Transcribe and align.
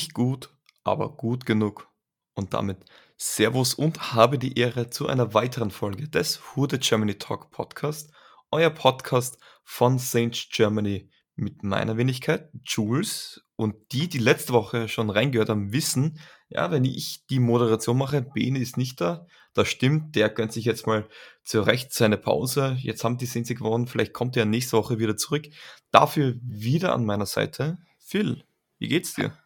Nicht 0.00 0.14
gut, 0.14 0.48
aber 0.82 1.14
gut 1.14 1.44
genug. 1.44 1.90
Und 2.32 2.54
damit 2.54 2.86
Servus 3.18 3.74
und 3.74 4.14
habe 4.14 4.38
die 4.38 4.58
Ehre 4.58 4.88
zu 4.88 5.06
einer 5.06 5.34
weiteren 5.34 5.70
Folge 5.70 6.08
des 6.08 6.40
Who 6.40 6.66
the 6.66 6.78
Germany 6.78 7.16
Talk 7.16 7.50
Podcast, 7.50 8.10
euer 8.50 8.70
Podcast 8.70 9.36
von 9.62 9.98
Saint 9.98 10.48
Germany 10.50 11.10
mit 11.36 11.62
meiner 11.62 11.98
Wenigkeit, 11.98 12.48
Jules. 12.64 13.44
Und 13.56 13.76
die, 13.92 14.08
die 14.08 14.16
letzte 14.16 14.54
Woche 14.54 14.88
schon 14.88 15.10
reingehört 15.10 15.50
haben, 15.50 15.74
wissen, 15.74 16.18
ja, 16.48 16.70
wenn 16.70 16.86
ich 16.86 17.26
die 17.28 17.38
Moderation 17.38 17.98
mache, 17.98 18.22
Bene 18.22 18.58
ist 18.58 18.78
nicht 18.78 19.02
da. 19.02 19.26
Das 19.52 19.68
stimmt, 19.68 20.16
der 20.16 20.30
gönnt 20.30 20.54
sich 20.54 20.64
jetzt 20.64 20.86
mal 20.86 21.10
zurecht 21.44 21.92
seine 21.92 22.16
Pause. 22.16 22.78
Jetzt 22.80 23.04
haben 23.04 23.18
die 23.18 23.26
Saints 23.26 23.50
gewonnen, 23.50 23.86
vielleicht 23.86 24.14
kommt 24.14 24.34
er 24.38 24.46
nächste 24.46 24.78
Woche 24.78 24.98
wieder 24.98 25.18
zurück. 25.18 25.44
Dafür 25.90 26.36
wieder 26.40 26.94
an 26.94 27.04
meiner 27.04 27.26
Seite 27.26 27.76
Phil. 27.98 28.44
Wie 28.78 28.88
geht's 28.88 29.12
dir? 29.12 29.36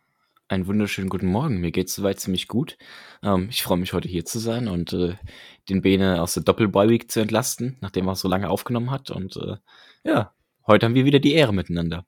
Einen 0.47 0.67
wunderschönen 0.67 1.09
guten 1.09 1.29
Morgen. 1.29 1.61
Mir 1.61 1.73
geht's 1.73 1.95
soweit 1.95 2.21
ziemlich 2.21 2.49
gut. 2.49 2.77
Ähm, 3.23 3.49
ich 3.49 3.63
freue 3.63 3.79
mich 3.79 3.95
heute 3.95 4.09
hier 4.09 4.27
zu 4.27 4.39
sein 4.39 4.69
und 4.69 4.93
äh, 4.93 5.17
den 5.71 5.81
Bene 5.81 6.21
aus 6.21 6.35
der 6.35 6.43
Doppelboy-Week 6.43 7.11
zu 7.11 7.21
entlasten, 7.21 7.79
nachdem 7.81 8.09
er 8.09 8.15
so 8.15 8.29
lange 8.29 8.51
aufgenommen 8.51 8.91
hat. 8.91 9.11
Und 9.11 9.39
äh, 9.39 9.57
ja, 10.05 10.35
heute 10.67 10.85
haben 10.85 10.95
wir 10.95 11.07
wieder 11.07 11.19
die 11.19 11.33
Ehre 11.33 11.55
miteinander. 11.55 12.05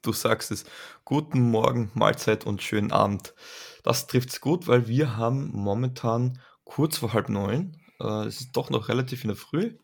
Du 0.00 0.14
sagst 0.14 0.50
es. 0.50 0.64
Guten 1.04 1.50
Morgen, 1.50 1.90
Mahlzeit 1.92 2.46
und 2.46 2.62
schönen 2.62 2.90
Abend. 2.90 3.34
Das 3.82 4.06
trifft's 4.06 4.40
gut, 4.40 4.66
weil 4.66 4.88
wir 4.88 5.18
haben 5.18 5.50
momentan 5.52 6.40
kurz 6.64 6.96
vor 6.98 7.12
halb 7.12 7.28
neun. 7.28 7.76
Äh, 8.00 8.24
es 8.24 8.40
ist 8.40 8.56
doch 8.56 8.70
noch 8.70 8.88
relativ 8.88 9.24
in 9.24 9.28
der 9.28 9.36
Früh. 9.36 9.76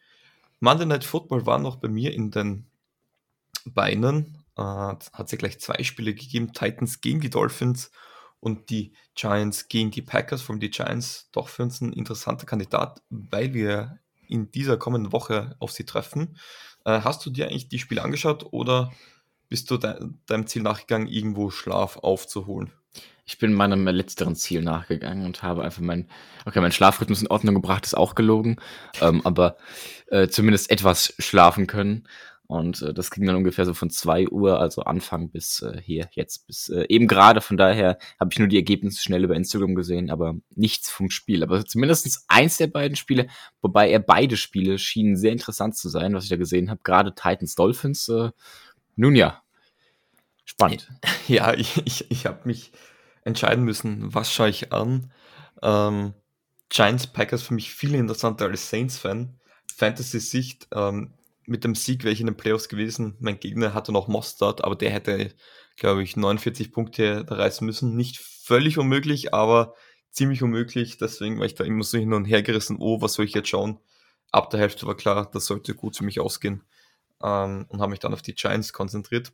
Monday 0.61 0.87
Night 0.87 1.05
Football 1.05 1.45
war 1.45 1.59
noch 1.59 1.77
bei 1.77 1.89
mir 1.89 2.15
in 2.15 2.31
den 2.31 2.67
Beinen. 3.67 4.38
Äh, 4.59 4.63
hat 4.63 5.27
es 5.27 5.31
ja 5.31 5.39
gleich 5.39 5.61
zwei 5.61 5.83
Spiele 5.85 6.15
gegeben. 6.15 6.53
Titans 6.53 7.01
gegen 7.01 7.21
die 7.21 7.31
Dolphins 7.31 7.91
und 8.41 8.71
die 8.71 8.93
Giants 9.15 9.69
gegen 9.69 9.91
die 9.91 10.03
Packers. 10.03 10.43
Von 10.43 10.61
die 10.61 10.71
Giants 10.71 11.29
doch 11.33 11.49
für 11.49 11.63
uns 11.63 11.81
ein 11.81 11.93
interessanter 11.93 12.47
Kandidat, 12.47 13.01
weil 13.09 13.55
wir 13.55 14.01
in 14.27 14.51
dieser 14.51 14.77
kommenden 14.77 15.13
Woche 15.13 15.57
auf 15.61 15.71
sie 15.71 15.85
treffen. 15.85 16.37
Äh, 16.85 17.01
hast 17.03 17.25
du 17.25 17.31
dir 17.31 17.47
eigentlich 17.47 17.69
die 17.69 17.79
Spiele 17.79 18.03
angeschaut 18.03 18.47
oder 18.51 18.93
bist 19.49 19.71
du 19.71 19.79
de 19.79 19.95
deinem 20.27 20.47
Ziel 20.47 20.63
nachgegangen, 20.63 21.09
irgendwo 21.09 21.51
Schlaf 21.51 21.97
aufzuholen? 21.99 22.73
Ich 23.25 23.39
bin 23.39 23.53
meinem 23.53 23.87
letzteren 23.87 24.37
Ziel 24.37 24.63
nachgegangen 24.63 25.27
und 25.27 25.43
habe 25.43 25.63
einfach 25.63 25.83
mein, 25.83 26.09
okay, 26.47 26.61
mein 26.61 26.73
Schlafrhythmus 26.73 27.21
in 27.21 27.29
Ordnung 27.29 27.55
gebracht, 27.55 27.85
ist 27.85 27.97
auch 27.97 28.15
gelogen, 28.15 28.57
ähm, 29.01 29.21
aber 29.25 29.57
äh, 30.07 30.29
zumindest 30.29 30.71
etwas 30.71 31.15
schlafen 31.19 31.67
können. 31.67 32.09
Und 32.49 32.81
äh, 32.81 32.95
das 32.95 33.11
ging 33.11 33.27
dann 33.27 33.37
ungefähr 33.37 33.67
so 33.67 33.75
von 33.75 33.91
zwei 33.91 34.27
Uhr, 34.27 34.59
also 34.59 34.81
Anfang 34.83 35.31
bis 35.31 35.61
äh, 35.61 35.83
hier, 35.83 36.09
jetzt 36.13 36.47
bis 36.47 36.71
äh, 36.71 36.87
eben 36.89 37.07
gerade. 37.07 37.43
Von 37.43 37.59
daher 37.59 37.99
habe 38.19 38.31
ich 38.33 38.39
nur 38.39 38.49
die 38.49 38.57
Ergebnisse 38.57 39.03
schnell 39.03 39.23
über 39.23 39.37
Instagram 39.37 39.75
gesehen, 39.75 40.11
aber 40.11 40.35
nichts 40.55 40.89
vom 40.89 41.11
Spiel. 41.11 41.43
Aber 41.43 41.67
zumindest 41.67 42.25
eins 42.27 42.57
der 42.57 42.69
beiden 42.69 42.97
Spiele, 42.97 43.29
wobei 43.61 43.91
er 43.91 43.99
beide 43.99 44.39
Spiele 44.39 44.79
schienen 44.79 45.15
sehr 45.15 45.33
interessant 45.33 45.77
zu 45.77 45.91
sein, 45.91 46.15
was 46.15 46.25
ich 46.25 46.31
da 46.31 46.37
gesehen 46.37 46.71
habe. 46.71 46.81
Gerade 46.83 47.15
Titans 47.15 47.55
Dolphins, 47.55 48.09
äh, 48.09 48.31
nun 48.97 49.15
ja, 49.15 49.43
spannend. 50.45 50.91
Ja, 51.29 51.53
ich, 51.53 51.83
ich, 51.85 52.11
ich 52.11 52.25
habe 52.25 52.41
mich 52.45 52.73
entscheiden 53.25 53.63
müssen, 53.63 54.15
was 54.15 54.33
schaue 54.33 54.49
ich 54.49 54.73
an. 54.73 55.13
Ähm, 55.61 56.15
Giants 56.71 57.09
Packers 57.09 57.43
für 57.43 57.53
mich 57.53 57.75
viel 57.75 57.95
interessanter 57.95 58.47
als 58.47 58.71
Saints-Fan. 58.71 59.39
Fantasy-Sicht, 59.77 60.69
ähm, 60.73 61.13
mit 61.49 61.65
dem 61.65 61.75
Sieg 61.75 62.05
wäre 62.05 62.13
ich 62.13 62.21
in 62.21 62.27
den 62.27 62.37
Playoffs 62.37 62.69
gewesen. 62.69 63.17
Mein 63.21 63.41
Gegner 63.41 63.75
hatte 63.75 63.93
noch 63.93 64.09
Mostard, 64.09 64.63
aber 64.65 64.77
der 64.77 64.91
hätte, 64.91 65.35
glaube 65.77 66.03
ich, 66.03 66.17
49 66.17 66.73
Punkte 66.73 67.25
reißen 67.29 67.65
müssen. 67.65 67.97
Nicht 67.97 68.19
völlig 68.19 68.79
unmöglich, 68.79 69.35
aber 69.35 69.75
ziemlich 70.11 70.43
unmöglich. 70.43 70.99
Deswegen 70.99 71.39
war 71.39 71.47
ich 71.47 71.55
da 71.55 71.65
immer 71.65 71.85
so 71.85 71.99
hin 71.99 72.13
und 72.13 72.27
her 72.27 72.43
gerissen. 72.43 72.77
Oh, 72.81 73.01
was 73.01 73.15
soll 73.15 73.25
ich 73.25 73.35
jetzt 73.35 73.49
schauen? 73.49 73.79
Ab 74.31 74.51
der 74.51 74.61
Hälfte 74.61 74.87
war 74.87 74.97
klar, 74.97 75.31
das 75.33 75.47
sollte 75.47 75.75
gut 75.75 75.97
für 75.97 76.05
mich 76.05 76.21
ausgehen. 76.21 76.65
Ähm, 77.23 77.67
und 77.69 77.81
habe 77.81 77.91
mich 77.91 78.01
dann 78.01 78.13
auf 78.13 78.23
die 78.23 78.35
Giants 78.35 78.73
konzentriert. 78.73 79.33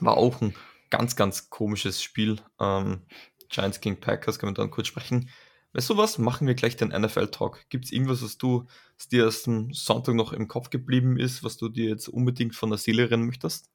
War 0.00 0.16
auch 0.16 0.40
ein 0.40 0.54
ganz, 0.90 1.16
ganz 1.16 1.50
komisches 1.50 2.02
Spiel. 2.02 2.40
Ähm, 2.60 3.02
Giants 3.48 3.80
gegen 3.80 4.00
Packers, 4.00 4.38
können 4.38 4.52
wir 4.52 4.62
dann 4.62 4.70
kurz 4.70 4.88
sprechen. 4.88 5.30
Weißt 5.74 5.88
du 5.88 5.96
was? 5.96 6.18
Machen 6.18 6.46
wir 6.46 6.54
gleich 6.54 6.76
den 6.76 6.88
NFL-Talk. 6.88 7.68
Gibt 7.70 7.86
es 7.86 7.92
irgendwas, 7.92 8.22
was 8.22 8.36
du, 8.36 8.66
was 8.98 9.08
dir 9.08 9.24
erst 9.24 9.48
am 9.48 9.72
Sonntag 9.72 10.14
noch 10.14 10.32
im 10.32 10.48
Kopf 10.48 10.70
geblieben 10.70 11.18
ist, 11.18 11.42
was 11.42 11.56
du 11.56 11.68
dir 11.68 11.88
jetzt 11.88 12.08
unbedingt 12.08 12.54
von 12.54 12.68
der 12.68 12.78
Seele 12.78 13.10
rennen 13.10 13.26
möchtest? 13.26 13.70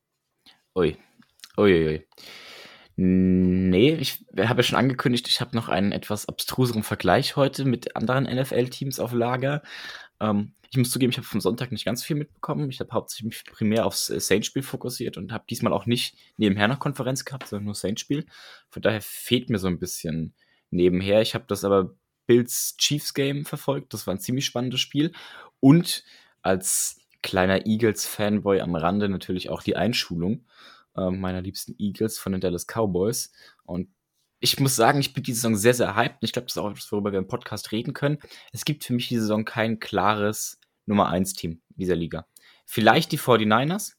Ui. 0.75 0.95
Ui, 1.57 1.87
ui. 1.87 2.07
Nee, 2.99 3.93
ich 3.93 4.25
habe 4.37 4.59
ja 4.59 4.63
schon 4.63 4.77
angekündigt, 4.77 5.27
ich 5.27 5.39
habe 5.39 5.55
noch 5.55 5.69
einen 5.69 5.91
etwas 5.91 6.27
abstruseren 6.27 6.83
Vergleich 6.83 7.35
heute 7.35 7.63
mit 7.65 7.95
anderen 7.95 8.23
NFL-Teams 8.23 8.99
auf 8.99 9.13
Lager. 9.13 9.61
Ähm, 10.19 10.53
ich 10.69 10.77
muss 10.77 10.91
zugeben, 10.91 11.11
ich 11.11 11.17
habe 11.17 11.27
vom 11.27 11.41
Sonntag 11.41 11.71
nicht 11.71 11.85
ganz 11.85 12.03
viel 12.03 12.15
mitbekommen. 12.15 12.69
Ich 12.69 12.79
habe 12.79 12.91
hauptsächlich 12.91 13.43
primär 13.45 13.85
aufs 13.85 14.09
äh, 14.09 14.19
Saints-Spiel 14.19 14.63
fokussiert 14.63 15.17
und 15.17 15.31
habe 15.31 15.45
diesmal 15.49 15.73
auch 15.73 15.85
nicht 15.85 16.15
nebenher 16.37 16.67
noch 16.67 16.79
Konferenz 16.79 17.23
gehabt, 17.23 17.47
sondern 17.47 17.65
nur 17.65 17.75
Saints-Spiel. 17.75 18.25
Von 18.69 18.81
daher 18.81 19.01
fehlt 19.01 19.49
mir 19.49 19.59
so 19.59 19.67
ein 19.67 19.79
bisschen 19.79 20.33
nebenher. 20.69 21.21
Ich 21.21 21.33
habe 21.33 21.45
das 21.47 21.63
aber 21.63 21.95
Bills 22.25 22.75
Chiefs 22.77 23.13
Game 23.13 23.45
verfolgt. 23.45 23.93
Das 23.93 24.05
war 24.05 24.13
ein 24.13 24.19
ziemlich 24.19 24.45
spannendes 24.45 24.79
Spiel. 24.79 25.13
Und 25.59 26.03
als 26.41 26.99
kleiner 27.21 27.65
Eagles-Fanboy 27.65 28.61
am 28.61 28.75
Rande 28.75 29.09
natürlich 29.09 29.49
auch 29.49 29.63
die 29.63 29.75
Einschulung 29.75 30.45
äh, 30.95 31.09
meiner 31.09 31.41
liebsten 31.41 31.75
Eagles 31.77 32.19
von 32.19 32.33
den 32.33 32.41
Dallas 32.41 32.67
Cowboys. 32.67 33.31
Und 33.63 33.89
ich 34.39 34.59
muss 34.59 34.75
sagen, 34.75 34.99
ich 34.99 35.13
bin 35.13 35.23
die 35.23 35.33
Saison 35.33 35.55
sehr, 35.55 35.73
sehr 35.73 35.95
hyped. 35.95 36.17
Ich 36.21 36.31
glaube, 36.31 36.45
das 36.45 36.55
ist 36.55 36.61
auch 36.61 36.69
etwas, 36.69 36.91
worüber 36.91 37.11
wir 37.11 37.19
im 37.19 37.27
Podcast 37.27 37.71
reden 37.71 37.93
können. 37.93 38.19
Es 38.51 38.65
gibt 38.65 38.83
für 38.83 38.93
mich 38.93 39.07
die 39.07 39.17
Saison 39.17 39.45
kein 39.45 39.79
klares 39.79 40.59
Nummer 40.85 41.09
1 41.09 41.33
Team 41.33 41.61
dieser 41.75 41.95
Liga. 41.95 42.27
Vielleicht 42.65 43.11
die 43.11 43.19
49ers, 43.19 43.93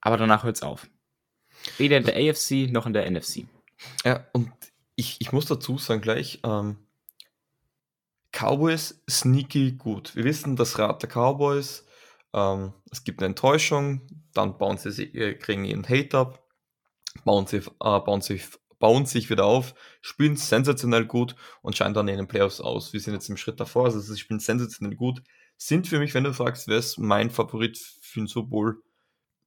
aber 0.00 0.16
danach 0.16 0.44
hört 0.44 0.56
es 0.56 0.62
auf. 0.62 0.88
Weder 1.76 1.98
in 1.98 2.04
der 2.04 2.16
AFC 2.16 2.70
noch 2.70 2.86
in 2.86 2.94
der 2.94 3.10
NFC. 3.10 3.46
Ja, 4.04 4.26
und 4.32 4.50
ich, 5.00 5.16
ich 5.18 5.32
muss 5.32 5.46
dazu 5.46 5.78
sagen 5.78 6.02
gleich, 6.02 6.40
ähm, 6.44 6.76
Cowboys 8.32 9.02
sneaky 9.08 9.72
gut. 9.72 10.14
Wir 10.14 10.24
wissen, 10.24 10.56
das 10.56 10.78
Rad 10.78 11.02
der 11.02 11.08
Cowboys, 11.08 11.86
ähm, 12.34 12.74
es 12.92 13.02
gibt 13.02 13.20
eine 13.20 13.28
Enttäuschung, 13.28 14.02
dann 14.34 14.58
bauen 14.58 14.76
sie, 14.76 15.04
äh, 15.14 15.34
kriegen 15.34 15.64
ihren 15.64 15.88
Hate 15.88 16.18
ab, 16.18 16.46
bauen, 17.24 17.46
sie, 17.46 17.56
äh, 17.56 17.62
bauen, 17.78 18.20
sich, 18.20 18.44
bauen 18.78 19.06
sich 19.06 19.30
wieder 19.30 19.46
auf, 19.46 19.74
spielen 20.02 20.36
sensationell 20.36 21.06
gut 21.06 21.34
und 21.62 21.76
scheinen 21.76 21.94
dann 21.94 22.08
in 22.08 22.18
den 22.18 22.28
Playoffs 22.28 22.60
aus. 22.60 22.92
Wir 22.92 23.00
sind 23.00 23.14
jetzt 23.14 23.30
im 23.30 23.38
Schritt 23.38 23.58
davor, 23.58 23.86
also 23.86 24.00
sie 24.00 24.18
spielen 24.18 24.38
sensationell 24.38 24.96
gut. 24.96 25.22
Sind 25.56 25.88
für 25.88 25.98
mich, 25.98 26.12
wenn 26.12 26.24
du 26.24 26.34
fragst, 26.34 26.68
wer 26.68 26.76
ist 26.76 26.98
mein 26.98 27.30
Favorit 27.30 27.78
für 28.02 28.20
den 28.20 28.26
Super 28.26 28.48
Bowl, 28.48 28.82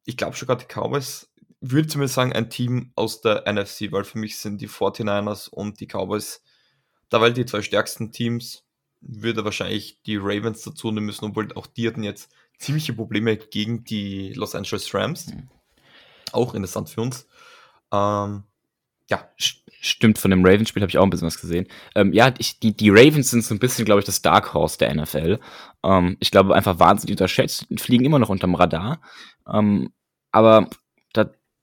ich 0.04 0.18
glaube 0.18 0.36
sogar 0.36 0.58
die 0.58 0.66
Cowboys 0.66 1.32
würde 1.66 1.88
zumindest 1.88 2.16
sagen, 2.16 2.34
ein 2.34 2.50
Team 2.50 2.92
aus 2.96 3.22
der 3.22 3.46
NFC, 3.52 3.92
weil 3.92 4.04
für 4.04 4.18
mich 4.18 4.38
sind 4.38 4.60
die 4.62 4.68
49ers 4.68 5.50
und 5.50 5.80
die 5.80 5.88
Cowboys, 5.88 6.44
da 7.10 7.22
weil 7.22 7.34
die 7.34 7.46
zwei 7.46 7.62
stärksten 7.62 8.12
Teams, 8.12 8.64
würde 9.00 9.44
wahrscheinlich 9.44 10.02
die 10.04 10.18
Ravens 10.18 10.62
dazu 10.62 10.92
nehmen 10.92 11.06
müssen, 11.06 11.26
obwohl 11.26 11.52
auch 11.56 11.68
die 11.68 11.88
hatten 11.88 12.04
jetzt 12.04 12.32
ziemliche 12.58 12.94
Probleme 12.94 13.38
gegen 13.38 13.84
die 13.84 14.34
Los 14.34 14.56
Angeles 14.56 14.94
Rams. 14.94 15.28
Mhm. 15.28 15.50
Auch 16.32 16.54
interessant 16.54 16.90
für 16.90 17.02
uns. 17.02 17.28
Ähm, 17.92 18.44
ja. 19.10 19.30
Stimmt, 19.38 20.18
von 20.18 20.32
dem 20.32 20.46
Ravens-Spiel 20.46 20.82
habe 20.82 20.90
ich 20.90 20.98
auch 20.98 21.04
ein 21.04 21.10
bisschen 21.10 21.28
was 21.28 21.40
gesehen. 21.40 21.68
Ähm, 21.96 22.14
ja, 22.14 22.34
ich, 22.38 22.60
die, 22.60 22.76
die 22.76 22.90
Ravens 22.90 23.32
sind 23.32 23.44
so 23.44 23.54
ein 23.54 23.60
bisschen, 23.60 23.84
glaube 23.84 24.00
ich, 24.00 24.06
das 24.06 24.22
Dark 24.22 24.54
Horse 24.54 24.78
der 24.78 24.96
NFL. 24.96 25.40
Ähm, 25.84 26.16
ich 26.22 26.32
glaube, 26.32 26.56
einfach 26.56 26.80
wahnsinnig 26.80 27.14
unterschätzt, 27.14 27.68
fliegen 27.78 28.06
immer 28.06 28.20
noch 28.20 28.30
unterm 28.30 28.56
Radar. 28.56 29.02
Ähm, 29.52 29.92
aber 30.32 30.70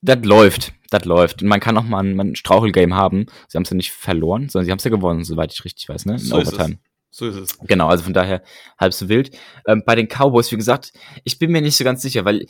das 0.02 0.25
läuft, 0.25 0.73
das 0.91 1.05
läuft. 1.05 1.43
Und 1.43 1.49
man 1.49 1.61
kann 1.61 1.76
auch 1.76 1.85
mal 1.85 2.02
ein, 2.02 2.19
ein 2.19 2.37
Strauchelgame 2.37 2.94
haben. 2.94 3.26
Sie 3.49 3.56
haben 3.56 3.64
es 3.64 3.70
ja 3.70 3.76
nicht 3.76 3.93
verloren, 3.93 4.49
sondern 4.49 4.67
sie 4.67 4.70
haben 4.70 4.79
es 4.79 4.85
ja 4.85 4.91
gewonnen, 4.91 5.25
soweit 5.25 5.52
ich 5.52 5.64
richtig 5.64 5.88
weiß, 5.88 6.06
ne? 6.06 6.14
In 6.14 6.19
so 6.19 6.37
Overtime. 6.37 6.79
So 7.11 7.26
ist 7.26 7.37
es. 7.37 7.58
Genau, 7.58 7.88
also 7.88 8.05
von 8.05 8.14
daher 8.14 8.43
halb 8.79 8.94
so 8.94 9.08
wild. 9.08 9.37
Ähm, 9.67 9.82
bei 9.85 9.97
den 9.97 10.06
Cowboys, 10.06 10.50
wie 10.52 10.56
gesagt, 10.56 10.93
ich 11.25 11.38
bin 11.38 11.50
mir 11.50 11.61
nicht 11.61 11.76
so 11.76 11.85
ganz 11.85 12.02
sicher, 12.02 12.25
weil 12.25 12.47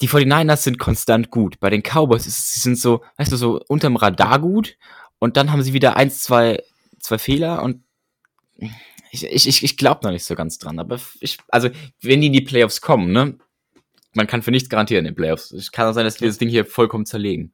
die 0.00 0.08
49ers 0.08 0.56
sind 0.56 0.78
konstant 0.78 1.30
gut. 1.30 1.60
Bei 1.60 1.70
den 1.70 1.82
Cowboys 1.82 2.26
ist, 2.26 2.54
sie 2.54 2.60
sind 2.60 2.78
so, 2.78 3.02
weißt 3.18 3.30
du, 3.30 3.36
so 3.36 3.60
unterm 3.68 3.96
Radar 3.96 4.40
gut 4.40 4.76
und 5.20 5.36
dann 5.36 5.52
haben 5.52 5.62
sie 5.62 5.74
wieder 5.74 5.96
eins, 5.96 6.22
zwei, 6.22 6.60
zwei 6.98 7.18
Fehler 7.18 7.62
und 7.62 7.84
ich, 9.12 9.26
ich, 9.26 9.62
ich 9.62 9.76
glaube 9.76 10.00
noch 10.04 10.10
nicht 10.10 10.24
so 10.24 10.34
ganz 10.34 10.58
dran. 10.58 10.80
Aber 10.80 10.98
ich, 11.20 11.38
also, 11.48 11.68
wenn 12.00 12.20
die 12.20 12.28
in 12.28 12.32
die 12.32 12.40
Playoffs 12.40 12.80
kommen, 12.80 13.12
ne, 13.12 13.38
man 14.14 14.26
kann 14.26 14.42
für 14.42 14.50
nichts 14.50 14.68
garantieren 14.68 15.04
in 15.04 15.12
den 15.12 15.16
Playoffs. 15.16 15.50
Es 15.50 15.72
kann 15.72 15.88
auch 15.88 15.92
sein, 15.92 16.04
dass 16.04 16.20
wir 16.20 16.28
das 16.28 16.38
Ding 16.38 16.48
hier 16.48 16.64
vollkommen 16.64 17.06
zerlegen. 17.06 17.52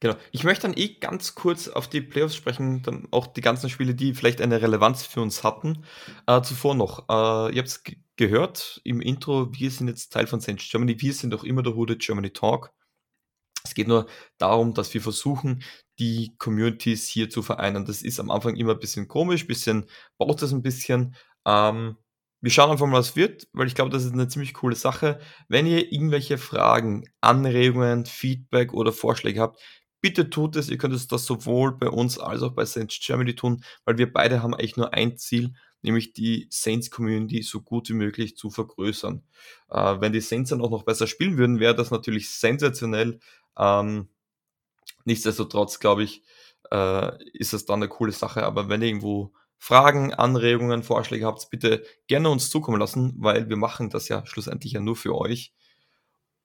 Genau. 0.00 0.16
Ich 0.32 0.44
möchte 0.44 0.62
dann 0.62 0.76
eh 0.76 0.94
ganz 0.94 1.34
kurz 1.34 1.68
auf 1.68 1.88
die 1.88 2.00
Playoffs 2.00 2.34
sprechen, 2.34 2.82
dann 2.82 3.06
auch 3.10 3.26
die 3.26 3.42
ganzen 3.42 3.70
Spiele, 3.70 3.94
die 3.94 4.14
vielleicht 4.14 4.40
eine 4.40 4.60
Relevanz 4.60 5.04
für 5.04 5.20
uns 5.20 5.44
hatten. 5.44 5.84
Äh, 6.26 6.42
zuvor 6.42 6.74
noch, 6.74 7.08
äh, 7.08 7.54
ihr 7.54 7.58
habt 7.58 7.68
es 7.68 7.84
gehört 8.16 8.80
im 8.84 9.00
Intro, 9.00 9.52
wir 9.52 9.70
sind 9.70 9.88
jetzt 9.88 10.12
Teil 10.12 10.26
von 10.26 10.40
St. 10.40 10.56
Germany, 10.58 11.00
wir 11.00 11.12
sind 11.12 11.34
auch 11.34 11.44
immer 11.44 11.62
der 11.62 11.74
Hooded 11.74 12.00
Germany 12.00 12.30
Talk. 12.30 12.72
Es 13.62 13.74
geht 13.74 13.88
nur 13.88 14.06
darum, 14.38 14.72
dass 14.74 14.92
wir 14.94 15.02
versuchen, 15.02 15.62
die 15.98 16.34
Communities 16.38 17.06
hier 17.06 17.28
zu 17.28 17.42
vereinen. 17.42 17.84
Das 17.84 18.02
ist 18.02 18.18
am 18.18 18.30
Anfang 18.30 18.56
immer 18.56 18.72
ein 18.72 18.78
bisschen 18.78 19.06
komisch, 19.06 19.46
bisschen 19.46 19.84
baut 20.16 20.40
das 20.40 20.52
ein 20.52 20.62
bisschen. 20.62 21.14
Ähm, 21.46 21.96
wir 22.40 22.50
schauen 22.50 22.70
einfach 22.70 22.86
mal, 22.86 22.98
was 22.98 23.16
wird, 23.16 23.48
weil 23.52 23.66
ich 23.66 23.74
glaube, 23.74 23.90
das 23.90 24.04
ist 24.04 24.12
eine 24.12 24.28
ziemlich 24.28 24.54
coole 24.54 24.76
Sache. 24.76 25.20
Wenn 25.48 25.66
ihr 25.66 25.92
irgendwelche 25.92 26.38
Fragen, 26.38 27.04
Anregungen, 27.20 28.06
Feedback 28.06 28.72
oder 28.72 28.92
Vorschläge 28.92 29.40
habt, 29.40 29.60
bitte 30.00 30.30
tut 30.30 30.56
es. 30.56 30.70
Ihr 30.70 30.78
könnt 30.78 30.94
es 30.94 31.06
das 31.06 31.26
sowohl 31.26 31.76
bei 31.76 31.88
uns 31.88 32.18
als 32.18 32.42
auch 32.42 32.52
bei 32.52 32.64
Saints 32.64 32.98
Germany 33.00 33.34
tun, 33.34 33.62
weil 33.84 33.98
wir 33.98 34.12
beide 34.12 34.42
haben 34.42 34.54
eigentlich 34.54 34.76
nur 34.76 34.94
ein 34.94 35.18
Ziel, 35.18 35.52
nämlich 35.82 36.12
die 36.12 36.46
Saints 36.50 36.90
Community 36.90 37.42
so 37.42 37.60
gut 37.60 37.88
wie 37.90 37.94
möglich 37.94 38.36
zu 38.36 38.50
vergrößern. 38.50 39.22
Äh, 39.68 40.00
wenn 40.00 40.12
die 40.12 40.20
Saints 40.20 40.50
dann 40.50 40.62
auch 40.62 40.70
noch 40.70 40.84
besser 40.84 41.06
spielen 41.06 41.36
würden, 41.38 41.60
wäre 41.60 41.74
das 41.74 41.90
natürlich 41.90 42.30
sensationell. 42.30 43.20
Ähm, 43.58 44.08
nichtsdestotrotz, 45.04 45.78
glaube 45.78 46.04
ich, 46.04 46.22
äh, 46.70 47.12
ist 47.34 47.52
das 47.52 47.64
dann 47.66 47.80
eine 47.80 47.88
coole 47.88 48.12
Sache. 48.12 48.44
Aber 48.44 48.68
wenn 48.68 48.82
irgendwo 48.82 49.32
Fragen, 49.62 50.14
Anregungen, 50.14 50.82
Vorschläge 50.82 51.26
habt, 51.26 51.50
bitte 51.50 51.84
gerne 52.06 52.30
uns 52.30 52.48
zukommen 52.48 52.80
lassen, 52.80 53.14
weil 53.18 53.50
wir 53.50 53.56
machen 53.56 53.90
das 53.90 54.08
ja 54.08 54.24
schlussendlich 54.24 54.72
ja 54.72 54.80
nur 54.80 54.96
für 54.96 55.14
euch. 55.14 55.52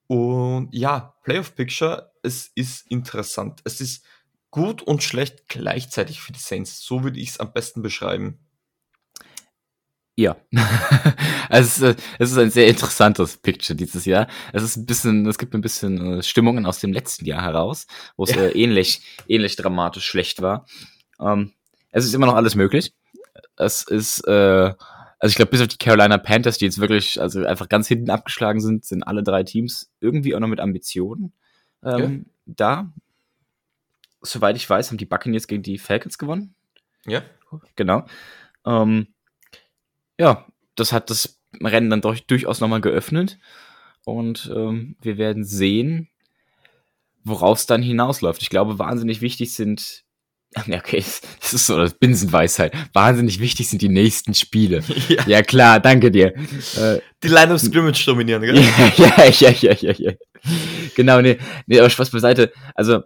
Und 0.07 0.69
ja, 0.73 1.15
Playoff 1.23 1.55
Picture, 1.55 2.11
es 2.23 2.51
ist 2.53 2.91
interessant. 2.91 3.61
Es 3.63 3.79
ist 3.79 4.05
gut 4.51 4.81
und 4.81 5.01
schlecht 5.01 5.47
gleichzeitig 5.47 6.19
für 6.19 6.33
die 6.33 6.39
Saints. 6.39 6.81
So 6.81 7.03
würde 7.03 7.19
ich 7.19 7.29
es 7.29 7.39
am 7.39 7.53
besten 7.53 7.81
beschreiben. 7.81 8.37
Ja, 10.17 10.35
also 11.49 11.87
es, 12.19 12.31
ist 12.31 12.37
ein 12.37 12.51
sehr 12.51 12.67
interessantes 12.67 13.37
Picture 13.37 13.75
dieses 13.75 14.03
Jahr. 14.05 14.27
Es 14.51 14.61
ist 14.61 14.75
ein 14.75 14.85
bisschen, 14.85 15.25
es 15.25 15.37
gibt 15.37 15.55
ein 15.55 15.61
bisschen 15.61 16.19
äh, 16.19 16.23
Stimmungen 16.23 16.65
aus 16.65 16.79
dem 16.79 16.91
letzten 16.91 17.25
Jahr 17.25 17.41
heraus, 17.41 17.87
wo 18.17 18.25
es 18.25 18.31
ja. 18.31 18.41
äh, 18.43 18.51
ähnlich, 18.51 19.01
ähnlich 19.27 19.55
dramatisch 19.55 20.05
schlecht 20.05 20.41
war. 20.41 20.65
Ähm, 21.19 21.53
es 21.91 22.03
ist 22.03 22.13
immer 22.13 22.25
noch 22.25 22.35
alles 22.35 22.55
möglich. 22.55 22.93
Es 23.57 23.83
ist, 23.83 24.27
äh, 24.27 24.73
also 25.19 25.31
ich 25.31 25.35
glaube, 25.35 25.51
bis 25.51 25.61
auf 25.61 25.67
die 25.67 25.77
Carolina 25.77 26.17
Panthers, 26.17 26.57
die 26.57 26.65
jetzt 26.65 26.79
wirklich, 26.79 27.21
also 27.21 27.45
einfach 27.45 27.69
ganz 27.69 27.87
hinten 27.87 28.09
abgeschlagen 28.09 28.59
sind, 28.59 28.85
sind 28.85 29.03
alle 29.03 29.23
drei 29.23 29.43
Teams 29.43 29.91
irgendwie 29.99 30.35
auch 30.35 30.39
noch 30.39 30.47
mit 30.47 30.59
Ambitionen 30.59 31.33
ähm, 31.83 32.25
ja. 32.45 32.53
da. 32.55 32.93
Soweit 34.21 34.55
ich 34.55 34.69
weiß, 34.69 34.89
haben 34.89 34.97
die 34.97 35.05
Buccaneers 35.05 35.47
gegen 35.47 35.63
die 35.63 35.77
Falcons 35.77 36.17
gewonnen. 36.17 36.55
Ja. 37.05 37.21
Genau. 37.75 38.05
Ähm, 38.65 39.07
ja, 40.19 40.45
das 40.75 40.91
hat 40.91 41.09
das 41.09 41.39
Rennen 41.61 41.89
dann 41.89 42.01
durch, 42.01 42.25
durchaus 42.25 42.59
nochmal 42.59 42.81
geöffnet. 42.81 43.37
Und 44.03 44.51
ähm, 44.55 44.95
wir 45.01 45.17
werden 45.17 45.43
sehen, 45.43 46.09
woraus 47.23 47.61
es 47.61 47.65
dann 47.65 47.81
hinausläuft. 47.81 48.41
Ich 48.41 48.49
glaube, 48.49 48.79
wahnsinnig 48.79 49.21
wichtig 49.21 49.53
sind 49.53 50.04
Okay, 50.71 51.03
das 51.41 51.53
ist 51.53 51.67
so 51.67 51.77
das 51.77 51.93
Binsenweisheit. 51.93 52.73
Wahnsinnig 52.93 53.39
wichtig 53.39 53.69
sind 53.69 53.81
die 53.81 53.89
nächsten 53.89 54.33
Spiele. 54.33 54.83
Ja, 55.09 55.23
ja 55.27 55.41
klar, 55.43 55.79
danke 55.79 56.09
dir. 56.09 56.35
Äh, 56.77 56.99
die 57.21 57.27
Line 57.27 57.53
of 57.53 57.61
Scrimmage 57.61 58.03
dominieren, 58.05 58.41
gell? 58.41 58.55
ja, 58.97 59.25
ja, 59.25 59.49
ja, 59.51 59.73
ja, 59.73 59.91
ja. 59.91 60.11
Genau, 60.95 61.21
nee, 61.21 61.37
nee, 61.67 61.79
aber 61.79 61.89
Spaß 61.89 62.09
beiseite. 62.09 62.51
Also, 62.73 63.03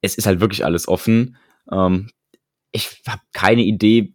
es 0.00 0.16
ist 0.16 0.26
halt 0.26 0.40
wirklich 0.40 0.64
alles 0.64 0.88
offen. 0.88 1.36
Ähm, 1.70 2.10
ich 2.72 3.02
habe 3.06 3.22
keine 3.32 3.62
Idee. 3.62 4.14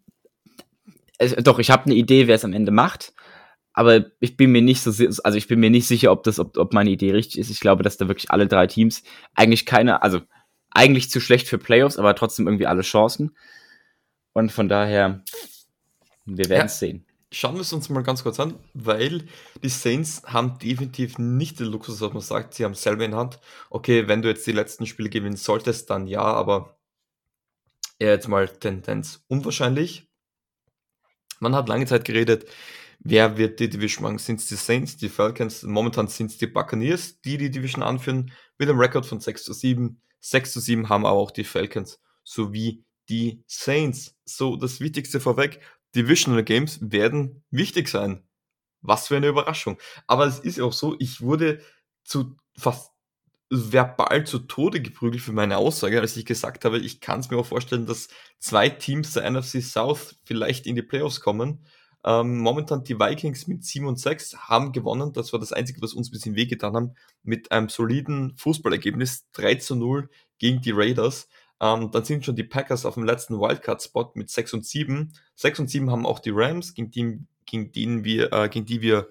Doch, 1.40 1.60
ich 1.60 1.70
habe 1.70 1.86
eine 1.86 1.96
Idee, 1.96 2.28
wer 2.28 2.36
es 2.36 2.46
am 2.46 2.54
Ende 2.54 2.72
macht. 2.72 3.14
Aber 3.74 4.06
ich 4.20 4.36
bin 4.36 4.52
mir 4.52 4.62
nicht 4.62 4.82
so, 4.82 4.92
also 5.24 5.38
ich 5.38 5.48
bin 5.48 5.60
mir 5.60 5.70
nicht 5.70 5.88
sicher, 5.88 6.12
ob 6.12 6.24
das, 6.24 6.40
ob, 6.40 6.58
ob 6.58 6.74
meine 6.74 6.90
Idee 6.90 7.12
richtig 7.12 7.40
ist. 7.40 7.50
Ich 7.50 7.60
glaube, 7.60 7.84
dass 7.84 7.98
da 7.98 8.08
wirklich 8.08 8.32
alle 8.32 8.48
drei 8.48 8.68
Teams 8.68 9.04
eigentlich 9.36 9.66
keine, 9.66 10.02
also 10.02 10.22
eigentlich 10.78 11.10
zu 11.10 11.20
schlecht 11.20 11.48
für 11.48 11.58
Playoffs, 11.58 11.98
aber 11.98 12.16
trotzdem 12.16 12.48
irgendwie 12.48 12.68
alle 12.68 12.84
Chancen. 12.84 13.36
Und 14.34 14.52
von 14.52 14.70
daher, 14.70 15.24
wir 16.26 16.50
werden 16.50 16.68
es 16.68 16.80
ja. 16.80 16.88
sehen. 16.88 17.06
Schauen 17.32 17.56
wir 17.56 17.62
es 17.62 17.74
uns 17.74 17.90
mal 17.90 18.04
ganz 18.04 18.24
kurz 18.24 18.40
an, 18.40 18.54
weil 18.74 19.26
die 19.64 19.70
Saints 19.70 20.22
haben 20.26 20.60
definitiv 20.60 21.18
nicht 21.18 21.60
den 21.60 21.68
Luxus, 21.68 22.00
dass 22.00 22.14
man 22.14 22.22
sagt, 22.22 22.54
sie 22.54 22.64
haben 22.64 22.76
selber 22.76 23.04
in 23.04 23.16
Hand. 23.16 23.40
Okay, 23.70 24.08
wenn 24.08 24.22
du 24.22 24.30
jetzt 24.30 24.46
die 24.48 24.54
letzten 24.54 24.86
Spiele 24.86 25.10
gewinnen 25.10 25.36
solltest, 25.36 25.90
dann 25.90 26.08
ja, 26.08 26.22
aber 26.22 26.78
eher 28.00 28.12
jetzt 28.12 28.28
mal 28.28 28.48
Tendenz 28.48 29.26
unwahrscheinlich. 29.28 30.08
Man 31.40 31.56
hat 31.56 31.68
lange 31.68 31.88
Zeit 31.88 32.06
geredet, 32.06 32.46
wer 33.00 33.38
wird 33.38 33.60
die 33.60 33.70
Division 33.70 34.04
machen? 34.04 34.20
Sind 34.20 34.40
es 34.40 34.48
die 34.48 34.56
Saints, 34.56 34.96
die 34.96 35.10
Falcons? 35.10 35.64
Momentan 35.64 36.08
sind 36.08 36.32
es 36.32 36.38
die 36.38 36.48
Buccaneers, 36.48 37.20
die 37.22 37.38
die 37.38 37.50
Division 37.50 37.84
anführen, 37.84 38.32
mit 38.60 38.70
einem 38.70 38.80
Rekord 38.80 39.08
von 39.08 39.20
6 39.20 39.44
zu 39.44 39.54
7. 39.54 40.00
6 40.20 40.54
zu 40.54 40.60
7 40.60 40.90
haben 40.90 41.06
aber 41.06 41.18
auch 41.18 41.32
die 41.32 41.44
Falcons 41.44 42.00
sowie 42.24 42.84
die 43.10 43.44
Saints. 43.48 44.16
So, 44.26 44.56
das 44.58 44.80
Wichtigste 44.80 45.20
vorweg, 45.20 45.62
Divisional 45.96 46.44
Games 46.44 46.80
werden 46.82 47.44
wichtig 47.50 47.88
sein. 47.88 48.24
Was 48.82 49.08
für 49.08 49.18
eine 49.18 49.28
Überraschung. 49.28 49.80
Aber 50.06 50.26
es 50.26 50.40
ist 50.40 50.58
ja 50.58 50.64
auch 50.64 50.74
so, 50.74 50.96
ich 51.00 51.22
wurde 51.22 51.62
zu 52.04 52.38
fast 52.58 52.92
verbal 53.50 54.26
zu 54.26 54.40
Tode 54.40 54.82
geprügelt 54.82 55.22
für 55.22 55.32
meine 55.32 55.58
Aussage, 55.58 56.02
als 56.02 56.18
ich 56.18 56.26
gesagt 56.26 56.66
habe, 56.66 56.80
ich 56.80 57.00
kann 57.00 57.22
es 57.22 57.30
mir 57.30 57.38
auch 57.38 57.46
vorstellen, 57.46 57.86
dass 57.86 58.10
zwei 58.40 58.70
Teams 58.70 59.14
der 59.14 59.30
NFC 59.30 59.62
South 59.62 60.16
vielleicht 60.26 60.68
in 60.68 60.76
die 60.76 60.82
Playoffs 60.82 61.22
kommen. 61.22 61.66
Ähm, 62.08 62.38
momentan 62.38 62.86
die 62.86 62.98
Vikings 62.98 63.48
mit 63.48 63.66
7 63.66 63.86
und 63.86 64.00
6 64.00 64.38
haben 64.48 64.72
gewonnen. 64.72 65.12
Das 65.12 65.34
war 65.34 65.42
das 65.42 65.52
Einzige, 65.52 65.82
was 65.82 65.94
uns 65.94 66.08
ein 66.08 66.12
bisschen 66.12 66.36
wehgetan 66.36 66.74
haben. 66.74 66.96
Mit 67.22 67.52
einem 67.52 67.68
soliden 67.68 68.34
Fußballergebnis 68.38 69.30
3 69.34 69.56
zu 69.56 69.76
0 69.76 70.10
gegen 70.40 70.62
die 70.62 70.72
Raiders. 70.72 71.28
Ähm, 71.60 71.92
dann 71.92 72.06
sind 72.06 72.24
schon 72.24 72.38
die 72.38 72.46
Packers 72.46 72.86
auf 72.86 72.94
dem 72.94 73.04
letzten 73.04 73.42
Wildcard-Spot 73.42 74.12
mit 74.14 74.30
6 74.30 74.54
und 74.54 74.66
7. 74.66 75.12
6 75.36 75.60
und 75.60 75.70
7 75.70 75.92
haben 75.92 76.06
auch 76.06 76.20
die 76.20 76.32
Rams, 76.34 76.74
gegen 76.74 76.92
die, 76.92 77.26
gegen 77.46 77.74
denen 77.74 78.06
wir, 78.06 78.32
äh, 78.32 78.48
gegen 78.48 78.66
die 78.66 78.82
wir, 78.82 79.10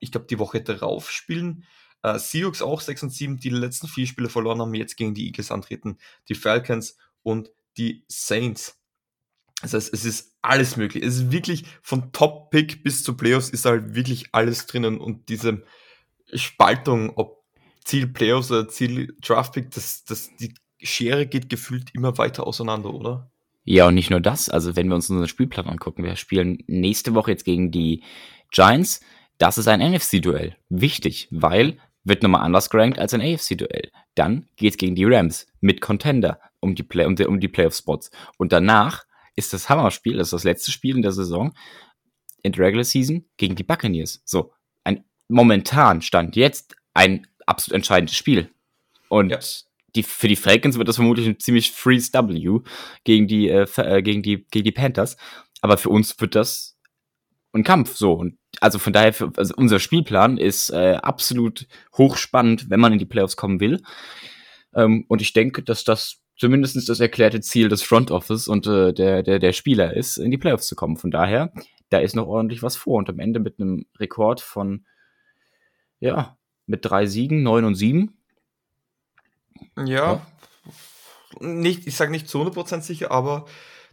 ich 0.00 0.10
glaube, 0.10 0.26
die 0.26 0.40
Woche 0.40 0.60
darauf 0.60 1.12
spielen. 1.12 1.62
Äh, 2.02 2.18
Seahawks 2.18 2.60
auch 2.60 2.80
6 2.80 3.04
und 3.04 3.10
7, 3.10 3.36
die, 3.36 3.50
die 3.50 3.54
letzten 3.54 3.86
vier 3.86 4.08
Spiele 4.08 4.30
verloren 4.30 4.60
haben, 4.60 4.74
jetzt 4.74 4.96
gegen 4.96 5.14
die 5.14 5.26
Eagles 5.26 5.52
antreten. 5.52 5.98
Die 6.28 6.34
Falcons 6.34 6.96
und 7.22 7.52
die 7.76 8.04
Saints. 8.08 8.75
Das 9.62 9.72
heißt, 9.72 9.92
es 9.92 10.04
ist 10.04 10.34
alles 10.42 10.76
möglich. 10.76 11.02
Es 11.02 11.16
ist 11.16 11.32
wirklich 11.32 11.64
von 11.82 12.12
Top-Pick 12.12 12.84
bis 12.84 13.02
zu 13.02 13.16
Playoffs 13.16 13.48
ist 13.48 13.64
halt 13.64 13.94
wirklich 13.94 14.26
alles 14.32 14.66
drinnen 14.66 14.98
und 14.98 15.28
diese 15.28 15.62
Spaltung, 16.34 17.12
ob 17.16 17.44
Ziel 17.84 18.06
Playoffs 18.06 18.50
oder 18.50 18.68
Ziel 18.68 19.16
Draft-Pick, 19.20 19.70
das, 19.70 20.04
das, 20.04 20.30
die 20.36 20.54
Schere 20.82 21.26
geht 21.26 21.48
gefühlt 21.48 21.94
immer 21.94 22.18
weiter 22.18 22.46
auseinander, 22.46 22.92
oder? 22.92 23.30
Ja, 23.64 23.88
und 23.88 23.94
nicht 23.94 24.10
nur 24.10 24.20
das. 24.20 24.48
Also, 24.48 24.76
wenn 24.76 24.88
wir 24.88 24.94
uns 24.94 25.10
unseren 25.10 25.28
Spielplan 25.28 25.68
angucken, 25.68 26.04
wir 26.04 26.16
spielen 26.16 26.62
nächste 26.66 27.14
Woche 27.14 27.32
jetzt 27.32 27.44
gegen 27.44 27.70
die 27.70 28.02
Giants. 28.52 29.00
Das 29.38 29.58
ist 29.58 29.68
ein 29.68 29.80
NFC-Duell. 29.80 30.56
Wichtig, 30.68 31.28
weil 31.30 31.78
wird 32.04 32.22
nochmal 32.22 32.42
anders 32.42 32.70
gerankt 32.70 32.98
als 32.98 33.12
ein 33.14 33.20
AFC-Duell. 33.20 33.90
Dann 34.14 34.46
geht's 34.56 34.76
gegen 34.76 34.94
die 34.94 35.04
Rams 35.04 35.46
mit 35.60 35.80
Contender 35.80 36.40
um 36.60 36.74
die, 36.74 36.84
Play 36.84 37.04
um 37.04 37.16
die, 37.16 37.26
um 37.26 37.40
die 37.40 37.48
Playoff-Spots. 37.48 38.10
Und 38.38 38.52
danach 38.52 39.04
ist 39.36 39.52
das 39.52 39.68
Hammerspiel, 39.68 40.16
das 40.16 40.28
ist 40.28 40.32
das 40.32 40.44
letzte 40.44 40.72
Spiel 40.72 40.96
in 40.96 41.02
der 41.02 41.12
Saison 41.12 41.54
in 42.42 42.52
der 42.52 42.64
Regular 42.66 42.84
Season 42.84 43.24
gegen 43.36 43.56
die 43.56 43.64
Buccaneers. 43.64 44.22
So, 44.24 44.52
ein 44.84 45.04
momentan 45.28 46.02
stand 46.02 46.36
jetzt 46.36 46.76
ein 46.94 47.26
absolut 47.44 47.76
entscheidendes 47.76 48.16
Spiel. 48.16 48.50
Und 49.08 49.30
ja. 49.30 49.38
die, 49.94 50.02
für 50.02 50.28
die 50.28 50.36
Falcons 50.36 50.78
wird 50.78 50.88
das 50.88 50.96
vermutlich 50.96 51.26
ein 51.26 51.38
ziemlich 51.38 51.72
freeze 51.72 52.12
W 52.12 52.60
gegen 53.04 53.26
die, 53.26 53.48
äh, 53.48 53.66
äh, 53.76 54.02
gegen 54.02 54.22
die, 54.22 54.46
gegen 54.50 54.64
die 54.64 54.72
Panthers. 54.72 55.16
Aber 55.60 55.76
für 55.76 55.88
uns 55.88 56.18
wird 56.20 56.34
das 56.34 56.76
ein 57.52 57.64
Kampf, 57.64 57.96
so. 57.96 58.12
Und 58.12 58.38
also 58.60 58.78
von 58.78 58.92
daher, 58.92 59.12
für, 59.12 59.32
also 59.36 59.54
unser 59.56 59.80
Spielplan 59.80 60.38
ist 60.38 60.70
äh, 60.70 60.98
absolut 61.02 61.66
hochspannend, 61.96 62.70
wenn 62.70 62.80
man 62.80 62.92
in 62.92 62.98
die 62.98 63.06
Playoffs 63.06 63.36
kommen 63.36 63.60
will. 63.60 63.82
Ähm, 64.74 65.04
und 65.08 65.20
ich 65.20 65.32
denke, 65.32 65.62
dass 65.62 65.84
das 65.84 66.20
zumindest 66.36 66.88
das 66.88 67.00
erklärte 67.00 67.40
Ziel 67.40 67.68
des 67.68 67.82
Front 67.82 68.10
Office 68.10 68.48
und 68.48 68.66
äh, 68.66 68.92
der, 68.92 69.22
der, 69.22 69.38
der 69.38 69.52
Spieler 69.52 69.94
ist, 69.94 70.16
in 70.16 70.30
die 70.30 70.38
Playoffs 70.38 70.66
zu 70.66 70.76
kommen. 70.76 70.96
Von 70.96 71.10
daher, 71.10 71.52
da 71.88 71.98
ist 71.98 72.14
noch 72.14 72.26
ordentlich 72.26 72.62
was 72.62 72.76
vor. 72.76 72.98
Und 72.98 73.08
am 73.08 73.18
Ende 73.18 73.40
mit 73.40 73.58
einem 73.58 73.86
Rekord 73.98 74.40
von, 74.40 74.84
ja, 76.00 76.36
mit 76.66 76.84
drei 76.84 77.06
Siegen, 77.06 77.42
neun 77.42 77.64
und 77.64 77.74
sieben. 77.74 78.18
Ja, 79.76 79.84
ja. 79.84 80.26
Nicht, 81.40 81.86
ich 81.86 81.96
sage 81.96 82.10
nicht 82.10 82.28
zu 82.28 82.42
100% 82.42 82.80
sicher, 82.80 83.10
aber 83.10 83.46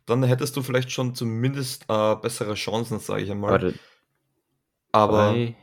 dann 0.05 0.23
hättest 0.23 0.55
du 0.55 0.62
vielleicht 0.62 0.91
schon 0.91 1.15
zumindest 1.15 1.85
äh, 1.89 2.15
bessere 2.15 2.55
Chancen, 2.55 3.00
sage 3.00 3.23
ich 3.23 3.31
einmal. 3.31 3.51
Warte. 3.51 3.73
Aber. 4.91 5.31
Drei, 5.31 5.55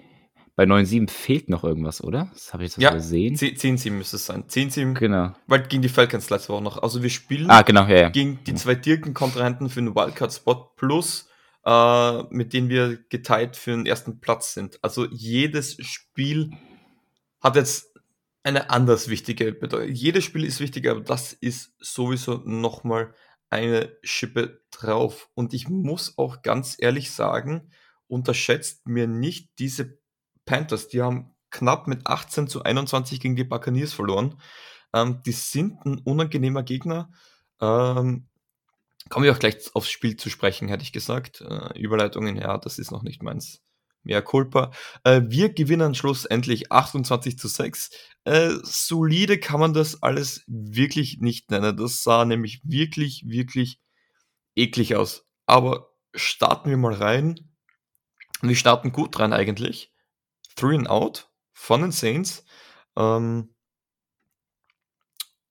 bei 0.60 0.66
9-7 0.66 1.08
fehlt 1.08 1.48
noch 1.48 1.64
irgendwas, 1.64 2.04
oder? 2.04 2.28
Das 2.34 2.52
habe 2.52 2.64
ich 2.66 2.72
jetzt 2.72 2.82
ja, 2.82 2.90
gesehen. 2.90 3.34
10-7 3.34 3.92
müsste 3.92 4.16
es 4.16 4.26
sein. 4.26 4.44
10-7. 4.44 4.92
Genau. 4.92 5.32
Weil 5.46 5.62
gegen 5.62 5.80
die 5.80 5.88
Falcons 5.88 6.28
letzte 6.28 6.50
Woche 6.50 6.62
noch. 6.62 6.82
Also 6.82 7.02
wir 7.02 7.08
spielen 7.08 7.48
ah, 7.48 7.62
genau, 7.62 7.86
ja, 7.86 7.96
ja. 7.96 8.08
gegen 8.10 8.44
die 8.44 8.54
zwei 8.54 8.74
direkten 8.74 9.14
Kontrahenten 9.14 9.70
für 9.70 9.80
einen 9.80 9.94
Wildcard-Spot 9.94 10.74
plus 10.76 11.30
äh, 11.64 12.22
mit 12.24 12.52
denen 12.52 12.68
wir 12.68 12.98
geteilt 13.08 13.56
für 13.56 13.70
den 13.70 13.86
ersten 13.86 14.20
Platz 14.20 14.52
sind. 14.52 14.78
Also 14.82 15.06
jedes 15.10 15.78
Spiel 15.82 16.50
hat 17.40 17.56
jetzt 17.56 17.98
eine 18.42 18.68
anders 18.68 19.08
wichtige 19.08 19.52
Bedeutung. 19.52 19.94
Jedes 19.94 20.24
Spiel 20.24 20.44
ist 20.44 20.60
wichtig, 20.60 20.86
aber 20.90 21.00
das 21.00 21.32
ist 21.32 21.72
sowieso 21.78 22.42
nochmal 22.44 23.14
eine 23.48 23.96
Schippe 24.02 24.60
drauf. 24.70 25.30
Und 25.32 25.54
ich 25.54 25.70
muss 25.70 26.18
auch 26.18 26.42
ganz 26.42 26.76
ehrlich 26.78 27.12
sagen, 27.12 27.70
unterschätzt 28.08 28.86
mir 28.86 29.06
nicht 29.06 29.58
diese 29.58 29.99
Panthers. 30.44 30.88
Die 30.88 31.02
haben 31.02 31.34
knapp 31.50 31.86
mit 31.86 32.06
18 32.06 32.48
zu 32.48 32.62
21 32.62 33.20
gegen 33.20 33.36
die 33.36 33.44
Buccaneers 33.44 33.92
verloren. 33.92 34.40
Ähm, 34.94 35.22
die 35.24 35.32
sind 35.32 35.84
ein 35.84 35.98
unangenehmer 35.98 36.62
Gegner. 36.62 37.10
Ähm, 37.60 38.28
Kommen 39.08 39.24
wir 39.24 39.32
auch 39.32 39.38
gleich 39.38 39.74
aufs 39.74 39.90
Spiel 39.90 40.16
zu 40.16 40.30
sprechen, 40.30 40.68
hätte 40.68 40.84
ich 40.84 40.92
gesagt. 40.92 41.40
Äh, 41.40 41.78
Überleitungen, 41.78 42.36
ja, 42.36 42.58
das 42.58 42.78
ist 42.78 42.92
noch 42.92 43.02
nicht 43.02 43.22
meins. 43.22 43.60
Mehr 44.02 44.22
Culpa. 44.22 44.70
Äh, 45.04 45.22
wir 45.26 45.52
gewinnen 45.52 45.94
schlussendlich 45.94 46.70
28 46.72 47.36
zu 47.36 47.48
6. 47.48 47.90
Äh, 48.24 48.52
solide 48.62 49.38
kann 49.38 49.60
man 49.60 49.74
das 49.74 50.02
alles 50.02 50.44
wirklich 50.46 51.18
nicht 51.20 51.50
nennen. 51.50 51.76
Das 51.76 52.02
sah 52.02 52.24
nämlich 52.24 52.62
wirklich, 52.64 53.24
wirklich 53.26 53.80
eklig 54.54 54.96
aus. 54.96 55.26
Aber 55.44 55.90
starten 56.14 56.70
wir 56.70 56.76
mal 56.76 56.94
rein. 56.94 57.34
Wir 58.42 58.56
starten 58.56 58.92
gut 58.92 59.18
rein 59.18 59.32
eigentlich. 59.32 59.89
Three 60.60 60.76
and 60.76 60.90
out 60.90 61.30
von 61.52 61.80
den 61.80 61.92
Saints. 61.92 62.44
Ähm, 62.96 63.54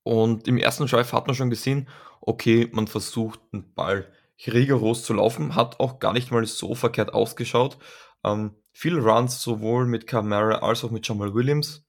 und 0.04 0.48
im 0.48 0.58
ersten 0.58 0.86
Drive 0.86 1.14
hat 1.14 1.28
man 1.28 1.36
schon 1.36 1.50
gesehen, 1.50 1.90
okay, 2.22 2.70
man 2.72 2.88
versucht 2.88 3.40
den 3.54 3.74
Ball 3.74 4.12
rigoros 4.48 5.04
zu 5.04 5.14
laufen, 5.14 5.56
hat 5.56 5.80
auch 5.80 6.00
gar 6.00 6.14
nicht 6.14 6.32
mal 6.32 6.46
so 6.46 6.76
verkehrt 6.76 7.14
ausgeschaut. 7.14 7.78
Ähm, 8.24 8.56
viele 8.72 9.02
Runs 9.02 9.42
sowohl 9.42 9.86
mit 9.86 10.08
Camara 10.08 10.60
als 10.60 10.84
auch 10.84 10.92
mit 10.92 11.08
Jamal 11.08 11.34
Williams. 11.34 11.86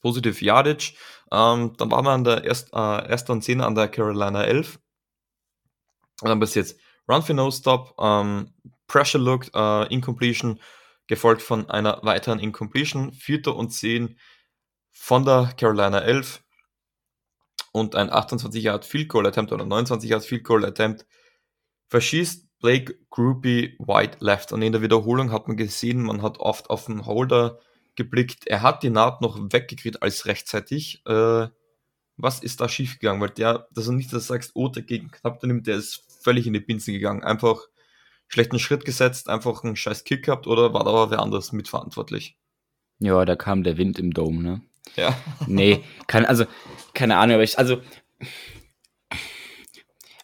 Positive 0.00 0.44
Yardage. 0.44 0.94
Ähm, 1.32 1.74
dann 1.76 1.90
waren 1.90 2.04
wir 2.04 2.10
an 2.10 2.24
der 2.24 2.44
erst, 2.44 2.72
äh, 2.72 3.08
ersten 3.08 3.42
Szene 3.42 3.66
an 3.66 3.74
der 3.74 3.88
Carolina 3.88 4.44
11. 4.44 4.78
Und 6.22 6.28
dann 6.28 6.40
bis 6.40 6.54
jetzt 6.54 6.78
Run 7.08 7.22
for 7.22 7.34
No 7.34 7.50
Stop, 7.50 7.94
ähm, 7.98 8.52
Pressure 8.86 9.20
Look, 9.20 9.52
äh, 9.54 9.92
Incompletion, 9.92 10.60
gefolgt 11.10 11.42
von 11.42 11.68
einer 11.68 11.98
weiteren 12.04 12.38
Incompletion. 12.38 13.12
Vierter 13.12 13.56
und 13.56 13.70
10 13.70 14.16
von 14.92 15.24
der 15.24 15.52
Carolina 15.56 15.98
11 15.98 16.40
und 17.72 17.96
ein 17.96 18.10
28 18.10 18.62
Yard 18.62 18.84
Field 18.84 19.08
Goal 19.08 19.26
Attempt 19.26 19.50
oder 19.50 19.66
29 19.66 20.08
Yard 20.08 20.24
Field 20.24 20.44
Goal 20.44 20.64
Attempt 20.64 21.04
verschießt 21.88 22.46
Blake 22.60 22.96
Groupie 23.10 23.76
White 23.80 24.18
Left. 24.20 24.52
Und 24.52 24.62
in 24.62 24.70
der 24.70 24.82
Wiederholung 24.82 25.32
hat 25.32 25.48
man 25.48 25.56
gesehen, 25.56 26.00
man 26.00 26.22
hat 26.22 26.38
oft 26.38 26.70
auf 26.70 26.86
den 26.86 27.04
Holder 27.06 27.58
geblickt. 27.96 28.46
Er 28.46 28.62
hat 28.62 28.84
die 28.84 28.90
Naht 28.90 29.20
noch 29.20 29.36
weggekriegt 29.36 30.02
als 30.04 30.26
rechtzeitig. 30.26 31.02
Äh, 31.06 31.48
was 32.18 32.40
ist 32.40 32.60
da 32.60 32.68
schiefgegangen? 32.68 33.20
Weil 33.20 33.30
der, 33.30 33.66
dass 33.72 33.86
du 33.86 33.92
nicht 33.92 34.12
dass 34.12 34.28
du 34.28 34.32
sagst, 34.34 34.52
oh, 34.54 34.68
der 34.68 34.84
gegen 34.84 35.10
knapp 35.10 35.42
nimmt, 35.42 35.66
der 35.66 35.74
ist 35.74 36.04
völlig 36.22 36.46
in 36.46 36.52
die 36.52 36.60
Pinsen 36.60 36.94
gegangen. 36.94 37.24
Einfach 37.24 37.66
schlechten 38.30 38.58
Schritt 38.58 38.84
gesetzt, 38.84 39.28
einfach 39.28 39.64
einen 39.64 39.76
scheiß 39.76 40.04
Kick 40.04 40.24
gehabt 40.24 40.46
oder 40.46 40.72
war 40.72 40.84
da 40.84 40.90
aber 40.90 41.10
wer 41.10 41.18
anderes 41.18 41.52
mitverantwortlich? 41.52 42.38
Ja, 43.00 43.24
da 43.24 43.36
kam 43.36 43.64
der 43.64 43.76
Wind 43.76 43.98
im 43.98 44.12
Dome, 44.12 44.42
ne? 44.42 44.60
Ja. 44.96 45.16
nee, 45.46 45.82
kann, 46.06 46.24
also, 46.24 46.44
keine 46.94 47.16
Ahnung, 47.16 47.34
aber 47.34 47.42
ich, 47.42 47.58
also. 47.58 47.82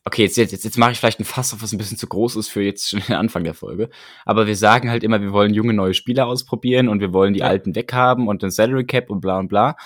Okay, 0.05 0.23
jetzt, 0.23 0.37
jetzt, 0.37 0.53
jetzt 0.53 0.79
mache 0.79 0.93
ich 0.93 0.99
vielleicht 0.99 1.19
ein 1.19 1.25
Fass 1.25 1.53
auf, 1.53 1.63
was 1.63 1.73
ein 1.73 1.79
bisschen 1.79 1.99
zu 1.99 2.07
groß 2.07 2.37
ist 2.37 2.49
für 2.49 2.63
jetzt 2.63 2.89
schon 2.89 3.01
den 3.01 3.17
Anfang 3.17 3.43
der 3.43 3.55
Folge. 3.55 3.91
Aber 4.25 4.47
wir 4.47 4.57
sagen 4.57 4.89
halt 4.89 5.03
immer, 5.03 5.21
wir 5.21 5.33
wollen 5.33 5.53
junge 5.53 5.73
neue 5.73 5.95
Spieler 5.95 6.29
ausprobieren 6.29 6.89
und 6.89 7.01
wir 7.01 7.13
wollen 7.13 7.35
die 7.35 7.41
ja. 7.41 7.47
alten 7.47 7.75
weghaben 7.75 8.29
und 8.29 8.43
den 8.43 8.53
Salary 8.53 8.87
Cap 8.87 9.11
und 9.11 9.21
bla 9.21 9.39
und 9.39 9.49
bla. 9.49 9.77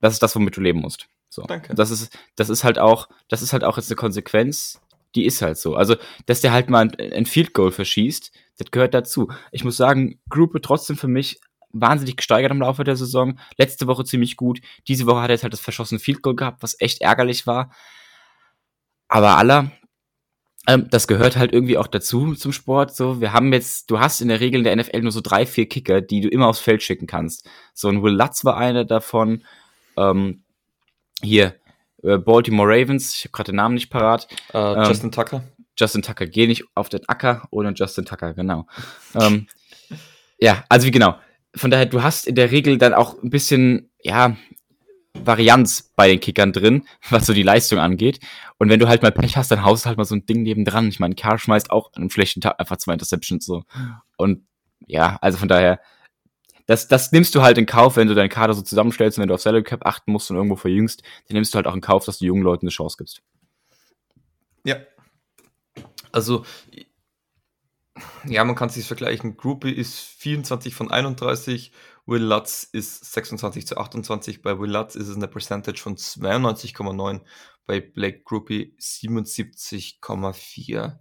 Das 0.00 0.14
ist 0.14 0.22
das, 0.22 0.34
womit 0.34 0.56
du 0.56 0.62
leben 0.62 0.80
musst. 0.80 1.08
So. 1.28 1.42
Danke. 1.42 1.74
Das 1.74 1.90
ist, 1.90 2.16
das 2.36 2.48
ist 2.48 2.64
halt 2.64 2.78
auch, 2.78 3.08
das 3.28 3.42
ist 3.42 3.52
halt 3.52 3.64
auch 3.64 3.76
jetzt 3.76 3.90
eine 3.90 3.96
Konsequenz, 3.96 4.80
die 5.14 5.24
ist 5.26 5.42
halt 5.42 5.58
so. 5.58 5.74
Also, 5.76 5.96
dass 6.26 6.40
der 6.40 6.52
halt 6.52 6.70
mal 6.70 6.80
ein, 6.80 7.12
ein 7.12 7.26
Field 7.26 7.54
Goal 7.54 7.70
verschießt, 7.70 8.32
das 8.58 8.70
gehört 8.70 8.94
dazu. 8.94 9.30
Ich 9.52 9.64
muss 9.64 9.76
sagen, 9.76 10.20
Gruppe 10.28 10.60
trotzdem 10.60 10.96
für 10.96 11.08
mich 11.08 11.40
wahnsinnig 11.72 12.16
gesteigert 12.16 12.52
im 12.52 12.60
Laufe 12.60 12.84
der 12.84 12.96
Saison. 12.96 13.38
Letzte 13.58 13.86
Woche 13.86 14.04
ziemlich 14.04 14.36
gut. 14.36 14.60
Diese 14.88 15.06
Woche 15.06 15.20
hat 15.20 15.30
er 15.30 15.34
jetzt 15.34 15.42
halt 15.42 15.52
das 15.52 15.60
verschossene 15.60 15.98
Field 15.98 16.22
Goal 16.22 16.36
gehabt, 16.36 16.62
was 16.62 16.80
echt 16.80 17.00
ärgerlich 17.00 17.46
war. 17.46 17.70
Aber 19.08 19.36
aller, 19.36 19.72
ähm, 20.66 20.88
das 20.90 21.06
gehört 21.06 21.36
halt 21.36 21.52
irgendwie 21.52 21.76
auch 21.76 21.88
dazu 21.88 22.34
zum 22.34 22.52
Sport. 22.52 22.94
So, 22.94 23.20
wir 23.20 23.32
haben 23.32 23.52
jetzt, 23.52 23.90
du 23.90 24.00
hast 24.00 24.20
in 24.20 24.28
der 24.28 24.40
Regel 24.40 24.58
in 24.58 24.64
der 24.64 24.76
NFL 24.76 25.02
nur 25.02 25.12
so 25.12 25.20
drei, 25.20 25.46
vier 25.46 25.68
Kicker, 25.68 26.00
die 26.00 26.20
du 26.20 26.28
immer 26.28 26.46
aufs 26.46 26.60
Feld 26.60 26.82
schicken 26.82 27.06
kannst. 27.06 27.48
So 27.74 27.88
ein 27.88 28.02
Will 28.02 28.14
Lutz 28.14 28.44
war 28.44 28.56
einer 28.56 28.84
davon. 28.84 29.44
Ähm, 29.96 30.44
hier, 31.22 31.54
Baltimore 32.18 32.68
Ravens, 32.68 33.14
ich 33.14 33.24
habe 33.24 33.32
gerade 33.32 33.52
den 33.52 33.56
Namen 33.56 33.74
nicht 33.74 33.90
parat. 33.90 34.28
Uh, 34.52 34.58
ähm, 34.58 34.84
Justin 34.88 35.12
Tucker. 35.12 35.44
Justin 35.76 36.02
Tucker, 36.02 36.26
geh 36.26 36.46
nicht 36.46 36.64
auf 36.74 36.88
den 36.88 37.00
Acker 37.08 37.48
ohne 37.50 37.72
Justin 37.74 38.04
Tucker, 38.04 38.34
genau. 38.34 38.66
ähm, 39.14 39.46
ja, 40.38 40.64
also 40.68 40.86
wie 40.86 40.90
genau 40.90 41.16
von 41.54 41.70
daher, 41.70 41.86
du 41.86 42.02
hast 42.02 42.26
in 42.26 42.34
der 42.34 42.50
Regel 42.50 42.78
dann 42.78 42.94
auch 42.94 43.22
ein 43.22 43.30
bisschen, 43.30 43.90
ja, 44.02 44.36
Varianz 45.16 45.92
bei 45.94 46.08
den 46.08 46.18
Kickern 46.18 46.52
drin, 46.52 46.86
was 47.10 47.26
so 47.26 47.32
die 47.32 47.44
Leistung 47.44 47.78
angeht. 47.78 48.18
Und 48.58 48.68
wenn 48.68 48.80
du 48.80 48.88
halt 48.88 49.02
mal 49.02 49.12
Pech 49.12 49.36
hast, 49.36 49.50
dann 49.50 49.64
haust 49.64 49.84
du 49.84 49.88
halt 49.88 49.98
mal 49.98 50.04
so 50.04 50.16
ein 50.16 50.26
Ding 50.26 50.42
nebendran. 50.42 50.88
Ich 50.88 50.98
meine, 50.98 51.14
Carr 51.14 51.38
schmeißt 51.38 51.70
auch 51.70 51.92
an 51.94 52.02
einem 52.02 52.10
schlechten 52.10 52.40
Tag 52.40 52.58
einfach 52.58 52.78
zwei 52.78 52.94
Interceptions 52.94 53.46
so. 53.46 53.62
Und 54.16 54.46
ja, 54.86 55.16
also 55.20 55.38
von 55.38 55.48
daher, 55.48 55.80
das, 56.66 56.88
das 56.88 57.12
nimmst 57.12 57.34
du 57.34 57.42
halt 57.42 57.58
in 57.58 57.66
Kauf, 57.66 57.96
wenn 57.96 58.08
du 58.08 58.14
deinen 58.14 58.30
Kader 58.30 58.54
so 58.54 58.62
zusammenstellst 58.62 59.18
und 59.18 59.22
wenn 59.22 59.28
du 59.28 59.34
auf 59.34 59.42
Salary 59.42 59.64
Cap 59.64 59.84
achten 59.84 60.12
musst 60.12 60.30
und 60.30 60.36
irgendwo 60.36 60.56
verjüngst, 60.56 61.02
dann 61.28 61.34
nimmst 61.34 61.52
du 61.52 61.56
halt 61.56 61.66
auch 61.66 61.74
in 61.74 61.80
Kauf, 61.80 62.04
dass 62.04 62.18
du 62.18 62.24
jungen 62.24 62.42
Leuten 62.42 62.66
eine 62.66 62.70
Chance 62.70 62.96
gibst. 62.96 63.22
Ja. 64.64 64.76
Also, 66.12 66.44
ja, 68.26 68.44
man 68.44 68.56
kann 68.56 68.68
es 68.68 68.74
sich 68.74 68.86
vergleichen. 68.86 69.36
Groupie 69.36 69.72
ist 69.72 69.98
24 69.98 70.74
von 70.74 70.90
31, 70.90 71.72
Will 72.06 72.22
Lutz 72.22 72.64
ist 72.64 73.12
26 73.12 73.66
zu 73.66 73.76
28. 73.76 74.42
Bei 74.42 74.58
Will 74.58 74.70
Lutz 74.70 74.94
ist 74.94 75.08
es 75.08 75.16
eine 75.16 75.28
Percentage 75.28 75.80
von 75.80 75.96
92,9, 75.96 77.20
bei 77.66 77.80
Blake 77.80 78.22
Groupie 78.24 78.74
77,4. 78.78 80.98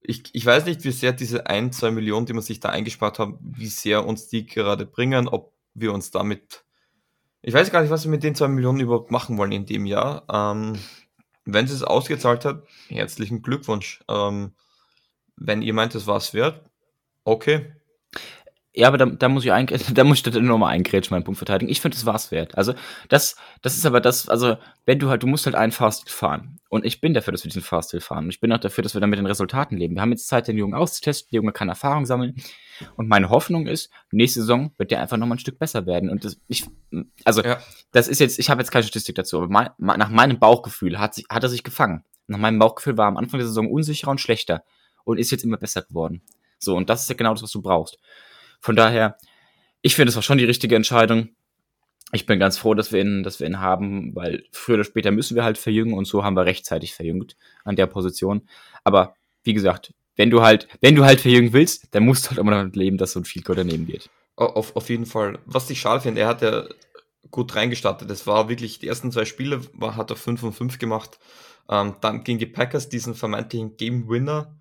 Ich, 0.00 0.22
ich 0.32 0.46
weiß 0.46 0.64
nicht, 0.66 0.84
wie 0.84 0.92
sehr 0.92 1.12
diese 1.12 1.46
1, 1.46 1.76
2 1.76 1.90
Millionen, 1.90 2.26
die 2.26 2.32
man 2.32 2.42
sich 2.42 2.60
da 2.60 2.70
eingespart 2.70 3.18
haben, 3.18 3.38
wie 3.40 3.66
sehr 3.66 4.06
uns 4.06 4.28
die 4.28 4.46
gerade 4.46 4.86
bringen, 4.86 5.28
ob 5.28 5.52
wir 5.74 5.92
uns 5.92 6.10
damit. 6.10 6.64
Ich 7.42 7.54
weiß 7.54 7.70
gar 7.70 7.82
nicht, 7.82 7.90
was 7.90 8.04
wir 8.04 8.10
mit 8.10 8.22
den 8.22 8.34
2 8.34 8.48
Millionen 8.48 8.80
überhaupt 8.80 9.10
machen 9.10 9.38
wollen 9.38 9.52
in 9.52 9.66
dem 9.66 9.86
Jahr. 9.86 10.24
Ähm, 10.32 10.78
wenn 11.44 11.66
sie 11.66 11.74
es 11.74 11.82
ausgezahlt 11.82 12.44
hat, 12.44 12.66
herzlichen 12.88 13.42
Glückwunsch. 13.42 14.02
Ähm, 14.08 14.52
wenn 15.36 15.62
ihr 15.62 15.72
meint, 15.72 15.94
es 15.94 16.06
war 16.06 16.16
es 16.16 16.34
wert, 16.34 16.62
okay. 17.24 17.72
Ja, 18.74 18.88
aber 18.88 18.98
da, 18.98 19.06
da 19.06 19.28
muss 19.28 19.44
ich 19.44 19.52
eigentlich, 19.52 19.84
da 19.94 20.04
muss 20.04 20.18
ich 20.18 20.22
dann 20.22 20.44
nochmal 20.44 20.74
eingrätschen, 20.74 21.14
meinen 21.14 21.24
Punkt 21.24 21.38
verteidigen. 21.38 21.70
Ich 21.70 21.80
finde, 21.80 21.96
es 21.96 22.06
war 22.06 22.14
es 22.14 22.30
wert. 22.30 22.56
Also, 22.56 22.74
das, 23.08 23.36
das 23.62 23.76
ist 23.76 23.86
aber 23.86 24.00
das, 24.00 24.28
also, 24.28 24.56
wenn 24.84 24.98
du 24.98 25.08
halt, 25.08 25.22
du 25.22 25.26
musst 25.26 25.46
halt 25.46 25.56
einen 25.56 25.72
Fahrstil 25.72 26.12
fahren. 26.12 26.60
Und 26.68 26.84
ich 26.84 27.00
bin 27.00 27.14
dafür, 27.14 27.32
dass 27.32 27.44
wir 27.44 27.48
diesen 27.48 27.62
Fahrstil 27.62 28.00
fahren. 28.00 28.24
Und 28.24 28.30
ich 28.30 28.40
bin 28.40 28.52
auch 28.52 28.58
dafür, 28.58 28.82
dass 28.82 28.94
wir 28.94 29.00
dann 29.00 29.10
mit 29.10 29.18
den 29.18 29.26
Resultaten 29.26 29.76
leben. 29.76 29.94
Wir 29.94 30.02
haben 30.02 30.10
jetzt 30.10 30.28
Zeit, 30.28 30.48
den 30.48 30.58
Jungen 30.58 30.74
auszutesten, 30.74 31.30
der 31.32 31.38
Junge 31.38 31.52
kann 31.52 31.68
Erfahrung 31.68 32.04
sammeln. 32.04 32.36
Und 32.96 33.08
meine 33.08 33.30
Hoffnung 33.30 33.66
ist, 33.66 33.90
nächste 34.12 34.40
Saison 34.40 34.72
wird 34.76 34.90
der 34.90 35.00
einfach 35.00 35.16
nochmal 35.16 35.36
ein 35.36 35.40
Stück 35.40 35.58
besser 35.58 35.86
werden. 35.86 36.10
Und 36.10 36.24
das, 36.24 36.38
ich, 36.46 36.64
also, 37.24 37.42
ja. 37.42 37.58
das 37.92 38.06
ist 38.06 38.20
jetzt, 38.20 38.38
ich 38.38 38.50
habe 38.50 38.60
jetzt 38.60 38.70
keine 38.70 38.84
Statistik 38.84 39.16
dazu, 39.16 39.38
aber 39.38 39.48
mein, 39.48 39.98
nach 39.98 40.10
meinem 40.10 40.38
Bauchgefühl 40.38 40.98
hat, 40.98 41.14
sich, 41.14 41.24
hat 41.30 41.42
er 41.42 41.48
sich 41.48 41.64
gefangen. 41.64 42.04
Nach 42.26 42.38
meinem 42.38 42.58
Bauchgefühl 42.58 42.96
war 42.98 43.06
er 43.06 43.08
am 43.08 43.16
Anfang 43.16 43.38
der 43.38 43.48
Saison 43.48 43.70
unsicherer 43.70 44.10
und 44.10 44.20
schlechter 44.20 44.62
und 45.04 45.18
ist 45.18 45.30
jetzt 45.30 45.44
immer 45.44 45.56
besser 45.56 45.82
geworden. 45.82 46.22
So, 46.58 46.76
und 46.76 46.90
das 46.90 47.02
ist 47.02 47.08
ja 47.08 47.16
genau 47.16 47.32
das, 47.32 47.42
was 47.42 47.52
du 47.52 47.62
brauchst. 47.62 47.98
Von 48.60 48.76
daher, 48.76 49.16
ich 49.82 49.94
finde, 49.94 50.10
es 50.10 50.16
war 50.16 50.22
schon 50.22 50.38
die 50.38 50.44
richtige 50.44 50.76
Entscheidung. 50.76 51.30
Ich 52.12 52.26
bin 52.26 52.38
ganz 52.38 52.56
froh, 52.56 52.74
dass 52.74 52.92
wir 52.92 53.00
ihn, 53.00 53.22
dass 53.22 53.38
wir 53.38 53.46
ihn 53.46 53.60
haben, 53.60 54.14
weil 54.14 54.44
früher 54.50 54.76
oder 54.76 54.84
später 54.84 55.10
müssen 55.10 55.34
wir 55.34 55.44
halt 55.44 55.58
verjüngen 55.58 55.94
und 55.94 56.06
so 56.06 56.24
haben 56.24 56.36
wir 56.36 56.46
rechtzeitig 56.46 56.94
verjüngt 56.94 57.36
an 57.64 57.76
der 57.76 57.86
Position. 57.86 58.48
Aber 58.82 59.14
wie 59.42 59.52
gesagt, 59.52 59.92
wenn 60.16 60.30
du 60.30 60.42
halt, 60.42 60.68
wenn 60.80 60.94
du 60.94 61.04
halt 61.04 61.20
verjüngen 61.20 61.52
willst, 61.52 61.94
dann 61.94 62.04
musst 62.04 62.26
du 62.26 62.30
halt 62.30 62.38
immer 62.38 62.50
damit 62.50 62.76
leben, 62.76 62.98
dass 62.98 63.12
so 63.12 63.20
ein 63.20 63.24
Field 63.24 63.46
daneben 63.48 63.86
geht. 63.86 64.10
Auf, 64.36 64.74
auf 64.74 64.88
jeden 64.88 65.06
Fall. 65.06 65.38
Was 65.46 65.68
ich 65.70 65.80
schade 65.80 66.00
finde, 66.00 66.22
er 66.22 66.28
hat 66.28 66.42
ja 66.42 66.64
gut 67.30 67.54
reingestartet. 67.54 68.08
Das 68.10 68.26
war 68.26 68.48
wirklich, 68.48 68.78
die 68.78 68.88
ersten 68.88 69.12
zwei 69.12 69.24
Spiele 69.24 69.60
war, 69.74 69.96
hat 69.96 70.10
er 70.10 70.16
5 70.16 70.42
und 70.42 70.52
5 70.52 70.78
gemacht. 70.78 71.18
Ähm, 71.68 71.96
dann 72.00 72.24
gegen 72.24 72.38
die 72.38 72.46
Packers 72.46 72.88
diesen 72.88 73.14
vermeintlichen 73.14 73.76
Game 73.76 74.08
Winner 74.08 74.56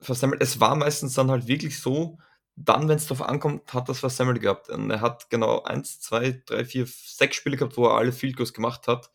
versemmelt. 0.00 0.42
Es 0.42 0.60
war 0.60 0.76
meistens 0.76 1.14
dann 1.14 1.30
halt 1.30 1.48
wirklich 1.48 1.78
so, 1.78 2.18
dann, 2.64 2.88
wenn 2.88 2.96
es 2.96 3.06
darauf 3.06 3.26
ankommt, 3.28 3.72
hat 3.72 3.88
das 3.88 4.00
versemmelt 4.00 4.40
gehabt. 4.40 4.68
Und 4.70 4.90
er 4.90 5.00
hat 5.00 5.30
genau 5.30 5.62
eins, 5.62 6.00
zwei, 6.00 6.42
drei, 6.46 6.64
vier, 6.64 6.86
sechs 6.86 7.36
Spiele 7.36 7.56
gehabt, 7.56 7.76
wo 7.76 7.86
er 7.86 7.96
alle 7.96 8.12
Field 8.12 8.36
gemacht 8.54 8.86
hat. 8.88 9.10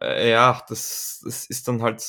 Äh, 0.00 0.30
ja, 0.30 0.62
das, 0.68 1.22
das 1.24 1.46
ist 1.46 1.68
dann 1.68 1.82
halt, 1.82 2.04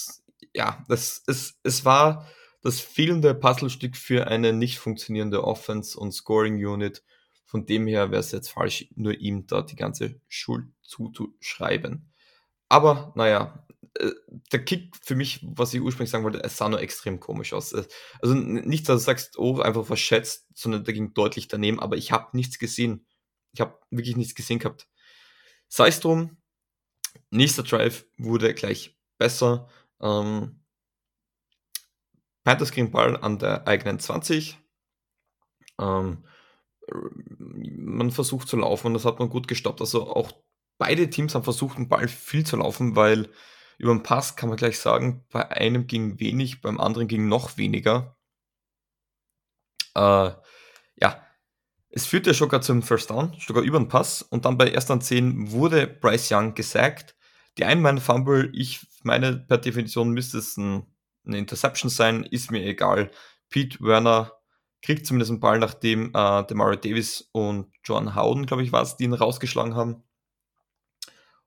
ja, 0.54 0.84
das, 0.88 1.24
es, 1.28 1.60
es 1.64 1.86
war 1.86 2.28
das 2.62 2.80
fehlende 2.80 3.34
Puzzlestück 3.36 3.96
für 3.96 4.28
eine 4.28 4.54
nicht 4.54 4.80
funktionierende 4.80 5.44
Offense 5.44 5.98
und 6.00 6.12
Scoring 6.12 6.56
Unit 6.66 7.04
Von 7.46 7.66
dem 7.66 7.88
her 7.88 8.12
wäre 8.12 8.20
es 8.20 8.32
jetzt 8.32 8.50
falsch, 8.52 8.88
nur 8.96 9.14
ihm 9.16 9.48
da 9.48 9.62
die 9.62 9.76
ganze 9.76 10.22
Schuld 10.28 10.68
zuzuschreiben. 10.82 12.12
Aber 12.70 13.14
naja, 13.16 13.66
äh, 13.96 14.12
der 14.52 14.64
Kick 14.64 14.96
für 15.02 15.16
mich, 15.16 15.40
was 15.44 15.74
ich 15.74 15.82
ursprünglich 15.82 16.12
sagen 16.12 16.24
wollte, 16.24 16.44
es 16.44 16.58
sah 16.58 16.70
nur 16.70 16.82
extrem 16.82 17.20
komisch 17.20 17.54
aus. 17.54 17.74
Also 18.22 18.36
nicht, 18.36 18.88
dass 18.88 19.02
du 19.02 19.06
sagst, 19.06 19.38
oh, 19.38 19.60
einfach 19.60 19.86
verschätzt, 19.86 20.48
sondern 20.54 20.84
der 20.84 20.94
ging 20.94 21.14
deutlich 21.14 21.48
daneben, 21.48 21.80
aber 21.80 21.98
ich 21.98 22.12
habe 22.12 22.36
nichts 22.36 22.60
gesehen. 22.60 23.06
Ich 23.54 23.62
habe 23.62 23.80
wirklich 23.90 24.16
nichts 24.16 24.36
gesehen 24.36 24.60
gehabt. 24.60 24.88
Sei 25.68 25.88
es 25.88 26.00
drum, 26.00 26.38
nächster 27.32 27.64
Drive 27.64 28.06
wurde 28.18 28.54
gleich 28.54 28.98
besser. 29.18 29.68
Ähm, 30.02 30.64
Panthers 32.44 32.72
kriegen 32.72 32.92
Ball 32.92 33.18
an 33.18 33.38
der 33.40 33.68
eigenen 33.68 34.00
20. 34.00 34.58
Ähm, 35.80 36.24
man 36.92 38.12
versucht 38.12 38.48
zu 38.48 38.58
laufen 38.58 38.88
und 38.88 38.94
das 38.94 39.06
hat 39.06 39.20
man 39.20 39.30
gut 39.30 39.48
gestoppt. 39.48 39.82
Also 39.82 40.10
auch 40.10 40.32
beide 40.78 41.10
Teams 41.10 41.36
haben 41.36 41.44
versucht, 41.44 41.78
den 41.78 41.90
Ball 41.90 42.08
viel 42.08 42.46
zu 42.46 42.58
laufen, 42.58 42.96
weil 42.96 43.30
über 43.80 43.94
den 43.94 44.04
Pass 44.04 44.36
kann 44.36 44.50
man 44.50 44.58
gleich 44.58 44.78
sagen, 44.78 45.26
bei 45.32 45.50
einem 45.50 45.88
ging 45.88 46.20
wenig, 46.20 46.62
beim 46.62 46.80
anderen 46.80 47.08
ging 47.08 47.28
noch 47.28 47.58
weniger. 47.58 48.18
Äh, 49.96 50.32
ja, 50.98 51.26
es 51.90 52.06
führte 52.06 52.34
sogar 52.34 52.62
zum 52.62 52.84
First 52.84 53.10
Down, 53.10 53.36
sogar 53.40 53.64
über 53.64 53.80
den 53.80 53.88
Pass 53.88 54.22
und 54.22 54.44
dann 54.44 54.58
bei 54.58 54.70
ersten 54.70 55.00
10 55.00 55.52
wurde 55.52 55.88
Bryce 55.88 56.32
Young 56.32 56.54
gesackt. 56.56 57.16
Die 57.58 57.64
einen 57.64 58.00
Fumble, 58.00 58.52
ich 58.54 58.86
meine, 59.04 59.38
per 59.38 59.58
Definition 59.58 60.12
müsste 60.12 60.40
es 60.40 60.58
ein, 60.58 60.86
eine 61.26 61.38
Interception 61.38 61.90
sein, 61.90 62.24
ist 62.24 62.52
mir 62.52 62.64
egal. 62.64 63.12
Pete 63.50 63.80
Werner 63.82 64.34
kriegt 64.82 65.06
zumindest 65.06 65.32
einen 65.32 65.40
Ball, 65.40 65.58
nachdem 65.58 66.12
äh, 66.14 66.44
Demario 66.44 66.76
Davis 66.76 67.30
und 67.32 67.72
John 67.86 68.14
Howden, 68.14 68.46
glaube 68.46 68.64
ich, 68.64 68.74
war 68.74 68.82
es, 68.82 68.98
die 68.98 69.06
ihn 69.06 69.14
rausgeschlagen 69.14 69.76
haben. 69.76 70.04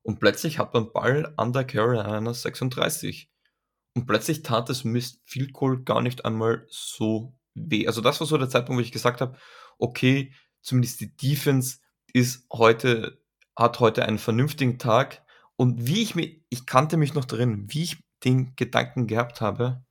Und 0.02 0.18
plötzlich 0.18 0.58
hat 0.58 0.74
man 0.74 0.92
Ball 0.92 1.32
an 1.36 1.52
der 1.52 1.64
Carolina 1.64 2.32
36. 2.32 3.30
Und 3.94 4.06
plötzlich 4.06 4.42
tat 4.42 4.70
es 4.70 4.84
Mist 4.84 5.20
Field 5.24 5.52
Goal 5.52 5.82
gar 5.82 6.00
nicht 6.00 6.24
einmal 6.24 6.66
so 6.68 7.34
weh. 7.54 7.86
Also 7.86 8.00
das 8.00 8.20
war 8.20 8.26
so 8.26 8.38
der 8.38 8.48
Zeitpunkt, 8.48 8.78
wo 8.78 8.82
ich 8.82 8.92
gesagt 8.92 9.20
habe, 9.20 9.36
okay, 9.78 10.32
zumindest 10.60 11.00
die 11.00 11.14
Defense 11.16 11.78
ist 12.12 12.46
heute, 12.52 13.22
hat 13.56 13.80
heute 13.80 14.04
einen 14.06 14.18
vernünftigen 14.18 14.78
Tag. 14.78 15.22
Und 15.56 15.86
wie 15.86 16.02
ich 16.02 16.14
mir, 16.14 16.34
ich 16.48 16.66
kannte 16.66 16.96
mich 16.96 17.14
noch 17.14 17.24
drin, 17.24 17.66
wie 17.68 17.84
ich 17.84 18.02
den 18.24 18.56
Gedanken 18.56 19.06
gehabt 19.06 19.40
habe, 19.40 19.84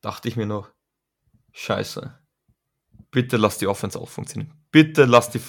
dachte 0.00 0.28
ich 0.28 0.36
mir 0.36 0.46
noch, 0.46 0.70
scheiße. 1.52 2.18
Bitte 3.10 3.36
lass 3.36 3.58
die 3.58 3.66
Offense 3.66 3.98
auch 4.00 4.08
funktionieren. 4.08 4.54
Bitte 4.70 5.04
lass 5.04 5.30
die 5.30 5.40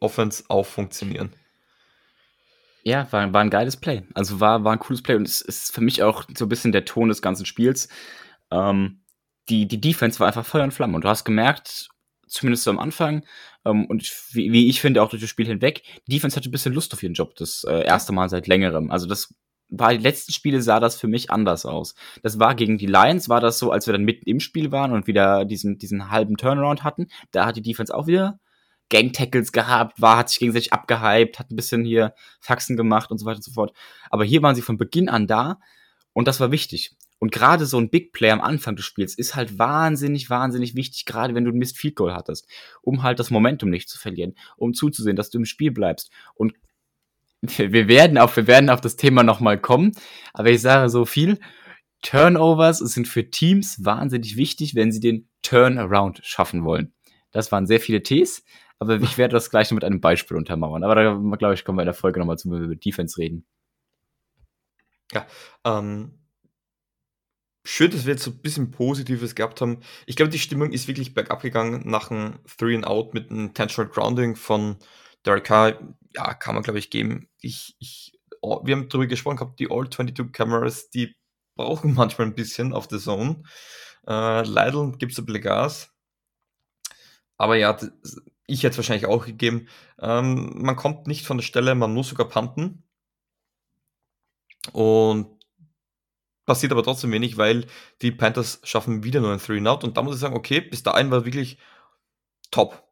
Offense 0.00 0.44
auch 0.48 0.66
funktionieren. 0.66 1.34
Ja, 2.84 3.10
war, 3.12 3.32
war 3.32 3.40
ein 3.40 3.50
geiles 3.50 3.76
Play. 3.78 4.02
Also 4.12 4.40
war, 4.40 4.62
war 4.62 4.72
ein 4.72 4.78
cooles 4.78 5.02
Play 5.02 5.16
und 5.16 5.26
es 5.26 5.40
ist 5.40 5.74
für 5.74 5.80
mich 5.80 6.02
auch 6.02 6.24
so 6.36 6.44
ein 6.44 6.48
bisschen 6.48 6.72
der 6.72 6.84
Ton 6.84 7.08
des 7.08 7.22
ganzen 7.22 7.46
Spiels. 7.46 7.88
Ähm, 8.50 9.00
die, 9.48 9.66
die 9.66 9.80
Defense 9.80 10.20
war 10.20 10.26
einfach 10.26 10.44
Feuer 10.44 10.64
und 10.64 10.74
Flamme. 10.74 10.94
Und 10.94 11.04
du 11.04 11.08
hast 11.08 11.24
gemerkt, 11.24 11.88
zumindest 12.26 12.64
so 12.64 12.70
am 12.70 12.78
Anfang, 12.78 13.24
ähm, 13.64 13.86
und 13.86 14.02
wie, 14.32 14.52
wie, 14.52 14.68
ich 14.68 14.82
finde, 14.82 15.02
auch 15.02 15.08
durch 15.10 15.22
das 15.22 15.30
Spiel 15.30 15.46
hinweg, 15.46 15.82
die 16.06 16.12
Defense 16.12 16.36
hatte 16.36 16.48
ein 16.48 16.52
bisschen 16.52 16.74
Lust 16.74 16.92
auf 16.92 17.02
ihren 17.02 17.14
Job, 17.14 17.34
das 17.36 17.64
äh, 17.64 17.84
erste 17.84 18.12
Mal 18.12 18.28
seit 18.28 18.46
längerem. 18.46 18.90
Also 18.90 19.06
das 19.06 19.34
war, 19.70 19.92
die 19.92 20.02
letzten 20.02 20.32
Spiele 20.32 20.60
sah 20.60 20.78
das 20.78 20.96
für 21.00 21.08
mich 21.08 21.30
anders 21.30 21.64
aus. 21.64 21.94
Das 22.22 22.38
war 22.38 22.54
gegen 22.54 22.76
die 22.76 22.86
Lions, 22.86 23.30
war 23.30 23.40
das 23.40 23.58
so, 23.58 23.72
als 23.72 23.86
wir 23.86 23.92
dann 23.92 24.04
mitten 24.04 24.28
im 24.28 24.40
Spiel 24.40 24.72
waren 24.72 24.92
und 24.92 25.06
wieder 25.06 25.46
diesen, 25.46 25.78
diesen 25.78 26.10
halben 26.10 26.36
Turnaround 26.36 26.84
hatten. 26.84 27.08
Da 27.30 27.46
hat 27.46 27.56
die 27.56 27.62
Defense 27.62 27.94
auch 27.94 28.06
wieder 28.06 28.38
Gang-Tackles 28.90 29.52
gehabt, 29.52 30.00
war, 30.00 30.18
hat 30.18 30.28
sich 30.28 30.38
gegenseitig 30.38 30.72
abgehypt, 30.72 31.38
hat 31.38 31.50
ein 31.50 31.56
bisschen 31.56 31.84
hier 31.84 32.14
Faxen 32.40 32.76
gemacht 32.76 33.10
und 33.10 33.18
so 33.18 33.26
weiter 33.26 33.36
und 33.36 33.44
so 33.44 33.52
fort. 33.52 33.72
Aber 34.10 34.24
hier 34.24 34.42
waren 34.42 34.54
sie 34.54 34.62
von 34.62 34.78
Beginn 34.78 35.08
an 35.08 35.26
da 35.26 35.58
und 36.12 36.28
das 36.28 36.40
war 36.40 36.50
wichtig. 36.50 36.96
Und 37.18 37.32
gerade 37.32 37.64
so 37.64 37.78
ein 37.78 37.88
Big 37.88 38.12
Play 38.12 38.30
am 38.30 38.40
Anfang 38.40 38.76
des 38.76 38.84
Spiels 38.84 39.14
ist 39.14 39.34
halt 39.34 39.58
wahnsinnig, 39.58 40.28
wahnsinnig 40.28 40.74
wichtig, 40.74 41.06
gerade 41.06 41.34
wenn 41.34 41.44
du 41.44 41.52
ein 41.52 41.58
Mist 41.58 41.78
Field 41.78 41.96
Goal 41.96 42.14
hattest, 42.14 42.46
um 42.82 43.02
halt 43.02 43.18
das 43.18 43.30
Momentum 43.30 43.70
nicht 43.70 43.88
zu 43.88 43.98
verlieren, 43.98 44.34
um 44.56 44.74
zuzusehen, 44.74 45.16
dass 45.16 45.30
du 45.30 45.38
im 45.38 45.46
Spiel 45.46 45.70
bleibst. 45.70 46.10
Und 46.34 46.54
wir 47.40 47.88
werden 47.88 48.18
auf, 48.18 48.36
wir 48.36 48.46
werden 48.46 48.70
auf 48.70 48.80
das 48.80 48.96
Thema 48.96 49.22
nochmal 49.22 49.58
kommen, 49.58 49.92
aber 50.32 50.50
ich 50.50 50.60
sage 50.60 50.88
so 50.90 51.04
viel. 51.04 51.38
Turnovers 52.02 52.78
sind 52.80 53.08
für 53.08 53.30
Teams 53.30 53.82
wahnsinnig 53.82 54.36
wichtig, 54.36 54.74
wenn 54.74 54.92
sie 54.92 55.00
den 55.00 55.28
Turnaround 55.40 56.20
schaffen 56.22 56.64
wollen. 56.64 56.92
Das 57.30 57.50
waren 57.50 57.66
sehr 57.66 57.80
viele 57.80 58.02
Ts, 58.02 58.44
aber 58.84 59.02
ich 59.02 59.18
werde 59.18 59.32
das 59.32 59.50
gleich 59.50 59.70
noch 59.70 59.76
mit 59.76 59.84
einem 59.84 60.00
Beispiel 60.00 60.36
untermauern. 60.36 60.84
Aber 60.84 60.94
da, 60.94 61.14
glaube 61.36 61.54
ich, 61.54 61.64
kommen 61.64 61.78
wir 61.78 61.82
in 61.82 61.86
der 61.86 61.94
Folge 61.94 62.20
nochmal 62.20 62.38
zu, 62.38 62.50
wenn 62.50 62.58
wir 62.58 62.66
über 62.66 62.76
Defense 62.76 63.18
reden. 63.18 63.46
Ja, 65.12 65.26
ähm, 65.64 66.18
schön, 67.64 67.90
dass 67.90 68.04
wir 68.06 68.12
jetzt 68.12 68.24
so 68.24 68.30
ein 68.30 68.38
bisschen 68.38 68.70
Positives 68.70 69.34
gehabt 69.34 69.60
haben. 69.60 69.80
Ich 70.06 70.16
glaube, 70.16 70.30
die 70.30 70.38
Stimmung 70.38 70.72
ist 70.72 70.88
wirklich 70.88 71.14
bergab 71.14 71.42
gegangen 71.42 71.82
nach 71.84 72.10
einem 72.10 72.38
Three 72.58 72.74
and 72.74 72.86
Out 72.86 73.14
mit 73.14 73.30
einem 73.30 73.46
Intentional 73.46 73.90
Grounding 73.90 74.36
von 74.36 74.76
Derek 75.24 75.44
Carr. 75.44 75.78
Ja, 76.14 76.34
kann 76.34 76.54
man, 76.54 76.62
glaube 76.62 76.78
ich, 76.78 76.90
geben. 76.90 77.28
Ich, 77.40 77.76
ich, 77.78 78.18
oh, 78.40 78.60
wir 78.64 78.76
haben 78.76 78.88
darüber 78.88 79.06
gesprochen 79.06 79.36
gehabt, 79.36 79.58
die 79.58 79.70
All-22 79.70 80.32
Cameras, 80.32 80.90
die 80.90 81.14
brauchen 81.56 81.94
manchmal 81.94 82.28
ein 82.28 82.34
bisschen 82.34 82.72
auf 82.72 82.88
der 82.88 82.98
Zone. 82.98 83.42
Äh, 84.06 84.42
Leidl 84.42 84.92
gibt 84.98 85.12
es 85.12 85.18
ein 85.18 85.26
bisschen 85.26 85.42
Gas. 85.42 85.90
Aber 87.36 87.56
ja, 87.56 87.76
ich 88.46 88.62
hätte 88.62 88.72
es 88.72 88.76
wahrscheinlich 88.78 89.06
auch 89.06 89.26
gegeben. 89.26 89.68
Ähm, 89.98 90.52
man 90.62 90.76
kommt 90.76 91.06
nicht 91.06 91.26
von 91.26 91.38
der 91.38 91.44
Stelle, 91.44 91.74
man 91.74 91.94
muss 91.94 92.08
sogar 92.08 92.28
punten. 92.28 92.84
Und 94.72 95.34
passiert 96.44 96.72
aber 96.72 96.82
trotzdem 96.82 97.12
wenig, 97.12 97.36
weil 97.36 97.66
die 98.02 98.10
Panthers 98.12 98.60
schaffen 98.64 99.02
wieder 99.02 99.20
nur 99.20 99.32
ein 99.32 99.38
Three 99.38 99.58
and 99.58 99.68
Out. 99.68 99.84
Und 99.84 99.96
da 99.96 100.02
muss 100.02 100.14
ich 100.14 100.20
sagen, 100.20 100.36
okay, 100.36 100.60
bis 100.60 100.82
dahin 100.82 101.10
war 101.10 101.24
wirklich 101.24 101.58
top. 102.50 102.82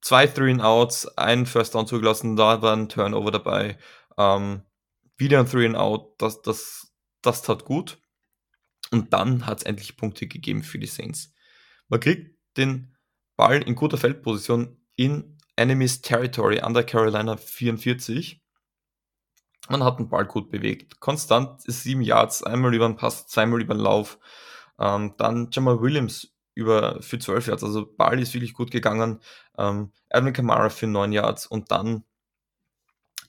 Zwei 0.00 0.26
Three 0.26 0.52
and 0.52 0.62
Outs, 0.62 1.06
ein 1.18 1.44
First 1.44 1.74
Down 1.74 1.86
zugelassen, 1.86 2.36
da 2.36 2.62
war 2.62 2.74
ein 2.74 2.88
Turnover 2.88 3.30
dabei. 3.30 3.78
Ähm, 4.16 4.62
wieder 5.16 5.40
ein 5.40 5.48
Three 5.48 5.66
and 5.66 5.76
Out, 5.76 6.14
das, 6.18 6.40
das, 6.42 6.92
das 7.20 7.42
tat 7.42 7.64
gut. 7.64 7.98
Und 8.90 9.12
dann 9.12 9.44
hat 9.44 9.58
es 9.58 9.64
endlich 9.64 9.96
Punkte 9.96 10.26
gegeben 10.26 10.62
für 10.62 10.78
die 10.78 10.86
Saints. 10.86 11.34
Man 11.88 12.00
kriegt 12.00 12.38
den 12.56 12.96
Ball 13.36 13.62
in 13.62 13.74
guter 13.74 13.98
Feldposition 13.98 14.77
in 14.98 15.38
Enemies 15.56 16.02
Territory 16.02 16.60
an 16.60 16.74
der 16.74 16.84
Carolina 16.84 17.36
44. 17.36 18.42
Man 19.68 19.84
hat 19.84 19.98
den 19.98 20.08
Ball 20.08 20.26
gut 20.26 20.50
bewegt. 20.50 20.98
Konstant 21.00 21.62
sieben 21.62 22.02
Yards, 22.02 22.42
einmal 22.42 22.74
über 22.74 22.88
den 22.88 22.96
Pass, 22.96 23.26
zweimal 23.28 23.60
über 23.60 23.74
den 23.74 23.82
Lauf. 23.82 24.18
Ähm, 24.78 25.14
dann 25.16 25.48
Jamal 25.52 25.80
Williams 25.80 26.34
über, 26.54 27.00
für 27.00 27.18
12 27.18 27.46
Yards. 27.46 27.62
Also 27.62 27.86
Ball 27.86 28.20
ist 28.20 28.34
wirklich 28.34 28.54
gut 28.54 28.70
gegangen. 28.70 29.20
Ähm, 29.56 29.92
Alvin 30.10 30.32
Kamara 30.32 30.68
für 30.68 30.88
9 30.88 31.12
Yards 31.12 31.46
und 31.46 31.70
dann 31.70 32.04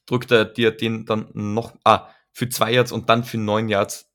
drückt 0.07 0.31
er 0.31 0.45
dir 0.45 0.71
den 0.71 1.05
dann 1.05 1.29
noch, 1.33 1.75
ah, 1.83 2.09
für 2.31 2.49
2 2.49 2.71
Yards 2.71 2.91
und 2.91 3.09
dann 3.09 3.23
für 3.23 3.37
9 3.37 3.69
Yards 3.69 4.11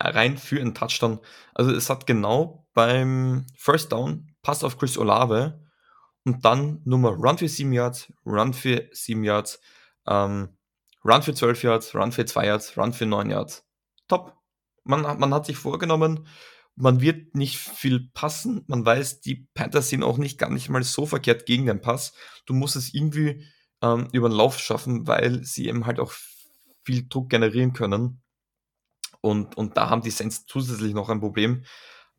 rein 0.00 0.38
für 0.38 0.60
einen 0.60 0.74
Touchdown. 0.74 1.20
Also 1.52 1.72
es 1.72 1.90
hat 1.90 2.06
genau 2.06 2.66
beim 2.72 3.46
First 3.56 3.92
Down 3.92 4.34
Pass 4.42 4.64
auf 4.64 4.78
Chris 4.78 4.96
Olave 4.96 5.63
und 6.24 6.44
dann 6.44 6.80
Nummer 6.84 7.10
Run 7.10 7.38
für 7.38 7.48
7 7.48 7.72
Yards, 7.72 8.12
Run 8.24 8.54
für 8.54 8.88
7 8.92 9.24
Yards, 9.24 9.60
ähm, 10.06 10.56
Run 11.04 11.22
für 11.22 11.34
12 11.34 11.62
Yards, 11.62 11.94
Run 11.94 12.12
für 12.12 12.24
2 12.24 12.46
Yards, 12.46 12.76
Run 12.76 12.92
für 12.92 13.06
9 13.06 13.30
Yards. 13.30 13.64
Top. 14.08 14.36
Man, 14.84 15.02
man 15.02 15.32
hat 15.32 15.46
sich 15.46 15.56
vorgenommen, 15.56 16.26
man 16.76 17.00
wird 17.00 17.34
nicht 17.34 17.58
viel 17.58 18.10
passen. 18.12 18.64
Man 18.66 18.84
weiß, 18.84 19.20
die 19.20 19.48
Panthers 19.54 19.88
sind 19.88 20.02
auch 20.02 20.18
nicht 20.18 20.38
gar 20.38 20.50
nicht 20.50 20.68
mal 20.68 20.82
so 20.82 21.06
verkehrt 21.06 21.46
gegen 21.46 21.66
den 21.66 21.80
Pass. 21.80 22.12
Du 22.46 22.54
musst 22.54 22.76
es 22.76 22.92
irgendwie 22.92 23.46
ähm, 23.80 24.08
über 24.12 24.28
den 24.28 24.36
Lauf 24.36 24.58
schaffen, 24.58 25.06
weil 25.06 25.44
sie 25.44 25.68
eben 25.68 25.86
halt 25.86 26.00
auch 26.00 26.12
viel 26.84 27.08
Druck 27.08 27.30
generieren 27.30 27.72
können. 27.72 28.22
Und, 29.20 29.56
und 29.56 29.76
da 29.76 29.88
haben 29.88 30.02
die 30.02 30.10
Saints 30.10 30.46
zusätzlich 30.46 30.94
noch 30.94 31.08
ein 31.08 31.20
Problem. 31.20 31.64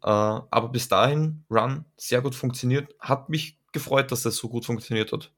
Äh, 0.01 0.09
aber 0.09 0.69
bis 0.69 0.87
dahin, 0.87 1.45
Run 1.49 1.85
sehr 1.97 2.21
gut 2.21 2.33
funktioniert. 2.33 2.95
Hat 2.99 3.29
mich 3.29 3.59
gefreut, 3.75 4.11
dass 4.11 4.23
das 4.23 4.37
so 4.37 4.49
gut 4.49 4.65
funktioniert 4.65 5.11
hat. 5.11 5.31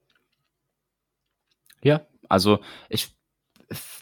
Ja, 1.83 2.07
also 2.29 2.59
ich 2.87 3.09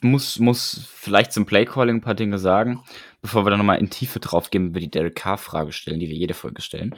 muss, 0.01 0.37
muss 0.37 0.87
vielleicht 0.93 1.33
zum 1.33 1.45
Playcalling 1.45 1.97
ein 1.97 2.01
paar 2.01 2.13
Dinge 2.13 2.37
sagen, 2.37 2.83
bevor 3.21 3.45
wir 3.45 3.49
dann 3.49 3.59
nochmal 3.59 3.79
in 3.79 3.89
Tiefe 3.89 4.19
drauf 4.19 4.51
gehen, 4.51 4.67
über 4.67 4.79
die 4.79 4.91
Derek 4.91 5.15
Carr-Frage 5.15 5.71
stellen, 5.71 5.99
die 5.99 6.09
wir 6.09 6.15
jede 6.15 6.35
Folge 6.35 6.61
stellen. 6.61 6.95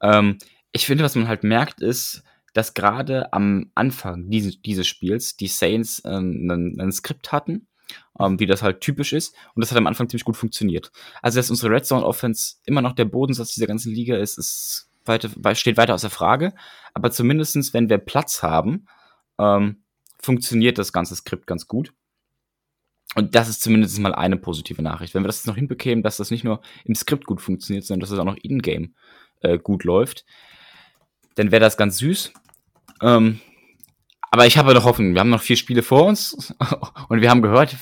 Ähm, 0.00 0.38
ich 0.72 0.86
finde, 0.86 1.02
was 1.02 1.16
man 1.16 1.26
halt 1.26 1.42
merkt, 1.42 1.80
ist, 1.80 2.22
dass 2.52 2.74
gerade 2.74 3.32
am 3.32 3.70
Anfang 3.74 4.30
dieses, 4.30 4.62
dieses 4.62 4.86
Spiels 4.86 5.36
die 5.36 5.48
Saints 5.48 6.00
ähm, 6.04 6.48
ein, 6.48 6.80
ein 6.80 6.92
Skript 6.92 7.32
hatten, 7.32 7.66
ähm, 8.18 8.38
wie 8.38 8.46
das 8.46 8.62
halt 8.62 8.80
typisch 8.80 9.12
ist. 9.12 9.34
Und 9.54 9.62
das 9.62 9.70
hat 9.70 9.78
am 9.78 9.86
Anfang 9.86 10.08
ziemlich 10.08 10.24
gut 10.24 10.36
funktioniert. 10.36 10.92
Also, 11.22 11.38
dass 11.38 11.50
unsere 11.50 11.72
Red 11.72 11.86
Zone 11.86 12.04
Offense 12.04 12.56
immer 12.64 12.82
noch 12.82 12.94
der 12.94 13.04
Bodensatz 13.04 13.52
dieser 13.52 13.66
ganzen 13.66 13.92
Liga 13.92 14.16
ist, 14.16 14.38
ist 14.38 14.88
weiter, 15.08 15.54
steht 15.54 15.76
weiter 15.76 15.94
außer 15.94 16.10
Frage. 16.10 16.54
Aber 16.94 17.10
zumindestens, 17.10 17.74
wenn 17.74 17.88
wir 17.88 17.98
Platz 17.98 18.42
haben, 18.42 18.86
ähm, 19.38 19.82
funktioniert 20.20 20.78
das 20.78 20.92
ganze 20.92 21.16
Skript 21.16 21.46
ganz 21.46 21.66
gut. 21.66 21.92
Und 23.14 23.34
das 23.34 23.48
ist 23.48 23.62
zumindest 23.62 23.98
mal 23.98 24.14
eine 24.14 24.36
positive 24.36 24.82
Nachricht. 24.82 25.14
Wenn 25.14 25.22
wir 25.22 25.28
das 25.28 25.38
jetzt 25.38 25.46
noch 25.46 25.54
hinbekämen, 25.54 26.02
dass 26.02 26.16
das 26.16 26.30
nicht 26.30 26.44
nur 26.44 26.60
im 26.84 26.94
Skript 26.94 27.24
gut 27.24 27.40
funktioniert, 27.40 27.84
sondern 27.84 28.00
dass 28.00 28.10
es 28.10 28.18
auch 28.18 28.24
noch 28.24 28.36
in-game 28.36 28.94
äh, 29.40 29.58
gut 29.58 29.84
läuft, 29.84 30.24
dann 31.36 31.50
wäre 31.50 31.60
das 31.60 31.76
ganz 31.76 31.98
süß. 31.98 32.32
Ähm, 33.02 33.40
aber 34.30 34.46
ich 34.46 34.58
habe 34.58 34.74
noch 34.74 34.84
Hoffnung. 34.84 35.14
Wir 35.14 35.20
haben 35.20 35.30
noch 35.30 35.40
vier 35.40 35.56
Spiele 35.56 35.82
vor 35.82 36.04
uns 36.04 36.54
und 37.08 37.20
wir 37.20 37.30
haben 37.30 37.42
gehört, 37.42 37.76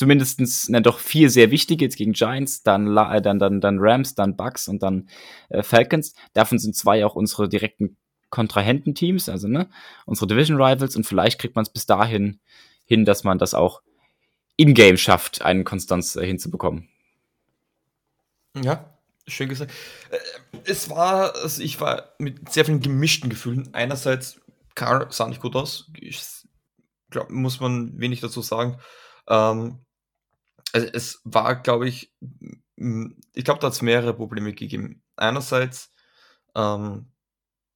zumindestens 0.00 0.70
na, 0.70 0.80
doch 0.80 0.98
vier 0.98 1.28
sehr 1.28 1.50
wichtige 1.50 1.84
jetzt 1.84 1.98
gegen 1.98 2.14
Giants, 2.14 2.62
dann, 2.62 2.96
äh, 2.96 3.20
dann, 3.20 3.38
dann, 3.38 3.60
dann 3.60 3.76
Rams, 3.78 4.14
dann 4.14 4.34
Bucks 4.34 4.66
und 4.66 4.82
dann 4.82 5.10
äh, 5.50 5.62
Falcons. 5.62 6.14
Davon 6.32 6.58
sind 6.58 6.74
zwei 6.74 7.04
auch 7.04 7.16
unsere 7.16 7.50
direkten 7.50 7.98
Kontrahententeams, 8.30 9.28
also 9.28 9.46
ne, 9.46 9.68
unsere 10.06 10.26
Division 10.26 10.56
Rivals 10.56 10.96
und 10.96 11.04
vielleicht 11.04 11.38
kriegt 11.38 11.54
man 11.54 11.64
es 11.64 11.68
bis 11.68 11.84
dahin 11.84 12.40
hin, 12.86 13.04
dass 13.04 13.24
man 13.24 13.36
das 13.36 13.52
auch 13.52 13.82
in-game 14.56 14.96
schafft, 14.96 15.42
einen 15.42 15.64
Konstanz 15.64 16.16
äh, 16.16 16.24
hinzubekommen. 16.24 16.88
Ja, 18.56 18.98
schön 19.28 19.50
gesagt. 19.50 19.70
Äh, 20.10 20.16
es 20.64 20.88
war, 20.88 21.34
also 21.34 21.62
ich 21.62 21.78
war 21.78 22.14
mit 22.18 22.50
sehr 22.50 22.64
vielen 22.64 22.80
gemischten 22.80 23.28
Gefühlen. 23.28 23.68
Einerseits, 23.74 24.40
Karl 24.74 25.12
sah 25.12 25.28
nicht 25.28 25.42
gut 25.42 25.56
aus. 25.56 25.90
Ich 26.00 26.22
glaube, 27.10 27.34
muss 27.34 27.60
man 27.60 28.00
wenig 28.00 28.20
dazu 28.20 28.40
sagen. 28.40 28.78
Ähm, 29.28 29.80
also 30.72 30.86
es 30.92 31.20
war, 31.24 31.56
glaube 31.62 31.88
ich, 31.88 32.14
ich 32.76 33.44
glaube, 33.44 33.60
da 33.60 33.66
hat 33.66 33.74
es 33.74 33.82
mehrere 33.82 34.14
Probleme 34.14 34.52
gegeben. 34.54 35.02
Einerseits, 35.16 35.92
ähm, 36.54 37.12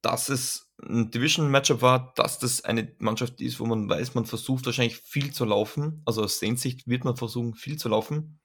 dass 0.02 0.28
es 0.28 0.72
ein 0.82 1.10
Division-Matchup 1.10 1.82
war, 1.82 2.12
dass 2.16 2.38
das 2.38 2.64
eine 2.64 2.94
Mannschaft 2.98 3.40
ist, 3.40 3.60
wo 3.60 3.66
man 3.66 3.88
weiß, 3.88 4.14
man 4.14 4.26
versucht 4.26 4.66
wahrscheinlich 4.66 4.98
viel 4.98 5.32
zu 5.32 5.44
laufen. 5.44 6.02
Also 6.04 6.22
aus 6.22 6.38
Sehnsicht 6.38 6.86
wird 6.88 7.04
man 7.04 7.16
versuchen, 7.16 7.54
viel 7.54 7.76
zu 7.78 7.88
laufen. 7.88 8.40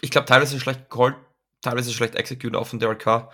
Ich 0.00 0.10
glaube, 0.10 0.26
teilweise 0.26 0.60
schlecht 0.60 0.90
called, 0.90 1.16
teilweise 1.62 1.92
schlecht 1.92 2.14
execute 2.14 2.54
auch 2.54 2.66
von 2.66 2.78
Derek 2.78 3.00
Carr. 3.00 3.32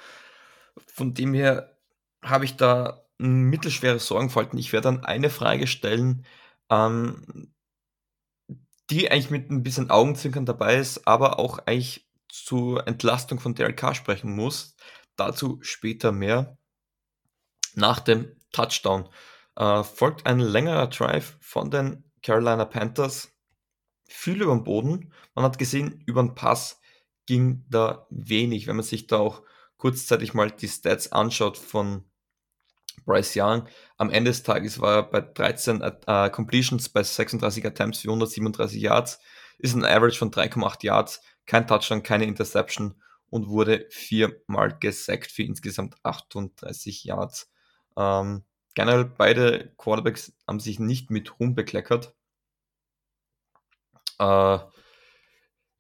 Von 0.87 1.15
dem 1.15 1.35
her 1.35 1.77
habe 2.23 2.45
ich 2.45 2.57
da 2.57 3.05
mittelschwere 3.19 3.99
Sorgen 3.99 4.31
verhalten. 4.31 4.59
Ich 4.59 4.73
werde 4.73 4.85
dann 4.85 5.05
eine 5.05 5.31
Frage 5.31 5.67
stellen, 5.67 6.25
ähm, 6.71 7.53
die 8.93 9.11
eigentlich 9.11 9.31
mit 9.31 9.51
ein 9.51 9.63
bisschen 9.63 9.91
Augenzwinkern 9.91 10.45
dabei 10.45 10.77
ist, 10.77 11.07
aber 11.09 11.39
auch 11.39 11.59
eigentlich 11.61 12.07
zur 12.29 12.87
Entlastung 12.87 13.41
von 13.41 13.55
Derek 13.55 13.79
Carr 13.79 13.95
sprechen 13.95 14.37
muss. 14.37 14.77
Dazu 15.17 15.59
später 15.63 16.13
mehr. 16.13 16.59
Nach 17.75 18.01
dem 18.01 18.37
Touchdown 18.53 19.09
äh, 19.57 19.83
folgt 19.83 20.27
ein 20.27 20.41
längerer 20.41 20.89
Drive 20.89 21.39
von 21.41 21.71
den 21.71 22.05
Carolina 22.23 22.67
Panthers. 22.67 23.33
Viel 24.09 24.43
über 24.43 24.55
den 24.55 24.65
Boden. 24.65 25.11
Man 25.35 25.47
hat 25.47 25.59
gesehen, 25.59 26.03
über 26.05 26.23
den 26.23 26.35
Pass 26.35 26.79
ging 27.25 27.65
da 27.71 28.07
wenig. 28.11 28.67
Wenn 28.67 28.77
man 28.77 28.85
sich 28.85 29.07
da 29.07 29.17
auch 29.17 29.43
kurzzeitig 29.79 30.35
mal 30.35 30.51
die 30.51 30.69
Stats 30.69 31.13
anschaut 31.13 31.57
von 31.57 32.05
Bryce 33.05 33.37
Young. 33.37 33.69
Am 33.97 34.11
Ende 34.11 34.31
des 34.31 34.43
Tages 34.43 34.81
war 34.81 34.97
er 34.97 35.03
bei 35.05 35.21
13 35.21 35.81
äh, 35.81 36.31
Completions 36.31 36.89
bei 36.89 37.03
36 37.03 37.67
Attempts 37.67 38.01
für 38.01 38.09
137 38.09 38.81
Yards. 38.81 39.21
Ist 39.59 39.75
ein 39.75 39.85
Average 39.85 40.19
von 40.19 40.31
3,8 40.31 40.85
Yards. 40.85 41.21
Kein 41.47 41.67
Touchdown, 41.67 42.03
keine 42.03 42.25
Interception 42.25 42.95
und 43.31 43.49
wurde 43.49 43.87
viermal 43.91 44.79
gesackt 44.79 45.33
für 45.33 45.43
insgesamt 45.43 45.97
38 46.03 47.05
Yards. 47.05 47.51
Ähm, 47.97 48.45
generell 48.75 49.07
beide 49.07 49.73
Quarterbacks 49.79 50.35
haben 50.47 50.61
sich 50.61 50.79
nicht 50.79 51.11
mit 51.11 51.41
Ruhm 51.41 51.55
bekleckert. 51.55 52.15
Äh, 54.19 54.59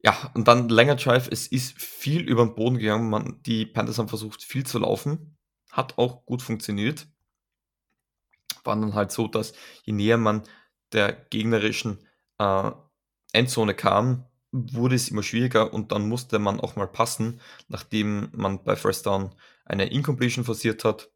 ja, 0.04 0.30
und 0.34 0.48
dann 0.48 0.68
länger 0.68 0.96
Drive. 0.96 1.28
Es 1.30 1.46
ist 1.46 1.78
viel 1.80 2.22
über 2.22 2.44
den 2.44 2.54
Boden 2.54 2.78
gegangen. 2.78 3.08
Man, 3.08 3.40
die 3.42 3.66
Panthers 3.66 3.98
haben 3.98 4.08
versucht, 4.08 4.42
viel 4.42 4.64
zu 4.64 4.78
laufen. 4.78 5.36
Hat 5.72 5.98
auch 5.98 6.24
gut 6.24 6.42
funktioniert. 6.42 7.08
War 8.62 8.76
dann 8.76 8.94
halt 8.94 9.10
so, 9.10 9.26
dass 9.26 9.54
je 9.82 9.92
näher 9.92 10.18
man 10.18 10.44
der 10.92 11.12
gegnerischen 11.12 12.06
äh, 12.38 12.70
Endzone 13.32 13.74
kam, 13.74 14.26
wurde 14.52 14.94
es 14.94 15.08
immer 15.08 15.22
schwieriger 15.22 15.72
und 15.72 15.90
dann 15.90 16.08
musste 16.08 16.38
man 16.38 16.60
auch 16.60 16.76
mal 16.76 16.86
passen, 16.86 17.40
nachdem 17.68 18.28
man 18.32 18.62
bei 18.62 18.76
First 18.76 19.06
Down 19.06 19.34
eine 19.64 19.86
Incompletion 19.86 20.44
forciert 20.44 20.84
hat. 20.84 21.10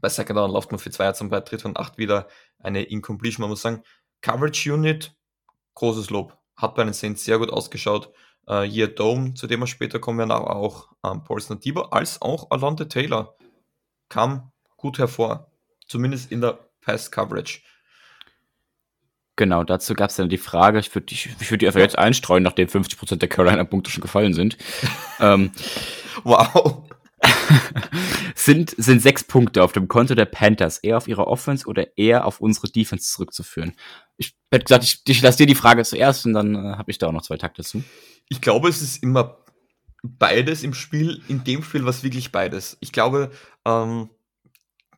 Bei 0.00 0.08
Second 0.08 0.38
Down 0.38 0.52
läuft 0.52 0.70
man 0.70 0.78
für 0.78 0.90
2 0.90 1.04
Yards 1.04 1.20
und 1.20 1.30
bei 1.30 1.40
Dritt 1.40 1.64
und 1.64 1.76
8 1.76 1.98
wieder 1.98 2.28
eine 2.58 2.82
Incompletion. 2.82 3.42
Man 3.42 3.50
muss 3.50 3.62
sagen, 3.62 3.82
Coverage 4.20 4.72
Unit, 4.72 5.14
großes 5.74 6.10
Lob. 6.10 6.38
Hat 6.54 6.76
bei 6.76 6.84
den 6.84 6.92
Saints 6.92 7.24
sehr 7.24 7.38
gut 7.38 7.50
ausgeschaut. 7.50 8.12
Uh, 8.48 8.62
hier 8.62 8.86
Dome, 8.86 9.34
zu 9.34 9.48
dem 9.48 9.58
wir 9.58 9.66
später 9.66 9.98
kommen 9.98 10.20
werden, 10.20 10.30
aber 10.30 10.54
auch 10.54 10.92
um, 11.02 11.24
Paulson 11.24 11.58
Debo, 11.58 11.82
als 11.86 12.22
auch 12.22 12.48
Alonte 12.52 12.86
Taylor 12.86 13.36
kam 14.08 14.52
gut 14.76 14.98
hervor. 14.98 15.50
Zumindest 15.86 16.32
in 16.32 16.40
der 16.40 16.58
Pass 16.80 17.10
Coverage. 17.10 17.60
Genau, 19.36 19.64
dazu 19.64 19.94
gab 19.94 20.08
es 20.08 20.16
dann 20.16 20.30
die 20.30 20.38
Frage, 20.38 20.78
ich 20.78 20.94
würde 20.94 21.12
ich, 21.12 21.28
ich 21.40 21.50
würd 21.50 21.60
die 21.60 21.66
einfach 21.66 21.80
jetzt 21.80 21.98
einstreuen, 21.98 22.42
nachdem 22.42 22.68
50% 22.68 23.16
der 23.16 23.28
Carolina-Punkte 23.28 23.90
schon 23.90 24.00
gefallen 24.00 24.32
sind. 24.32 24.56
ähm, 25.20 25.50
wow. 26.24 26.82
sind, 28.34 28.74
sind 28.78 29.02
sechs 29.02 29.24
Punkte 29.24 29.62
auf 29.62 29.72
dem 29.72 29.88
Konto 29.88 30.14
der 30.14 30.24
Panthers 30.24 30.78
eher 30.78 30.96
auf 30.96 31.06
ihre 31.06 31.26
Offense 31.26 31.66
oder 31.66 31.98
eher 31.98 32.24
auf 32.24 32.40
unsere 32.40 32.68
Defense 32.68 33.12
zurückzuführen? 33.12 33.74
Ich 34.16 34.34
hätte 34.50 34.64
gesagt, 34.64 34.84
ich, 34.84 35.02
ich 35.06 35.20
lasse 35.20 35.38
dir 35.38 35.46
die 35.46 35.54
Frage 35.54 35.84
zuerst 35.84 36.24
und 36.24 36.32
dann 36.32 36.54
äh, 36.54 36.76
habe 36.76 36.90
ich 36.90 36.96
da 36.96 37.08
auch 37.08 37.12
noch 37.12 37.22
zwei 37.22 37.36
Takte 37.36 37.62
zu. 37.62 37.84
Ich 38.28 38.40
glaube, 38.40 38.70
es 38.70 38.80
ist 38.80 39.02
immer 39.02 39.36
beides 40.18 40.62
im 40.62 40.74
Spiel, 40.74 41.22
in 41.28 41.44
dem 41.44 41.62
Spiel 41.62 41.84
was 41.84 42.02
wirklich 42.02 42.32
beides. 42.32 42.76
Ich 42.80 42.92
glaube, 42.92 43.30
ähm, 43.64 44.10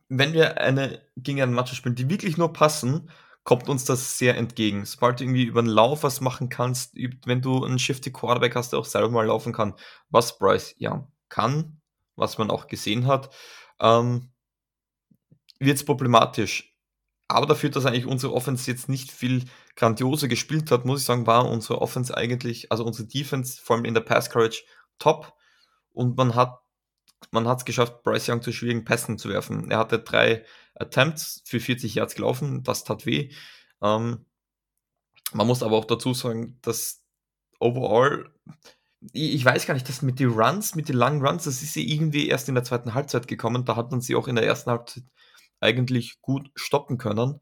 wenn 0.09 0.33
wir 0.33 0.59
eine 0.59 1.01
gegen 1.17 1.41
eine 1.41 1.51
Mannschaft 1.51 1.77
spielen, 1.77 1.95
die 1.95 2.09
wirklich 2.09 2.37
nur 2.37 2.53
passen, 2.53 3.09
kommt 3.43 3.69
uns 3.69 3.85
das 3.85 4.17
sehr 4.17 4.37
entgegen. 4.37 4.85
Sobald 4.85 5.19
du 5.19 5.23
irgendwie 5.23 5.45
über 5.45 5.61
den 5.61 5.69
Lauf 5.69 6.03
was 6.03 6.21
machen 6.21 6.49
kannst, 6.49 6.95
wenn 7.25 7.41
du 7.41 7.63
einen 7.63 7.79
Shifty 7.79 8.11
Quarterback 8.11 8.55
hast, 8.55 8.73
der 8.73 8.79
auch 8.79 8.85
selber 8.85 9.09
mal 9.09 9.25
laufen 9.25 9.53
kann, 9.53 9.73
was 10.09 10.37
Bryce 10.37 10.75
ja 10.77 11.07
kann, 11.29 11.81
was 12.15 12.37
man 12.37 12.51
auch 12.51 12.67
gesehen 12.67 13.07
hat, 13.07 13.33
ähm, 13.79 14.31
wird 15.59 15.77
es 15.77 15.85
problematisch. 15.85 16.75
Aber 17.27 17.45
dafür, 17.45 17.69
dass 17.69 17.85
eigentlich 17.85 18.07
unsere 18.07 18.33
Offense 18.33 18.69
jetzt 18.69 18.89
nicht 18.89 19.11
viel 19.11 19.45
grandiose 19.75 20.27
gespielt 20.27 20.71
hat, 20.71 20.85
muss 20.85 21.01
ich 21.01 21.05
sagen, 21.05 21.27
war 21.27 21.47
unsere 21.47 21.79
Offense 21.81 22.15
eigentlich, 22.15 22.71
also 22.71 22.83
unsere 22.83 23.07
Defense, 23.07 23.61
vor 23.61 23.75
allem 23.75 23.85
in 23.85 23.93
der 23.93 24.01
Pass 24.01 24.31
Courage, 24.31 24.63
top. 24.99 25.33
Und 25.91 26.17
man 26.17 26.35
hat 26.35 26.59
man 27.31 27.45
es 27.45 27.65
geschafft, 27.65 28.03
Bryce 28.03 28.29
Young 28.29 28.41
zu 28.41 28.51
schwierigen 28.51 28.85
Pässen 28.85 29.17
zu 29.17 29.29
werfen. 29.29 29.69
Er 29.71 29.79
hatte 29.79 29.99
drei 29.99 30.45
Attempts 30.75 31.43
für 31.45 31.59
40 31.59 31.95
Yards 31.95 32.15
gelaufen, 32.15 32.63
das 32.63 32.83
tat 32.83 33.05
weh. 33.05 33.31
Ähm, 33.81 34.25
man 35.33 35.47
muss 35.47 35.63
aber 35.63 35.77
auch 35.77 35.85
dazu 35.85 36.13
sagen, 36.13 36.57
dass 36.61 37.03
overall, 37.59 38.33
ich 39.13 39.43
weiß 39.43 39.65
gar 39.65 39.73
nicht, 39.73 39.87
dass 39.87 40.01
mit 40.01 40.19
den 40.19 40.31
Runs, 40.31 40.75
mit 40.75 40.89
den 40.89 40.95
langen 40.95 41.25
Runs, 41.25 41.43
das 41.43 41.61
ist 41.61 41.73
sie 41.73 41.91
irgendwie 41.91 42.27
erst 42.27 42.49
in 42.49 42.55
der 42.55 42.63
zweiten 42.63 42.93
Halbzeit 42.93 43.27
gekommen. 43.27 43.65
Da 43.65 43.75
hat 43.75 43.91
man 43.91 44.01
sie 44.01 44.15
auch 44.15 44.27
in 44.27 44.35
der 44.35 44.45
ersten 44.45 44.71
Halbzeit 44.71 45.03
eigentlich 45.59 46.21
gut 46.21 46.49
stoppen 46.55 46.97
können. 46.97 47.39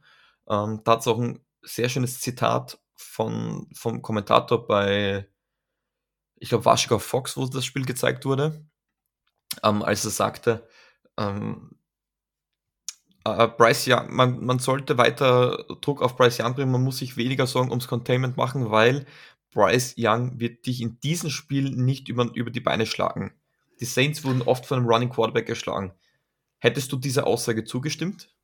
Ähm, 0.49 0.81
da 0.83 0.93
hat 0.93 1.01
es 1.01 1.07
auch 1.07 1.19
ein 1.19 1.39
sehr 1.61 1.89
schönes 1.89 2.19
Zitat 2.19 2.79
von, 2.95 3.67
vom 3.73 4.01
Kommentator 4.01 4.67
bei, 4.67 5.29
ich 6.39 6.49
glaube, 6.49 6.65
Washington 6.65 6.99
Fox, 6.99 7.37
wo 7.37 7.45
das 7.45 7.65
Spiel 7.65 7.85
gezeigt 7.85 8.25
wurde 8.25 8.65
ähm, 9.63 9.83
als 9.83 10.05
er 10.05 10.11
sagte, 10.11 10.67
ähm, 11.17 11.71
äh, 13.25 13.47
Bryce 13.47 13.87
Young, 13.87 14.15
man, 14.15 14.45
man 14.45 14.59
sollte 14.59 14.97
weiter 14.97 15.65
Druck 15.81 16.01
auf 16.01 16.15
Bryce 16.15 16.39
Young 16.39 16.55
bringen, 16.55 16.71
man 16.71 16.83
muss 16.83 16.99
sich 16.99 17.17
weniger 17.17 17.47
Sorgen 17.47 17.69
ums 17.69 17.87
Containment 17.87 18.37
machen, 18.37 18.71
weil 18.71 19.05
Bryce 19.53 19.95
Young 19.97 20.39
wird 20.39 20.65
dich 20.65 20.81
in 20.81 20.99
diesem 20.99 21.29
Spiel 21.29 21.71
nicht 21.71 22.09
über, 22.09 22.29
über 22.33 22.51
die 22.51 22.59
Beine 22.59 22.85
schlagen. 22.85 23.33
Die 23.79 23.85
Saints 23.85 24.23
wurden 24.23 24.41
oft 24.41 24.65
von 24.65 24.79
einem 24.79 24.87
Running 24.87 25.09
Quarterback 25.09 25.45
geschlagen. 25.45 25.93
Hättest 26.59 26.91
du 26.91 26.97
dieser 26.97 27.27
Aussage 27.27 27.63
zugestimmt? 27.63 28.35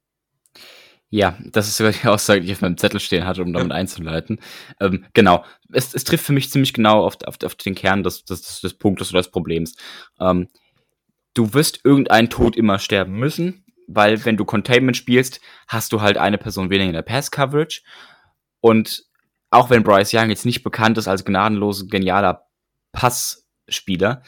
Ja, 1.10 1.38
das 1.44 1.68
ist 1.68 1.78
sogar 1.78 1.92
die 1.92 2.08
Aussage, 2.08 2.42
die 2.42 2.48
ich 2.48 2.54
auf 2.54 2.62
meinem 2.62 2.78
Zettel 2.78 3.00
stehen 3.00 3.26
hatte, 3.26 3.44
um 3.44 3.54
damit 3.54 3.70
ja. 3.70 3.76
einzuleiten. 3.76 4.40
Ähm, 4.80 5.06
genau. 5.14 5.46
Es, 5.72 5.94
es, 5.94 6.04
trifft 6.04 6.26
für 6.26 6.34
mich 6.34 6.50
ziemlich 6.50 6.74
genau 6.74 7.04
auf, 7.06 7.18
auf, 7.26 7.38
auf 7.44 7.56
den 7.56 7.76
Kern 7.76 8.04
des, 8.04 8.26
des, 8.26 8.62
des 8.62 8.74
Punktes 8.74 9.12
oder 9.12 9.20
des 9.20 9.32
Problems. 9.32 9.76
Ähm, 10.20 10.48
du 11.34 11.54
wirst 11.54 11.82
irgendeinen 11.84 12.30
Tod 12.30 12.56
immer 12.56 12.80
sterben 12.80 13.14
müssen, 13.14 13.64
weil 13.88 14.24
wenn 14.26 14.38
du 14.38 14.46
Containment 14.46 14.98
spielst, 14.98 15.40
hast 15.68 15.94
du 15.94 16.02
halt 16.02 16.18
eine 16.18 16.38
Person 16.38 16.70
weniger 16.70 16.90
in 16.90 16.94
der 16.94 17.02
Pass-Coverage. 17.02 17.82
Und 18.60 19.04
auch 19.50 19.70
wenn 19.70 19.84
Bryce 19.84 20.14
Young 20.14 20.30
jetzt 20.30 20.46
nicht 20.46 20.64
bekannt 20.64 20.98
ist 20.98 21.08
als 21.08 21.26
gnadenlos 21.26 21.88
genialer 21.88 22.48
Passspieler, 22.92 24.24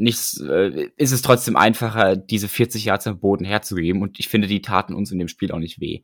nichts, 0.00 0.40
äh, 0.40 0.88
ist 0.96 1.12
es 1.12 1.22
trotzdem 1.22 1.56
einfacher, 1.56 2.16
diese 2.16 2.48
40 2.48 2.84
Yards 2.84 3.06
am 3.06 3.20
Boden 3.20 3.44
herzugeben. 3.44 4.02
Und 4.02 4.18
ich 4.18 4.28
finde, 4.28 4.48
die 4.48 4.62
taten 4.62 4.94
uns 4.94 5.12
in 5.12 5.18
dem 5.18 5.28
Spiel 5.28 5.52
auch 5.52 5.58
nicht 5.58 5.80
weh. 5.80 6.02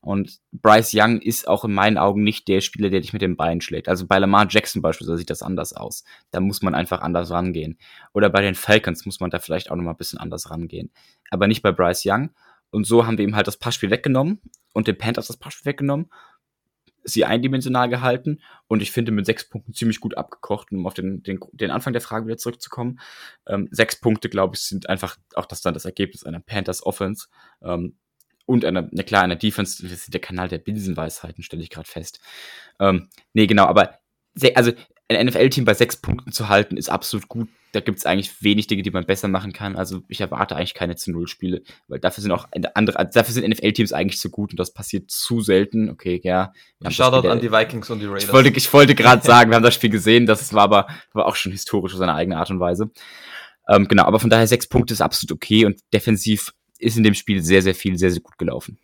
Und 0.00 0.40
Bryce 0.50 0.94
Young 0.94 1.20
ist 1.20 1.46
auch 1.46 1.64
in 1.64 1.72
meinen 1.72 1.96
Augen 1.96 2.24
nicht 2.24 2.48
der 2.48 2.60
Spieler, 2.60 2.90
der 2.90 3.00
dich 3.00 3.12
mit 3.12 3.22
dem 3.22 3.36
Bein 3.36 3.60
schlägt. 3.60 3.88
Also 3.88 4.06
bei 4.06 4.18
Lamar 4.18 4.46
Jackson 4.48 4.82
beispielsweise 4.82 5.18
sieht 5.18 5.30
das 5.30 5.42
anders 5.42 5.72
aus. 5.74 6.02
Da 6.32 6.40
muss 6.40 6.60
man 6.62 6.74
einfach 6.74 7.02
anders 7.02 7.30
rangehen. 7.30 7.78
Oder 8.12 8.28
bei 8.28 8.42
den 8.42 8.56
Falcons 8.56 9.06
muss 9.06 9.20
man 9.20 9.30
da 9.30 9.38
vielleicht 9.38 9.70
auch 9.70 9.76
nochmal 9.76 9.94
ein 9.94 9.98
bisschen 9.98 10.18
anders 10.18 10.50
rangehen. 10.50 10.90
Aber 11.30 11.46
nicht 11.46 11.62
bei 11.62 11.70
Bryce 11.70 12.02
Young. 12.06 12.30
Und 12.70 12.84
so 12.84 13.06
haben 13.06 13.16
wir 13.16 13.24
ihm 13.24 13.36
halt 13.36 13.46
das 13.46 13.58
Passspiel 13.58 13.90
weggenommen 13.90 14.40
und 14.72 14.88
den 14.88 14.98
Panthers 14.98 15.28
das 15.28 15.36
Passspiel 15.36 15.70
weggenommen 15.70 16.10
sie 17.04 17.24
eindimensional 17.24 17.88
gehalten 17.88 18.40
und 18.68 18.82
ich 18.82 18.92
finde 18.92 19.12
mit 19.12 19.26
sechs 19.26 19.48
Punkten 19.48 19.74
ziemlich 19.74 20.00
gut 20.00 20.16
abgekocht, 20.16 20.72
um 20.72 20.86
auf 20.86 20.94
den, 20.94 21.22
den, 21.22 21.40
den 21.52 21.70
Anfang 21.70 21.92
der 21.92 22.02
Frage 22.02 22.26
wieder 22.26 22.38
zurückzukommen. 22.38 23.00
Ähm, 23.46 23.68
sechs 23.70 24.00
Punkte, 24.00 24.28
glaube 24.28 24.56
ich, 24.56 24.62
sind 24.62 24.88
einfach 24.88 25.16
auch 25.34 25.46
das 25.46 25.60
dann 25.62 25.74
das 25.74 25.84
Ergebnis 25.84 26.24
einer 26.24 26.40
Panthers 26.40 26.84
Offense 26.84 27.28
ähm, 27.62 27.96
und 28.46 28.64
einer, 28.64 28.88
ne, 28.90 29.04
klar, 29.04 29.22
einer 29.22 29.36
Defense, 29.36 29.82
das 29.82 29.92
ist 29.92 30.14
der 30.14 30.20
Kanal 30.20 30.48
der 30.48 30.58
Binsenweisheiten, 30.58 31.42
stelle 31.42 31.62
ich 31.62 31.70
gerade 31.70 31.88
fest. 31.88 32.20
Ähm, 32.78 33.08
nee, 33.32 33.46
genau, 33.46 33.66
aber 33.66 33.98
also 34.54 34.72
ein 35.08 35.26
NFL-Team 35.26 35.64
bei 35.64 35.74
sechs 35.74 35.96
Punkten 35.96 36.32
zu 36.32 36.48
halten, 36.48 36.76
ist 36.76 36.88
absolut 36.88 37.28
gut. 37.28 37.48
Da 37.72 37.80
gibt 37.80 37.98
es 37.98 38.06
eigentlich 38.06 38.42
wenig 38.42 38.66
Dinge, 38.66 38.82
die 38.82 38.90
man 38.90 39.06
besser 39.06 39.28
machen 39.28 39.52
kann. 39.52 39.76
Also 39.76 40.02
ich 40.08 40.20
erwarte 40.20 40.56
eigentlich 40.56 40.74
keine 40.74 40.94
zu 40.94 41.10
Null 41.10 41.26
Spiele, 41.26 41.62
weil 41.88 41.98
dafür 41.98 42.22
sind 42.22 42.30
auch 42.32 42.46
andere, 42.74 42.98
also 42.98 43.10
dafür 43.12 43.32
sind 43.32 43.48
NFL-Teams 43.48 43.92
eigentlich 43.92 44.20
zu 44.20 44.30
gut 44.30 44.52
und 44.52 44.60
das 44.60 44.72
passiert 44.72 45.10
zu 45.10 45.40
selten. 45.40 45.88
Okay, 45.88 46.20
ja. 46.22 46.52
Shoutout 46.88 47.28
an 47.28 47.40
die 47.40 47.50
Vikings 47.50 47.88
und 47.90 48.00
die 48.00 48.06
Raiders. 48.06 48.24
Ich 48.24 48.32
wollte, 48.32 48.50
ich 48.50 48.72
wollte 48.72 48.94
gerade 48.94 49.24
sagen, 49.24 49.50
wir 49.50 49.56
haben 49.56 49.62
das 49.62 49.74
Spiel 49.74 49.90
gesehen, 49.90 50.26
das 50.26 50.52
war 50.52 50.64
aber 50.64 50.86
war 51.12 51.26
auch 51.26 51.36
schon 51.36 51.52
historisch 51.52 51.92
auf 51.94 51.98
seine 51.98 52.14
eigene 52.14 52.36
Art 52.36 52.50
und 52.50 52.60
Weise. 52.60 52.90
Ähm, 53.68 53.88
genau, 53.88 54.04
aber 54.04 54.20
von 54.20 54.30
daher 54.30 54.46
sechs 54.46 54.66
Punkte 54.66 54.92
ist 54.92 55.00
absolut 55.00 55.32
okay 55.32 55.64
und 55.64 55.80
defensiv 55.92 56.52
ist 56.78 56.96
in 56.96 57.04
dem 57.04 57.14
Spiel 57.14 57.42
sehr, 57.42 57.62
sehr 57.62 57.74
viel, 57.74 57.96
sehr, 57.96 58.10
sehr 58.10 58.20
gut 58.20 58.36
gelaufen. 58.36 58.78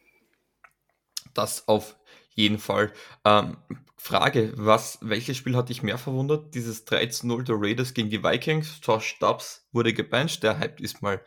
Das 1.35 1.69
auf 1.69 1.98
jeden 2.39 2.59
Fall. 2.59 2.93
Ähm, 3.25 3.57
Frage, 3.97 4.53
was, 4.57 4.99
welches 5.03 5.37
Spiel 5.37 5.57
hat 5.57 5.69
dich 5.69 5.83
mehr 5.83 5.99
verwundert? 5.99 6.55
Dieses 6.55 6.87
13-0 6.87 7.43
der 7.43 7.57
Raiders 7.59 7.95
gegen 7.95 8.11
die 8.11 8.23
Vikings. 8.23 8.81
Josh 8.83 9.09
Stubbs 9.09 9.67
wurde 9.73 9.93
gebancht, 9.93 10.45
der 10.45 10.59
Hype 10.59 10.81
ist 10.81 11.03
mal 11.03 11.21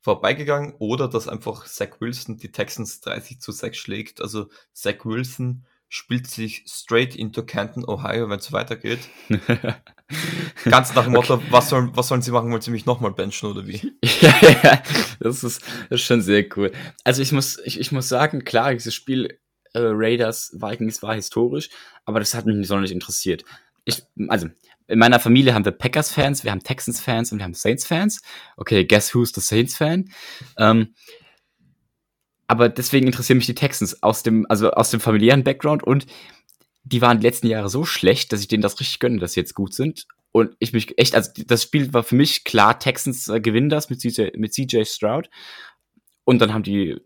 vorbeigegangen. 0.00 0.74
Oder 0.78 1.06
dass 1.06 1.28
einfach 1.28 1.66
Zach 1.66 2.00
Wilson 2.00 2.38
die 2.38 2.50
Texans 2.50 3.00
30 3.00 3.40
zu 3.40 3.52
6 3.52 3.78
schlägt. 3.78 4.20
Also 4.20 4.48
Zach 4.72 5.04
Wilson 5.04 5.64
spielt 5.88 6.26
sich 6.26 6.64
straight 6.66 7.14
into 7.14 7.44
Canton, 7.44 7.88
Ohio, 7.88 8.28
wenn 8.28 8.40
es 8.40 8.52
weitergeht. 8.52 9.00
Ganz 10.64 10.94
nach 10.94 11.04
dem 11.04 11.12
Motto, 11.12 11.34
okay. 11.34 11.46
was, 11.50 11.68
sollen, 11.68 11.90
was 11.94 12.08
sollen 12.08 12.20
sie 12.20 12.32
machen? 12.32 12.50
Wollen 12.50 12.60
sie 12.60 12.72
mich 12.72 12.84
nochmal 12.84 13.12
benchen 13.12 13.48
oder 13.48 13.66
wie? 13.66 13.96
ja, 14.20 14.34
ja, 14.42 14.82
das 15.20 15.44
ist, 15.44 15.62
das 15.88 16.00
ist 16.00 16.02
schon 16.02 16.20
sehr 16.20 16.44
cool. 16.56 16.72
Also 17.04 17.22
ich 17.22 17.30
muss, 17.30 17.58
ich, 17.64 17.78
ich 17.78 17.92
muss 17.92 18.08
sagen, 18.08 18.44
klar, 18.44 18.72
dieses 18.72 18.94
Spiel 18.94 19.38
äh, 19.74 19.80
Raiders 19.80 20.52
Vikings 20.54 21.02
war 21.02 21.14
historisch, 21.14 21.70
aber 22.04 22.20
das 22.20 22.34
hat 22.34 22.46
mich 22.46 22.56
nicht 22.56 22.68
sonderlich 22.68 22.92
interessiert. 22.92 23.44
Ich, 23.84 24.02
also, 24.28 24.48
in 24.86 24.98
meiner 24.98 25.20
Familie 25.20 25.54
haben 25.54 25.64
wir 25.64 25.72
Packers-Fans, 25.72 26.44
wir 26.44 26.50
haben 26.50 26.62
Texans-Fans 26.62 27.32
und 27.32 27.38
wir 27.38 27.44
haben 27.44 27.54
Saints-Fans. 27.54 28.22
Okay, 28.56 28.84
guess 28.84 29.14
who's 29.14 29.32
the 29.34 29.40
Saints-Fan? 29.40 30.10
Ähm, 30.56 30.94
aber 32.46 32.70
deswegen 32.70 33.06
interessieren 33.06 33.36
mich 33.36 33.46
die 33.46 33.54
Texans 33.54 34.02
aus 34.02 34.22
dem, 34.22 34.46
also 34.48 34.70
aus 34.70 34.90
dem 34.90 35.00
familiären 35.00 35.44
Background 35.44 35.82
und 35.84 36.06
die 36.82 37.02
waren 37.02 37.20
die 37.20 37.26
letzten 37.26 37.46
Jahre 37.46 37.68
so 37.68 37.84
schlecht, 37.84 38.32
dass 38.32 38.40
ich 38.40 38.48
denen 38.48 38.62
das 38.62 38.80
richtig 38.80 38.98
gönne, 38.98 39.18
dass 39.18 39.34
sie 39.34 39.40
jetzt 39.40 39.54
gut 39.54 39.74
sind. 39.74 40.06
Und 40.32 40.56
ich 40.58 40.72
mich 40.72 40.98
echt, 40.98 41.14
also 41.14 41.30
das 41.46 41.62
Spiel 41.62 41.92
war 41.92 42.02
für 42.02 42.14
mich 42.14 42.44
klar, 42.44 42.78
Texans 42.78 43.28
äh, 43.28 43.40
gewinnen 43.40 43.68
das 43.68 43.90
mit 43.90 44.00
CJ, 44.00 44.36
mit 44.36 44.54
CJ 44.54 44.84
Stroud. 44.84 45.28
Und 46.24 46.38
dann 46.40 46.54
haben 46.54 46.62
die 46.62 46.96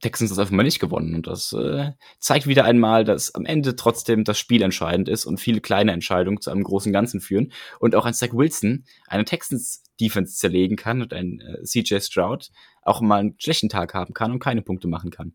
Texans 0.00 0.30
das 0.30 0.38
einfach 0.38 0.52
mal 0.52 0.62
nicht 0.62 0.80
gewonnen. 0.80 1.14
Und 1.14 1.26
das 1.26 1.52
äh, 1.52 1.92
zeigt 2.18 2.46
wieder 2.46 2.64
einmal, 2.64 3.04
dass 3.04 3.34
am 3.34 3.46
Ende 3.46 3.76
trotzdem 3.76 4.24
das 4.24 4.38
Spiel 4.38 4.62
entscheidend 4.62 5.08
ist 5.08 5.24
und 5.24 5.38
viele 5.38 5.60
kleine 5.60 5.92
Entscheidungen 5.92 6.40
zu 6.40 6.50
einem 6.50 6.62
großen 6.62 6.92
Ganzen 6.92 7.20
führen. 7.20 7.52
Und 7.78 7.94
auch 7.94 8.04
ein 8.04 8.14
Zach 8.14 8.32
Wilson 8.32 8.84
eine 9.06 9.24
Texans-Defense 9.24 10.36
zerlegen 10.36 10.76
kann 10.76 11.02
und 11.02 11.12
ein 11.12 11.40
äh, 11.40 11.62
CJ 11.62 12.00
Stroud 12.00 12.50
auch 12.82 13.00
mal 13.00 13.20
einen 13.20 13.36
schlechten 13.38 13.68
Tag 13.68 13.94
haben 13.94 14.14
kann 14.14 14.32
und 14.32 14.40
keine 14.40 14.62
Punkte 14.62 14.88
machen 14.88 15.10
kann. 15.10 15.34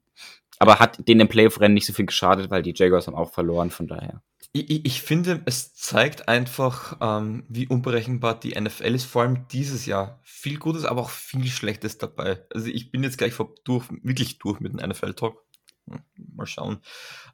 Aber 0.59 0.79
hat 0.79 1.07
denen 1.07 1.21
im 1.21 1.27
Playoff-Rennen 1.29 1.73
nicht 1.73 1.85
so 1.85 1.93
viel 1.93 2.05
geschadet, 2.05 2.51
weil 2.51 2.61
die 2.61 2.73
Jaguars 2.75 3.07
haben 3.07 3.15
auch 3.15 3.31
verloren, 3.31 3.71
von 3.71 3.87
daher. 3.87 4.21
Ich, 4.51 4.85
ich 4.85 5.01
finde, 5.01 5.43
es 5.45 5.75
zeigt 5.75 6.27
einfach, 6.27 6.97
ähm, 7.01 7.45
wie 7.49 7.67
unberechenbar 7.67 8.39
die 8.39 8.59
NFL 8.59 8.95
ist, 8.95 9.05
vor 9.05 9.21
allem 9.21 9.47
dieses 9.49 9.85
Jahr. 9.85 10.19
Viel 10.23 10.57
Gutes, 10.57 10.85
aber 10.85 11.01
auch 11.01 11.11
viel 11.11 11.47
Schlechtes 11.47 11.99
dabei. 11.99 12.43
Also 12.53 12.67
ich 12.67 12.91
bin 12.91 13.03
jetzt 13.03 13.19
gleich 13.19 13.33
durch, 13.63 13.85
wirklich 14.01 14.39
durch 14.39 14.59
mit 14.59 14.73
dem 14.73 14.89
NFL-Talk. 14.89 15.43
Hm, 15.87 15.99
mal 16.35 16.47
schauen. 16.47 16.81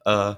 Äh, 0.04 0.34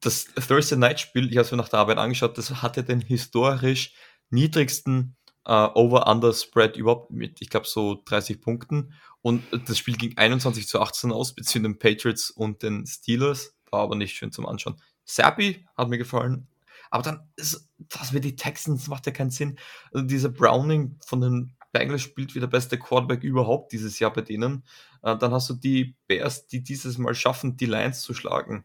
das 0.00 0.26
Thursday 0.46 0.78
Night 0.78 1.00
Spiel, 1.00 1.30
ich 1.30 1.36
habe 1.36 1.44
es 1.44 1.50
mir 1.50 1.56
nach 1.56 1.68
der 1.68 1.80
Arbeit 1.80 1.98
angeschaut, 1.98 2.36
das 2.38 2.62
hatte 2.62 2.84
den 2.84 3.00
historisch 3.00 3.94
niedrigsten 4.30 5.16
äh, 5.44 5.52
Over-Under-Spread 5.52 6.76
überhaupt 6.76 7.10
mit, 7.10 7.40
ich 7.40 7.50
glaube, 7.50 7.66
so 7.66 8.02
30 8.04 8.40
Punkten. 8.40 8.94
Und 9.22 9.42
das 9.68 9.78
Spiel 9.78 9.96
ging 9.96 10.16
21 10.16 10.66
zu 10.66 10.80
18 10.80 11.12
aus, 11.12 11.34
zwischen 11.34 11.62
den 11.62 11.78
Patriots 11.78 12.30
und 12.30 12.62
den 12.62 12.86
Steelers. 12.86 13.54
War 13.70 13.80
aber 13.80 13.96
nicht 13.96 14.16
schön 14.16 14.32
zum 14.32 14.46
Anschauen. 14.46 14.76
Serpi 15.14 15.66
hat 15.76 15.88
mir 15.88 15.98
gefallen. 15.98 16.46
Aber 16.90 17.02
dann, 17.02 17.28
ist, 17.36 17.68
das 17.78 18.12
mit 18.12 18.24
die 18.24 18.36
Texans 18.36 18.88
macht 18.88 19.06
ja 19.06 19.12
keinen 19.12 19.30
Sinn. 19.30 19.58
Also 19.92 20.06
dieser 20.06 20.28
Browning 20.28 20.98
von 21.04 21.20
den 21.20 21.54
Bengals 21.72 22.02
spielt 22.02 22.34
wie 22.34 22.40
der 22.40 22.46
beste 22.46 22.78
Quarterback 22.78 23.22
überhaupt 23.22 23.72
dieses 23.72 23.98
Jahr 23.98 24.12
bei 24.12 24.20
denen. 24.20 24.64
Äh, 25.02 25.16
dann 25.16 25.32
hast 25.32 25.48
du 25.48 25.54
die 25.54 25.96
Bears, 26.06 26.46
die 26.46 26.62
dieses 26.62 26.98
Mal 26.98 27.14
schaffen, 27.14 27.56
die 27.56 27.66
Lions 27.66 28.02
zu 28.02 28.14
schlagen. 28.14 28.64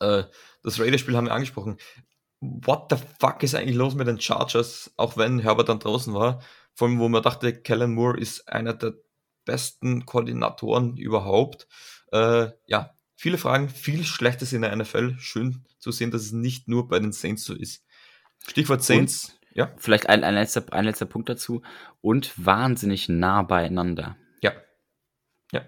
Äh, 0.00 0.24
das 0.62 0.78
Raiders-Spiel 0.78 1.16
haben 1.16 1.26
wir 1.26 1.34
angesprochen. 1.34 1.78
What 2.40 2.86
the 2.90 2.96
fuck 3.18 3.42
ist 3.42 3.54
eigentlich 3.54 3.76
los 3.76 3.94
mit 3.94 4.06
den 4.06 4.20
Chargers, 4.20 4.92
auch 4.96 5.16
wenn 5.16 5.40
Herbert 5.40 5.68
dann 5.68 5.78
draußen 5.78 6.12
war? 6.14 6.42
Vor 6.74 6.88
allem, 6.88 6.98
wo 6.98 7.08
man 7.08 7.22
dachte, 7.22 7.54
Kellen 7.54 7.94
Moore 7.94 8.18
ist 8.18 8.48
einer 8.48 8.74
der 8.74 8.94
besten 9.44 10.06
Koordinatoren 10.06 10.96
überhaupt. 10.96 11.68
Äh, 12.12 12.48
ja, 12.66 12.94
Viele 13.22 13.36
Fragen, 13.36 13.68
viel 13.68 14.02
Schlechtes 14.04 14.54
in 14.54 14.62
der 14.62 14.74
NFL. 14.74 15.16
Schön 15.18 15.62
zu 15.78 15.92
sehen, 15.92 16.10
dass 16.10 16.22
es 16.22 16.32
nicht 16.32 16.68
nur 16.68 16.88
bei 16.88 16.98
den 16.98 17.12
Saints 17.12 17.44
so 17.44 17.52
ist. 17.52 17.84
Stichwort 18.48 18.82
Saints. 18.82 19.38
Und 19.50 19.56
ja. 19.58 19.74
Vielleicht 19.76 20.08
ein, 20.08 20.24
ein, 20.24 20.32
letzter, 20.32 20.64
ein 20.72 20.86
letzter 20.86 21.04
Punkt 21.04 21.28
dazu. 21.28 21.60
Und 22.00 22.32
wahnsinnig 22.42 23.10
nah 23.10 23.42
beieinander. 23.42 24.16
Ja. 24.40 24.54
Ja. 25.52 25.66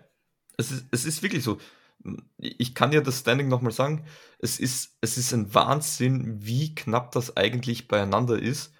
Es 0.56 0.70
ist, 0.70 0.86
es 0.92 1.04
ist 1.04 1.22
wirklich 1.22 1.44
so. 1.44 1.58
Ich 2.38 2.74
kann 2.74 2.90
dir 2.90 3.02
das 3.02 3.18
Standing 3.18 3.48
nochmal 3.48 3.72
sagen. 3.72 4.06
Es 4.38 4.58
ist, 4.58 4.96
es 5.02 5.18
ist 5.18 5.34
ein 5.34 5.52
Wahnsinn, 5.52 6.38
wie 6.40 6.74
knapp 6.74 7.12
das 7.12 7.36
eigentlich 7.36 7.86
beieinander 7.86 8.38
ist. 8.38 8.72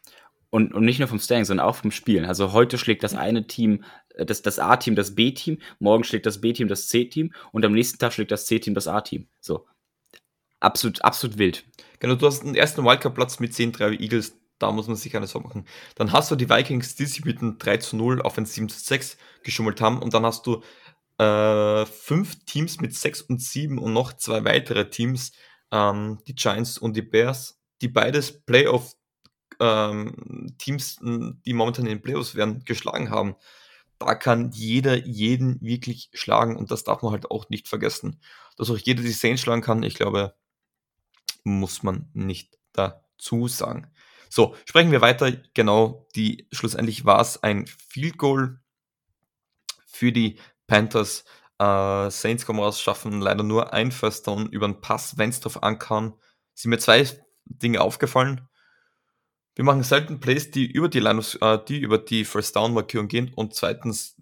Und, 0.49 0.73
und 0.73 0.87
nicht 0.87 0.99
nur 0.99 1.09
vom 1.09 1.19
Standing, 1.19 1.45
sondern 1.45 1.67
auch 1.67 1.77
vom 1.77 1.91
Spielen. 1.91 2.25
Also 2.25 2.55
heute 2.55 2.79
schlägt 2.79 3.03
das 3.03 3.15
eine 3.15 3.47
Team 3.47 3.85
das, 4.17 4.43
das 4.43 4.59
A-Team 4.59 4.95
das 4.95 5.15
B-Team, 5.15 5.59
morgen 5.79 6.05
schlägt 6.05 6.27
das 6.27 6.41
B-Team 6.41 6.69
das 6.69 6.89
C-Team 6.89 7.33
und 7.53 7.65
am 7.65 7.73
nächsten 7.73 7.99
Tag 7.99 8.13
schlägt 8.13 8.31
das 8.31 8.47
C-Team 8.47 8.75
das 8.75 8.89
A-Team. 8.89 9.29
So. 9.41 9.67
Absolut, 10.61 11.03
absolut 11.03 11.39
wild. 11.39 11.65
Genau, 11.99 12.15
du 12.15 12.27
hast 12.27 12.43
den 12.43 12.55
ersten 12.55 12.85
Wildcard-Platz 12.85 13.41
mit 13.41 13.53
10-3 13.53 14.01
Eagles, 14.01 14.37
da 14.59 14.71
muss 14.71 14.87
man 14.87 14.97
sich 14.97 15.13
keine 15.13 15.27
Sorgen 15.27 15.49
machen. 15.49 15.67
Dann 15.97 16.13
hast 16.13 16.31
du 16.31 16.37
die 16.37 16.49
Vikings, 16.49 16.95
die 16.95 17.07
sich 17.07 17.25
mit 17.25 17.41
einem 17.41 17.59
3 17.59 17.79
zu 17.79 17.97
0 17.97 18.23
auf 18.23 18.39
ein 18.39 18.47
7 18.47 18.69
zu 18.69 18.79
6 18.79 19.17
geschummelt 19.43 19.81
haben 19.81 20.01
und 20.01 20.15
dann 20.15 20.25
hast 20.25 20.47
du 20.47 20.63
äh, 21.19 21.85
fünf 21.87 22.45
Teams 22.45 22.81
mit 22.81 22.95
6 22.95 23.23
und 23.23 23.43
7 23.43 23.79
und 23.79 23.93
noch 23.93 24.13
zwei 24.13 24.45
weitere 24.45 24.89
Teams, 24.89 25.33
ähm, 25.71 26.19
die 26.27 26.35
Giants 26.35 26.79
und 26.79 26.97
die 26.97 27.03
Bears, 27.03 27.61
die 27.81 27.89
beides 27.89 28.45
Playoff 28.45 28.95
ähm, 29.61 30.57
die 30.67 31.53
momentan 31.53 31.87
in 31.87 31.99
den 31.99 32.03
Playoffs 32.03 32.35
werden, 32.35 32.65
geschlagen 32.65 33.11
haben 33.11 33.37
da 34.05 34.15
kann 34.15 34.51
jeder 34.53 34.97
jeden 34.97 35.61
wirklich 35.61 36.11
schlagen 36.13 36.57
und 36.57 36.71
das 36.71 36.85
darf 36.85 37.03
man 37.03 37.13
halt 37.13 37.31
auch 37.31 37.49
nicht 37.49 37.69
vergessen. 37.69 38.21
Dass 38.57 38.71
auch 38.71 38.79
jeder 38.79 39.03
die 39.03 39.13
Saints 39.13 39.43
schlagen 39.43 39.63
kann, 39.63 39.83
ich 39.83 39.95
glaube, 39.95 40.35
muss 41.45 41.83
man 41.83 42.11
nicht 42.13 42.59
dazu 42.73 43.49
sagen. 43.49 43.91
So, 44.29 44.57
sprechen 44.65 44.93
wir 44.93 45.01
weiter. 45.01 45.33
Genau, 45.55 46.07
die 46.15 46.49
schlussendlich 46.53 47.05
war 47.05 47.21
es 47.21 47.43
ein 47.43 47.67
Field 47.67 48.19
Goal 48.19 48.61
für 49.87 50.13
die 50.13 50.39
Panthers. 50.67 51.25
Äh, 51.59 52.11
Saints 52.11 52.47
kommen 52.47 52.61
raus, 52.61 52.81
schaffen 52.81 53.21
leider 53.21 53.43
nur 53.43 53.73
ein 53.73 53.93
First 53.93 54.27
Down 54.27 54.49
über 54.49 54.67
einen 54.67 54.81
Pass, 54.81 55.19
wenn 55.19 55.31
es 55.31 55.41
drauf 55.41 55.63
ankam. 55.63 56.19
Sind 56.55 56.71
mir 56.71 56.79
zwei 56.79 57.07
Dinge 57.45 57.81
aufgefallen. 57.81 58.49
Wir 59.55 59.65
machen 59.65 59.83
selten 59.83 60.21
Plays, 60.21 60.51
die 60.51 60.71
über 60.71 60.89
die 60.89 61.01
Line 61.01 61.23
äh, 61.41 61.59
die 61.69 61.81
über 61.81 61.99
die 61.99 62.25
First 62.25 62.57
Down 62.57 62.73
Markierung 62.73 63.09
gehen 63.09 63.33
und 63.35 63.55
zweitens 63.55 64.17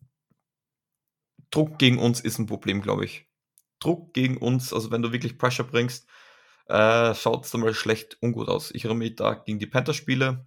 Druck 1.50 1.78
gegen 1.78 1.98
uns 1.98 2.20
ist 2.20 2.38
ein 2.38 2.46
Problem, 2.46 2.80
glaube 2.80 3.04
ich. 3.04 3.26
Druck 3.80 4.12
gegen 4.12 4.36
uns, 4.36 4.72
also 4.72 4.90
wenn 4.90 5.02
du 5.02 5.12
wirklich 5.12 5.38
Pressure 5.38 5.64
bringst, 5.64 6.06
äh, 6.66 7.14
schaut 7.14 7.44
es 7.44 7.50
dann 7.50 7.62
mal 7.62 7.74
schlecht 7.74 8.18
ungut 8.20 8.48
aus. 8.48 8.70
Ich 8.72 8.84
erinnere 8.84 8.98
mich 8.98 9.16
da 9.16 9.34
gegen 9.34 9.58
die 9.58 9.66
Panther-Spiele, 9.66 10.46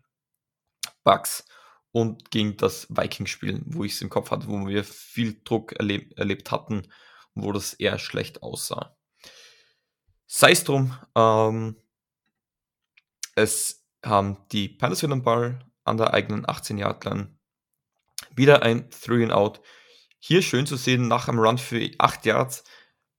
Bugs 1.03 1.45
und 1.91 2.31
gegen 2.31 2.57
das 2.57 2.87
Vikings-Spiel, 2.89 3.61
wo 3.65 3.83
ich 3.83 3.93
es 3.93 4.01
im 4.01 4.09
Kopf 4.09 4.31
hatte, 4.31 4.47
wo 4.47 4.67
wir 4.67 4.83
viel 4.83 5.41
Druck 5.43 5.73
erleb 5.73 6.17
erlebt 6.17 6.51
hatten, 6.51 6.87
wo 7.35 7.51
das 7.51 7.73
eher 7.73 7.99
schlecht 7.99 8.43
aussah. 8.43 8.95
Sei 10.27 10.51
es 10.51 10.63
drum, 10.63 10.97
ähm, 11.15 11.75
es 13.35 13.82
haben 14.03 14.37
die 14.51 14.69
Panthers 14.69 15.01
wieder 15.03 15.15
den 15.15 15.23
Ball 15.23 15.59
an 15.83 15.97
der 15.97 16.13
eigenen 16.13 16.45
18-Yard-Line. 16.45 17.35
Wieder 18.35 18.63
ein 18.63 18.89
Three 18.89 19.23
and 19.23 19.33
Out. 19.33 19.61
Hier 20.19 20.41
schön 20.41 20.65
zu 20.65 20.75
sehen, 20.75 21.07
nach 21.07 21.27
einem 21.27 21.39
Run 21.39 21.57
für 21.57 21.89
8 21.97 22.25
Yards 22.25 22.63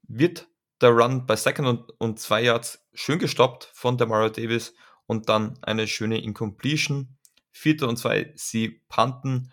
wird 0.03 0.49
der 0.81 0.91
Run 0.91 1.27
bei 1.27 1.37
Second 1.37 1.69
und, 1.69 1.91
und 1.99 2.21
2 2.21 2.43
Yards 2.43 2.87
schön 2.93 3.19
gestoppt 3.19 3.71
von 3.73 3.99
der 3.99 4.07
Mara 4.07 4.29
Davis 4.29 4.75
und 5.07 5.29
dann 5.29 5.59
eine 5.63 5.87
schöne 5.87 6.21
Incompletion. 6.21 7.17
Vierter 7.51 7.89
und 7.89 7.97
zwei, 7.97 8.33
sie 8.35 8.83
panten 8.89 9.53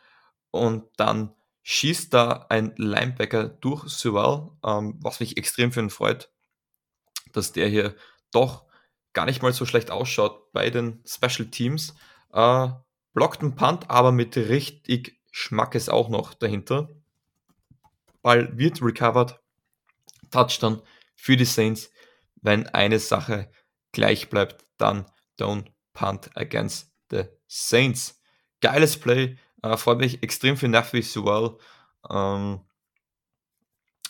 und 0.49 0.85
dann 0.97 1.35
schießt 1.61 2.11
da 2.11 2.47
ein 2.49 2.73
Linebacker 2.75 3.47
durch 3.47 3.87
Sewell, 3.89 4.49
ähm, 4.65 4.97
was 4.99 5.19
mich 5.19 5.37
extrem 5.37 5.71
für 5.71 5.81
ihn 5.81 5.91
freut, 5.91 6.31
dass 7.31 7.51
der 7.51 7.67
hier 7.67 7.95
doch 8.31 8.65
gar 9.13 9.25
nicht 9.25 9.41
mal 9.41 9.53
so 9.53 9.65
schlecht 9.65 9.91
ausschaut 9.91 10.51
bei 10.53 10.69
den 10.69 11.03
Special 11.05 11.47
Teams. 11.49 11.95
Äh, 12.33 12.69
blockt 13.13 13.41
einen 13.41 13.55
Punt, 13.55 13.89
aber 13.89 14.11
mit 14.11 14.37
richtig 14.37 15.19
Schmackes 15.31 15.89
auch 15.89 16.09
noch 16.09 16.33
dahinter. 16.33 16.89
Ball 18.21 18.57
wird 18.57 18.81
recovered. 18.81 19.39
Touchdown 20.29 20.81
für 21.15 21.35
die 21.35 21.45
Saints. 21.45 21.91
Wenn 22.35 22.67
eine 22.67 22.99
Sache 22.99 23.51
gleich 23.91 24.29
bleibt, 24.29 24.65
dann 24.77 25.05
don't 25.37 25.65
punt 25.93 26.35
against 26.35 26.91
the 27.09 27.25
Saints. 27.47 28.21
Geiles 28.61 28.97
Play. 28.99 29.37
Äh, 29.61 29.77
freut 29.77 29.99
mich 29.99 30.23
extrem 30.23 30.57
für 30.57 30.67
Nafi 30.67 31.01
Sewell. 31.01 31.57
Ähm, 32.09 32.61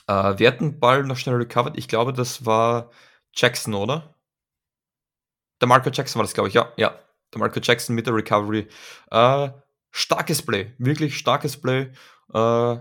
äh, 0.07 0.37
wir 0.37 0.47
hatten 0.47 0.79
Ball 0.79 1.03
noch 1.03 1.17
schnell 1.17 1.35
recovered. 1.35 1.77
Ich 1.77 1.87
glaube, 1.87 2.13
das 2.13 2.45
war 2.45 2.91
Jackson, 3.33 3.73
oder? 3.73 4.10
Der 5.61 5.67
Marco 5.67 5.89
Jackson 5.89 6.19
war 6.19 6.23
das, 6.23 6.33
glaube 6.33 6.49
ich. 6.49 6.55
Ja, 6.55 6.73
ja. 6.75 6.99
Der 7.33 7.39
Marco 7.39 7.59
Jackson 7.59 7.95
mit 7.95 8.07
der 8.07 8.15
Recovery. 8.15 8.67
Äh, 9.11 9.49
starkes 9.91 10.41
Play. 10.41 10.73
Wirklich 10.79 11.17
starkes 11.17 11.55
Play. 11.61 11.91
Äh, 12.33 12.77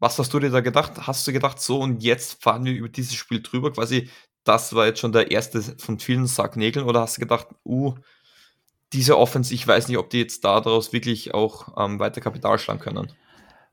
was 0.00 0.18
hast 0.18 0.32
du 0.32 0.38
dir 0.38 0.50
da 0.50 0.60
gedacht? 0.60 0.92
Hast 1.06 1.26
du 1.26 1.32
gedacht, 1.32 1.60
so 1.60 1.80
und 1.80 2.02
jetzt 2.02 2.42
fahren 2.42 2.64
wir 2.64 2.72
über 2.72 2.88
dieses 2.88 3.14
Spiel 3.14 3.42
drüber? 3.42 3.72
Quasi, 3.72 4.08
das 4.44 4.74
war 4.74 4.86
jetzt 4.86 5.00
schon 5.00 5.12
der 5.12 5.30
erste 5.30 5.60
von 5.62 5.98
vielen 5.98 6.26
Sacknägeln 6.26 6.86
oder 6.86 7.00
hast 7.00 7.16
du 7.16 7.20
gedacht, 7.20 7.48
uh, 7.64 7.94
diese 8.92 9.18
Offense, 9.18 9.52
ich 9.52 9.66
weiß 9.66 9.88
nicht, 9.88 9.98
ob 9.98 10.10
die 10.10 10.20
jetzt 10.20 10.44
daraus 10.44 10.92
wirklich 10.92 11.34
auch 11.34 11.76
ähm, 11.76 11.98
weiter 11.98 12.20
Kapital 12.20 12.58
schlagen 12.58 12.80
können. 12.80 13.12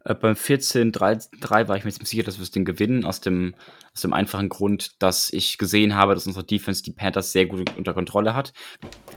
Äh, 0.05 0.15
beim 0.15 0.35
14-3 0.35 1.67
war 1.67 1.75
ich 1.75 1.83
mir 1.83 1.91
ziemlich 1.91 2.09
sicher, 2.09 2.23
dass 2.23 2.37
wir 2.37 2.43
das 2.43 2.51
Ding 2.51 2.63
gewinnen, 2.63 3.03
aus 3.05 3.19
dem, 3.19 3.55
aus 3.93 4.01
dem 4.01 4.13
einfachen 4.13 4.49
Grund, 4.49 5.01
dass 5.01 5.33
ich 5.33 5.57
gesehen 5.57 5.95
habe, 5.95 6.13
dass 6.13 6.27
unsere 6.27 6.45
Defense 6.45 6.83
die 6.83 6.93
Panthers 6.93 7.31
sehr 7.31 7.47
gut 7.47 7.75
unter 7.75 7.93
Kontrolle 7.93 8.35
hat. 8.35 8.53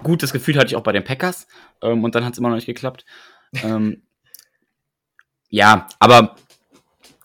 Gutes 0.03 0.33
Gefühl 0.33 0.57
hatte 0.57 0.69
ich 0.69 0.77
auch 0.77 0.83
bei 0.83 0.93
den 0.93 1.05
Packers 1.05 1.47
ähm, 1.83 2.03
und 2.03 2.15
dann 2.15 2.25
hat 2.25 2.33
es 2.33 2.39
immer 2.39 2.49
noch 2.49 2.57
nicht 2.57 2.67
geklappt. 2.67 3.05
ähm, 3.63 4.03
ja, 5.51 5.87
aber 5.99 6.37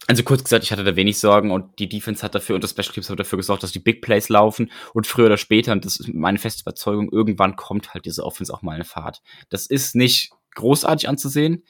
also 0.08 0.23
kurz 0.23 0.43
gesagt, 0.43 0.65
ich 0.65 0.71
hatte 0.73 0.84
da 0.84 0.97
wenig 0.97 1.17
Sorgen 1.17 1.52
und 1.52 1.80
die 1.80 1.88
Defense 1.88 2.23
hat 2.23 2.36
dafür 2.36 2.56
und 2.56 2.63
das 2.63 2.71
Special 2.71 2.91
Teams 2.93 3.10
hat 3.10 3.19
dafür 3.19 3.38
gesorgt, 3.38 3.63
dass 3.63 3.71
die 3.71 3.80
Big 3.80 4.02
Plays 4.02 4.28
laufen 4.28 4.69
und 4.93 5.08
früher 5.08 5.28
oder 5.28 5.38
später, 5.38 5.71
und 5.71 5.86
das 5.86 5.97
ist 5.97 6.13
meine 6.13 6.38
feste 6.38 6.63
Überzeugung, 6.63 7.10
irgendwann 7.10 7.56
kommt 7.56 7.93
halt 7.93 8.06
diese 8.06 8.26
Offense 8.26 8.54
auch 8.54 8.62
mal 8.62 8.73
eine 8.73 8.84
Fahrt. 8.84 9.21
Das 9.49 9.65
ist 9.65 9.95
nicht 9.95 10.32
großartig 10.56 11.08
anzusehen 11.08 11.63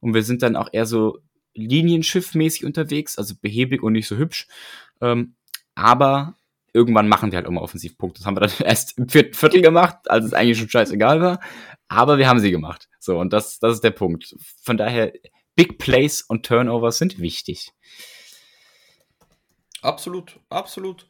und 0.00 0.12
wir 0.12 0.22
sind 0.22 0.42
dann 0.42 0.54
auch 0.54 0.68
eher 0.70 0.84
so 0.84 1.18
linienschiffmäßig 1.58 2.64
unterwegs, 2.64 3.18
also 3.18 3.34
behäbig 3.40 3.82
und 3.82 3.92
nicht 3.92 4.08
so 4.08 4.16
hübsch. 4.16 4.46
Ähm, 5.00 5.34
aber 5.74 6.34
irgendwann 6.72 7.08
machen 7.08 7.30
wir 7.30 7.36
halt 7.36 7.50
mal 7.50 7.60
Offensivpunkte. 7.60 8.20
Das 8.20 8.26
haben 8.26 8.36
wir 8.36 8.40
dann 8.40 8.52
erst 8.64 8.98
im 8.98 9.08
vierten 9.08 9.34
Viertel 9.34 9.62
gemacht, 9.62 10.10
als 10.10 10.26
es 10.26 10.32
eigentlich 10.32 10.58
schon 10.58 10.68
scheißegal 10.68 11.20
war. 11.20 11.40
Aber 11.88 12.18
wir 12.18 12.28
haben 12.28 12.40
sie 12.40 12.50
gemacht. 12.50 12.88
So, 13.00 13.18
und 13.18 13.32
das, 13.32 13.58
das 13.58 13.74
ist 13.74 13.84
der 13.84 13.90
Punkt. 13.90 14.36
Von 14.62 14.76
daher, 14.76 15.12
Big 15.54 15.78
Plays 15.78 16.22
und 16.22 16.46
Turnovers 16.46 16.98
sind 16.98 17.18
wichtig. 17.18 17.72
Absolut, 19.82 20.38
absolut. 20.48 21.06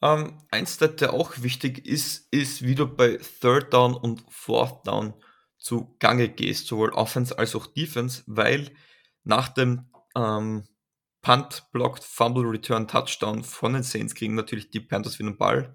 Ähm, 0.00 0.38
eins, 0.50 0.78
der 0.78 1.12
auch 1.12 1.42
wichtig 1.42 1.86
ist, 1.86 2.26
ist, 2.32 2.62
wie 2.62 2.74
du 2.74 2.86
bei 2.86 3.18
Third 3.40 3.72
Down 3.72 3.94
und 3.94 4.24
Fourth 4.28 4.86
Down 4.86 5.14
zu 5.58 5.96
Gange 6.00 6.28
gehst, 6.28 6.66
sowohl 6.66 6.90
Offense 6.90 7.38
als 7.38 7.54
auch 7.54 7.66
Defense, 7.66 8.24
weil 8.26 8.70
nach 9.24 9.48
dem 9.48 9.90
ähm, 10.16 10.64
Punt, 11.22 11.68
Blocked, 11.72 12.02
Fumble, 12.02 12.44
Return, 12.44 12.88
Touchdown 12.88 13.44
von 13.44 13.74
den 13.74 13.82
Saints 13.82 14.14
kriegen 14.14 14.34
natürlich 14.34 14.70
die 14.70 14.80
Panthers 14.80 15.18
wieder 15.18 15.30
den 15.30 15.38
Ball, 15.38 15.74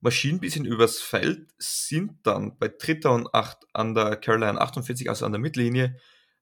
marschieren 0.00 0.36
ein 0.36 0.40
bisschen 0.40 0.64
übers 0.64 1.00
Feld, 1.00 1.50
sind 1.58 2.26
dann 2.26 2.58
bei 2.58 2.68
Dritter 2.68 3.12
und 3.12 3.32
Acht 3.34 3.64
an 3.72 3.94
der 3.94 4.16
Carolina 4.16 4.60
48, 4.60 5.08
also 5.08 5.24
an 5.24 5.32
der 5.32 5.40
Mittellinie, 5.40 5.96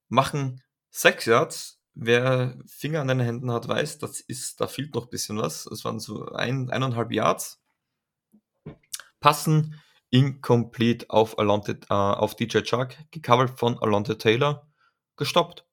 machen 0.09 0.63
Sechs 0.91 1.27
Yards, 1.27 1.81
wer 1.95 2.59
Finger 2.67 3.01
an 3.01 3.09
den 3.09 3.21
Händen 3.21 3.53
hat, 3.53 3.69
weiß, 3.69 3.99
das 3.99 4.21
ist, 4.21 4.61
da 4.61 4.67
fehlt 4.67 4.95
noch 4.95 5.05
ein 5.05 5.11
bisschen 5.11 5.39
was. 5.39 5.67
Es 5.67 5.85
waren 5.85 6.01
so 6.01 6.27
ein, 6.33 6.69
eineinhalb 6.71 7.13
Yards. 7.13 7.63
Passen 9.21 9.81
incomplete 10.11 11.09
auf, 11.11 11.39
Alonte, 11.39 11.79
äh, 11.89 11.95
auf 11.95 12.35
DJ 12.35 12.63
Chuck, 12.63 12.89
gecovert 13.13 13.59
von 13.59 13.79
Alonte 13.79 14.19
Taylor, 14.19 14.69
gestoppt. 15.17 15.65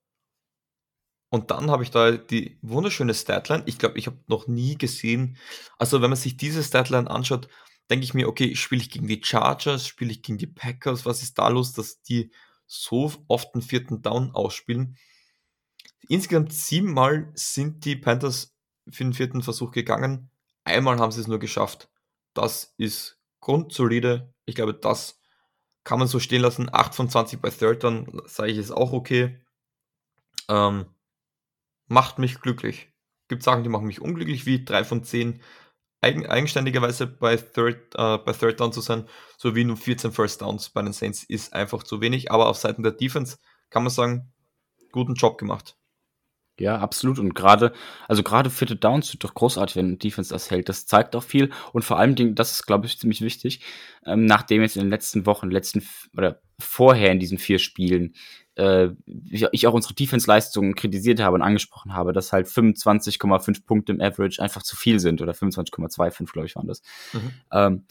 Und 1.29 1.51
dann 1.51 1.69
habe 1.69 1.83
ich 1.83 1.91
da 1.91 2.11
die 2.11 2.57
wunderschöne 2.61 3.13
Statline. 3.13 3.63
Ich 3.65 3.77
glaube, 3.77 3.97
ich 3.99 4.07
habe 4.07 4.17
noch 4.27 4.47
nie 4.47 4.77
gesehen. 4.77 5.37
Also, 5.77 6.01
wenn 6.01 6.09
man 6.09 6.17
sich 6.17 6.37
diese 6.37 6.63
Statline 6.63 7.09
anschaut, 7.09 7.49
denke 7.89 8.05
ich 8.05 8.13
mir, 8.13 8.27
okay, 8.27 8.55
spiele 8.55 8.81
ich 8.81 8.89
gegen 8.89 9.07
die 9.07 9.21
Chargers, 9.23 9.87
spiele 9.87 10.11
ich 10.11 10.21
gegen 10.21 10.37
die 10.37 10.47
Packers, 10.47 11.05
was 11.05 11.23
ist 11.23 11.37
da 11.37 11.49
los, 11.49 11.73
dass 11.73 12.01
die 12.01 12.31
so 12.65 13.11
oft 13.27 13.53
einen 13.53 13.61
vierten 13.61 14.01
Down 14.01 14.31
ausspielen. 14.31 14.97
Insgesamt 16.09 16.53
siebenmal 16.53 17.31
sind 17.33 17.83
die 17.85 17.95
Panthers 17.95 18.55
für 18.89 19.03
den 19.03 19.13
vierten 19.13 19.41
Versuch 19.41 19.71
gegangen. 19.71 20.29
Einmal 20.63 20.99
haben 20.99 21.11
sie 21.11 21.21
es 21.21 21.27
nur 21.27 21.39
geschafft. 21.39 21.89
Das 22.33 22.73
ist 22.77 23.19
grundsolide. 23.39 24.33
Ich 24.45 24.55
glaube, 24.55 24.73
das 24.73 25.19
kann 25.83 25.99
man 25.99 26.07
so 26.07 26.19
stehen 26.19 26.41
lassen. 26.41 26.69
8 26.71 26.95
von 26.95 27.09
20 27.09 27.41
bei 27.41 27.49
Third 27.49 27.83
Down, 27.83 28.21
sage 28.25 28.51
ich, 28.51 28.57
ist 28.57 28.71
auch 28.71 28.91
okay. 28.93 29.41
Ähm, 30.49 30.85
macht 31.87 32.19
mich 32.19 32.41
glücklich. 32.41 32.89
Gibt 33.27 33.43
Sachen, 33.43 33.63
die 33.63 33.69
machen 33.69 33.87
mich 33.87 34.01
unglücklich, 34.01 34.45
wie 34.45 34.63
3 34.63 34.83
von 34.83 35.03
10 35.03 35.41
eigen, 36.01 36.25
eigenständigerweise 36.25 37.07
bei 37.07 37.37
Third, 37.37 37.95
äh, 37.95 38.17
bei 38.17 38.33
Third 38.33 38.59
Down 38.59 38.71
zu 38.71 38.81
sein, 38.81 39.07
sowie 39.37 39.63
nur 39.63 39.77
14 39.77 40.11
First 40.11 40.41
Downs 40.41 40.69
bei 40.69 40.81
den 40.81 40.93
Saints 40.93 41.23
ist 41.23 41.53
einfach 41.53 41.83
zu 41.83 42.01
wenig. 42.01 42.31
Aber 42.31 42.47
auf 42.47 42.57
Seiten 42.57 42.83
der 42.83 42.91
Defense 42.91 43.37
kann 43.69 43.83
man 43.83 43.91
sagen, 43.91 44.31
guten 44.91 45.15
Job 45.15 45.37
gemacht. 45.37 45.75
Ja, 46.59 46.79
absolut. 46.79 47.19
Und 47.19 47.35
gerade, 47.35 47.71
also 48.07 48.23
gerade 48.23 48.49
vierte 48.49 48.75
Downs 48.75 49.09
sind 49.09 49.23
doch 49.23 49.35
großartig, 49.35 49.75
wenn 49.75 49.99
Defense 49.99 50.33
das 50.33 50.49
hält. 50.49 50.69
Das 50.69 50.87
zeigt 50.87 51.15
auch 51.15 51.23
viel. 51.23 51.51
Und 51.71 51.83
vor 51.85 51.99
allem, 51.99 52.33
das 52.33 52.53
ist, 52.53 52.65
glaube 52.65 52.87
ich, 52.87 52.97
ziemlich 52.97 53.21
wichtig, 53.21 53.61
ähm, 54.05 54.25
nachdem 54.25 54.63
jetzt 54.63 54.75
in 54.75 54.81
den 54.83 54.89
letzten 54.89 55.27
Wochen, 55.27 55.51
letzten 55.51 55.87
oder 56.15 56.41
vorher 56.59 57.11
in 57.11 57.19
diesen 57.19 57.37
vier 57.37 57.59
Spielen 57.59 58.15
äh, 58.57 58.89
ich 59.29 59.67
auch 59.67 59.73
unsere 59.73 59.93
Defense-Leistungen 59.93 60.75
kritisiert 60.75 61.21
habe 61.21 61.35
und 61.35 61.41
angesprochen 61.41 61.93
habe, 61.93 62.13
dass 62.13 62.33
halt 62.33 62.47
25,5 62.47 63.65
Punkte 63.65 63.91
im 63.93 64.01
Average 64.01 64.41
einfach 64.41 64.63
zu 64.63 64.75
viel 64.75 64.99
sind 64.99 65.21
oder 65.21 65.33
25,25, 65.33 66.31
glaube 66.31 66.47
ich, 66.47 66.55
waren 66.55 66.67
das. 66.67 66.81
Mhm. 67.13 67.31
Ähm, 67.51 67.83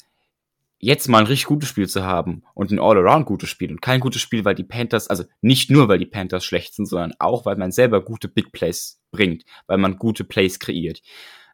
jetzt 0.78 1.08
mal 1.08 1.20
ein 1.20 1.26
richtig 1.26 1.46
gutes 1.46 1.68
Spiel 1.68 1.88
zu 1.88 2.04
haben 2.04 2.42
und 2.54 2.70
ein 2.70 2.78
all-around 2.78 3.26
gutes 3.26 3.48
Spiel 3.48 3.70
und 3.70 3.80
kein 3.80 4.00
gutes 4.00 4.20
Spiel, 4.20 4.44
weil 4.44 4.54
die 4.54 4.64
Panthers, 4.64 5.08
also 5.08 5.24
nicht 5.40 5.70
nur, 5.70 5.88
weil 5.88 5.98
die 5.98 6.06
Panthers 6.06 6.44
schlecht 6.44 6.74
sind, 6.74 6.86
sondern 6.86 7.14
auch, 7.18 7.46
weil 7.46 7.56
man 7.56 7.72
selber 7.72 8.04
gute 8.04 8.28
Big 8.28 8.52
Plays 8.52 9.00
bringt, 9.10 9.44
weil 9.66 9.78
man 9.78 9.96
gute 9.96 10.24
Plays 10.24 10.58
kreiert 10.58 11.00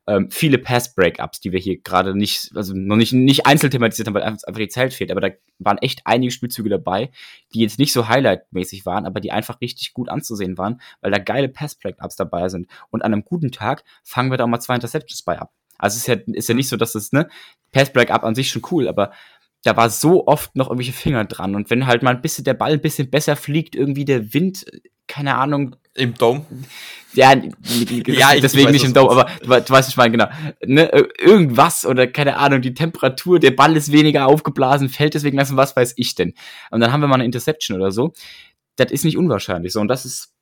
ähm, 0.06 0.30
viele 0.30 0.58
Pass-Breakups, 0.58 1.40
die 1.40 1.52
wir 1.52 1.60
hier 1.60 1.80
gerade 1.80 2.16
nicht, 2.16 2.50
also 2.54 2.74
noch 2.74 2.96
nicht, 2.96 3.12
nicht 3.12 3.46
einzeln 3.46 3.70
thematisiert 3.70 4.08
haben, 4.08 4.14
weil 4.14 4.22
einfach 4.22 4.52
die 4.52 4.68
Zeit 4.68 4.92
fehlt. 4.92 5.10
Aber 5.10 5.20
da 5.20 5.28
waren 5.58 5.78
echt 5.78 6.02
einige 6.04 6.32
Spielzüge 6.32 6.68
dabei, 6.68 7.10
die 7.54 7.60
jetzt 7.60 7.78
nicht 7.78 7.92
so 7.92 8.08
Highlight-mäßig 8.08 8.84
waren, 8.84 9.06
aber 9.06 9.20
die 9.20 9.30
einfach 9.30 9.60
richtig 9.60 9.92
gut 9.92 10.08
anzusehen 10.08 10.58
waren, 10.58 10.80
weil 11.00 11.12
da 11.12 11.18
geile 11.18 11.48
Pass-Breakups 11.48 12.16
dabei 12.16 12.48
sind. 12.48 12.66
Und 12.90 13.02
an 13.02 13.12
einem 13.12 13.24
guten 13.24 13.52
Tag 13.52 13.84
fangen 14.02 14.30
wir 14.30 14.38
da 14.38 14.44
auch 14.44 14.48
mal 14.48 14.60
zwei 14.60 14.74
Interceptions 14.74 15.22
bei 15.22 15.38
ab. 15.38 15.52
Also 15.78 15.96
es 15.96 16.02
ist 16.02 16.06
ja, 16.08 16.34
ist 16.34 16.48
ja 16.48 16.54
nicht 16.54 16.68
so, 16.68 16.76
dass 16.76 16.94
es, 16.94 17.12
ne, 17.12 17.28
Pass-Breakup 17.72 18.24
an 18.24 18.34
sich 18.34 18.50
schon 18.50 18.62
cool, 18.70 18.88
aber 18.88 19.12
da 19.62 19.76
war 19.76 19.90
so 19.90 20.26
oft 20.26 20.56
noch 20.56 20.66
irgendwelche 20.66 20.92
Finger 20.92 21.24
dran. 21.24 21.54
Und 21.54 21.70
wenn 21.70 21.86
halt 21.86 22.02
mal 22.02 22.14
ein 22.14 22.22
bisschen 22.22 22.44
der 22.44 22.54
Ball 22.54 22.72
ein 22.72 22.80
bisschen 22.80 23.10
besser 23.10 23.36
fliegt, 23.36 23.76
irgendwie 23.76 24.04
der 24.04 24.34
Wind, 24.34 24.66
keine 25.06 25.36
Ahnung. 25.36 25.76
Im 25.94 26.14
Dom? 26.14 26.46
Ja, 27.14 27.34
ja 27.34 28.40
deswegen 28.40 28.66
weiß, 28.66 28.72
nicht 28.72 28.84
im 28.84 28.94
Dom, 28.94 29.08
aber 29.08 29.24
du, 29.40 29.46
du 29.46 29.50
weißt, 29.50 29.70
was 29.70 29.88
ich 29.88 29.96
meine, 29.96 30.12
genau. 30.12 30.28
Ne, 30.64 30.88
irgendwas 31.18 31.84
oder 31.84 32.06
keine 32.06 32.36
Ahnung, 32.36 32.62
die 32.62 32.72
Temperatur, 32.74 33.38
der 33.38 33.50
Ball 33.50 33.76
ist 33.76 33.92
weniger 33.92 34.26
aufgeblasen, 34.26 34.88
fällt 34.88 35.14
deswegen 35.14 35.36
lassen, 35.36 35.56
was 35.56 35.76
weiß 35.76 35.94
ich 35.96 36.14
denn. 36.14 36.34
Und 36.70 36.80
dann 36.80 36.92
haben 36.92 37.00
wir 37.02 37.08
mal 37.08 37.16
eine 37.16 37.26
Interception 37.26 37.76
oder 37.76 37.92
so. 37.92 38.12
das 38.76 38.90
ist 38.90 39.04
nicht 39.04 39.18
unwahrscheinlich. 39.18 39.72
So, 39.72 39.80
und 39.80 39.88
das 39.88 40.06
ist, 40.06 40.32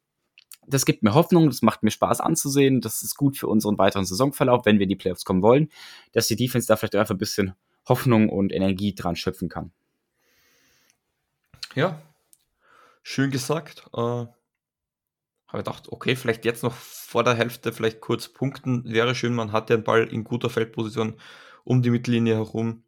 das 0.66 0.86
gibt 0.86 1.02
mir 1.02 1.14
Hoffnung, 1.14 1.48
das 1.48 1.62
macht 1.62 1.82
mir 1.82 1.90
Spaß 1.90 2.20
anzusehen, 2.20 2.80
das 2.80 3.02
ist 3.02 3.16
gut 3.16 3.36
für 3.36 3.48
unseren 3.48 3.76
weiteren 3.78 4.04
Saisonverlauf, 4.04 4.64
wenn 4.66 4.78
wir 4.78 4.86
die 4.86 4.96
Playoffs 4.96 5.24
kommen 5.24 5.42
wollen, 5.42 5.70
dass 6.12 6.28
die 6.28 6.36
Defense 6.36 6.68
da 6.68 6.76
vielleicht 6.76 6.94
einfach 6.94 7.14
ein 7.14 7.18
bisschen 7.18 7.54
Hoffnung 7.88 8.28
und 8.28 8.52
Energie 8.52 8.94
dran 8.94 9.16
schöpfen 9.16 9.48
kann. 9.48 9.72
Ja, 11.74 12.00
schön 13.02 13.30
gesagt. 13.32 13.84
Äh, 13.94 14.26
habe 15.50 15.58
gedacht, 15.58 15.88
okay, 15.88 16.16
vielleicht 16.16 16.44
jetzt 16.44 16.62
noch 16.62 16.74
vor 16.74 17.24
der 17.24 17.34
Hälfte 17.34 17.72
vielleicht 17.72 18.00
kurz 18.00 18.28
punkten. 18.28 18.84
Wäre 18.84 19.14
schön, 19.14 19.34
man 19.34 19.52
hat 19.52 19.68
den 19.68 19.84
Ball 19.84 20.06
in 20.06 20.24
guter 20.24 20.48
Feldposition 20.50 21.20
um 21.64 21.82
die 21.82 21.90
Mittellinie 21.90 22.34
herum. 22.34 22.84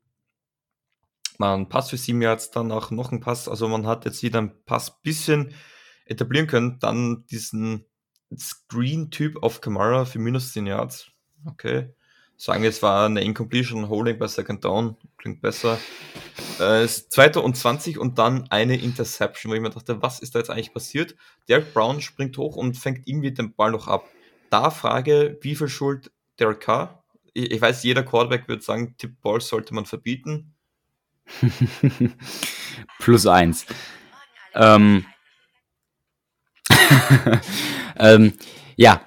Man 1.38 1.68
Pass 1.68 1.90
für 1.90 1.96
sieben 1.96 2.22
Yards, 2.22 2.50
dann 2.50 2.70
auch 2.72 2.90
noch 2.90 3.10
ein 3.10 3.20
Pass. 3.20 3.48
Also 3.48 3.66
man 3.68 3.86
hat 3.86 4.04
jetzt 4.04 4.22
wieder 4.22 4.38
einen 4.38 4.64
Pass 4.64 5.02
bisschen 5.02 5.54
etablieren 6.06 6.46
können. 6.46 6.78
Dann 6.78 7.26
diesen 7.26 7.86
Screen-Typ 8.36 9.42
auf 9.42 9.60
Kamara 9.60 10.04
für 10.04 10.18
minus 10.18 10.52
10 10.52 10.66
Yards. 10.66 11.10
Okay. 11.44 11.94
Sagen 12.42 12.64
wir, 12.64 12.70
es 12.70 12.82
war 12.82 13.06
eine 13.06 13.22
Incompletion, 13.22 13.88
Holding 13.88 14.18
bei 14.18 14.26
Second 14.26 14.64
Down. 14.64 14.96
Klingt 15.16 15.40
besser. 15.42 15.78
Äh, 16.58 16.88
zweiter 16.88 17.44
und 17.44 17.56
20 17.56 17.98
und 17.98 18.18
dann 18.18 18.50
eine 18.50 18.80
Interception, 18.80 19.52
wo 19.52 19.54
ich 19.54 19.60
mir 19.60 19.70
dachte, 19.70 20.02
was 20.02 20.18
ist 20.18 20.34
da 20.34 20.40
jetzt 20.40 20.50
eigentlich 20.50 20.74
passiert? 20.74 21.14
Derek 21.48 21.72
Brown 21.72 22.00
springt 22.00 22.36
hoch 22.38 22.56
und 22.56 22.76
fängt 22.76 23.06
irgendwie 23.06 23.30
den 23.30 23.54
Ball 23.54 23.70
noch 23.70 23.86
ab. 23.86 24.08
Da 24.50 24.70
Frage, 24.70 25.38
wie 25.42 25.54
viel 25.54 25.68
Schuld 25.68 26.10
Derek 26.40 26.58
Carr? 26.58 27.04
Ich, 27.32 27.52
ich 27.52 27.60
weiß, 27.60 27.84
jeder 27.84 28.02
Quarterback 28.02 28.48
wird 28.48 28.64
sagen, 28.64 28.96
Tip 28.98 29.20
Ball 29.22 29.40
sollte 29.40 29.72
man 29.72 29.86
verbieten. 29.86 30.52
Plus 32.98 33.24
eins. 33.24 33.66
Ähm. 34.54 35.06
ähm, 37.96 38.32
ja. 38.74 39.00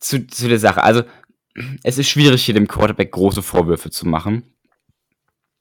Zu, 0.00 0.26
zu 0.26 0.48
der 0.48 0.58
Sache. 0.58 0.82
Also, 0.82 1.04
es 1.82 1.98
ist 1.98 2.08
schwierig, 2.08 2.44
hier 2.44 2.54
dem 2.54 2.68
Quarterback 2.68 3.12
große 3.12 3.42
Vorwürfe 3.42 3.90
zu 3.90 4.06
machen. 4.06 4.54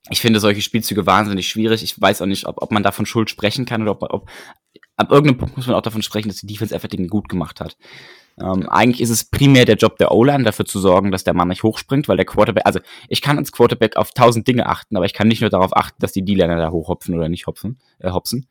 Ich 0.10 0.20
finde 0.20 0.40
solche 0.40 0.62
Spielzüge 0.62 1.06
wahnsinnig 1.06 1.48
schwierig. 1.48 1.84
Ich 1.84 2.00
weiß 2.00 2.22
auch 2.22 2.26
nicht, 2.26 2.46
ob, 2.46 2.62
ob 2.62 2.72
man 2.72 2.84
davon 2.84 3.06
Schuld 3.06 3.30
sprechen 3.30 3.66
kann 3.66 3.84
oder 3.84 3.92
ob, 3.92 4.04
ob 4.04 4.30
ab 4.98 5.12
irgendeinem 5.12 5.38
Punkt 5.38 5.58
muss 5.58 5.68
man 5.68 5.76
auch 5.76 5.82
davon 5.82 6.04
sprechen, 6.04 6.28
dass 6.28 6.38
die 6.38 6.48
Defense 6.48 6.74
einfach 6.76 6.90
Dinge 6.90 7.08
gut 7.08 7.30
gemacht 7.30 7.62
hat. 7.62 7.78
Ähm, 8.40 8.68
eigentlich 8.68 9.02
ist 9.02 9.12
es 9.12 9.26
primär 9.26 9.66
der 9.66 9.76
Job 9.76 9.98
der 9.98 10.12
O-Line, 10.12 10.44
dafür 10.44 10.66
zu 10.66 10.80
sorgen, 10.80 11.12
dass 11.12 11.24
der 11.24 11.36
Mann 11.36 11.48
nicht 11.48 11.64
hochspringt, 11.64 12.08
weil 12.08 12.18
der 12.18 12.26
Quarterback, 12.26 12.66
also 12.66 12.80
ich 13.08 13.22
kann 13.22 13.38
als 13.38 13.52
Quarterback 13.52 13.96
auf 13.96 14.12
tausend 14.12 14.48
Dinge 14.48 14.66
achten, 14.66 14.98
aber 14.98 15.06
ich 15.06 15.14
kann 15.14 15.28
nicht 15.28 15.42
nur 15.42 15.52
darauf 15.52 15.76
achten, 15.76 15.98
dass 16.00 16.14
die 16.14 16.26
D-Liner 16.26 16.58
da 16.58 16.72
hochhopfen 16.72 17.16
oder 17.16 17.30
nicht 17.30 17.46
hopfen, 17.48 17.80
äh, 18.00 18.12
hopsen. 18.12 18.48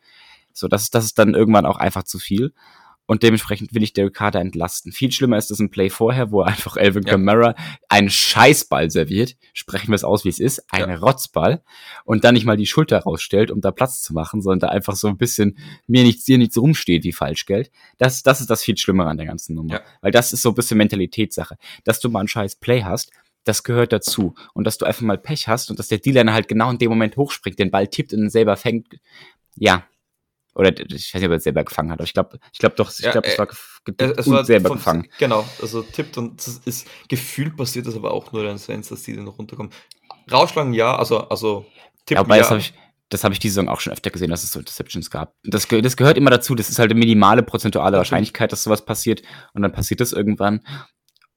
So, 0.52 0.68
das, 0.68 0.90
das 0.90 1.04
ist 1.04 1.18
dann 1.18 1.34
irgendwann 1.34 1.66
auch 1.66 1.78
einfach 1.78 2.04
zu 2.04 2.18
viel. 2.18 2.52
Und 3.12 3.22
dementsprechend 3.22 3.74
will 3.74 3.82
ich 3.82 3.92
Derek 3.92 4.14
Carter 4.14 4.40
entlasten. 4.40 4.90
Viel 4.90 5.12
schlimmer 5.12 5.36
ist 5.36 5.50
das 5.50 5.58
ein 5.58 5.68
Play 5.68 5.90
vorher, 5.90 6.30
wo 6.30 6.40
er 6.40 6.46
einfach 6.46 6.78
Elvin 6.78 7.02
ja. 7.02 7.10
Kamara 7.10 7.54
einen 7.90 8.08
Scheißball 8.08 8.90
serviert. 8.90 9.36
Sprechen 9.52 9.88
wir 9.88 9.96
es 9.96 10.02
aus, 10.02 10.24
wie 10.24 10.30
es 10.30 10.40
ist. 10.40 10.64
Ein 10.72 10.88
ja. 10.88 10.96
Rotzball. 10.96 11.62
Und 12.06 12.24
dann 12.24 12.32
nicht 12.32 12.46
mal 12.46 12.56
die 12.56 12.64
Schulter 12.64 13.00
rausstellt, 13.00 13.50
um 13.50 13.60
da 13.60 13.70
Platz 13.70 14.00
zu 14.00 14.14
machen, 14.14 14.40
sondern 14.40 14.60
da 14.60 14.68
einfach 14.68 14.96
so 14.96 15.08
ein 15.08 15.18
bisschen 15.18 15.58
mir 15.86 16.04
nichts, 16.04 16.24
dir 16.24 16.38
nichts 16.38 16.56
rumsteht 16.56 17.04
wie 17.04 17.12
Falschgeld. 17.12 17.70
Das, 17.98 18.22
das 18.22 18.40
ist 18.40 18.48
das 18.48 18.62
viel 18.62 18.78
Schlimmere 18.78 19.10
an 19.10 19.18
der 19.18 19.26
ganzen 19.26 19.56
Nummer. 19.56 19.74
Ja. 19.74 19.80
Weil 20.00 20.10
das 20.10 20.32
ist 20.32 20.40
so 20.40 20.48
ein 20.48 20.54
bisschen 20.54 20.78
Mentalitätssache. 20.78 21.58
Dass 21.84 22.00
du 22.00 22.08
mal 22.08 22.20
einen 22.20 22.28
scheiß 22.28 22.56
Play 22.60 22.82
hast, 22.82 23.10
das 23.44 23.62
gehört 23.62 23.92
dazu. 23.92 24.34
Und 24.54 24.66
dass 24.66 24.78
du 24.78 24.86
einfach 24.86 25.02
mal 25.02 25.18
Pech 25.18 25.48
hast 25.48 25.68
und 25.68 25.78
dass 25.78 25.88
der 25.88 25.98
Dealer 25.98 26.32
halt 26.32 26.48
genau 26.48 26.70
in 26.70 26.78
dem 26.78 26.88
Moment 26.88 27.18
hochspringt, 27.18 27.58
den 27.58 27.70
Ball 27.70 27.88
tippt 27.88 28.14
und 28.14 28.30
selber 28.30 28.56
fängt. 28.56 28.88
Ja, 29.56 29.84
oder 30.54 30.76
ich 30.76 31.14
weiß 31.14 31.14
nicht, 31.14 31.24
ob 31.24 31.30
er 31.30 31.36
es 31.36 31.44
selber 31.44 31.64
gefangen 31.64 31.90
hat, 31.90 31.98
aber 31.98 32.04
ich 32.04 32.12
glaube, 32.12 32.38
ich 32.52 32.58
glaube 32.58 32.74
doch, 32.76 32.90
ich 32.90 32.98
ja, 33.00 33.12
glaube, 33.12 33.28
es 33.28 33.38
war 33.38 33.48
getippt 33.84 34.18
es 34.18 34.30
war 34.30 34.44
selber 34.44 34.68
von, 34.68 34.76
gefangen. 34.76 35.08
Genau, 35.18 35.46
also 35.60 35.82
tippt 35.82 36.18
und 36.18 36.38
das 36.38 36.60
ist 36.64 36.86
gefühlt 37.08 37.56
passiert 37.56 37.86
das 37.86 37.96
aber 37.96 38.12
auch 38.12 38.32
nur 38.32 38.44
den 38.44 38.58
Saints, 38.58 38.88
dass 38.88 39.02
die 39.02 39.16
dann 39.16 39.28
runterkommen. 39.28 39.72
Rausschlagen 40.30 40.74
ja, 40.74 40.94
also, 40.96 41.28
also 41.28 41.66
tippen 42.06 42.16
ja. 42.16 42.24
Wobei, 42.24 42.36
ja. 42.36 42.42
das 42.42 42.50
habe 42.50 42.60
ich, 42.60 42.74
das 43.08 43.24
habe 43.24 43.34
ich 43.34 43.40
diese 43.40 43.54
Saison 43.54 43.68
auch 43.68 43.80
schon 43.80 43.92
öfter 43.92 44.10
gesehen, 44.10 44.30
dass 44.30 44.44
es 44.44 44.52
so 44.52 44.58
Interceptions 44.58 45.10
gab. 45.10 45.34
Das, 45.44 45.66
das 45.66 45.96
gehört 45.96 46.16
immer 46.16 46.30
dazu, 46.30 46.54
das 46.54 46.68
ist 46.68 46.78
halt 46.78 46.90
eine 46.90 46.98
minimale 46.98 47.42
prozentuale 47.42 47.96
Wahrscheinlichkeit, 47.96 48.52
dass 48.52 48.62
sowas 48.62 48.84
passiert 48.84 49.22
und 49.54 49.62
dann 49.62 49.72
passiert 49.72 50.00
das 50.00 50.12
irgendwann. 50.12 50.60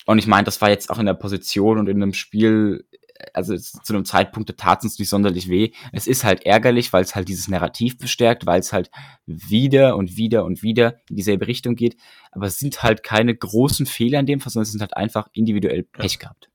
Und 0.06 0.20
ich 0.20 0.28
meine, 0.28 0.44
das 0.44 0.62
war 0.62 0.70
jetzt 0.70 0.90
auch 0.90 1.00
in 1.00 1.06
der 1.06 1.16
Position 1.16 1.80
und 1.80 1.90
in 1.90 2.02
einem 2.02 2.14
Spiel 2.14 2.86
also 3.34 3.56
zu 3.58 3.94
einem 3.94 4.06
Zeitpunkt, 4.06 4.50
da 4.50 4.54
tat 4.54 4.84
es 4.84 5.00
nicht 5.00 5.10
sonderlich 5.10 5.50
weh. 5.50 5.72
Es 5.92 6.08
ist 6.08 6.24
halt 6.24 6.46
ärgerlich, 6.46 6.92
weil 6.94 7.04
es 7.04 7.16
halt 7.16 7.28
dieses 7.28 7.48
Narrativ 7.48 7.98
bestärkt, 7.98 8.46
weil 8.46 8.60
es 8.60 8.74
halt 8.74 8.92
wieder 9.26 9.96
und 9.96 10.18
wieder 10.18 10.46
und 10.46 10.64
wieder 10.64 11.00
in 11.10 11.16
dieselbe 11.16 11.48
Richtung 11.48 11.76
geht. 11.76 11.98
Aber 12.32 12.48
es 12.48 12.60
sind 12.60 12.84
halt 12.84 13.04
keine 13.04 13.36
großen 13.36 13.86
Fehler 13.86 14.20
in 14.20 14.26
dem 14.26 14.42
Fall, 14.42 14.52
sondern 14.52 14.64
es 14.66 14.72
sind 14.72 14.82
halt 14.82 14.98
einfach 14.98 15.28
individuell 15.34 15.84
Pech 15.84 16.14
ja. 16.14 16.20
gehabt. 16.20 16.50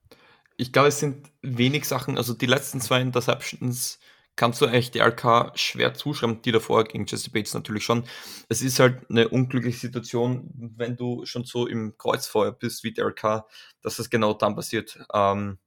Ich 0.57 0.73
glaube, 0.73 0.89
es 0.89 1.01
sind 1.01 1.31
wenig 1.41 1.87
Sachen, 1.87 2.19
also 2.19 2.35
die 2.35 2.47
letzten 2.47 2.81
zwei 2.81 3.01
Interceptions 3.01 3.99
kannst 4.37 4.61
du 4.61 4.67
eigentlich 4.67 4.91
die 4.91 5.01
LK 5.01 5.53
schwer 5.55 5.93
zuschreiben, 5.93 6.41
die 6.43 6.53
davor 6.53 6.85
gegen 6.85 7.05
Jesse 7.07 7.31
Bates 7.31 7.53
natürlich 7.53 7.85
schon. 7.85 8.05
Es 8.49 8.63
ist 8.63 8.79
halt 8.81 9.11
eine 9.11 9.29
unglückliche 9.29 9.79
Situation, 9.79 10.51
wenn 10.55 10.97
du 10.97 11.27
schon 11.27 11.45
so 11.45 11.67
im 11.67 11.97
Kreuzfeuer 11.99 12.53
bist 12.53 12.85
wie 12.85 12.93
der 12.93 13.07
LK, 13.07 13.45
dass 13.83 13.97
das 13.97 14.09
genau 14.09 14.33
dann 14.33 14.57
passiert. 14.57 14.99
Ähm, 15.13 15.59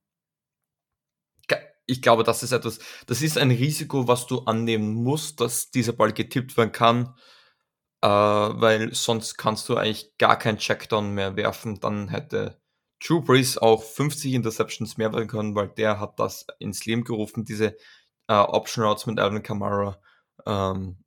ich 1.85 2.01
glaube, 2.01 2.23
das 2.23 2.43
ist 2.43 2.51
etwas, 2.51 2.79
das 3.07 3.21
ist 3.21 3.37
ein 3.37 3.51
Risiko, 3.51 4.07
was 4.07 4.27
du 4.27 4.39
annehmen 4.41 4.93
musst, 4.93 5.41
dass 5.41 5.71
dieser 5.71 5.93
Ball 5.93 6.13
getippt 6.13 6.57
werden 6.57 6.71
kann, 6.71 7.15
äh, 8.01 8.07
weil 8.07 8.93
sonst 8.93 9.37
kannst 9.37 9.67
du 9.69 9.77
eigentlich 9.77 10.17
gar 10.17 10.37
keinen 10.37 10.57
Checkdown 10.57 11.13
mehr 11.13 11.35
werfen. 11.35 11.79
Dann 11.79 12.09
hätte 12.09 12.61
Drew 13.05 13.21
Brees 13.21 13.57
auch 13.57 13.83
50 13.83 14.33
Interceptions 14.33 14.97
mehr 14.97 15.11
werden 15.13 15.27
können, 15.27 15.55
weil 15.55 15.69
der 15.69 15.99
hat 15.99 16.19
das 16.19 16.45
ins 16.59 16.85
Leben 16.85 17.03
gerufen, 17.03 17.45
diese 17.45 17.75
äh, 18.27 18.33
Option 18.33 18.85
Routes 18.85 19.05
mit 19.05 19.19
Alvin 19.19 19.43
Kamara. 19.43 19.99
Ähm, 20.45 21.03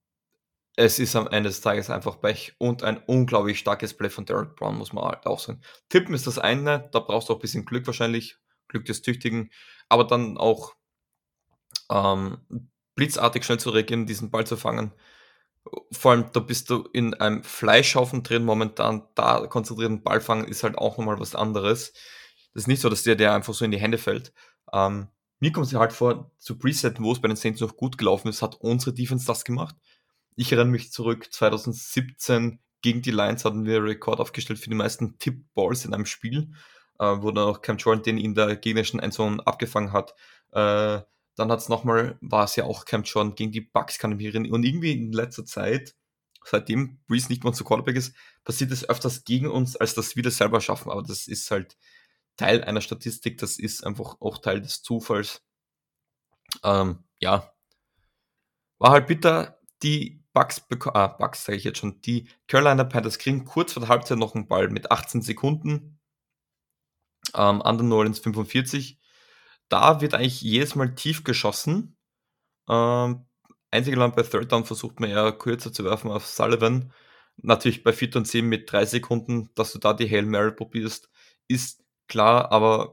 es 0.77 0.99
ist 0.99 1.17
am 1.17 1.27
Ende 1.29 1.49
des 1.49 1.63
Tages 1.63 1.89
einfach 1.89 2.21
Pech 2.21 2.55
und 2.59 2.83
ein 2.83 2.99
unglaublich 3.07 3.59
starkes 3.59 3.95
Play 3.95 4.11
von 4.11 4.27
Derek 4.27 4.57
Brown, 4.57 4.77
muss 4.77 4.93
man 4.93 5.05
halt 5.05 5.27
auch 5.27 5.41
sagen. 5.41 5.63
Tippen 5.89 6.15
ist 6.15 6.27
das 6.27 6.39
eine, 6.39 6.91
da 6.93 7.01
brauchst 7.01 7.29
du 7.29 7.33
auch 7.33 7.39
ein 7.39 7.41
bisschen 7.41 7.65
Glück 7.65 7.87
wahrscheinlich, 7.87 8.37
Glück 8.69 8.85
des 8.85 9.01
Tüchtigen 9.01 9.51
aber 9.89 10.05
dann 10.05 10.37
auch 10.39 10.75
ähm, 11.91 12.39
blitzartig 12.95 13.45
schnell 13.45 13.61
zu 13.61 13.71
reagieren, 13.71 14.07
diesen 14.07 14.31
Ball 14.31 14.47
zu 14.47 14.57
fangen. 14.57 14.93
Vor 15.93 16.13
allem, 16.13 16.27
da 16.33 16.41
bist 16.41 16.71
du 16.71 16.89
in 16.93 17.15
einem 17.15 17.43
Fleischhaufen 17.43 18.23
drin 18.23 18.45
momentan, 18.45 19.03
da 19.15 19.47
konzentrierten 19.47 20.03
Ball 20.03 20.21
fangen 20.21 20.47
ist 20.47 20.63
halt 20.63 20.79
auch 20.79 20.99
nochmal 20.99 21.19
was 21.21 21.35
anderes. 21.35 21.93
Das 22.55 22.63
ist 22.63 22.69
nicht 22.69 22.81
so, 22.81 22.89
dass 22.89 23.03
dir 23.03 23.17
der 23.17 23.35
einfach 23.35 23.55
so 23.55 23.65
in 23.65 23.71
die 23.71 23.81
Hände 23.81 23.99
fällt. 23.99 24.33
Ähm, 24.73 25.09
mir 25.41 25.53
kommt 25.53 25.67
es 25.67 25.75
halt 25.75 25.93
vor, 25.93 26.31
zu 26.39 26.59
Preset, 26.59 27.01
wo 27.01 27.13
es 27.13 27.21
bei 27.21 27.29
den 27.29 27.37
Saints 27.37 27.61
noch 27.61 27.77
gut 27.77 27.99
gelaufen 27.99 28.29
ist, 28.29 28.43
hat 28.43 28.57
unsere 28.61 28.95
Defense 28.95 29.27
das 29.27 29.45
gemacht. 29.45 29.77
Ich 30.37 30.53
erinnere 30.53 30.73
mich 30.73 30.93
zurück, 30.93 31.33
2017 31.33 32.61
gegen 32.81 33.03
die 33.03 33.11
Lions 33.11 33.45
hatten 33.45 33.65
wir 33.65 33.83
Rekord 33.83 34.21
aufgestellt 34.21 34.59
für 34.59 34.71
die 34.71 34.77
meisten 34.77 35.19
Tip-Balls 35.19 35.85
in 35.85 35.95
einem 35.95 36.07
Spiel 36.07 36.53
äh, 36.99 37.23
wo 37.23 37.31
dann 37.31 37.49
auch 37.49 37.63
Cam 37.63 37.77
Jordan 37.77 38.03
den 38.03 38.19
in 38.19 38.35
der 38.35 38.57
gegnerischen 38.57 39.01
Endzone 39.01 39.47
abgefangen 39.47 39.93
hat. 39.93 40.15
Äh, 40.53 41.01
dann 41.37 41.51
hat 41.51 41.61
es 41.61 41.69
nochmal, 41.69 42.19
war 42.21 42.45
es 42.45 42.57
ja 42.57 42.65
auch 42.65 42.85
Cam 42.85 43.03
Jordan 43.03 43.35
gegen 43.35 43.53
die 43.53 43.61
Bucks, 43.61 43.99
kann 43.99 44.13
ich 44.13 44.35
mich. 44.35 44.53
Und 44.53 44.65
irgendwie 44.65 44.93
in 44.93 45.13
letzter 45.13 45.45
Zeit, 45.45 45.95
seitdem 46.45 46.99
Breeze 47.07 47.29
nicht 47.29 47.45
mehr 47.45 47.53
zu 47.53 47.65
Quarterback 47.65 47.97
ist, 47.97 48.15
passiert 48.45 48.73
es 48.73 48.89
öfters 48.89 49.25
gegen 49.25 49.49
uns, 49.49 49.77
als 49.77 49.95
dass 49.95 50.17
wir 50.17 50.23
das 50.23 50.39
selber 50.39 50.61
schaffen. 50.61 50.91
Aber 50.91 51.03
das 51.03 51.29
ist 51.29 51.51
halt 51.51 51.77
Teil 52.37 52.65
einer 52.65 52.81
Statistik, 52.81 53.39
das 53.39 53.59
ist 53.59 53.85
einfach 53.85 54.17
auch 54.21 54.39
Teil 54.39 54.61
des 54.61 54.83
Zufalls. 54.83 55.43
Ähm, 56.63 57.05
ja, 57.21 57.53
war 58.79 58.91
halt 58.93 59.07
bitter. 59.07 59.59
Die 59.83 60.23
Bucks, 60.33 60.63
ah, 60.93 61.07
Bucks 61.09 61.45
sage 61.45 61.59
ich 61.59 61.65
jetzt 61.65 61.79
schon, 61.79 62.01
die 62.03 62.29
Carolina 62.47 62.85
Panthers 62.85 63.19
kriegen 63.19 63.45
kurz 63.45 63.73
vor 63.73 63.81
der 63.81 63.89
Halbzeit 63.89 64.19
noch 64.19 64.35
einen 64.35 64.49
Ball 64.49 64.69
mit 64.69 64.91
18 64.91 65.23
Sekunden 65.23 65.96
ähm, 67.37 67.63
an 67.63 67.79
der 67.79 67.87
New 67.87 67.97
Orleans 67.97 68.19
45. 68.21 68.99
Da 69.69 70.01
wird 70.01 70.15
eigentlich 70.15 70.43
jedes 70.43 70.75
Mal 70.75 70.95
tief 70.95 71.25
geschossen. 71.25 71.97
Ähm, 72.69 73.27
einzige 73.71 73.97
Land 73.97 74.17
bei 74.17 74.23
Third 74.23 74.51
Down 74.53 74.65
versucht 74.65 75.01
man 75.01 75.11
eher 75.11 75.33
kürzer 75.33 75.73
zu 75.73 75.85
werfen 75.85 76.11
auf 76.11 76.27
Sullivan. 76.27 76.93
Natürlich 77.37 77.83
bei 77.83 77.93
4 77.93 78.17
und 78.17 78.29
7 78.29 78.49
mit 78.49 78.71
3 78.71 78.87
Sekunden, 78.87 79.51
dass 79.55 79.73
du 79.73 79.79
da 79.79 79.93
die 79.93 80.09
Hail 80.09 80.25
Mary 80.25 80.53
probierst, 80.53 81.11
ist 81.49 81.85
klar, 82.09 82.51
aber 82.51 82.93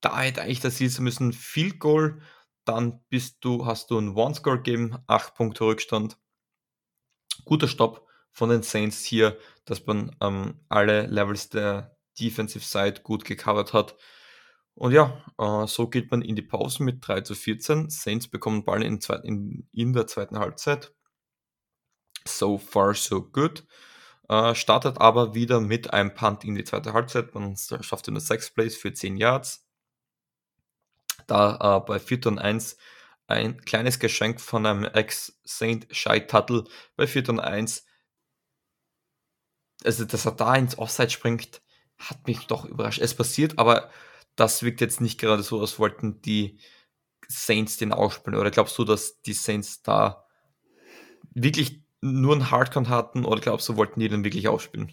da 0.00 0.20
hätte 0.20 0.42
eigentlich 0.42 0.60
das 0.60 0.76
Ziel 0.76 0.90
müssen 1.00 1.32
Field 1.32 1.80
Goal, 1.80 2.20
dann 2.64 3.02
bist 3.08 3.38
du, 3.40 3.66
hast 3.66 3.90
du 3.90 3.98
ein 3.98 4.14
One-Score-Game, 4.14 4.98
8 5.06 5.34
Punkte 5.34 5.64
Rückstand. 5.64 6.18
Guter 7.44 7.66
Stopp 7.66 8.06
von 8.30 8.50
den 8.50 8.62
Saints 8.62 9.04
hier, 9.04 9.38
dass 9.64 9.86
man 9.86 10.14
ähm, 10.20 10.60
alle 10.68 11.06
Levels 11.06 11.48
der 11.48 11.97
Defensive 12.18 12.64
Side 12.64 13.02
gut 13.02 13.24
gecovert 13.24 13.72
hat. 13.72 13.96
Und 14.74 14.92
ja, 14.92 15.24
äh, 15.38 15.66
so 15.66 15.88
geht 15.88 16.10
man 16.10 16.22
in 16.22 16.36
die 16.36 16.42
Pause 16.42 16.84
mit 16.84 17.06
3 17.06 17.22
zu 17.22 17.34
14. 17.34 17.90
Saints 17.90 18.28
bekommen 18.28 18.64
Ball 18.64 18.82
in, 18.82 19.00
in, 19.24 19.68
in 19.72 19.92
der 19.92 20.06
zweiten 20.06 20.38
Halbzeit. 20.38 20.94
So 22.26 22.58
far, 22.58 22.94
so 22.94 23.22
good. 23.22 23.66
Äh, 24.28 24.54
startet 24.54 25.00
aber 25.00 25.34
wieder 25.34 25.60
mit 25.60 25.92
einem 25.92 26.14
Punt 26.14 26.44
in 26.44 26.54
die 26.54 26.64
zweite 26.64 26.92
Halbzeit. 26.92 27.34
Man 27.34 27.56
schafft 27.56 28.08
eine 28.08 28.20
6 28.20 28.50
Plays 28.50 28.76
für 28.76 28.92
10 28.92 29.16
Yards. 29.16 29.66
Da 31.26 31.78
äh, 31.78 31.80
bei 31.86 31.98
4 31.98 32.26
und 32.26 32.38
1 32.38 32.76
ein 33.26 33.60
kleines 33.62 33.98
Geschenk 33.98 34.40
von 34.40 34.64
einem 34.64 34.84
Ex-Saint 34.84 35.86
Shai 35.90 36.20
Tuttle 36.20 36.64
bei 36.96 37.06
4 37.06 37.28
und 37.30 37.40
1. 37.40 37.84
Also, 39.84 40.04
dass 40.04 40.24
er 40.24 40.32
da 40.32 40.54
ins 40.56 40.78
Offside 40.78 41.10
springt, 41.10 41.62
hat 41.98 42.26
mich 42.26 42.46
doch 42.46 42.64
überrascht. 42.64 43.00
Es 43.00 43.14
passiert, 43.14 43.58
aber 43.58 43.90
das 44.36 44.62
wirkt 44.62 44.80
jetzt 44.80 45.00
nicht 45.00 45.18
gerade 45.18 45.42
so, 45.42 45.60
als 45.60 45.78
wollten 45.78 46.22
die 46.22 46.58
Saints 47.26 47.76
den 47.76 47.92
ausspielen. 47.92 48.38
Oder 48.38 48.50
glaubst 48.50 48.78
du, 48.78 48.84
dass 48.84 49.20
die 49.22 49.32
Saints 49.32 49.82
da 49.82 50.24
wirklich 51.34 51.82
nur 52.00 52.34
einen 52.34 52.50
Hardcount 52.50 52.88
hatten 52.88 53.24
oder 53.24 53.40
glaubst 53.40 53.68
du, 53.68 53.76
wollten 53.76 54.00
die 54.00 54.08
den 54.08 54.24
wirklich 54.24 54.48
ausspielen? 54.48 54.92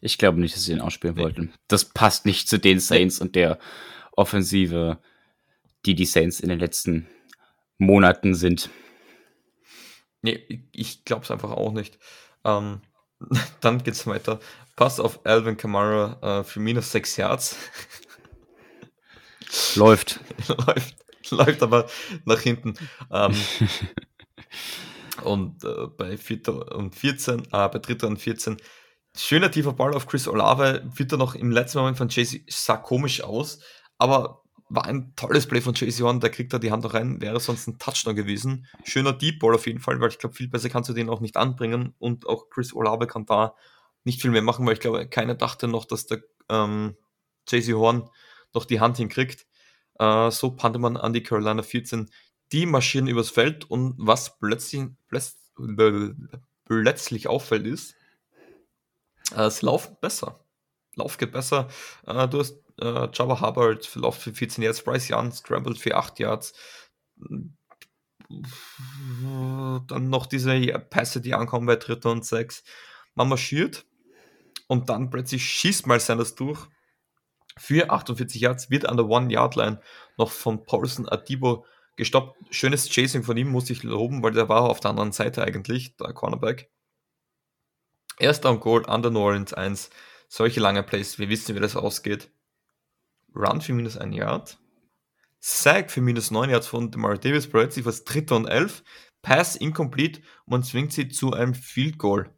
Ich 0.00 0.18
glaube 0.18 0.40
nicht, 0.40 0.54
dass 0.54 0.64
sie 0.64 0.72
den 0.72 0.80
ausspielen 0.80 1.16
nee. 1.16 1.22
wollten. 1.22 1.54
Das 1.68 1.86
passt 1.86 2.26
nicht 2.26 2.48
zu 2.48 2.58
den 2.58 2.80
Saints 2.80 3.20
nee. 3.20 3.26
und 3.26 3.36
der 3.36 3.58
Offensive, 4.12 4.98
die 5.86 5.94
die 5.94 6.04
Saints 6.04 6.40
in 6.40 6.48
den 6.48 6.58
letzten 6.58 7.08
Monaten 7.78 8.34
sind. 8.34 8.68
Nee, 10.20 10.66
ich 10.72 11.04
glaube 11.04 11.24
es 11.24 11.30
einfach 11.30 11.52
auch 11.52 11.72
nicht. 11.72 11.98
Ähm, 12.44 12.82
dann 13.60 13.80
es 13.84 14.06
weiter. 14.06 14.40
Pass 14.76 15.00
auf 15.00 15.24
Alvin 15.24 15.56
Kamara 15.56 16.40
äh, 16.40 16.44
für 16.44 16.60
minus 16.60 16.92
6 16.92 17.16
Yards. 17.16 17.56
Läuft. 19.76 20.20
Läuft. 20.48 20.96
Läuft 21.30 21.62
aber 21.62 21.86
nach 22.24 22.40
hinten. 22.40 22.74
Ähm, 23.10 23.34
und 25.24 25.64
äh, 25.64 25.86
bei 25.96 26.16
4. 26.16 26.74
und 26.74 26.94
14, 26.94 27.40
äh, 27.40 27.44
bei 27.50 27.78
3. 27.78 28.06
und 28.06 28.18
14, 28.18 28.56
schöner 29.16 29.50
tiefer 29.50 29.72
Ball 29.72 29.94
auf 29.94 30.06
Chris 30.06 30.26
Olave, 30.26 30.82
wird 30.94 31.12
er 31.12 31.18
noch 31.18 31.34
im 31.34 31.50
letzten 31.50 31.78
Moment 31.78 31.98
von 31.98 32.08
Jay 32.08 32.26
sah 32.48 32.76
komisch 32.76 33.22
aus, 33.22 33.60
aber 33.98 34.42
war 34.68 34.86
ein 34.86 35.12
tolles 35.16 35.46
Play 35.46 35.60
von 35.60 35.74
Chase 35.74 36.02
Horn, 36.02 36.20
der 36.20 36.30
kriegt 36.30 36.52
da 36.52 36.58
die 36.58 36.70
Hand 36.70 36.84
noch 36.84 36.94
rein, 36.94 37.20
wäre 37.20 37.38
sonst 37.40 37.68
ein 37.68 37.78
Touchdown 37.78 38.16
gewesen. 38.16 38.66
Schöner 38.84 39.12
Deep 39.12 39.38
Ball 39.38 39.54
auf 39.54 39.66
jeden 39.66 39.80
Fall, 39.80 40.00
weil 40.00 40.08
ich 40.08 40.18
glaube, 40.18 40.34
viel 40.34 40.48
besser 40.48 40.70
kannst 40.70 40.88
du 40.88 40.94
den 40.94 41.10
auch 41.10 41.20
nicht 41.20 41.36
anbringen 41.36 41.94
und 41.98 42.26
auch 42.26 42.48
Chris 42.48 42.72
Olave 42.72 43.06
kann 43.06 43.26
da 43.26 43.54
nicht 44.04 44.20
viel 44.20 44.30
mehr 44.30 44.42
machen, 44.42 44.66
weil 44.66 44.74
ich 44.74 44.80
glaube, 44.80 45.08
keiner 45.08 45.34
dachte 45.34 45.68
noch, 45.68 45.84
dass 45.84 46.06
der 46.06 46.22
ähm, 46.48 46.96
JC 47.48 47.74
Horn 47.74 48.10
noch 48.54 48.64
die 48.64 48.80
Hand 48.80 48.96
hinkriegt. 48.96 49.46
Äh, 49.98 50.30
so 50.30 50.50
pannte 50.50 50.78
man 50.78 50.96
an 50.96 51.12
die 51.12 51.22
Carolina 51.22 51.62
14. 51.62 52.10
Die 52.52 52.66
marschieren 52.66 53.06
übers 53.06 53.30
Feld 53.30 53.70
und 53.70 53.94
was 53.98 54.38
plötzlich, 54.38 54.88
plötzlich 56.66 57.28
auffällt 57.28 57.66
ist, 57.66 57.94
äh, 59.34 59.42
es 59.42 59.62
laufen 59.62 59.96
besser. 60.00 60.44
Lauf 60.94 61.16
geht 61.16 61.32
besser. 61.32 61.68
Äh, 62.06 62.28
du 62.28 62.40
hast 62.40 62.58
äh, 62.80 63.08
Java 63.12 63.40
Hubbard 63.40 63.94
läuft 63.94 64.22
für 64.22 64.34
14 64.34 64.64
Yards, 64.64 64.82
Bryce 64.82 65.10
Young 65.10 65.32
scrambled 65.32 65.78
für 65.78 65.96
8 65.96 66.18
Yards. 66.18 66.52
Dann 68.28 70.08
noch 70.08 70.26
diese 70.26 70.58
Pässe, 70.90 71.20
die 71.20 71.34
ankommen 71.34 71.66
bei 71.66 71.76
3. 71.76 72.08
und 72.10 72.24
6. 72.24 72.64
Man 73.14 73.28
marschiert 73.28 73.86
und 74.72 74.88
dann 74.88 75.10
plötzlich 75.10 75.44
schießt 75.44 75.86
mal 75.86 76.00
Sanders 76.00 76.34
durch 76.34 76.66
für 77.58 77.90
48 77.90 78.40
Yards, 78.40 78.70
wird 78.70 78.88
an 78.88 78.96
der 78.96 79.06
One-Yard-Line 79.06 79.82
noch 80.16 80.30
von 80.30 80.64
Paulson 80.64 81.06
Adibo 81.06 81.66
gestoppt. 81.96 82.38
Schönes 82.48 82.88
Chasing 82.88 83.22
von 83.22 83.36
ihm, 83.36 83.50
muss 83.50 83.68
ich 83.68 83.82
loben, 83.82 84.22
weil 84.22 84.32
der 84.32 84.48
war 84.48 84.62
auf 84.62 84.80
der 84.80 84.92
anderen 84.92 85.12
Seite 85.12 85.44
eigentlich, 85.44 85.94
der 85.98 86.14
Cornerback. 86.14 86.70
Erster 88.18 88.48
und 88.48 88.60
Goal 88.60 88.86
an 88.86 89.02
der 89.02 89.10
New 89.10 89.20
Orleans 89.20 89.52
1. 89.52 89.90
Solche 90.26 90.60
lange 90.60 90.82
Plays, 90.82 91.18
wir 91.18 91.28
wissen, 91.28 91.54
wie 91.54 91.60
das 91.60 91.76
ausgeht. 91.76 92.30
Run 93.36 93.60
für 93.60 93.74
minus 93.74 93.98
ein 93.98 94.14
Yard. 94.14 94.58
Sack 95.38 95.90
für 95.90 96.00
minus 96.00 96.30
9 96.30 96.48
Yards 96.48 96.68
von 96.68 96.90
Demar 96.90 97.18
Davis, 97.18 97.46
plötzlich 97.46 97.84
was 97.84 98.04
dritter 98.04 98.36
und 98.36 98.46
11. 98.46 98.82
Pass 99.20 99.54
incomplete 99.54 100.22
und 100.46 100.52
man 100.52 100.62
zwingt 100.62 100.94
sie 100.94 101.10
zu 101.10 101.34
einem 101.34 101.52
Field 101.52 101.98
Goal. 101.98 102.34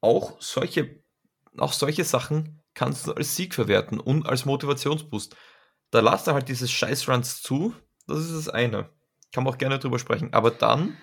Auch 0.00 0.40
solche, 0.40 1.02
auch 1.56 1.72
solche 1.72 2.04
Sachen 2.04 2.62
kannst 2.74 3.06
du 3.06 3.12
als 3.12 3.34
Sieg 3.34 3.54
verwerten 3.54 3.98
und 3.98 4.26
als 4.26 4.44
Motivationsboost. 4.44 5.36
Da 5.90 6.00
lasst 6.00 6.26
er 6.28 6.34
halt 6.34 6.48
dieses 6.48 6.70
Scheiß-Runs 6.70 7.42
zu, 7.42 7.74
das 8.06 8.20
ist 8.20 8.34
das 8.34 8.48
eine. 8.48 8.90
Kann 9.32 9.44
man 9.44 9.52
auch 9.52 9.58
gerne 9.58 9.78
drüber 9.78 9.98
sprechen. 9.98 10.32
Aber 10.32 10.50
dann 10.50 10.96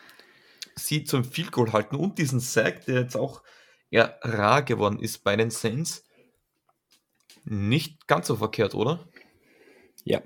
sie 0.75 1.03
zum 1.03 1.23
Field 1.23 1.51
Goal 1.51 1.73
halten 1.73 1.95
und 1.95 2.17
diesen 2.17 2.39
Sack, 2.39 2.85
der 2.85 3.01
jetzt 3.01 3.15
auch 3.15 3.43
eher 3.89 4.19
rar 4.21 4.63
geworden 4.63 4.99
ist 4.99 5.23
bei 5.23 5.35
den 5.35 5.51
Saints, 5.51 6.05
nicht 7.43 8.07
ganz 8.07 8.27
so 8.27 8.35
verkehrt, 8.35 8.73
oder? 8.73 9.07
Ja. 10.03 10.21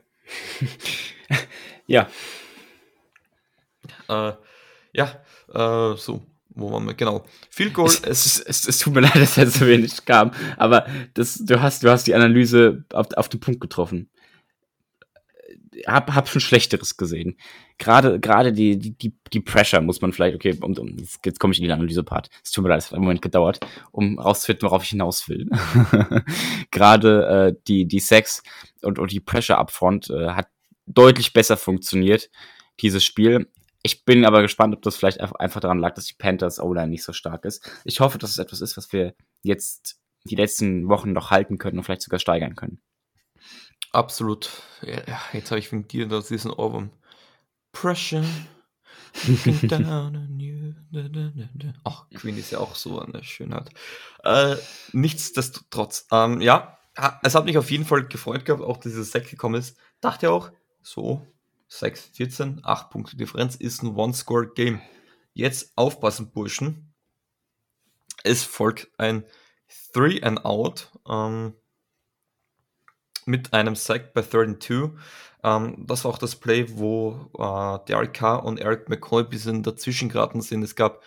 ja. 1.87 2.09
Äh, 4.07 4.33
ja, 4.93 5.23
äh, 5.53 5.97
so, 5.97 6.25
wo 6.61 6.69
wir? 6.79 6.93
Genau. 6.93 7.25
Viel 7.49 7.71
Goal. 7.71 7.87
Es, 7.87 8.01
es, 8.03 8.39
es, 8.39 8.67
es, 8.67 8.79
tut 8.79 8.93
mir 8.93 9.01
leid, 9.01 9.15
dass 9.15 9.35
jetzt 9.35 9.55
so 9.59 9.67
wenig 9.67 10.05
kam, 10.05 10.31
aber 10.57 10.85
das, 11.13 11.35
du, 11.35 11.61
hast, 11.61 11.83
du 11.83 11.89
hast 11.89 12.07
die 12.07 12.15
Analyse 12.15 12.85
auf, 12.93 13.07
auf 13.15 13.29
den 13.29 13.39
Punkt 13.39 13.61
getroffen 13.61 14.09
hab, 15.87 16.13
hab 16.13 16.27
schon 16.27 16.41
Schlechteres 16.41 16.97
gesehen. 16.97 17.37
Gerade, 17.77 18.19
gerade 18.19 18.51
die, 18.51 18.77
die, 18.77 19.13
die 19.31 19.39
Pressure 19.39 19.81
muss 19.81 20.01
man 20.01 20.11
vielleicht, 20.11 20.35
okay, 20.35 20.57
um, 20.61 20.73
um, 20.77 20.97
jetzt 21.23 21.39
komme 21.39 21.53
ich 21.53 21.59
in 21.59 21.65
den 21.65 21.71
Analyse-Part. 21.71 22.29
Es 22.43 22.51
tut 22.51 22.63
mir 22.63 22.69
leid, 22.69 22.79
es 22.79 22.87
hat 22.87 22.93
einen 22.93 23.03
Moment 23.03 23.21
gedauert, 23.21 23.59
um 23.91 24.19
rauszufinden, 24.19 24.63
worauf 24.63 24.83
ich 24.83 24.89
hinaus 24.89 25.29
will. 25.29 25.49
gerade 26.71 27.53
äh, 27.55 27.61
die, 27.67 27.85
die 27.85 27.99
Sex 27.99 28.43
und, 28.81 28.99
und 28.99 29.11
die 29.11 29.19
Pressure 29.19 29.57
upfront 29.57 30.09
äh, 30.09 30.29
hat 30.29 30.47
deutlich 30.85 31.33
besser 31.33 31.57
funktioniert, 31.57 32.29
dieses 32.81 33.03
Spiel. 33.03 33.47
Ich 33.81 34.03
bin 34.03 34.25
aber 34.25 34.41
gespannt, 34.41 34.75
ob 34.75 34.81
das 34.81 34.97
vielleicht 34.97 35.21
einfach 35.21 35.61
daran 35.61 35.79
lag, 35.79 35.93
dass 35.93 36.05
die 36.05 36.15
Panthers 36.15 36.59
O-Line 36.59 36.89
nicht 36.89 37.03
so 37.03 37.13
stark 37.13 37.45
ist. 37.45 37.69
Ich 37.85 37.99
hoffe, 38.01 38.17
dass 38.17 38.31
es 38.31 38.37
etwas 38.37 38.61
ist, 38.61 38.75
was 38.75 38.91
wir 38.91 39.15
jetzt 39.41 39.99
die 40.25 40.35
letzten 40.35 40.89
Wochen 40.89 41.13
noch 41.13 41.31
halten 41.31 41.57
können 41.57 41.77
und 41.77 41.83
vielleicht 41.85 42.01
sogar 42.01 42.19
steigern 42.19 42.55
können. 42.55 42.81
Absolut. 43.91 44.51
Ja, 44.81 45.19
jetzt 45.33 45.49
habe 45.51 45.59
ich 45.59 45.71
wegen 45.71 45.87
dir 45.87 46.07
da 46.07 46.19
diesen 46.19 46.51
Ohrwurm. 46.51 46.91
Pressure. 47.71 48.25
Ach, 51.83 52.09
Queen 52.11 52.37
ist 52.37 52.51
ja 52.51 52.59
auch 52.59 52.75
so 52.75 52.99
eine 52.99 53.23
Schönheit. 53.23 53.69
Äh, 54.23 54.55
nichtsdestotrotz, 54.91 56.05
ähm, 56.11 56.41
ja, 56.41 56.77
es 57.23 57.33
hat 57.33 57.45
mich 57.45 57.57
auf 57.57 57.71
jeden 57.71 57.85
Fall 57.85 58.07
gefreut 58.07 58.45
gehabt, 58.45 58.61
auch 58.61 58.77
dass 58.77 58.91
dieser 58.91 59.03
Sack 59.03 59.29
gekommen 59.29 59.55
ist. 59.55 59.77
Dachte 60.01 60.31
auch, 60.31 60.51
so, 60.81 61.25
6, 61.69 62.09
14, 62.13 62.61
8 62.63 62.89
Punkte 62.89 63.17
Differenz 63.17 63.55
ist 63.55 63.83
ein 63.83 63.95
One-Score-Game. 63.95 64.81
Jetzt 65.33 65.71
aufpassen, 65.75 66.31
Burschen. 66.31 66.93
Es 68.23 68.43
folgt 68.43 68.89
ein 68.97 69.23
Three 69.93 70.21
and 70.21 70.43
Out. 70.43 70.91
Ähm, 71.07 71.53
mit 73.25 73.53
einem 73.53 73.75
Sack 73.75 74.13
bei 74.13 74.23
32. 74.23 74.89
Ähm, 75.43 75.85
das 75.87 76.03
war 76.03 76.11
auch 76.11 76.17
das 76.17 76.35
Play, 76.35 76.65
wo 76.77 77.29
äh, 77.37 77.85
Derek 77.87 78.13
Carr 78.13 78.43
und 78.43 78.59
Eric 78.59 78.89
McCoy 78.89 79.23
ein 79.23 79.29
bisschen 79.29 79.63
dazwischen 79.63 80.09
geraten 80.09 80.41
sind. 80.41 80.63
Es 80.63 80.75
gab 80.75 81.01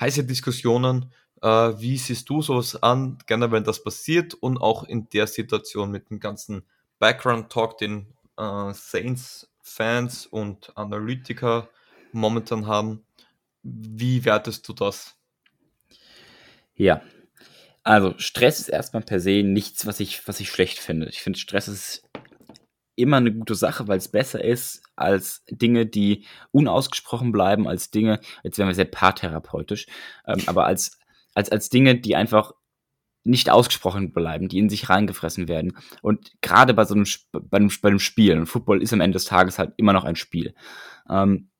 heiße 0.00 0.24
Diskussionen. 0.24 1.12
Äh, 1.42 1.48
wie 1.78 1.98
siehst 1.98 2.28
du 2.28 2.42
sowas 2.42 2.82
an, 2.82 3.18
gerne 3.26 3.52
wenn 3.52 3.64
das 3.64 3.84
passiert 3.84 4.34
und 4.34 4.58
auch 4.58 4.84
in 4.84 5.08
der 5.10 5.26
Situation 5.26 5.90
mit 5.90 6.10
dem 6.10 6.18
ganzen 6.18 6.64
Background-Talk, 6.98 7.78
den 7.78 8.12
äh, 8.36 8.72
Saints-Fans 9.74 10.26
und 10.26 10.76
Analytiker 10.76 11.68
momentan 12.12 12.66
haben? 12.66 13.04
Wie 13.62 14.24
wertest 14.24 14.68
du 14.68 14.72
das? 14.72 15.16
Ja, 16.74 17.02
also 17.82 18.14
Stress 18.18 18.60
ist 18.60 18.68
erstmal 18.68 19.02
per 19.02 19.20
se 19.20 19.42
nichts, 19.42 19.86
was 19.86 20.00
ich, 20.00 20.26
was 20.28 20.40
ich 20.40 20.50
schlecht 20.50 20.78
finde. 20.78 21.08
Ich 21.08 21.22
finde, 21.22 21.38
Stress 21.38 21.68
ist 21.68 22.08
immer 22.96 23.18
eine 23.18 23.32
gute 23.32 23.54
Sache, 23.54 23.88
weil 23.88 23.98
es 23.98 24.08
besser 24.08 24.42
ist 24.42 24.82
als 24.96 25.44
Dinge, 25.50 25.86
die 25.86 26.26
unausgesprochen 26.50 27.32
bleiben, 27.32 27.68
als 27.68 27.90
Dinge, 27.90 28.20
jetzt 28.42 28.58
wären 28.58 28.68
wir 28.68 28.74
sehr 28.74 28.84
paartherapeutisch, 28.84 29.86
ähm, 30.26 30.42
aber 30.46 30.66
als, 30.66 30.98
als, 31.34 31.50
als 31.50 31.68
Dinge, 31.68 31.98
die 32.00 32.16
einfach 32.16 32.52
nicht 33.28 33.50
ausgesprochen 33.50 34.12
bleiben, 34.12 34.48
die 34.48 34.58
in 34.58 34.68
sich 34.68 34.88
reingefressen 34.88 35.48
werden. 35.48 35.76
Und 36.02 36.32
gerade 36.40 36.74
bei 36.74 36.84
so 36.84 36.94
einem, 36.94 37.06
bei 37.32 37.58
einem, 37.58 37.70
bei 37.80 37.88
einem 37.88 37.98
Spiel, 37.98 38.38
und 38.38 38.46
Football 38.46 38.82
ist 38.82 38.92
am 38.92 39.00
Ende 39.00 39.16
des 39.16 39.24
Tages 39.24 39.58
halt 39.58 39.72
immer 39.76 39.92
noch 39.92 40.04
ein 40.04 40.16
Spiel. 40.16 40.54
Ähm, 41.08 41.50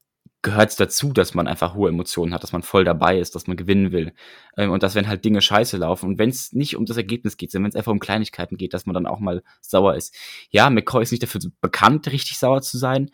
gehört 0.42 0.70
es 0.70 0.76
dazu, 0.76 1.12
dass 1.12 1.34
man 1.34 1.48
einfach 1.48 1.74
hohe 1.74 1.88
Emotionen 1.88 2.32
hat, 2.32 2.42
dass 2.42 2.52
man 2.52 2.62
voll 2.62 2.84
dabei 2.84 3.18
ist, 3.18 3.34
dass 3.34 3.46
man 3.46 3.56
gewinnen 3.56 3.92
will. 3.92 4.12
Ähm, 4.56 4.70
und 4.70 4.82
dass, 4.82 4.94
wenn 4.94 5.08
halt 5.08 5.24
Dinge 5.24 5.40
scheiße 5.40 5.76
laufen 5.76 6.10
und 6.10 6.18
wenn 6.18 6.30
es 6.30 6.52
nicht 6.52 6.76
um 6.76 6.86
das 6.86 6.96
Ergebnis 6.96 7.36
geht, 7.36 7.50
sondern 7.50 7.64
wenn 7.64 7.70
es 7.70 7.76
einfach 7.76 7.92
um 7.92 7.98
Kleinigkeiten 7.98 8.56
geht, 8.56 8.72
dass 8.72 8.86
man 8.86 8.94
dann 8.94 9.06
auch 9.06 9.20
mal 9.20 9.42
sauer 9.60 9.96
ist. 9.96 10.14
Ja, 10.50 10.70
McCoy 10.70 11.02
ist 11.02 11.10
nicht 11.10 11.22
dafür 11.22 11.40
bekannt, 11.60 12.10
richtig 12.10 12.38
sauer 12.38 12.62
zu 12.62 12.78
sein. 12.78 13.10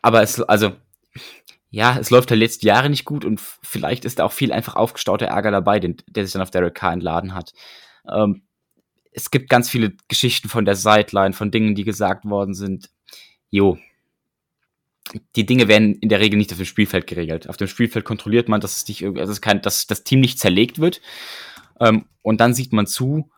Aber 0.00 0.22
es, 0.22 0.40
also, 0.40 0.72
ja, 1.72 1.96
es 1.98 2.10
läuft 2.10 2.30
halt 2.30 2.38
letzte 2.38 2.66
Jahre 2.66 2.90
nicht 2.90 3.06
gut 3.06 3.24
und 3.24 3.40
vielleicht 3.40 4.04
ist 4.04 4.18
da 4.18 4.24
auch 4.26 4.32
viel 4.32 4.52
einfach 4.52 4.76
aufgestauter 4.76 5.26
Ärger 5.26 5.50
dabei, 5.50 5.80
den, 5.80 5.96
der 6.06 6.24
sich 6.24 6.34
dann 6.34 6.42
auf 6.42 6.50
Derek 6.50 6.74
Carr 6.74 6.92
entladen 6.92 7.32
hat. 7.32 7.54
Ähm, 8.06 8.42
es 9.10 9.30
gibt 9.30 9.48
ganz 9.48 9.70
viele 9.70 9.94
Geschichten 10.06 10.50
von 10.50 10.66
der 10.66 10.76
Sideline, 10.76 11.32
von 11.32 11.50
Dingen, 11.50 11.74
die 11.74 11.84
gesagt 11.84 12.26
worden 12.26 12.52
sind. 12.52 12.90
Jo. 13.48 13.78
Die 15.34 15.46
Dinge 15.46 15.66
werden 15.66 15.94
in 15.94 16.10
der 16.10 16.20
Regel 16.20 16.36
nicht 16.36 16.52
auf 16.52 16.58
dem 16.58 16.66
Spielfeld 16.66 17.06
geregelt. 17.06 17.48
Auf 17.48 17.56
dem 17.56 17.68
Spielfeld 17.68 18.04
kontrolliert 18.04 18.50
man, 18.50 18.60
dass 18.60 18.76
es 18.76 18.86
nicht 18.86 19.02
also 19.04 19.40
kein, 19.40 19.62
dass 19.62 19.86
das 19.86 20.04
Team 20.04 20.20
nicht 20.20 20.38
zerlegt 20.38 20.78
wird. 20.78 21.00
Ähm, 21.80 22.04
und 22.20 22.42
dann 22.42 22.52
sieht 22.52 22.74
man 22.74 22.86
zu, 22.86 23.30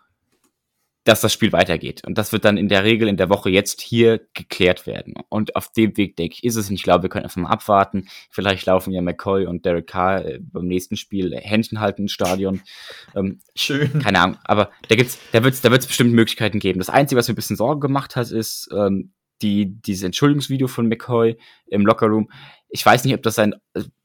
dass 1.04 1.20
das 1.20 1.32
Spiel 1.32 1.52
weitergeht. 1.52 2.02
Und 2.06 2.16
das 2.16 2.32
wird 2.32 2.44
dann 2.44 2.56
in 2.56 2.68
der 2.68 2.82
Regel 2.82 3.08
in 3.08 3.16
der 3.16 3.28
Woche 3.28 3.50
jetzt 3.50 3.82
hier 3.82 4.20
geklärt 4.32 4.86
werden. 4.86 5.14
Und 5.28 5.54
auf 5.54 5.70
dem 5.70 5.96
Weg, 5.96 6.16
denke 6.16 6.36
ich, 6.36 6.44
ist 6.44 6.56
es. 6.56 6.70
Und 6.70 6.74
ich 6.74 6.82
glaube, 6.82 7.04
wir 7.04 7.10
können 7.10 7.24
einfach 7.24 7.40
mal 7.40 7.50
abwarten. 7.50 8.08
Vielleicht 8.30 8.64
laufen 8.66 8.92
ja 8.92 9.02
McCoy 9.02 9.46
und 9.46 9.66
Derek 9.66 9.86
Carr 9.86 10.24
äh, 10.24 10.38
beim 10.40 10.66
nächsten 10.66 10.96
Spiel 10.96 11.36
Händchen 11.36 11.80
halten 11.80 12.02
im 12.02 12.08
Stadion. 12.08 12.62
Ähm, 13.14 13.40
Schön. 13.54 13.98
Keine 14.00 14.18
Ahnung. 14.18 14.38
Aber 14.44 14.70
da 14.88 14.96
gibt's, 14.96 15.18
da 15.32 15.44
wird's, 15.44 15.60
da 15.60 15.70
wird's 15.70 15.86
bestimmt 15.86 16.12
Möglichkeiten 16.12 16.58
geben. 16.58 16.78
Das 16.78 16.90
Einzige, 16.90 17.18
was 17.18 17.28
mir 17.28 17.34
ein 17.34 17.36
bisschen 17.36 17.56
Sorge 17.56 17.80
gemacht 17.80 18.16
hat, 18.16 18.30
ist, 18.30 18.68
ähm, 18.74 19.12
die, 19.42 19.80
dieses 19.80 20.04
Entschuldigungsvideo 20.04 20.68
von 20.68 20.88
McCoy 20.88 21.36
im 21.66 21.84
Lockerroom. 21.84 22.30
Ich 22.68 22.84
weiß 22.84 23.04
nicht, 23.04 23.14
ob 23.14 23.22
das 23.22 23.38
ein, 23.38 23.54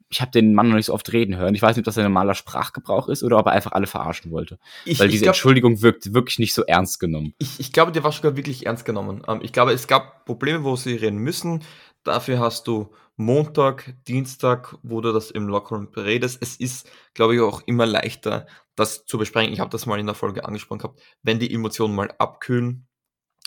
ich 0.10 0.22
habe 0.22 0.32
den 0.32 0.56
Mann 0.56 0.70
noch 0.70 0.76
nicht 0.76 0.88
so 0.88 0.94
oft 0.94 1.12
reden 1.14 1.38
hören. 1.38 1.54
Ich 1.54 1.62
weiß 1.62 1.76
nicht, 1.76 1.84
ob 1.84 1.86
das 1.86 1.98
ein 1.98 2.04
normaler 2.04 2.34
Sprachgebrauch 2.34 3.08
ist 3.10 3.24
oder 3.24 3.38
ob 3.38 3.46
er 3.46 3.52
einfach 3.52 3.74
alle 3.74 3.86
verarschen 3.86 4.32
wollte. 4.32 4.58
Ich, 4.86 5.00
Weil 5.00 5.10
diese 5.10 5.24
glaub, 5.24 5.36
Entschuldigung 5.36 5.82
wirkt 5.82 6.14
wirklich 6.14 6.40
nicht 6.40 6.54
so 6.54 6.64
ernst 6.64 7.00
genommen. 7.00 7.34
Ich, 7.38 7.60
ich 7.60 7.72
glaube, 7.72 7.92
der 7.92 8.04
war 8.04 8.12
sogar 8.12 8.36
wirklich 8.36 8.66
ernst 8.66 8.86
genommen. 8.86 9.22
Ähm, 9.28 9.40
ich 9.44 9.54
glaube, 9.54 9.72
es 9.72 9.88
gab 9.88 10.26
Probleme, 10.26 10.64
wo 10.64 10.76
sie 10.76 10.96
reden 10.96 11.20
müssen. 11.20 11.64
Dafür 12.04 12.40
hast 12.40 12.68
du 12.68 12.92
Montag, 13.18 13.94
Dienstag, 14.08 14.78
wo 14.82 15.02
du 15.02 15.12
das 15.12 15.30
im 15.30 15.48
Lockerroom 15.48 15.92
beredest. 15.92 16.40
Es 16.42 16.56
ist, 16.56 16.90
glaube 17.14 17.36
ich, 17.36 17.42
auch 17.42 17.62
immer 17.68 17.86
leichter, 17.86 18.48
das 18.76 19.06
zu 19.06 19.18
besprechen. 19.18 19.54
Ich 19.54 19.60
habe 19.60 19.70
das 19.70 19.86
mal 19.86 20.00
in 20.00 20.08
der 20.08 20.16
Folge 20.16 20.46
angesprochen 20.46 20.80
gehabt. 20.80 21.02
Wenn 21.22 21.40
die 21.40 21.54
Emotionen 21.54 21.94
mal 21.94 22.12
abkühlen, 22.18 22.88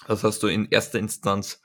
das 0.06 0.22
hast 0.22 0.42
du 0.42 0.46
in 0.46 0.68
erster 0.70 0.98
Instanz, 0.98 1.60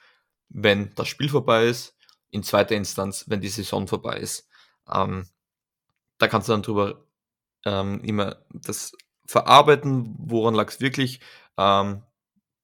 wenn 0.50 0.92
das 0.96 1.08
Spiel 1.08 1.30
vorbei 1.30 1.66
ist, 1.66 1.96
in 2.32 2.44
zweiter 2.44 2.76
Instanz, 2.76 3.26
wenn 3.28 3.42
die 3.42 3.50
Saison 3.50 3.88
vorbei 3.88 4.18
ist. 4.18 4.47
Ähm, 4.92 5.28
da 6.18 6.28
kannst 6.28 6.48
du 6.48 6.54
dann 6.54 6.64
drüber 6.64 7.06
ähm, 7.66 8.02
immer 8.02 8.38
das 8.52 8.94
verarbeiten, 9.26 10.16
woran 10.20 10.56
lag 10.56 10.70
es 10.70 10.80
wirklich. 10.80 11.20
Ähm, 11.58 12.04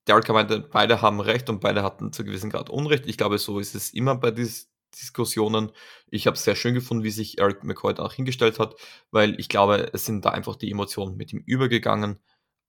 Derek 0.07 0.29
meinte, 0.29 0.59
beide 0.59 1.01
haben 1.01 1.19
Recht 1.19 1.49
und 1.49 1.61
beide 1.61 1.83
hatten 1.83 2.11
zu 2.11 2.23
gewissen 2.23 2.49
Grad 2.49 2.69
Unrecht. 2.69 3.05
Ich 3.05 3.17
glaube, 3.17 3.37
so 3.37 3.59
ist 3.59 3.75
es 3.75 3.93
immer 3.93 4.15
bei 4.15 4.31
diesen 4.31 4.67
Diskussionen. 4.95 5.71
Ich 6.07 6.27
habe 6.27 6.35
es 6.35 6.43
sehr 6.43 6.55
schön 6.55 6.73
gefunden, 6.73 7.03
wie 7.03 7.11
sich 7.11 7.39
Eric 7.39 7.63
McCoy 7.63 7.93
da 7.93 8.03
auch 8.03 8.13
hingestellt 8.13 8.59
hat, 8.59 8.75
weil 9.11 9.39
ich 9.39 9.49
glaube, 9.49 9.89
es 9.93 10.05
sind 10.05 10.25
da 10.25 10.29
einfach 10.29 10.55
die 10.55 10.71
Emotionen 10.71 11.17
mit 11.17 11.33
ihm 11.33 11.41
übergegangen. 11.45 12.19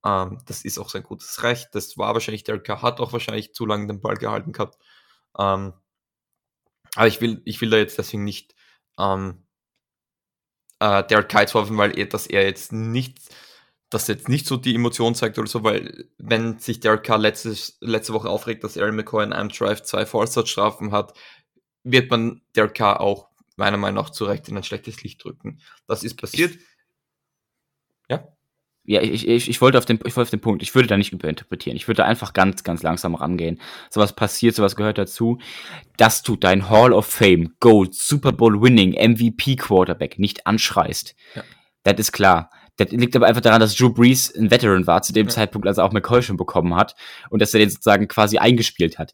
Ähm, 0.05 0.39
das 0.47 0.65
ist 0.65 0.79
auch 0.79 0.91
sein 0.91 1.03
gutes 1.03 1.43
Recht. 1.43 1.75
Das 1.75 1.99
war 1.99 2.15
wahrscheinlich, 2.15 2.45
Derek 2.45 2.69
hat 2.69 3.01
auch 3.01 3.13
wahrscheinlich 3.13 3.55
zu 3.55 3.67
lange 3.67 3.87
den 3.87 4.01
Ball 4.01 4.17
gehalten 4.17 4.53
gehabt. 4.53 4.79
Ähm, 5.39 5.75
aber 6.95 7.07
ich 7.09 7.21
will, 7.21 7.43
ich 7.45 7.61
will 7.61 7.71
da 7.71 7.77
jetzt 7.77 7.99
deswegen 7.99 8.25
nicht 8.25 8.55
ähm, 8.99 9.44
äh, 10.85 11.05
Derek 11.05 11.29
Kites 11.29 11.53
vorwerfen, 11.53 11.79
weil 11.79 11.99
er, 11.99 12.07
dass 12.07 12.27
er 12.27 12.45
jetzt 12.45 12.73
nicht, 12.73 13.19
dass 13.89 14.09
jetzt 14.09 14.29
nicht 14.29 14.47
so 14.47 14.57
die 14.57 14.75
Emotion 14.75 15.15
zeigt 15.15 15.39
oder 15.39 15.49
so, 15.49 15.65
weil 15.65 16.09
wenn 16.19 16.59
sich 16.59 16.81
Derek 16.81 17.05
Carr 17.05 17.19
letztes, 17.19 17.79
letzte 17.81 18.13
Woche 18.13 18.29
aufregt, 18.29 18.65
dass 18.65 18.77
Aaron 18.77 18.97
McCoy 18.97 19.25
in 19.25 19.33
einem 19.33 19.49
Drive 19.49 19.83
zwei 19.83 20.05
Fallstart-Strafen 20.05 20.93
hat, 20.93 21.15
wird 21.85 22.11
man 22.11 22.43
Derek 22.55 22.75
Carr 22.75 23.01
auch 23.01 23.29
meiner 23.57 23.77
Meinung 23.77 24.03
nach 24.03 24.11
zu 24.11 24.25
Recht 24.25 24.49
in 24.49 24.57
ein 24.57 24.65
schlechtes 24.65 25.03
Licht 25.03 25.25
drücken. 25.25 25.61
Das 25.87 26.03
ist 26.03 26.17
passiert. 26.17 26.53
Ja? 26.53 26.59
Ja, 28.87 29.01
ich, 29.01 29.27
ich, 29.27 29.49
ich, 29.49 29.61
wollte 29.63 29.79
auf 29.79 29.87
den, 29.87 29.99
ich 30.05 30.15
wollte 30.15 30.27
auf 30.27 30.31
den 30.31 30.41
Punkt, 30.41 30.63
ich 30.63 30.75
würde 30.75 30.89
da 30.89 30.97
nicht 30.97 31.13
überinterpretieren. 31.13 31.77
Ich 31.77 31.89
würde 31.89 32.05
einfach 32.05 32.35
ganz, 32.35 32.65
ganz 32.65 32.83
langsam 32.83 33.15
rangehen. 33.15 33.59
Sowas 33.89 34.15
passiert, 34.15 34.55
sowas 34.55 34.77
gehört 34.77 34.99
dazu. 34.99 35.39
Das 35.97 36.23
tut 36.23 36.45
dein 36.45 36.69
Hall 36.69 36.93
of 36.93 37.07
Fame, 37.07 37.55
Gold, 37.61 37.95
Super 37.95 38.33
Bowl 38.33 38.61
Winning, 38.61 38.93
MVP 38.93 39.57
Quarterback 39.57 40.19
nicht 40.19 40.47
anschreist. 40.47 41.15
Ja. 41.35 41.43
Das 41.83 41.99
ist 41.99 42.13
klar. 42.13 42.51
Das 42.77 42.91
liegt 42.91 43.17
aber 43.17 43.27
einfach 43.27 43.41
daran, 43.41 43.61
dass 43.61 43.75
Drew 43.75 43.91
Brees 43.91 44.35
ein 44.35 44.51
Veteran 44.51 44.87
war 44.87 45.01
zu 45.01 45.13
dem 45.13 45.29
ja. 45.29 45.33
Zeitpunkt, 45.33 45.67
als 45.67 45.79
er 45.79 45.85
auch 45.85 45.93
McCoy 45.93 46.23
schon 46.23 46.37
bekommen 46.37 46.75
hat 46.75 46.95
und 47.31 47.41
dass 47.41 47.55
er 47.55 47.61
den 47.61 47.71
sozusagen 47.71 48.09
quasi 48.09 48.39
eingespielt 48.39 48.99
hat. 48.99 49.13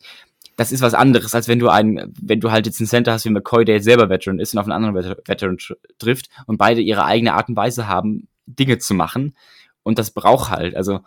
Das 0.57 0.73
ist 0.73 0.81
was 0.81 0.95
anderes, 0.95 1.35
als 1.35 1.47
wenn 1.47 1.59
du 1.59 1.69
einen, 1.69 2.13
wenn 2.21 2.41
du 2.41 2.51
halt 2.51 2.67
jetzt 2.67 2.81
einen 2.81 2.89
Center 2.89 3.13
hast 3.13 3.25
wie 3.25 3.31
McCoy, 3.31 3.65
der 3.65 3.77
jetzt 3.77 3.85
selber 3.85 4.11
Veteran 4.11 4.41
ist 4.41 4.53
und 4.53 4.59
auf 4.59 4.67
einen 4.67 4.85
anderen 4.85 5.17
Veteran 5.27 5.59
trifft 5.99 6.29
und 6.47 6.59
beide 6.59 6.81
ihre 6.81 7.05
eigene 7.05 7.35
Art 7.35 7.49
und 7.49 7.57
Weise 7.57 7.87
haben, 7.87 8.29
Dinge 8.55 8.79
zu 8.79 8.95
machen 8.95 9.37
und 9.83 9.99
das 9.99 10.13
braucht 10.13 10.51
halt, 10.51 10.75
also 10.77 11.01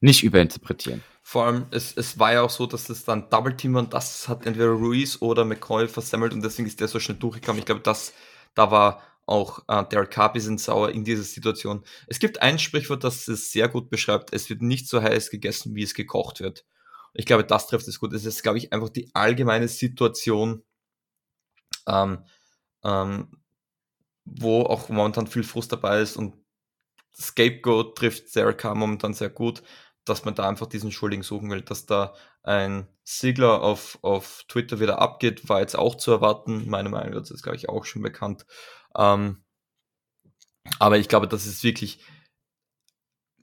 nicht 0.00 0.22
überinterpretieren. 0.22 1.02
Vor 1.22 1.46
allem, 1.46 1.66
es, 1.70 1.96
es 1.96 2.18
war 2.18 2.32
ja 2.32 2.42
auch 2.42 2.50
so, 2.50 2.66
dass 2.66 2.88
es 2.88 3.04
dann 3.04 3.30
Double 3.30 3.56
Team 3.56 3.76
und 3.76 3.94
das 3.94 4.28
hat 4.28 4.44
entweder 4.44 4.70
Ruiz 4.70 5.18
oder 5.20 5.44
McCoy 5.44 5.88
versemmelt 5.88 6.32
und 6.32 6.42
deswegen 6.42 6.66
ist 6.66 6.80
der 6.80 6.88
so 6.88 6.98
schnell 6.98 7.18
durchgekommen. 7.18 7.60
Ich 7.60 7.66
glaube, 7.66 7.80
das, 7.80 8.12
da 8.54 8.70
war 8.70 9.02
auch 9.24 9.60
äh, 9.68 9.84
Derek 9.84 10.10
Carr 10.10 10.32
bisschen 10.32 10.58
sauer 10.58 10.90
in 10.90 11.04
dieser 11.04 11.22
Situation. 11.22 11.84
Es 12.08 12.18
gibt 12.18 12.42
ein 12.42 12.58
Sprichwort, 12.58 13.04
das 13.04 13.28
es 13.28 13.52
sehr 13.52 13.68
gut 13.68 13.88
beschreibt. 13.88 14.32
Es 14.32 14.50
wird 14.50 14.62
nicht 14.62 14.88
so 14.88 15.00
heiß 15.00 15.30
gegessen, 15.30 15.74
wie 15.76 15.84
es 15.84 15.94
gekocht 15.94 16.40
wird. 16.40 16.64
Ich 17.14 17.26
glaube, 17.26 17.44
das 17.44 17.66
trifft 17.68 17.86
es 17.86 18.00
gut. 18.00 18.12
Es 18.12 18.24
ist, 18.24 18.42
glaube 18.42 18.58
ich, 18.58 18.72
einfach 18.72 18.88
die 18.88 19.10
allgemeine 19.14 19.68
Situation, 19.68 20.64
ähm, 21.86 22.24
ähm, 22.84 23.28
wo 24.24 24.62
auch 24.62 24.88
momentan 24.88 25.26
viel 25.26 25.44
Frust 25.44 25.72
dabei 25.72 26.00
ist 26.00 26.16
und 26.16 26.34
Scapegoat 27.16 27.96
trifft 27.96 28.28
Sarah 28.30 28.52
Carr 28.52 28.74
momentan 28.74 29.14
sehr 29.14 29.30
gut, 29.30 29.62
dass 30.04 30.24
man 30.24 30.34
da 30.34 30.48
einfach 30.48 30.66
diesen 30.66 30.92
Schuldigen 30.92 31.22
suchen 31.22 31.50
will. 31.50 31.62
Dass 31.62 31.86
da 31.86 32.14
ein 32.42 32.88
Sigler 33.04 33.62
auf, 33.62 33.98
auf 34.02 34.44
Twitter 34.48 34.80
wieder 34.80 35.00
abgeht, 35.00 35.48
war 35.48 35.60
jetzt 35.60 35.76
auch 35.76 35.96
zu 35.96 36.10
erwarten. 36.10 36.68
Meine 36.68 36.88
Meinung 36.88 37.12
dazu 37.12 37.34
ist, 37.34 37.42
glaube 37.42 37.56
ich, 37.56 37.68
auch 37.68 37.84
schon 37.84 38.02
bekannt. 38.02 38.46
Ähm, 38.96 39.44
aber 40.78 40.98
ich 40.98 41.08
glaube, 41.08 41.28
das 41.28 41.46
ist 41.46 41.64
wirklich, 41.64 42.04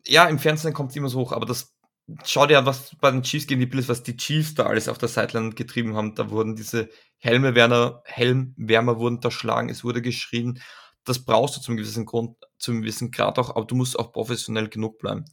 ja, 0.05 0.25
im 0.27 0.39
Fernsehen 0.39 0.73
kommt 0.73 0.91
es 0.91 0.95
immer 0.95 1.09
so 1.09 1.19
hoch, 1.19 1.31
aber 1.33 1.45
das, 1.45 1.75
schau 2.23 2.45
dir 2.47 2.59
an, 2.59 2.65
was 2.65 2.95
bei 2.99 3.11
den 3.11 3.23
Chiefs 3.23 3.47
gegen 3.47 3.59
die 3.59 3.65
Bills, 3.67 3.89
was 3.89 4.03
die 4.03 4.17
Chiefs 4.17 4.55
da 4.55 4.65
alles 4.65 4.87
auf 4.87 4.97
der 4.97 5.09
Sideline 5.09 5.51
getrieben 5.51 5.95
haben. 5.95 6.15
Da 6.15 6.29
wurden 6.29 6.55
diese 6.55 6.89
Helme, 7.17 7.55
Werner, 7.55 8.01
Helmwärmer 8.05 8.99
wurden 8.99 9.19
da 9.19 9.31
schlagen, 9.31 9.69
es 9.69 9.83
wurde 9.83 10.01
geschrien 10.01 10.61
das 11.09 11.25
brauchst 11.25 11.57
du 11.57 11.61
zum 11.61 11.75
gewissen 11.77 12.05
Grund, 12.05 12.37
zum 12.59 12.81
gewissen 12.81 13.11
Grad 13.11 13.39
auch, 13.39 13.55
aber 13.55 13.65
du 13.65 13.75
musst 13.75 13.97
auch 13.97 14.11
professionell 14.11 14.69
genug 14.69 14.99
bleiben. 14.99 15.25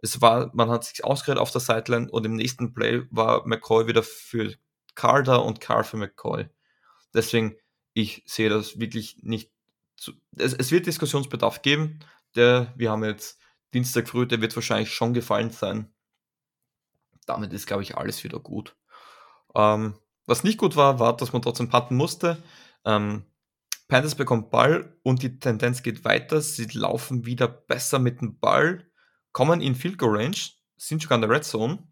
Es 0.00 0.20
war, 0.20 0.50
man 0.54 0.70
hat 0.70 0.84
sich 0.84 1.04
ausgeredet 1.04 1.42
auf 1.42 1.50
der 1.50 1.60
Sideline 1.60 2.10
und 2.10 2.24
im 2.24 2.36
nächsten 2.36 2.72
Play 2.72 3.02
war 3.10 3.46
McCoy 3.46 3.86
wieder 3.86 4.02
für 4.02 4.54
Carr 4.94 5.22
da 5.22 5.36
und 5.36 5.60
Carr 5.60 5.84
für 5.84 5.96
McCoy. 5.96 6.48
Deswegen, 7.12 7.56
ich 7.94 8.22
sehe 8.26 8.48
das 8.48 8.78
wirklich 8.78 9.18
nicht 9.22 9.50
zu, 9.96 10.12
es, 10.36 10.54
es 10.54 10.70
wird 10.70 10.86
Diskussionsbedarf 10.86 11.62
geben. 11.62 11.98
Der, 12.36 12.72
wir 12.76 12.90
haben 12.90 13.04
jetzt 13.04 13.40
Dienstag 13.74 14.08
früh, 14.08 14.26
der 14.26 14.40
wird 14.40 14.54
wahrscheinlich 14.54 14.92
schon 14.92 15.14
gefallen 15.14 15.50
sein. 15.50 15.92
Damit 17.26 17.52
ist, 17.52 17.66
glaube 17.66 17.82
ich, 17.82 17.96
alles 17.96 18.24
wieder 18.24 18.38
gut. 18.38 18.76
Ähm, 19.54 19.98
was 20.26 20.44
nicht 20.44 20.58
gut 20.58 20.76
war, 20.76 20.98
war, 20.98 21.16
dass 21.16 21.32
man 21.32 21.42
trotzdem 21.42 21.68
patten 21.68 21.96
musste. 21.96 22.42
Ähm, 22.84 23.24
Panthers 23.88 24.14
bekommt 24.14 24.50
Ball 24.50 24.96
und 25.02 25.22
die 25.22 25.38
Tendenz 25.38 25.82
geht 25.82 26.04
weiter. 26.04 26.42
Sie 26.42 26.66
laufen 26.66 27.24
wieder 27.24 27.48
besser 27.48 27.98
mit 27.98 28.20
dem 28.20 28.38
Ball, 28.38 28.86
kommen 29.32 29.62
in 29.62 29.74
Field 29.74 29.98
Goal 29.98 30.16
Range, 30.16 30.36
sind 30.76 31.02
sogar 31.02 31.16
in 31.16 31.22
der 31.22 31.30
Red 31.30 31.44
Zone. 31.44 31.88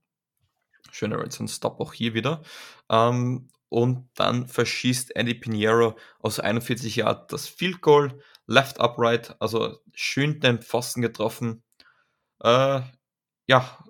Schöner 0.93 1.19
Red 1.19 1.33
Zone 1.33 1.49
Stop 1.49 1.81
auch 1.81 1.95
hier 1.95 2.15
wieder. 2.15 2.43
Ähm, 2.91 3.49
und 3.69 4.09
dann 4.15 4.47
verschießt 4.47 5.17
Andy 5.17 5.35
Pinheiro 5.35 5.97
aus 6.21 6.39
41 6.39 6.97
Yard 6.97 7.33
das 7.33 7.49
Field 7.49 7.81
Goal, 7.81 8.23
left 8.47 8.79
upright, 8.79 9.35
also 9.41 9.79
schön 9.95 10.39
den 10.41 10.63
Pfosten 10.63 11.03
getroffen. 11.03 11.65
Äh, 12.41 12.83
ja, 13.47 13.85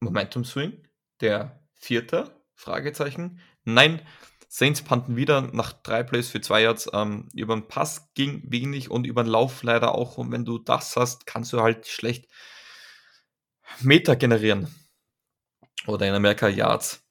Momentum 0.00 0.44
Swing, 0.44 0.86
der 1.20 1.60
vierte, 1.74 2.42
Fragezeichen. 2.54 3.40
Nein, 3.64 4.02
Saints 4.54 4.82
panten 4.82 5.16
wieder 5.16 5.40
nach 5.40 5.72
drei 5.72 6.02
Plays 6.02 6.28
für 6.28 6.42
zwei 6.42 6.60
Yards. 6.60 6.90
Ähm, 6.92 7.26
über 7.32 7.54
den 7.56 7.68
Pass 7.68 8.12
ging 8.12 8.42
wenig 8.44 8.90
und 8.90 9.06
über 9.06 9.24
den 9.24 9.30
Lauf 9.30 9.62
leider 9.62 9.94
auch. 9.94 10.18
Und 10.18 10.30
wenn 10.30 10.44
du 10.44 10.58
das 10.58 10.94
hast, 10.94 11.24
kannst 11.24 11.54
du 11.54 11.62
halt 11.62 11.86
schlecht 11.86 12.30
Meter 13.80 14.14
generieren. 14.14 14.68
Oder 15.86 16.06
in 16.06 16.12
Amerika 16.12 16.48
Yards. 16.48 17.02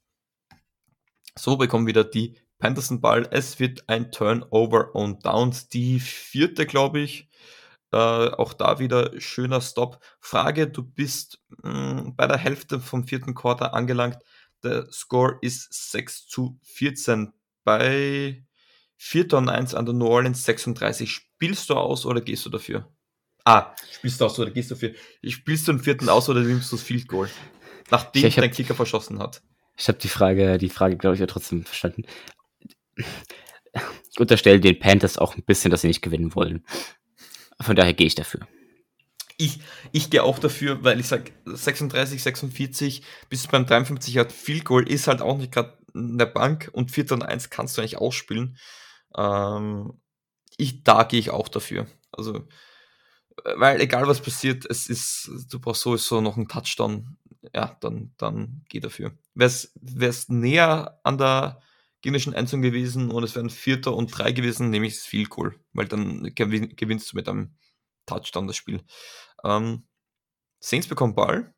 So 1.36 1.58
bekommen 1.58 1.88
wieder 1.88 2.04
die 2.04 2.38
Panthers 2.60 2.90
den 2.90 3.02
Ball. 3.02 3.28
Es 3.32 3.60
wird 3.60 3.90
ein 3.90 4.12
Turnover 4.12 4.94
und 4.94 5.26
Downs. 5.26 5.68
Die 5.68 6.00
vierte, 6.00 6.68
glaube 6.68 7.00
ich. 7.00 7.28
Äh, 7.92 7.98
auch 7.98 8.54
da 8.54 8.78
wieder 8.78 9.20
schöner 9.20 9.62
Stop. 9.62 10.00
Frage, 10.20 10.68
du 10.68 10.84
bist 10.84 11.42
mh, 11.64 11.72
mm, 12.04 12.16
bei 12.16 12.28
der 12.28 12.38
Hälfte 12.38 12.80
vom 12.80 13.04
vierten 13.08 13.34
Quarter 13.34 13.74
angelangt. 13.74 14.20
Der 14.64 14.92
Score 14.92 15.38
ist 15.42 15.92
6 15.92 16.28
zu 16.28 16.60
14 16.64 17.34
bei 17.64 18.44
Vierter 18.98 19.40
und 19.40 19.50
eins 19.50 19.74
an 19.74 19.86
der 19.86 19.96
New 19.96 20.06
Orleans 20.08 20.44
36. 20.46 21.10
Spielst 21.12 21.70
du 21.70 21.74
aus 21.76 22.06
oder 22.06 22.22
gehst 22.22 22.46
du 22.46 22.50
dafür? 22.50 22.88
Ah, 23.44 23.74
spielst 23.92 24.22
du 24.22 24.26
aus 24.26 24.38
oder 24.38 24.52
gehst 24.52 24.70
du 24.70 24.76
dafür? 24.76 24.94
Spielst 25.28 25.68
du 25.68 25.72
den 25.74 25.82
vierten 25.82 26.10
aus 26.10 26.30
oder 26.30 26.42
nimmst 26.42 26.72
du 26.72 26.76
das 26.76 26.86
Field 26.86 27.08
Goal? 27.08 27.30
Nachdem 27.90 28.26
Ich 28.26 28.38
hab- 28.38 28.44
dein 28.44 28.52
Kicker 28.52 28.76
verschossen 28.76 29.18
hat. 29.20 29.42
Ich 29.78 29.88
habe 29.88 29.98
die 29.98 30.10
Frage, 30.10 30.60
die 30.60 30.70
Frage, 30.70 30.96
glaube 30.98 31.16
ich, 31.16 31.20
ja 31.20 31.26
trotzdem 31.26 31.64
verstanden. 31.66 32.04
Ich 32.96 34.20
unterstelle 34.20 34.60
den 34.60 34.78
Panthers 34.78 35.18
auch 35.18 35.36
ein 35.36 35.44
bisschen, 35.44 35.72
dass 35.72 35.82
sie 35.82 35.88
nicht 35.88 36.02
gewinnen 36.02 36.36
wollen. 36.36 36.64
Von 37.60 37.76
daher 37.76 37.94
gehe 37.94 38.06
ich 38.08 38.16
dafür. 38.16 38.48
Ich, 39.42 39.60
ich 39.92 40.12
gehe 40.12 40.22
auch 40.22 40.38
dafür, 40.38 40.84
weil 40.84 41.00
ich 41.00 41.08
sag 41.08 41.32
36, 41.46 42.22
46 42.22 43.02
bis 43.28 43.48
beim 43.48 43.66
53 43.66 44.20
hat 44.20 44.32
Field 44.32 44.66
Goal 44.66 44.88
ist 44.88 45.08
halt 45.08 45.24
auch 45.24 45.38
nicht 45.38 45.52
gerade 45.52 45.80
eine 45.96 46.28
Bank 46.28 46.70
und 46.74 46.92
4 46.92 47.12
und 47.14 47.24
1 47.24 47.50
kannst 47.50 47.76
du 47.76 47.82
eigentlich 47.82 47.98
ausspielen. 47.98 48.58
Ähm, 49.18 49.94
ich, 50.58 50.84
da 50.84 51.04
gehe 51.04 51.20
ich 51.20 51.32
auch 51.32 51.48
dafür. 51.48 51.88
Also, 52.12 52.48
weil 53.56 53.82
egal 53.82 54.08
was 54.08 54.22
passiert, 54.22 54.66
es 54.70 54.88
ist, 54.88 55.32
du 55.50 55.60
brauchst 55.60 55.82
sowieso 55.82 56.22
noch 56.22 56.38
einen 56.38 56.48
Touchdown. 56.48 57.18
Ja, 57.56 57.76
dann, 57.82 58.14
dann 58.18 58.64
geh 58.70 58.80
dafür. 58.80 59.18
Wäre 59.34 59.50
es 59.50 60.30
näher 60.30 61.00
an 61.04 61.18
der 61.18 61.62
gegnerischen 62.02 62.36
Einzug 62.36 62.62
gewesen 62.62 63.10
und 63.10 63.24
es 63.24 63.36
wären 63.36 63.50
Vierter 63.50 63.96
und 63.96 64.16
Drei 64.16 64.34
gewesen, 64.34 64.70
nehme 64.70 64.86
ich 64.86 64.94
es 64.94 65.06
Field 65.06 65.32
Goal, 65.32 65.56
weil 65.74 65.88
dann 65.88 66.34
gewin, 66.36 66.76
gewinnst 66.76 67.12
du 67.12 67.16
mit 67.16 67.28
einem 67.28 67.56
Touchdown 68.06 68.48
das 68.48 68.56
Spiel. 68.56 68.84
Ähm, 69.44 69.88
Saints 70.60 70.88
bekommen 70.88 71.16
Ball. 71.16 71.54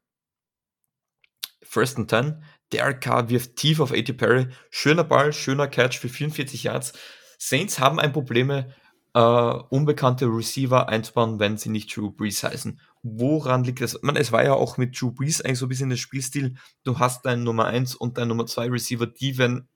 First 1.64 1.98
and 1.98 2.10
10. 2.10 2.44
Derek 2.72 3.02
Carr 3.02 3.30
wirft 3.30 3.56
tief 3.56 3.80
auf 3.80 3.92
A.T. 3.92 4.14
Perry. 4.14 4.48
Schöner 4.70 5.04
Ball, 5.04 5.34
schöner 5.34 5.68
Catch 5.68 6.00
für 6.00 6.10
44 6.10 6.64
Yards. 6.64 6.94
Saints 7.38 7.80
haben 7.80 8.00
ein 8.00 8.14
Probleme, 8.14 8.74
äh, 9.14 9.20
unbekannte 9.20 10.26
Receiver 10.26 10.90
einzubauen, 10.90 11.40
wenn 11.40 11.58
sie 11.58 11.70
nicht 11.70 11.96
Drew 11.96 12.12
Brees 12.12 12.44
heißen. 12.44 12.80
Woran 13.04 13.64
liegt 13.64 13.82
das? 13.82 14.00
Man, 14.02 14.16
es 14.16 14.32
war 14.32 14.44
ja 14.44 14.54
auch 14.54 14.78
mit 14.78 15.00
Drew 15.00 15.12
Brees 15.12 15.42
eigentlich 15.42 15.60
so 15.60 15.66
ein 15.66 15.70
bisschen 15.70 15.90
der 15.90 15.98
Spielstil. 15.98 16.56
Du 16.84 17.00
hast 17.00 17.26
deinen 17.26 17.44
Nummer 17.44 17.66
1 17.66 17.96
und 17.96 18.18
deinen 18.18 18.30
Nummer 18.30 18.46
2 18.46 18.70
Receiver, 18.70 19.06
die 19.06 19.38
werden 19.38 19.68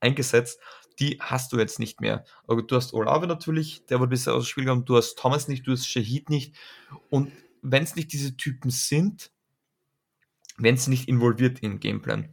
eingesetzt. 0.00 0.58
Die 0.98 1.18
hast 1.20 1.52
du 1.52 1.58
jetzt 1.58 1.78
nicht 1.78 2.00
mehr. 2.00 2.24
Du 2.46 2.76
hast 2.76 2.94
Olave 2.94 3.26
natürlich, 3.26 3.84
der 3.86 3.98
wurde 3.98 4.10
bisher 4.10 4.34
aus 4.34 4.44
dem 4.44 4.48
Spiel 4.48 4.64
gekommen. 4.64 4.84
Du 4.84 4.96
hast 4.96 5.18
Thomas 5.18 5.48
nicht, 5.48 5.66
du 5.66 5.72
hast 5.72 5.86
Shahid 5.86 6.30
nicht. 6.30 6.54
Und 7.10 7.32
wenn 7.62 7.82
es 7.82 7.96
nicht 7.96 8.12
diese 8.12 8.36
Typen 8.36 8.70
sind, 8.70 9.32
wenn 10.56 10.76
sie 10.76 10.90
nicht 10.90 11.08
involviert 11.08 11.58
in 11.60 11.80
Gameplan, 11.80 12.28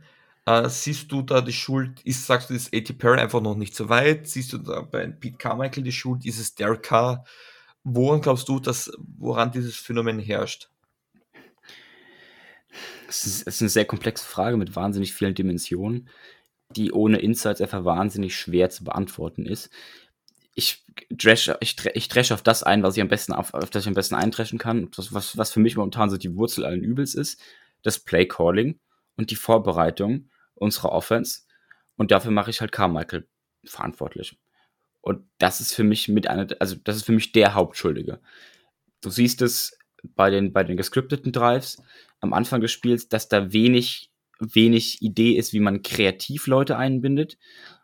äh, 0.45 0.69
siehst 0.69 1.11
du 1.11 1.21
da 1.21 1.41
die 1.41 1.53
Schuld, 1.53 2.01
ist, 2.01 2.25
sagst 2.25 2.49
du, 2.49 2.53
ist 2.53 2.73
A.T. 2.73 2.93
Perry 2.93 3.19
einfach 3.19 3.41
noch 3.41 3.55
nicht 3.55 3.75
so 3.75 3.89
weit? 3.89 4.27
Siehst 4.27 4.53
du 4.53 4.57
da 4.57 4.81
bei 4.81 5.07
Pete 5.07 5.37
Carmichael 5.37 5.83
die 5.83 5.91
Schuld? 5.91 6.25
Ist 6.25 6.39
es 6.39 6.55
Derek 6.55 6.83
Carr? 6.83 7.25
Woran 7.83 8.21
glaubst 8.21 8.47
du, 8.47 8.59
dass, 8.59 8.91
woran 9.17 9.51
dieses 9.51 9.75
Phänomen 9.75 10.19
herrscht? 10.19 10.69
Es 13.07 13.25
ist, 13.25 13.47
es 13.47 13.55
ist 13.55 13.61
eine 13.61 13.69
sehr 13.69 13.85
komplexe 13.85 14.25
Frage 14.25 14.55
mit 14.57 14.75
wahnsinnig 14.75 15.13
vielen 15.13 15.35
Dimensionen, 15.35 16.07
die 16.77 16.91
ohne 16.91 17.19
Insights 17.19 17.61
einfach 17.61 17.85
wahnsinnig 17.85 18.35
schwer 18.35 18.69
zu 18.69 18.83
beantworten 18.83 19.45
ist. 19.45 19.69
Ich 20.53 20.83
dresch, 21.09 21.51
ich, 21.61 21.75
ich 21.93 22.07
dresch 22.09 22.31
auf 22.31 22.41
das 22.41 22.63
ein, 22.63 22.83
was 22.83 22.97
ich 22.97 23.01
am 23.01 23.07
besten 23.07 23.33
auf, 23.33 23.53
auf 23.53 23.69
das 23.69 23.83
ich 23.83 23.87
am 23.87 23.93
besten 23.93 24.15
eintreschen 24.15 24.59
kann, 24.59 24.89
das, 24.95 25.13
was, 25.13 25.37
was 25.37 25.51
für 25.51 25.59
mich 25.59 25.77
momentan 25.77 26.09
so 26.09 26.17
die 26.17 26.35
Wurzel 26.35 26.65
allen 26.65 26.83
Übels 26.83 27.15
ist, 27.15 27.41
das 27.83 27.99
Play 27.99 28.25
Calling 28.25 28.79
und 29.15 29.31
die 29.31 29.35
Vorbereitung 29.35 30.29
unserer 30.55 30.91
Offense. 30.91 31.41
Und 31.95 32.11
dafür 32.11 32.31
mache 32.31 32.49
ich 32.49 32.61
halt 32.61 32.71
Carmichael 32.71 33.27
verantwortlich. 33.63 34.37
Und 35.01 35.27
das 35.39 35.61
ist 35.61 35.73
für 35.73 35.83
mich 35.83 36.07
mit 36.07 36.27
einer, 36.27 36.47
also 36.59 36.75
das 36.83 36.97
ist 36.97 37.05
für 37.05 37.11
mich 37.11 37.31
der 37.31 37.53
Hauptschuldige. 37.53 38.19
Du 39.01 39.09
siehst 39.09 39.41
es 39.41 39.77
bei 40.03 40.29
den, 40.29 40.53
bei 40.53 40.63
den 40.63 40.77
gescripteten 40.77 41.31
Drives 41.31 41.81
am 42.19 42.33
Anfang 42.33 42.61
des 42.61 42.71
Spiels, 42.71 43.09
dass 43.09 43.27
da 43.27 43.51
wenig, 43.51 44.10
wenig 44.41 45.01
Idee 45.01 45.33
ist, 45.33 45.53
wie 45.53 45.59
man 45.59 45.81
kreativ 45.81 46.47
Leute 46.47 46.77
einbindet, 46.77 47.37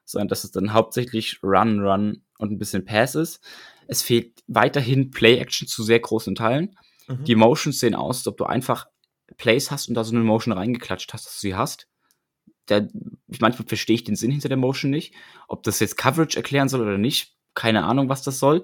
sondern 0.06 0.28
dass 0.28 0.44
es 0.44 0.52
dann 0.52 0.74
hauptsächlich 0.74 1.40
Run, 1.44 1.80
Run 1.80 2.24
und 2.38 2.52
ein 2.52 2.58
bisschen 2.58 2.86
Pass 2.86 3.16
ist. 3.16 3.42
Es 3.88 4.02
fehlt 4.02 4.44
weiterhin 4.48 5.12
Play-Action 5.12 5.68
zu 5.68 5.84
sehr 5.84 6.00
großen 6.00 6.36
Teilen. 6.36 6.76
Mhm. 7.08 7.24
Die 7.24 7.36
Motions 7.36 7.80
sehen 7.80 7.96
aus, 7.96 8.20
als 8.20 8.28
ob 8.28 8.38
du 8.38 8.46
einfach 8.46 8.88
Plays 9.38 9.72
hast 9.72 9.90
und 9.90 9.96
da 9.96 10.04
so 10.04 10.16
eine 10.16 10.24
Motion 10.24 10.54
reingeklatscht 10.54 11.14
hast, 11.14 11.26
dass 11.26 11.36
du 11.36 11.40
sie 11.40 11.56
hast. 11.56 11.88
Da, 12.66 12.86
manchmal 13.40 13.68
verstehe 13.68 13.96
ich 13.96 14.04
den 14.04 14.16
Sinn 14.16 14.32
hinter 14.32 14.50
der 14.50 14.58
Motion 14.58 14.92
nicht. 14.92 15.14
Ob 15.48 15.64
das 15.64 15.80
jetzt 15.80 15.98
Coverage 15.98 16.38
erklären 16.38 16.70
soll 16.70 16.82
oder 16.82 16.98
nicht, 16.98 17.36
keine 17.54 17.84
Ahnung, 17.84 18.10
was 18.10 18.24
das 18.24 18.40
soll. 18.40 18.64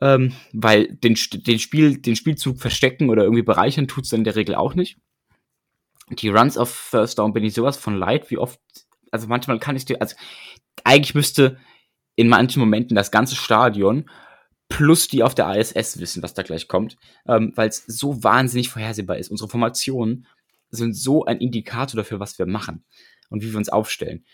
Ähm, 0.00 0.34
weil 0.52 0.88
den, 0.88 1.16
den, 1.32 1.58
Spiel, 1.58 1.98
den 1.98 2.16
Spielzug 2.16 2.58
verstecken 2.58 3.08
oder 3.08 3.22
irgendwie 3.22 3.42
bereichern 3.42 3.88
tut's 3.88 4.10
dann 4.10 4.20
in 4.20 4.24
der 4.24 4.36
Regel 4.36 4.54
auch 4.54 4.74
nicht. 4.74 4.98
Die 6.10 6.28
Runs 6.28 6.56
auf 6.56 6.70
First 6.70 7.18
Down 7.18 7.32
bin 7.32 7.44
ich 7.44 7.54
sowas 7.54 7.76
von 7.76 7.96
leid, 7.96 8.30
wie 8.30 8.38
oft, 8.38 8.60
also 9.10 9.26
manchmal 9.26 9.58
kann 9.58 9.76
ich 9.76 9.84
dir, 9.84 10.00
also 10.00 10.14
eigentlich 10.84 11.14
müsste 11.14 11.58
in 12.14 12.28
manchen 12.28 12.60
Momenten 12.60 12.94
das 12.94 13.10
ganze 13.10 13.34
Stadion 13.34 14.08
plus 14.68 15.08
die 15.08 15.22
auf 15.22 15.34
der 15.34 15.54
ISS 15.54 16.00
wissen, 16.00 16.22
was 16.22 16.34
da 16.34 16.42
gleich 16.42 16.68
kommt, 16.68 16.96
ähm, 17.26 17.52
weil 17.54 17.68
es 17.68 17.84
so 17.86 18.22
wahnsinnig 18.22 18.68
vorhersehbar 18.68 19.16
ist. 19.16 19.30
Unsere 19.30 19.48
Formationen 19.48 20.26
sind 20.70 20.94
so 20.94 21.24
ein 21.24 21.38
Indikator 21.38 21.98
dafür, 21.98 22.20
was 22.20 22.38
wir 22.38 22.46
machen 22.46 22.84
und 23.30 23.42
wie 23.42 23.50
wir 23.50 23.58
uns 23.58 23.68
aufstellen. 23.68 24.24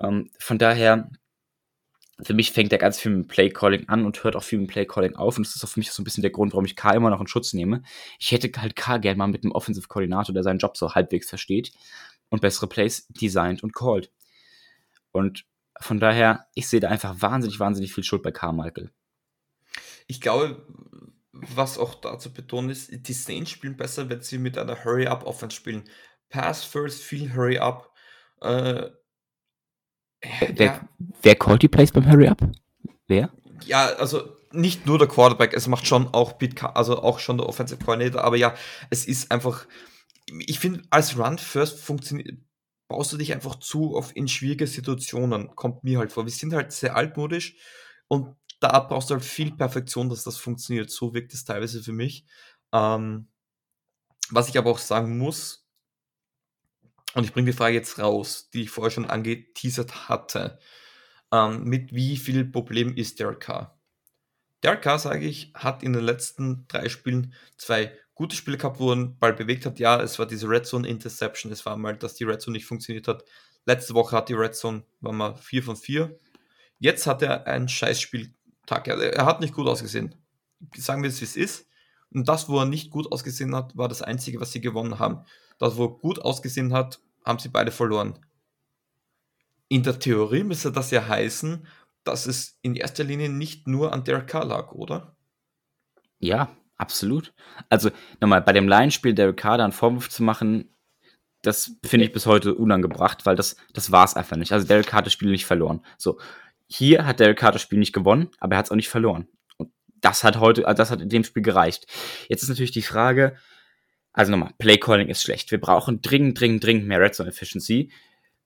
Ähm, 0.00 0.30
von 0.38 0.58
daher, 0.58 1.10
für 2.22 2.34
mich 2.34 2.52
fängt 2.52 2.72
der 2.72 2.78
ganz 2.78 2.98
viel 3.00 3.12
mit 3.12 3.28
Play-Calling 3.28 3.88
an 3.88 4.04
und 4.04 4.22
hört 4.22 4.36
auch 4.36 4.42
viel 4.42 4.58
mit 4.58 4.70
Play-Calling 4.70 5.16
auf. 5.16 5.36
Und 5.36 5.46
das 5.46 5.56
ist 5.56 5.64
auch 5.64 5.68
für 5.68 5.80
mich 5.80 5.90
so 5.90 6.02
ein 6.02 6.04
bisschen 6.04 6.22
der 6.22 6.30
Grund, 6.30 6.52
warum 6.52 6.64
ich 6.64 6.76
K 6.76 6.92
immer 6.92 7.10
noch 7.10 7.20
in 7.20 7.26
Schutz 7.26 7.52
nehme. 7.52 7.82
Ich 8.18 8.32
hätte 8.32 8.50
halt 8.60 8.76
K 8.76 8.98
gern 8.98 9.18
mal 9.18 9.26
mit 9.26 9.44
einem 9.44 9.52
Offensive-Koordinator, 9.52 10.32
der 10.32 10.42
seinen 10.42 10.58
Job 10.58 10.76
so 10.76 10.94
halbwegs 10.94 11.28
versteht 11.28 11.72
und 12.28 12.40
bessere 12.40 12.68
Plays 12.68 13.06
designt 13.08 13.62
und 13.62 13.74
called. 13.74 14.10
Und 15.10 15.44
von 15.80 16.00
daher, 16.00 16.46
ich 16.54 16.68
sehe 16.68 16.80
da 16.80 16.88
einfach 16.88 17.20
wahnsinnig, 17.20 17.58
wahnsinnig 17.58 17.92
viel 17.92 18.04
Schuld 18.04 18.22
bei 18.22 18.30
Carmichael. 18.30 18.90
Ich 20.06 20.20
glaube, 20.20 20.66
was 21.32 21.78
auch 21.78 21.94
da 21.94 22.18
zu 22.18 22.32
betonen 22.32 22.70
ist, 22.70 22.90
die 22.92 23.12
Saints 23.12 23.50
spielen 23.50 23.76
besser, 23.76 24.08
wenn 24.08 24.20
sie 24.20 24.38
mit 24.38 24.58
einer 24.58 24.84
Hurry-Up-Offense 24.84 25.56
spielen. 25.56 25.84
Pass 26.28 26.64
first, 26.64 27.02
viel 27.02 27.34
Hurry-Up. 27.34 27.92
Äh, 28.40 28.90
Wer, 30.54 30.66
ja, 30.66 30.88
wer 31.22 31.34
callt 31.34 31.62
die 31.62 31.68
Plays 31.68 31.92
beim 31.92 32.08
Hurry 32.10 32.28
Up? 32.28 32.38
Wer? 33.08 33.30
ja, 33.66 33.86
also 33.94 34.36
nicht 34.52 34.86
nur 34.86 34.98
der 34.98 35.08
Quarterback, 35.08 35.54
es 35.54 35.66
macht 35.66 35.86
schon 35.86 36.08
auch 36.08 36.38
Pete, 36.38 36.76
also 36.76 37.02
auch 37.02 37.18
schon 37.18 37.38
der 37.38 37.48
Offensive 37.48 37.82
Coordinator, 37.82 38.22
aber 38.22 38.36
ja, 38.36 38.54
es 38.90 39.06
ist 39.06 39.30
einfach, 39.30 39.66
ich 40.26 40.58
finde, 40.58 40.82
als 40.90 41.18
Run 41.18 41.38
First 41.38 41.80
funktioniert, 41.80 42.38
baust 42.88 43.12
du 43.12 43.16
dich 43.16 43.32
einfach 43.32 43.56
zu 43.56 43.96
auf 43.96 44.14
in 44.14 44.28
schwierige 44.28 44.66
Situationen, 44.66 45.54
kommt 45.56 45.84
mir 45.84 45.98
halt 45.98 46.12
vor. 46.12 46.26
Wir 46.26 46.32
sind 46.32 46.52
halt 46.52 46.72
sehr 46.72 46.94
altmodisch 46.96 47.56
und 48.08 48.36
da 48.60 48.78
brauchst 48.80 49.10
du 49.10 49.14
halt 49.14 49.24
viel 49.24 49.52
Perfektion, 49.52 50.08
dass 50.08 50.24
das 50.24 50.36
funktioniert. 50.36 50.90
So 50.90 51.14
wirkt 51.14 51.32
es 51.32 51.44
teilweise 51.44 51.82
für 51.82 51.92
mich. 51.92 52.26
Ähm, 52.72 53.28
was 54.30 54.48
ich 54.48 54.58
aber 54.58 54.70
auch 54.70 54.78
sagen 54.78 55.18
muss, 55.18 55.61
und 57.14 57.24
ich 57.24 57.32
bringe 57.32 57.50
die 57.50 57.56
Frage 57.56 57.74
jetzt 57.74 57.98
raus, 57.98 58.50
die 58.52 58.62
ich 58.62 58.70
vorher 58.70 58.90
schon 58.90 59.10
angeteasert 59.10 60.08
hatte. 60.08 60.58
Ähm, 61.30 61.64
mit 61.64 61.94
wie 61.94 62.16
viel 62.16 62.44
Problem 62.44 62.96
ist 62.96 63.20
Derek 63.20 63.40
Carr? 63.40 63.78
Derek 64.62 64.82
Carr, 64.82 64.98
sage 64.98 65.26
ich, 65.26 65.52
hat 65.54 65.82
in 65.82 65.92
den 65.92 66.04
letzten 66.04 66.66
drei 66.68 66.88
Spielen 66.88 67.34
zwei 67.56 67.92
gute 68.14 68.36
Spiele 68.36 68.58
gehabt, 68.58 68.78
wo 68.78 68.90
er 68.90 68.96
den 68.96 69.18
Ball 69.18 69.32
bewegt 69.32 69.66
hat. 69.66 69.78
Ja, 69.78 70.00
es 70.00 70.18
war 70.18 70.26
diese 70.26 70.48
Red 70.48 70.66
Zone 70.66 70.86
Interception. 70.86 71.50
Es 71.50 71.66
war 71.66 71.76
mal, 71.76 71.96
dass 71.96 72.14
die 72.14 72.24
Red 72.24 72.40
Zone 72.40 72.56
nicht 72.56 72.66
funktioniert 72.66 73.08
hat. 73.08 73.24
Letzte 73.64 73.94
Woche 73.94 74.16
hat 74.16 74.28
die 74.28 74.34
Red 74.34 74.54
Zone, 74.54 74.84
war 75.00 75.12
mal 75.12 75.34
4 75.34 75.62
von 75.62 75.76
4. 75.76 76.16
Jetzt 76.78 77.06
hat 77.06 77.22
er 77.22 77.46
einen 77.46 77.68
Scheißspieltag. 77.68 78.88
Er, 78.88 78.98
er 79.00 79.26
hat 79.26 79.40
nicht 79.40 79.54
gut 79.54 79.66
ausgesehen. 79.66 80.14
Sagen 80.76 81.02
wir 81.02 81.10
es, 81.10 81.20
wie 81.20 81.24
es 81.24 81.36
ist. 81.36 81.66
Und 82.14 82.28
das, 82.28 82.48
wo 82.48 82.58
er 82.58 82.66
nicht 82.66 82.90
gut 82.90 83.10
ausgesehen 83.10 83.54
hat, 83.54 83.76
war 83.76 83.88
das 83.88 84.02
Einzige, 84.02 84.40
was 84.40 84.52
sie 84.52 84.60
gewonnen 84.60 84.98
haben. 84.98 85.24
Das, 85.58 85.76
wo 85.76 85.84
er 85.84 85.98
gut 85.98 86.20
ausgesehen 86.20 86.72
hat, 86.72 87.00
haben 87.24 87.38
sie 87.38 87.48
beide 87.48 87.70
verloren. 87.70 88.18
In 89.68 89.82
der 89.82 89.98
Theorie 89.98 90.44
müsste 90.44 90.72
das 90.72 90.90
ja 90.90 91.06
heißen, 91.06 91.66
dass 92.04 92.26
es 92.26 92.58
in 92.62 92.74
erster 92.74 93.04
Linie 93.04 93.28
nicht 93.28 93.66
nur 93.68 93.92
an 93.92 94.04
Derek 94.04 94.26
Carr 94.26 94.44
lag, 94.44 94.72
oder? 94.72 95.16
Ja, 96.18 96.54
absolut. 96.76 97.32
Also 97.68 97.90
nochmal, 98.20 98.42
bei 98.42 98.52
dem 98.52 98.68
Lions-Spiel 98.68 99.14
Derek 99.14 99.36
Carr 99.36 99.58
da 99.58 99.64
einen 99.64 99.72
Vorwurf 99.72 100.10
zu 100.10 100.22
machen, 100.22 100.68
das 101.42 101.76
finde 101.84 102.06
ich 102.06 102.12
bis 102.12 102.26
heute 102.26 102.54
unangebracht, 102.54 103.26
weil 103.26 103.36
das, 103.36 103.56
das 103.72 103.90
war 103.90 104.04
es 104.04 104.14
einfach 104.14 104.36
nicht. 104.36 104.52
Also 104.52 104.66
Derek 104.66 104.86
Carr 104.86 104.98
hat 104.98 105.06
das 105.06 105.12
Spiel 105.12 105.30
nicht 105.30 105.46
verloren. 105.46 105.84
So, 105.98 106.18
hier 106.68 107.06
hat 107.06 107.20
Derek 107.20 107.38
Carr 107.38 107.52
das 107.52 107.62
Spiel 107.62 107.78
nicht 107.78 107.92
gewonnen, 107.92 108.30
aber 108.38 108.54
er 108.54 108.58
hat 108.58 108.66
es 108.66 108.70
auch 108.70 108.76
nicht 108.76 108.88
verloren. 108.88 109.28
Das 110.02 110.22
hat 110.24 110.38
heute, 110.38 110.66
also 110.66 110.76
das 110.76 110.90
hat 110.90 111.00
in 111.00 111.08
dem 111.08 111.24
Spiel 111.24 111.42
gereicht. 111.42 111.86
Jetzt 112.28 112.42
ist 112.42 112.50
natürlich 112.50 112.72
die 112.72 112.82
Frage, 112.82 113.36
also 114.12 114.30
nochmal, 114.30 114.52
Play 114.58 114.76
Calling 114.76 115.08
ist 115.08 115.22
schlecht. 115.22 115.50
Wir 115.50 115.60
brauchen 115.60 116.02
dringend, 116.02 116.38
dringend, 116.38 116.62
dringend 116.62 116.86
mehr 116.86 117.00
Red 117.00 117.14
Zone 117.14 117.30
Efficiency. 117.30 117.90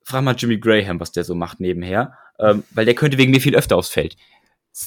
Frag 0.05 0.23
mal 0.23 0.37
Jimmy 0.37 0.59
Graham, 0.59 1.01
was 1.01 1.11
der 1.11 1.25
so 1.25 1.35
macht 1.35 1.59
nebenher. 1.59 2.17
ähm, 2.39 2.65
weil 2.71 2.85
der 2.85 2.95
könnte 2.95 3.19
wegen 3.19 3.33
mir 3.33 3.41
viel 3.41 3.57
öfter 3.57 3.77
aufs 3.77 3.89
Feld. 3.89 4.17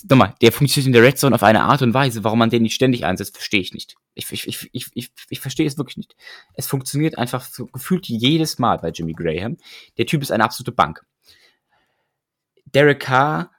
Nochmal, 0.08 0.36
der 0.42 0.52
funktioniert 0.52 0.86
in 0.88 0.94
der 0.94 1.02
Red 1.02 1.18
Zone 1.18 1.34
auf 1.34 1.42
eine 1.42 1.64
Art 1.64 1.82
und 1.82 1.96
Weise, 1.96 2.24
warum 2.24 2.38
man 2.38 2.52
den 2.52 2.62
nicht 2.62 2.76
ständig 2.76 3.06
einsetzt, 3.06 3.36
verstehe 3.36 3.60
ich 3.60 3.74
nicht. 3.74 3.96
Ich, 4.14 4.32
ich, 4.32 4.48
ich, 4.48 4.70
ich, 4.72 4.88
ich, 4.94 5.12
ich 5.30 5.40
verstehe 5.40 5.66
es 5.66 5.80
wirklich 5.80 5.98
nicht. 5.98 6.16
Es 6.54 6.68
funktioniert 6.68 7.18
einfach 7.18 7.44
so 7.44 7.66
gefühlt 7.66 8.08
jedes 8.08 8.60
Mal 8.60 8.78
bei 8.78 8.90
Jimmy 8.90 9.14
Graham. 9.14 9.58
Der 9.98 10.06
Typ 10.06 10.22
ist 10.22 10.32
eine 10.32 10.44
absolute 10.44 10.72
Bank. 10.72 11.04
Derek 12.66 13.00
Carr, 13.00 13.52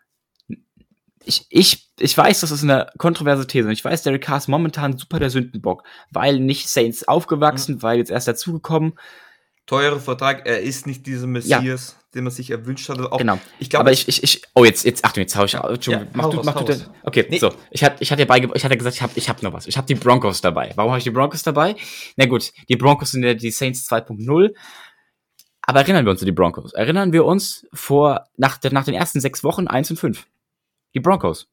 ich, 1.24 1.46
ich, 1.50 1.90
ich 1.98 2.16
weiß, 2.16 2.40
das 2.40 2.50
ist 2.50 2.62
eine 2.62 2.88
kontroverse 2.98 3.46
These 3.46 3.66
und 3.66 3.72
ich 3.72 3.84
weiß, 3.84 4.02
Derek 4.02 4.22
Carr 4.22 4.38
ist 4.38 4.48
momentan 4.48 4.96
super 4.96 5.18
der 5.18 5.30
Sündenbock, 5.30 5.84
weil 6.10 6.40
nicht 6.40 6.68
Saints 6.68 7.06
aufgewachsen, 7.06 7.76
mhm. 7.76 7.82
weil 7.82 7.98
jetzt 7.98 8.10
erst 8.10 8.28
dazugekommen 8.28 8.94
teurer 9.70 10.00
Vertrag. 10.00 10.46
Er 10.46 10.60
ist 10.60 10.86
nicht 10.86 11.06
dieser 11.06 11.28
Messias, 11.28 11.96
ja. 11.96 12.10
den 12.14 12.24
man 12.24 12.32
sich 12.32 12.50
erwünscht 12.50 12.88
hat. 12.88 12.98
Auch, 13.00 13.18
genau. 13.18 13.38
Ich 13.60 13.70
glaube, 13.70 13.82
aber 13.82 13.92
ich, 13.92 14.08
ich, 14.08 14.22
ich, 14.24 14.42
oh 14.54 14.64
jetzt, 14.64 14.84
jetzt, 14.84 15.04
Achtung, 15.04 15.22
jetzt 15.22 15.36
hau 15.36 15.44
ich. 15.44 15.54
Entschuldigung, 15.54 16.08
ja, 16.08 16.12
mach 16.12 16.30
du, 16.30 16.38
raus, 16.38 16.46
mach 16.46 16.54
du 16.56 16.64
das. 16.64 16.90
Okay, 17.04 17.24
nee. 17.30 17.38
so. 17.38 17.52
Ich 17.70 17.84
hatte, 17.84 18.02
ich 18.02 18.10
hatte 18.10 18.26
beigebracht, 18.26 18.56
ich 18.56 18.64
hatte 18.64 18.76
gesagt, 18.76 18.96
ich 18.96 19.02
habe, 19.02 19.12
ich 19.14 19.28
habe 19.28 19.44
noch 19.44 19.52
was. 19.52 19.68
Ich 19.68 19.76
habe 19.76 19.86
die 19.86 19.94
Broncos 19.94 20.40
dabei. 20.40 20.72
Warum 20.74 20.90
habe 20.90 20.98
ich 20.98 21.04
die 21.04 21.10
Broncos 21.10 21.44
dabei? 21.44 21.76
Na 22.16 22.26
gut, 22.26 22.52
die 22.68 22.76
Broncos 22.76 23.12
sind 23.12 23.22
ja 23.22 23.34
die 23.34 23.52
Saints 23.52 23.88
2.0. 23.88 24.50
Aber 25.62 25.80
erinnern 25.80 26.04
wir 26.04 26.10
uns 26.10 26.20
an 26.20 26.26
die 26.26 26.32
Broncos. 26.32 26.72
Erinnern 26.72 27.12
wir 27.12 27.24
uns 27.24 27.64
vor, 27.72 28.24
nach, 28.36 28.58
nach 28.72 28.84
den 28.84 28.94
ersten 28.94 29.20
sechs 29.20 29.44
Wochen 29.44 29.68
1 29.68 29.92
und 29.92 29.98
5. 29.98 30.26
Die 30.94 31.00
Broncos. 31.00 31.48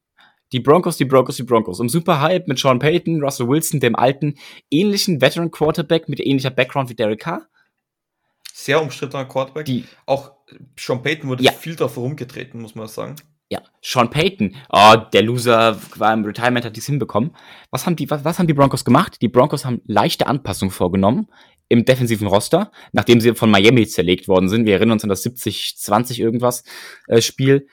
Die 0.52 0.60
Broncos, 0.60 0.96
die 0.96 1.04
Broncos, 1.04 1.36
die 1.36 1.42
Broncos. 1.42 1.80
Und 1.80 1.90
super 1.90 2.20
Hype 2.20 2.48
mit 2.48 2.58
Sean 2.58 2.78
Payton, 2.78 3.22
Russell 3.22 3.48
Wilson, 3.48 3.80
dem 3.80 3.96
alten, 3.96 4.36
ähnlichen 4.70 5.20
Veteran 5.20 5.50
Quarterback 5.50 6.08
mit 6.08 6.20
ähnlicher 6.20 6.50
Background 6.50 6.88
wie 6.88 6.94
Derek 6.94 7.20
Carr 7.20 7.48
sehr 8.58 8.82
umstrittener 8.82 9.24
Quarterback. 9.24 9.66
Die, 9.66 9.84
auch 10.06 10.32
Sean 10.78 11.02
Payton 11.02 11.28
wurde 11.28 11.44
ja. 11.44 11.52
viel 11.52 11.76
drauf 11.76 11.96
herumgetreten, 11.96 12.60
muss 12.60 12.74
man 12.74 12.88
sagen. 12.88 13.16
Ja, 13.50 13.62
Sean 13.80 14.10
Payton, 14.10 14.56
oh, 14.68 14.96
der 15.12 15.22
Loser 15.22 15.80
war 15.96 16.12
im 16.12 16.24
Retirement, 16.24 16.66
hat 16.66 16.76
dies 16.76 16.84
hinbekommen. 16.84 17.34
Was 17.70 17.86
haben, 17.86 17.96
die, 17.96 18.10
was, 18.10 18.24
was 18.24 18.38
haben 18.38 18.46
die 18.46 18.52
Broncos 18.52 18.84
gemacht? 18.84 19.22
Die 19.22 19.28
Broncos 19.28 19.64
haben 19.64 19.80
leichte 19.86 20.26
Anpassungen 20.26 20.70
vorgenommen 20.70 21.28
im 21.70 21.84
defensiven 21.84 22.26
Roster, 22.26 22.72
nachdem 22.92 23.20
sie 23.20 23.34
von 23.34 23.50
Miami 23.50 23.86
zerlegt 23.86 24.26
worden 24.26 24.48
sind. 24.48 24.66
Wir 24.66 24.74
erinnern 24.74 24.92
uns 24.92 25.04
an 25.04 25.10
das 25.10 25.24
70-20 25.24 26.18
irgendwas 26.18 26.64
äh, 27.06 27.22
Spiel. 27.22 27.68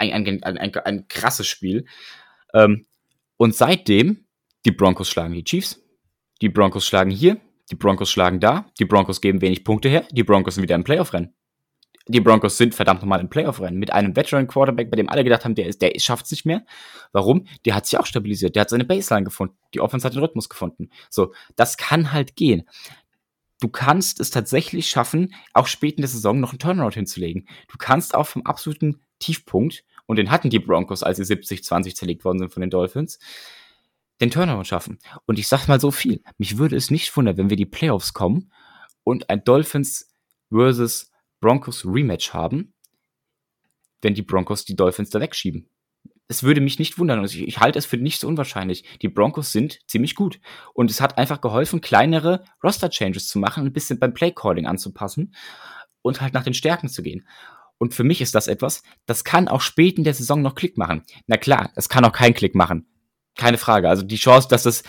Ein, 0.00 0.26
ein, 0.26 0.42
ein, 0.42 0.74
ein, 0.74 1.08
krasses 1.08 1.46
Spiel. 1.46 1.84
Ähm, 2.54 2.86
und 3.36 3.54
seitdem, 3.54 4.24
die 4.64 4.70
Broncos 4.70 5.10
schlagen 5.10 5.34
die 5.34 5.44
Chiefs, 5.44 5.82
die 6.40 6.48
Broncos 6.48 6.86
schlagen 6.86 7.10
hier, 7.10 7.38
die 7.70 7.76
Broncos 7.76 8.10
schlagen 8.10 8.40
da, 8.40 8.66
die 8.78 8.86
Broncos 8.86 9.20
geben 9.20 9.42
wenig 9.42 9.62
Punkte 9.62 9.88
her, 9.88 10.06
die 10.10 10.24
Broncos 10.24 10.54
sind 10.54 10.62
wieder 10.62 10.74
im 10.74 10.84
Playoff-Rennen. 10.84 11.34
Die 12.08 12.20
Broncos 12.20 12.56
sind 12.56 12.74
verdammt 12.74 13.02
nochmal 13.02 13.20
im 13.20 13.28
Playoff-Rennen 13.28 13.78
mit 13.78 13.92
einem 13.92 14.16
Veteran-Quarterback, 14.16 14.90
bei 14.90 14.96
dem 14.96 15.08
alle 15.08 15.22
gedacht 15.22 15.44
haben, 15.44 15.54
der, 15.54 15.70
der 15.70 15.92
schafft 15.98 16.24
es 16.24 16.30
nicht 16.30 16.46
mehr. 16.46 16.64
Warum? 17.12 17.46
Der 17.66 17.74
hat 17.74 17.86
sich 17.86 17.98
auch 17.98 18.06
stabilisiert, 18.06 18.56
der 18.56 18.62
hat 18.62 18.70
seine 18.70 18.84
Baseline 18.84 19.24
gefunden, 19.24 19.54
die 19.74 19.80
Offense 19.80 20.06
hat 20.06 20.14
den 20.14 20.22
Rhythmus 20.22 20.48
gefunden. 20.48 20.88
So, 21.10 21.32
das 21.56 21.76
kann 21.76 22.12
halt 22.12 22.36
gehen. 22.36 22.66
Du 23.60 23.68
kannst 23.68 24.18
es 24.18 24.30
tatsächlich 24.30 24.88
schaffen, 24.88 25.34
auch 25.52 25.66
spät 25.66 25.96
in 25.96 26.02
der 26.02 26.08
Saison 26.08 26.40
noch 26.40 26.50
einen 26.50 26.58
Turnaround 26.58 26.94
hinzulegen. 26.94 27.46
Du 27.68 27.76
kannst 27.78 28.14
auch 28.14 28.26
vom 28.26 28.46
absoluten 28.46 29.00
Tiefpunkt, 29.18 29.84
und 30.10 30.16
den 30.16 30.32
hatten 30.32 30.50
die 30.50 30.58
Broncos, 30.58 31.04
als 31.04 31.18
sie 31.18 31.22
70-20 31.22 31.94
zerlegt 31.94 32.24
worden 32.24 32.40
sind 32.40 32.52
von 32.52 32.62
den 32.62 32.70
Dolphins, 32.70 33.20
den 34.20 34.32
Turnaround 34.32 34.66
schaffen. 34.66 34.98
Und 35.24 35.38
ich 35.38 35.46
sag 35.46 35.68
mal 35.68 35.78
so 35.78 35.92
viel. 35.92 36.20
Mich 36.36 36.58
würde 36.58 36.74
es 36.74 36.90
nicht 36.90 37.16
wundern, 37.16 37.36
wenn 37.36 37.48
wir 37.48 37.56
die 37.56 37.64
Playoffs 37.64 38.12
kommen 38.12 38.50
und 39.04 39.30
ein 39.30 39.44
Dolphins 39.44 40.12
versus 40.50 41.12
Broncos 41.38 41.86
Rematch 41.86 42.34
haben, 42.34 42.74
wenn 44.02 44.14
die 44.14 44.22
Broncos 44.22 44.64
die 44.64 44.74
Dolphins 44.74 45.10
da 45.10 45.20
wegschieben. 45.20 45.68
Es 46.26 46.42
würde 46.42 46.60
mich 46.60 46.80
nicht 46.80 46.98
wundern. 46.98 47.20
Und 47.20 47.26
ich, 47.26 47.46
ich 47.46 47.60
halte 47.60 47.78
es 47.78 47.86
für 47.86 47.96
nicht 47.96 48.18
so 48.18 48.26
unwahrscheinlich. 48.26 48.82
Die 49.02 49.08
Broncos 49.08 49.52
sind 49.52 49.78
ziemlich 49.88 50.16
gut. 50.16 50.40
Und 50.74 50.90
es 50.90 51.00
hat 51.00 51.18
einfach 51.18 51.40
geholfen, 51.40 51.80
kleinere 51.80 52.42
Roster-Changes 52.64 53.28
zu 53.28 53.38
machen, 53.38 53.64
ein 53.64 53.72
bisschen 53.72 54.00
beim 54.00 54.12
Play-Calling 54.12 54.66
anzupassen 54.66 55.36
und 56.02 56.20
halt 56.20 56.34
nach 56.34 56.42
den 56.42 56.54
Stärken 56.54 56.88
zu 56.88 57.04
gehen. 57.04 57.28
Und 57.80 57.94
für 57.94 58.04
mich 58.04 58.20
ist 58.20 58.34
das 58.34 58.46
etwas, 58.46 58.82
das 59.06 59.24
kann 59.24 59.48
auch 59.48 59.62
spät 59.62 59.96
in 59.96 60.04
der 60.04 60.12
Saison 60.12 60.42
noch 60.42 60.54
Klick 60.54 60.76
machen. 60.76 61.02
Na 61.26 61.38
klar, 61.38 61.72
es 61.76 61.88
kann 61.88 62.04
auch 62.04 62.12
keinen 62.12 62.34
Klick 62.34 62.54
machen. 62.54 62.86
Keine 63.36 63.56
Frage. 63.56 63.88
Also 63.88 64.02
die 64.02 64.16
Chance, 64.16 64.48
dass 64.50 64.66
es, 64.66 64.82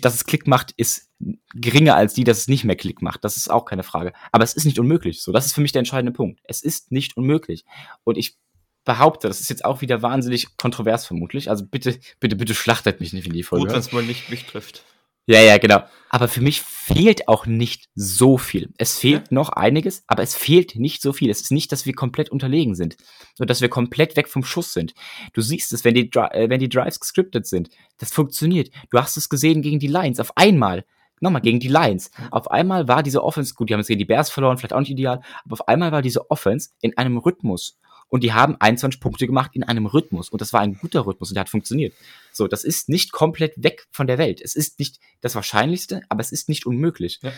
dass 0.00 0.14
es 0.14 0.24
Klick 0.24 0.46
macht, 0.46 0.72
ist 0.78 1.10
geringer 1.54 1.94
als 1.94 2.14
die, 2.14 2.24
dass 2.24 2.38
es 2.38 2.48
nicht 2.48 2.64
mehr 2.64 2.76
Klick 2.76 3.02
macht. 3.02 3.22
Das 3.22 3.36
ist 3.36 3.50
auch 3.50 3.66
keine 3.66 3.82
Frage. 3.82 4.14
Aber 4.32 4.44
es 4.44 4.54
ist 4.54 4.64
nicht 4.64 4.78
unmöglich. 4.78 5.20
So, 5.20 5.30
das 5.30 5.44
ist 5.44 5.52
für 5.52 5.60
mich 5.60 5.72
der 5.72 5.80
entscheidende 5.80 6.12
Punkt. 6.12 6.40
Es 6.44 6.62
ist 6.62 6.90
nicht 6.90 7.18
unmöglich. 7.18 7.66
Und 8.02 8.16
ich 8.16 8.38
behaupte, 8.86 9.28
das 9.28 9.40
ist 9.40 9.50
jetzt 9.50 9.66
auch 9.66 9.82
wieder 9.82 10.00
wahnsinnig 10.00 10.56
kontrovers 10.56 11.06
vermutlich. 11.06 11.50
Also 11.50 11.66
bitte, 11.66 11.98
bitte, 12.18 12.36
bitte 12.36 12.54
schlachtet 12.54 13.00
mich 13.00 13.12
nicht 13.12 13.26
in 13.26 13.34
die 13.34 13.42
Folge. 13.42 13.66
Gut, 13.66 13.72
wenn 13.72 13.80
es 13.80 13.92
mal 13.92 14.02
nicht 14.02 14.30
mich 14.30 14.46
trifft. 14.46 14.84
Ja, 15.26 15.40
ja, 15.40 15.58
genau. 15.58 15.82
Aber 16.08 16.28
für 16.28 16.40
mich 16.40 16.60
fehlt 16.60 17.28
auch 17.28 17.46
nicht 17.46 17.88
so 17.94 18.36
viel. 18.36 18.70
Es 18.76 18.98
fehlt 18.98 19.30
ja. 19.30 19.34
noch 19.34 19.50
einiges, 19.50 20.02
aber 20.08 20.22
es 20.22 20.34
fehlt 20.34 20.74
nicht 20.76 21.00
so 21.00 21.12
viel. 21.12 21.30
Es 21.30 21.40
ist 21.40 21.52
nicht, 21.52 21.70
dass 21.70 21.86
wir 21.86 21.94
komplett 21.94 22.28
unterlegen 22.28 22.74
sind, 22.74 22.96
sondern 23.34 23.48
dass 23.48 23.60
wir 23.60 23.68
komplett 23.68 24.16
weg 24.16 24.28
vom 24.28 24.44
Schuss 24.44 24.72
sind. 24.72 24.94
Du 25.32 25.40
siehst 25.40 25.72
es, 25.72 25.84
wenn 25.84 25.94
die, 25.94 26.10
äh, 26.12 26.50
wenn 26.50 26.60
die 26.60 26.68
Drives 26.68 27.00
gescriptet 27.00 27.46
sind. 27.46 27.70
Das 27.98 28.12
funktioniert. 28.12 28.70
Du 28.90 28.98
hast 28.98 29.16
es 29.16 29.28
gesehen 29.28 29.62
gegen 29.62 29.78
die 29.78 29.86
Lions. 29.86 30.20
Auf 30.20 30.36
einmal 30.36 30.84
nochmal 31.20 31.40
gegen 31.40 31.60
die 31.60 31.68
Lions. 31.68 32.10
Auf 32.30 32.50
einmal 32.50 32.88
war 32.88 33.02
diese 33.02 33.22
Offense, 33.22 33.54
gut, 33.54 33.70
die 33.70 33.74
haben 33.74 33.80
jetzt 33.80 33.86
gegen 33.86 34.00
die 34.00 34.04
Bears 34.04 34.28
verloren, 34.28 34.58
vielleicht 34.58 34.72
auch 34.72 34.80
nicht 34.80 34.90
ideal, 34.90 35.22
aber 35.44 35.52
auf 35.52 35.68
einmal 35.68 35.92
war 35.92 36.02
diese 36.02 36.30
Offense 36.30 36.70
in 36.80 36.98
einem 36.98 37.16
Rhythmus 37.16 37.78
und 38.12 38.22
die 38.22 38.34
haben 38.34 38.56
21 38.60 39.00
Punkte 39.00 39.26
gemacht 39.26 39.52
in 39.54 39.62
einem 39.62 39.86
Rhythmus 39.86 40.28
und 40.28 40.42
das 40.42 40.52
war 40.52 40.60
ein 40.60 40.74
guter 40.74 41.06
Rhythmus 41.06 41.30
und 41.30 41.34
der 41.34 41.40
hat 41.40 41.48
funktioniert. 41.48 41.94
So, 42.30 42.46
das 42.46 42.62
ist 42.62 42.90
nicht 42.90 43.10
komplett 43.10 43.54
weg 43.56 43.86
von 43.90 44.06
der 44.06 44.18
Welt. 44.18 44.42
Es 44.42 44.54
ist 44.54 44.78
nicht 44.78 45.00
das 45.22 45.34
Wahrscheinlichste, 45.34 46.02
aber 46.10 46.20
es 46.20 46.30
ist 46.30 46.46
nicht 46.50 46.66
unmöglich. 46.66 47.20
Ja. 47.22 47.32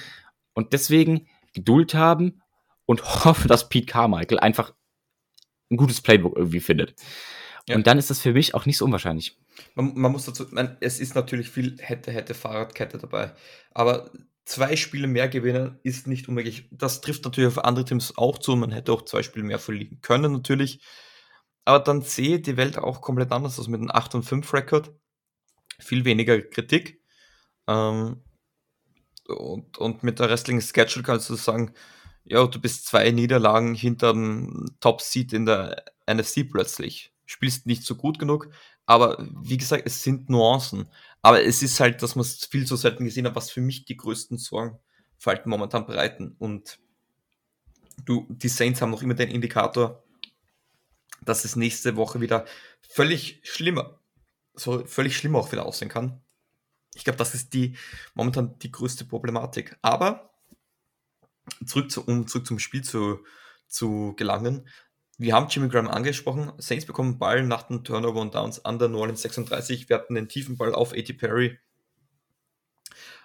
Und 0.52 0.72
deswegen 0.72 1.28
Geduld 1.52 1.94
haben 1.94 2.42
und 2.86 3.04
hoffen, 3.24 3.46
dass 3.46 3.68
Pete 3.68 3.86
Carmichael 3.86 4.40
einfach 4.40 4.74
ein 5.70 5.76
gutes 5.76 6.00
Playbook 6.00 6.36
irgendwie 6.36 6.58
findet. 6.58 6.96
Ja. 7.68 7.76
Und 7.76 7.86
dann 7.86 7.96
ist 7.96 8.10
das 8.10 8.20
für 8.20 8.32
mich 8.32 8.56
auch 8.56 8.66
nicht 8.66 8.78
so 8.78 8.84
unwahrscheinlich. 8.84 9.38
Man, 9.76 9.94
man 9.94 10.10
muss 10.10 10.24
dazu, 10.24 10.44
man, 10.50 10.76
es 10.80 10.98
ist 10.98 11.14
natürlich 11.14 11.50
viel 11.50 11.76
hätte, 11.78 12.10
hätte 12.10 12.34
Fahrradkette 12.34 12.98
dabei. 12.98 13.32
Aber 13.70 14.10
zwei 14.44 14.76
Spiele 14.76 15.06
mehr 15.06 15.28
gewinnen 15.28 15.78
ist 15.82 16.06
nicht 16.06 16.28
unmöglich. 16.28 16.68
Das 16.70 17.00
trifft 17.00 17.24
natürlich 17.24 17.48
auf 17.48 17.64
andere 17.64 17.84
Teams 17.84 18.16
auch 18.16 18.38
zu. 18.38 18.56
Man 18.56 18.72
hätte 18.72 18.92
auch 18.92 19.02
zwei 19.02 19.22
Spiele 19.22 19.44
mehr 19.44 19.58
verlieren 19.58 20.00
können, 20.02 20.32
natürlich. 20.32 20.80
Aber 21.64 21.80
dann 21.80 22.02
sehe 22.02 22.40
die 22.40 22.56
Welt 22.56 22.78
auch 22.78 23.00
komplett 23.00 23.32
anders 23.32 23.58
aus 23.58 23.68
mit 23.68 23.80
einem 23.80 23.90
8 23.90 24.16
und 24.16 24.22
5 24.24 24.52
Rekord. 24.52 24.92
Viel 25.80 26.04
weniger 26.04 26.40
Kritik. 26.40 27.00
Ähm, 27.66 28.22
und, 29.26 29.78
und 29.78 30.02
mit 30.02 30.18
der 30.18 30.28
Wrestling 30.28 30.60
Schedule 30.60 31.02
kannst 31.02 31.30
du 31.30 31.34
sagen, 31.34 31.72
ja, 32.24 32.46
du 32.46 32.60
bist 32.60 32.86
zwei 32.86 33.10
Niederlagen 33.10 33.74
hinter 33.74 34.12
dem 34.12 34.76
Top 34.80 35.00
Seed 35.00 35.32
in 35.32 35.46
der 35.46 35.84
NFC 36.06 36.50
plötzlich. 36.50 37.12
Spielst 37.26 37.66
nicht 37.66 37.84
so 37.84 37.96
gut 37.96 38.18
genug, 38.18 38.50
aber 38.86 39.26
wie 39.42 39.56
gesagt, 39.56 39.84
es 39.86 40.02
sind 40.02 40.28
Nuancen. 40.28 40.88
Aber 41.22 41.42
es 41.42 41.62
ist 41.62 41.80
halt, 41.80 42.02
dass 42.02 42.16
man 42.16 42.22
es 42.22 42.44
viel 42.44 42.66
zu 42.66 42.76
selten 42.76 43.04
gesehen 43.04 43.26
hat, 43.26 43.34
was 43.34 43.50
für 43.50 43.60
mich 43.60 43.84
die 43.84 43.96
größten 43.96 44.36
Sorgenfalten 44.36 45.48
momentan 45.48 45.86
bereiten. 45.86 46.34
Und 46.38 46.78
du, 48.04 48.26
die 48.28 48.48
Saints 48.48 48.82
haben 48.82 48.90
noch 48.90 49.02
immer 49.02 49.14
den 49.14 49.30
Indikator, 49.30 50.04
dass 51.22 51.44
es 51.44 51.56
nächste 51.56 51.96
Woche 51.96 52.20
wieder 52.20 52.44
völlig 52.82 53.40
schlimmer, 53.42 53.98
so 54.52 54.84
völlig 54.86 55.16
schlimmer 55.16 55.38
auch 55.38 55.50
wieder 55.50 55.64
aussehen 55.64 55.88
kann. 55.88 56.20
Ich 56.94 57.04
glaube, 57.04 57.16
das 57.16 57.34
ist 57.34 57.54
die 57.54 57.76
momentan 58.14 58.58
die 58.58 58.70
größte 58.70 59.04
Problematik. 59.04 59.78
Aber 59.80 60.34
zurück 61.66 61.90
zu, 61.90 62.04
um 62.04 62.26
zurück 62.26 62.46
zum 62.46 62.58
Spiel 62.58 62.84
zu, 62.84 63.24
zu 63.66 64.14
gelangen, 64.16 64.68
wir 65.18 65.34
haben 65.34 65.48
Jimmy 65.48 65.68
Graham 65.68 65.88
angesprochen. 65.88 66.52
Saints 66.58 66.86
bekommen 66.86 67.18
Ball 67.18 67.44
nach 67.44 67.64
den 67.64 67.84
Turnover 67.84 68.20
und 68.20 68.34
Downs 68.34 68.64
an 68.64 68.78
der 68.78 68.88
New 68.88 68.98
Orleans 68.98 69.22
36. 69.22 69.88
Wir 69.88 69.96
hatten 69.96 70.14
den 70.14 70.28
tiefen 70.28 70.56
Ball 70.56 70.74
auf 70.74 70.92
A.T. 70.92 71.12
Perry. 71.14 71.58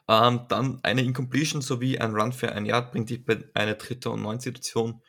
Ähm, 0.08 0.46
dann 0.50 0.80
eine 0.84 1.02
Incompletion 1.02 1.62
sowie 1.62 2.00
ein 2.00 2.16
Run 2.16 2.34
für 2.34 2.52
ein 2.52 2.66
Yard 2.66 2.92
bringt 2.92 3.10
dich 3.10 3.26
bei 3.26 3.44
einer 3.54 3.76
dritte 3.76 4.10
und 4.10 4.22
neun 4.22 4.40
Situation. 4.40 5.02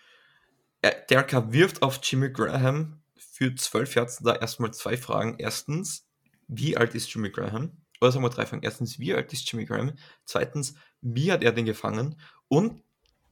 Derka 1.11 1.53
wirft 1.53 1.83
auf 1.83 2.01
Jimmy 2.03 2.31
Graham 2.31 3.03
für 3.17 3.55
12 3.55 3.95
Yards 3.95 4.19
da 4.19 4.35
erstmal 4.35 4.73
zwei 4.73 4.97
Fragen. 4.97 5.37
Erstens, 5.39 6.07
wie 6.49 6.77
alt 6.77 6.95
ist 6.95 7.13
Jimmy 7.13 7.31
Graham? 7.31 7.73
Oder 8.01 8.13
sagen 8.13 8.25
wir 8.25 8.31
drei 8.31 8.47
Fragen. 8.47 8.63
Erstens, 8.63 8.99
wie 8.99 9.15
alt 9.15 9.33
ist 9.33 9.51
Jimmy 9.51 9.67
Graham? 9.67 9.93
Zweitens, 10.25 10.75
wie 11.03 11.31
hat 11.31 11.43
er 11.43 11.53
den 11.53 11.67
gefangen? 11.67 12.21
Und 12.49 12.83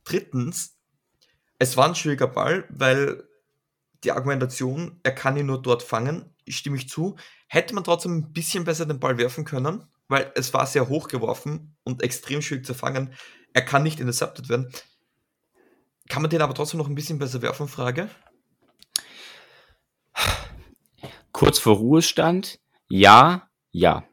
drittens, 0.05 0.79
es 1.59 1.77
war 1.77 1.89
ein 1.89 1.95
schwieriger 1.95 2.29
Ball, 2.29 2.67
weil 2.71 3.28
die 4.05 4.13
Argumentation, 4.13 5.01
er 5.03 5.13
kann 5.13 5.37
ihn 5.37 5.47
nur 5.47 5.61
dort 5.61 5.83
fangen, 5.83 6.35
stimme 6.49 6.77
ich 6.77 6.89
zu. 6.89 7.17
Hätte 7.49 7.75
man 7.75 7.85
trotzdem 7.85 8.17
ein 8.17 8.33
bisschen 8.33 8.65
besser 8.65 8.87
den 8.87 9.01
Ball 9.01 9.19
werfen 9.19 9.45
können, 9.45 9.85
weil 10.09 10.31
es 10.35 10.55
war 10.55 10.67
sehr 10.67 10.89
hoch 10.89 11.09
geworfen 11.09 11.77
und 11.85 12.03
extrem 12.03 12.43
schwierig 12.43 12.65
zu 12.65 12.75
fangen. 12.75 13.13
Er 13.53 13.63
kann 13.63 13.83
nicht 13.83 14.01
intercepted 14.01 14.49
werden. 14.49 14.73
Kann 16.09 16.23
man 16.23 16.31
den 16.31 16.43
aber 16.43 16.55
trotzdem 16.55 16.79
noch 16.79 16.89
ein 16.89 16.95
bisschen 16.95 17.19
besser 17.19 17.43
werfen? 17.43 17.69
Frage. 17.69 18.09
kurz 21.33 21.59
vor 21.59 21.77
Ruhestand. 21.77 22.59
Ja, 22.89 23.49
ja. 23.71 24.05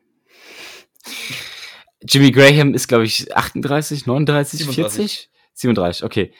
Jimmy 2.01 2.31
Graham 2.31 2.73
ist, 2.73 2.88
glaube 2.88 3.05
ich, 3.05 3.36
38, 3.36 4.05
39, 4.05 4.59
37. 4.59 4.95
40? 4.95 5.29
37, 5.53 6.03
okay. 6.03 6.33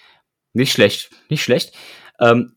Nicht 0.53 0.71
schlecht, 0.71 1.09
nicht 1.29 1.43
schlecht. 1.43 1.73
Ähm, 2.19 2.55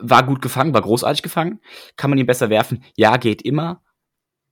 war 0.00 0.24
gut 0.24 0.42
gefangen, 0.42 0.74
war 0.74 0.82
großartig 0.82 1.22
gefangen. 1.22 1.60
Kann 1.96 2.10
man 2.10 2.18
ihn 2.18 2.26
besser 2.26 2.50
werfen? 2.50 2.84
Ja, 2.96 3.16
geht 3.16 3.42
immer. 3.42 3.82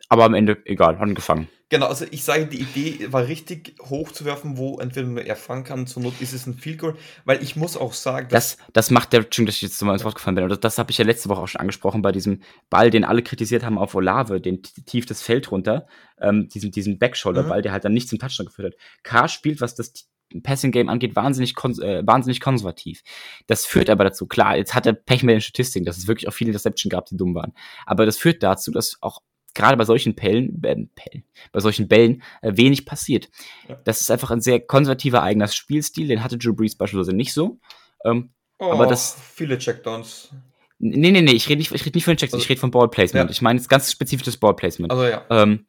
Aber 0.09 0.25
am 0.25 0.35
Ende, 0.35 0.63
egal, 0.65 0.99
hat 0.99 1.09
ihn 1.09 1.15
gefangen. 1.15 1.49
Genau, 1.71 1.87
also 1.87 2.07
ich 2.11 2.25
sage, 2.25 2.47
die 2.47 2.61
Idee 2.61 3.13
war 3.13 3.27
richtig 3.27 3.75
hoch 3.83 4.11
zu 4.11 4.25
werfen, 4.25 4.57
wo 4.57 4.79
entweder 4.79 5.07
nur 5.07 5.23
er 5.23 5.37
fangen 5.37 5.65
kann, 5.65 5.87
zur 5.87 6.03
Not 6.03 6.15
ist 6.21 6.33
es 6.33 6.47
ein 6.47 6.55
Field 6.55 6.79
Goal, 6.79 6.97
weil 7.27 7.43
ich 7.43 7.57
muss 7.57 7.77
auch 7.77 7.93
sagen, 7.93 8.29
das, 8.31 8.57
das 8.73 8.91
macht 8.91 9.13
der, 9.13 9.21
Entschuldigung, 9.21 9.49
dass 9.49 9.57
ich 9.57 9.63
jetzt 9.63 9.83
mal 9.83 9.93
ins 9.93 10.05
Wort 10.05 10.15
gefallen 10.15 10.37
bin, 10.37 10.49
das, 10.49 10.61
das 10.61 10.79
habe 10.79 10.91
ich 10.91 10.97
ja 10.97 11.05
letzte 11.05 11.29
Woche 11.29 11.43
auch 11.43 11.49
schon 11.49 11.61
angesprochen, 11.61 12.01
bei 12.01 12.11
diesem 12.11 12.41
Ball, 12.71 12.89
den 12.89 13.05
alle 13.05 13.23
kritisiert 13.23 13.65
haben 13.65 13.77
auf 13.77 13.95
Olave, 13.95 14.41
den 14.41 14.63
tief 14.63 15.05
das 15.05 15.21
Feld 15.21 15.51
runter, 15.51 15.87
ähm, 16.23 16.49
diesen, 16.49 16.71
diesen 16.71 16.99
Backshoulder-Ball, 16.99 17.59
mhm. 17.59 17.63
der 17.65 17.73
halt 17.73 17.85
dann 17.85 17.93
nicht 17.93 18.09
zum 18.09 18.19
Touchdown 18.19 18.47
geführt 18.47 18.73
hat. 18.73 18.81
K 19.03 19.29
spielt, 19.29 19.61
was 19.61 19.75
das 19.75 20.09
Passing 20.43 20.73
Game 20.73 20.89
angeht, 20.89 21.17
wahnsinnig, 21.17 21.55
kon 21.55 21.81
äh, 21.81 22.07
wahnsinnig 22.07 22.41
konservativ. 22.41 23.03
Das 23.47 23.67
führt 23.67 23.91
aber 23.91 24.05
dazu, 24.05 24.27
klar, 24.27 24.57
jetzt 24.57 24.75
hat 24.75 24.87
er 24.87 24.93
Pech 24.93 25.23
mit 25.23 25.35
den 25.35 25.41
Statistiken, 25.41 25.87
dass 25.87 25.97
es 25.97 26.07
wirklich 26.07 26.29
auch 26.29 26.33
viele 26.33 26.51
Interception 26.51 26.91
gab, 26.91 27.07
die 27.07 27.17
dumm 27.17 27.35
waren. 27.35 27.53
Aber 27.87 28.07
das 28.07 28.19
führt 28.19 28.43
dazu, 28.43 28.71
dass 28.71 28.99
auch 29.01 29.23
gerade 29.55 29.77
bei 29.77 29.85
solchen 29.85 30.15
Pellen, 30.15 30.63
äh, 30.63 30.77
Pellen 30.95 31.25
bei 31.53 31.61
solchen 31.61 31.89
Bällen 31.89 32.23
äh, 32.43 32.53
wenig 32.57 32.87
passiert. 32.87 33.29
Das 33.85 34.01
ist 34.01 34.11
einfach 34.11 34.31
ein 34.31 34.41
sehr 34.41 34.61
konservativer 34.61 35.23
eigener 35.23 35.49
Spielstil, 35.49 36.09
den 36.09 36.23
hatte 36.23 36.39
Drew 36.39 36.55
Brees 36.55 36.77
beispielsweise 36.77 37.15
nicht 37.15 37.33
so. 37.33 37.59
Ähm, 38.05 38.31
oh, 38.59 38.71
aber 38.71 38.87
das 38.87 39.17
viele 39.35 39.59
Checkdowns. 39.59 40.31
Nee, 40.81 41.11
nee, 41.11 41.23
nee, 41.23 41.33
ich 41.33 41.49
rede 41.49 41.59
nicht, 41.59 41.73
ich 41.73 41.85
rede 41.85 41.97
nicht 41.97 42.05
von 42.05 42.13
den 42.13 42.19
Checkdowns, 42.19 42.35
also, 42.35 42.45
ich 42.45 42.51
rede 42.51 42.61
von 42.61 42.71
Ballplacement. 42.71 43.29
Ja. 43.29 43.33
Ich 43.33 43.43
meine 43.43 43.59
jetzt 43.59 43.69
ganz 43.69 43.91
spezifisches 43.91 44.37
Ballplacement. 44.37 44.93
Also 44.93 45.05
ja. 45.05 45.25
Ähm, 45.29 45.67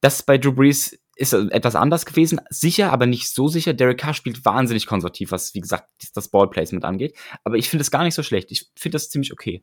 das 0.00 0.22
bei 0.22 0.38
Drew 0.38 0.52
Brees 0.52 0.98
ist 1.16 1.32
etwas 1.32 1.74
anders 1.74 2.06
gewesen, 2.06 2.40
sicher, 2.48 2.92
aber 2.92 3.06
nicht 3.06 3.28
so 3.28 3.48
sicher. 3.48 3.74
Derek 3.74 3.98
Carr 3.98 4.14
spielt 4.14 4.44
wahnsinnig 4.44 4.86
konservativ, 4.86 5.30
was 5.30 5.54
wie 5.54 5.60
gesagt 5.60 5.88
das 6.14 6.28
Ballplacement 6.28 6.84
angeht. 6.84 7.16
Aber 7.44 7.56
ich 7.56 7.68
finde 7.68 7.82
es 7.82 7.90
gar 7.90 8.04
nicht 8.04 8.14
so 8.14 8.22
schlecht. 8.22 8.50
Ich 8.50 8.70
finde 8.76 8.96
das 8.96 9.10
ziemlich 9.10 9.32
okay. 9.32 9.62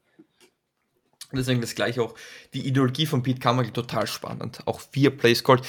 Deswegen 1.31 1.61
das 1.61 1.75
gleiche 1.75 2.01
auch 2.01 2.15
die 2.53 2.67
Ideologie 2.67 3.05
von 3.05 3.23
Pete 3.23 3.39
Carmichael 3.39 3.73
total 3.73 4.07
spannend. 4.07 4.61
Auch 4.65 4.79
vier 4.79 5.15
Plays 5.15 5.43
called. 5.43 5.65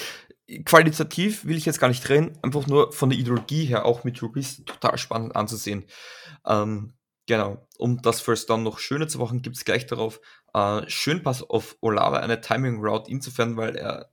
Qualitativ 0.65 1.45
will 1.45 1.55
ich 1.55 1.65
jetzt 1.65 1.79
gar 1.79 1.87
nicht 1.87 2.07
reden, 2.09 2.37
einfach 2.41 2.67
nur 2.67 2.91
von 2.91 3.09
der 3.09 3.17
Ideologie 3.17 3.65
her 3.65 3.85
auch 3.85 4.03
mit 4.03 4.21
Rubis 4.21 4.65
total 4.65 4.97
spannend 4.97 5.35
anzusehen. 5.35 5.85
Ähm, 6.45 6.93
genau, 7.25 7.65
um 7.77 8.01
das 8.01 8.19
First 8.19 8.49
Down 8.49 8.63
noch 8.63 8.79
schöner 8.79 9.07
zu 9.07 9.19
machen, 9.19 9.41
gibt 9.41 9.55
es 9.55 9.65
gleich 9.65 9.85
darauf 9.85 10.19
äh, 10.53 10.89
schön 10.89 11.23
Pass 11.23 11.43
auf 11.43 11.77
Olave, 11.81 12.19
eine 12.19 12.41
Timing 12.41 12.79
Route 12.79 13.09
insofern, 13.09 13.57
weil 13.57 13.75
er, 13.75 14.09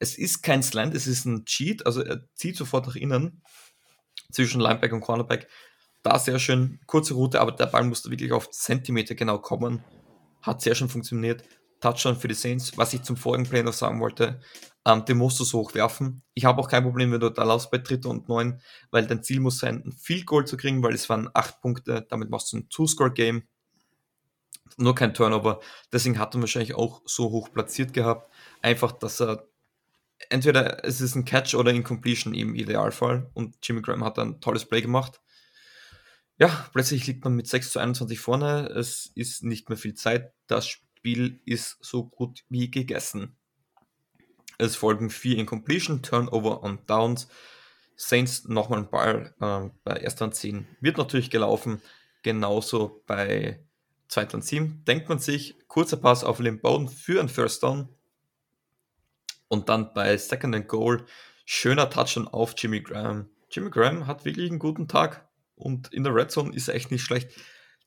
es 0.00 0.18
ist 0.18 0.42
kein 0.42 0.62
Slant, 0.62 0.94
es 0.94 1.06
ist 1.06 1.24
ein 1.24 1.44
Cheat, 1.44 1.86
also 1.86 2.02
er 2.02 2.24
zieht 2.34 2.56
sofort 2.56 2.86
nach 2.86 2.96
innen 2.96 3.42
zwischen 4.32 4.60
Linebacker 4.60 4.94
und 4.94 5.02
Cornerback. 5.02 5.48
Da 6.02 6.18
sehr 6.18 6.38
schön, 6.38 6.80
kurze 6.86 7.14
Route, 7.14 7.40
aber 7.40 7.52
der 7.52 7.66
Ball 7.66 7.84
musste 7.84 8.10
wirklich 8.10 8.32
auf 8.32 8.50
Zentimeter 8.50 9.14
genau 9.14 9.38
kommen 9.38 9.82
hat 10.46 10.62
sehr 10.62 10.74
schön 10.74 10.88
funktioniert. 10.88 11.42
Touchdown 11.80 12.16
für 12.16 12.28
die 12.28 12.34
Saints. 12.34 12.76
Was 12.78 12.94
ich 12.94 13.02
zum 13.02 13.16
vorigen 13.16 13.46
Play 13.46 13.62
noch 13.62 13.72
sagen 13.72 14.00
wollte, 14.00 14.40
ähm, 14.86 15.04
den 15.04 15.18
musst 15.18 15.38
du 15.40 15.44
so 15.44 15.58
hoch 15.58 15.74
werfen. 15.74 16.22
Ich 16.34 16.44
habe 16.44 16.60
auch 16.60 16.68
kein 16.68 16.84
Problem, 16.84 17.12
wenn 17.12 17.20
du 17.20 17.30
da 17.30 17.44
laufst 17.44 17.70
bei 17.70 17.78
dritter 17.78 18.08
und 18.08 18.28
neun, 18.28 18.60
weil 18.90 19.06
dein 19.06 19.22
Ziel 19.22 19.40
muss 19.40 19.58
sein, 19.58 19.82
ein 19.84 19.92
Field 19.92 20.26
Goal 20.26 20.46
zu 20.46 20.56
kriegen, 20.56 20.82
weil 20.82 20.94
es 20.94 21.08
waren 21.08 21.28
acht 21.34 21.60
Punkte. 21.60 22.06
Damit 22.08 22.30
machst 22.30 22.52
du 22.52 22.58
ein 22.58 22.68
Two-Score-Game. 22.68 23.42
Nur 24.76 24.94
kein 24.94 25.14
Turnover. 25.14 25.60
Deswegen 25.92 26.18
hat 26.18 26.34
er 26.34 26.40
wahrscheinlich 26.40 26.74
auch 26.74 27.02
so 27.06 27.30
hoch 27.30 27.52
platziert 27.52 27.92
gehabt. 27.92 28.30
Einfach, 28.62 28.92
dass 28.92 29.20
er 29.20 29.48
entweder 30.30 30.84
es 30.84 31.00
ist 31.00 31.14
ein 31.14 31.24
Catch 31.24 31.54
oder 31.54 31.70
Incompletion 31.70 32.34
im 32.34 32.54
Idealfall. 32.54 33.30
Und 33.34 33.56
Jimmy 33.62 33.82
Graham 33.82 34.04
hat 34.04 34.18
ein 34.18 34.40
tolles 34.40 34.64
Play 34.64 34.82
gemacht. 34.82 35.20
Ja, 36.38 36.68
plötzlich 36.72 37.06
liegt 37.06 37.24
man 37.24 37.34
mit 37.34 37.46
6 37.46 37.72
zu 37.72 37.78
21 37.78 38.18
vorne. 38.18 38.66
Es 38.68 39.10
ist 39.14 39.42
nicht 39.42 39.68
mehr 39.68 39.78
viel 39.78 39.94
Zeit. 39.94 40.32
Das 40.46 40.66
Spiel 40.66 41.40
ist 41.46 41.78
so 41.80 42.04
gut 42.04 42.44
wie 42.48 42.70
gegessen. 42.70 43.36
Es 44.58 44.76
folgen 44.76 45.10
vier 45.10 45.38
Incompletion, 45.38 46.02
Turnover 46.02 46.62
und 46.62 46.88
Downs. 46.88 47.28
Saints 47.96 48.46
nochmal 48.46 48.80
ein 48.80 48.90
Ball 48.90 49.34
äh, 49.40 49.70
bei 49.84 49.96
erster 49.96 50.26
und 50.26 50.34
10 50.34 50.66
wird 50.80 50.98
natürlich 50.98 51.30
gelaufen. 51.30 51.80
Genauso 52.22 53.02
bei 53.06 53.65
zweiter 54.08 54.36
und 54.36 54.44
7 54.44 54.84
denkt 54.86 55.08
man 55.08 55.18
sich, 55.18 55.56
kurzer 55.68 55.96
Pass 55.96 56.24
auf 56.24 56.38
Lim 56.38 56.60
Bowden 56.60 56.88
für 56.88 57.20
ein 57.20 57.28
First 57.28 57.62
Down. 57.62 57.88
Und 59.48 59.68
dann 59.68 59.92
bei 59.94 60.16
Second 60.16 60.54
and 60.54 60.68
Goal, 60.68 61.04
schöner 61.44 61.88
Touch 61.90 62.18
auf 62.32 62.54
Jimmy 62.56 62.80
Graham. 62.80 63.28
Jimmy 63.50 63.70
Graham 63.70 64.06
hat 64.06 64.24
wirklich 64.24 64.50
einen 64.50 64.58
guten 64.58 64.88
Tag 64.88 65.28
und 65.54 65.92
in 65.92 66.04
der 66.04 66.14
Red 66.14 66.30
Zone 66.30 66.54
ist 66.54 66.68
er 66.68 66.74
echt 66.74 66.90
nicht 66.90 67.02
schlecht. 67.02 67.30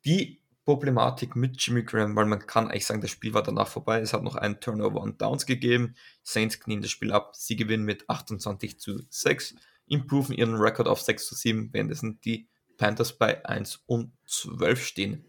Die 0.06 0.42
Problematik 0.66 1.36
mit 1.36 1.60
Jimmy 1.60 1.84
Graham, 1.84 2.16
weil 2.16 2.26
man 2.26 2.46
kann 2.46 2.68
eigentlich 2.68 2.86
sagen, 2.86 3.02
das 3.02 3.10
Spiel 3.10 3.34
war 3.34 3.42
danach 3.42 3.68
vorbei. 3.68 4.02
Es 4.02 4.14
hat 4.14 4.24
noch 4.24 4.36
einen 4.36 4.60
Turnover 4.60 5.02
und 5.02 5.20
Downs 5.20 5.46
gegeben. 5.46 5.96
Saints 6.22 6.60
knien 6.60 6.82
das 6.82 6.92
Spiel 6.92 7.12
ab. 7.12 7.36
Sie 7.36 7.56
gewinnen 7.56 7.86
mit 7.86 8.08
28 8.08 8.80
zu 8.80 9.02
6, 9.10 9.56
improven 9.88 10.36
ihren 10.36 10.56
Rekord 10.56 10.88
auf 10.88 11.02
6 11.02 11.28
zu 11.28 11.36
7, 11.36 11.74
währenddessen 11.74 12.22
die 12.22 12.48
Panthers 12.78 13.18
bei 13.18 13.44
1 13.46 13.82
und 13.88 14.14
12 14.28 14.86
stehen. 14.86 15.26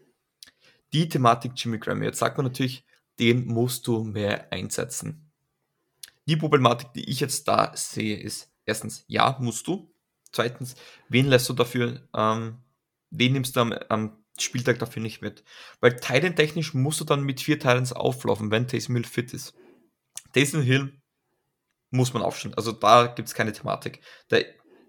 Die 0.93 1.07
Thematik 1.07 1.53
Jimmy 1.55 1.79
Graham, 1.79 2.03
jetzt 2.03 2.19
sagt 2.19 2.37
man 2.37 2.45
natürlich, 2.45 2.85
den 3.19 3.45
musst 3.45 3.87
du 3.87 4.03
mehr 4.03 4.51
einsetzen. 4.51 5.31
Die 6.25 6.35
Problematik, 6.35 6.93
die 6.93 7.09
ich 7.09 7.19
jetzt 7.19 7.47
da 7.47 7.71
sehe, 7.75 8.17
ist 8.17 8.51
erstens, 8.65 9.03
ja, 9.07 9.37
musst 9.39 9.67
du. 9.67 9.93
Zweitens, 10.31 10.75
wen 11.09 11.27
lässt 11.27 11.49
du 11.49 11.53
dafür, 11.53 12.07
ähm, 12.15 12.63
wen 13.09 13.33
nimmst 13.33 13.55
du 13.55 13.61
am, 13.61 13.73
am 13.89 14.23
Spieltag 14.39 14.79
dafür 14.79 15.01
nicht 15.01 15.21
mit? 15.21 15.43
Weil 15.79 15.97
Titan-technisch 15.97 16.73
musst 16.73 16.99
du 16.99 17.05
dann 17.05 17.23
mit 17.23 17.41
vier 17.41 17.59
Titans 17.59 17.93
auflaufen, 17.93 18.51
wenn 18.51 18.67
Taysom 18.67 18.95
Hill 18.95 19.05
fit 19.05 19.33
ist. 19.33 19.53
Taysom 20.33 20.61
Hill 20.61 21.01
muss 21.89 22.13
man 22.13 22.23
aufstellen. 22.23 22.55
Also 22.55 22.71
da 22.71 23.07
gibt 23.07 23.27
es 23.27 23.35
keine 23.35 23.51
Thematik. 23.51 24.01
Der 24.29 24.45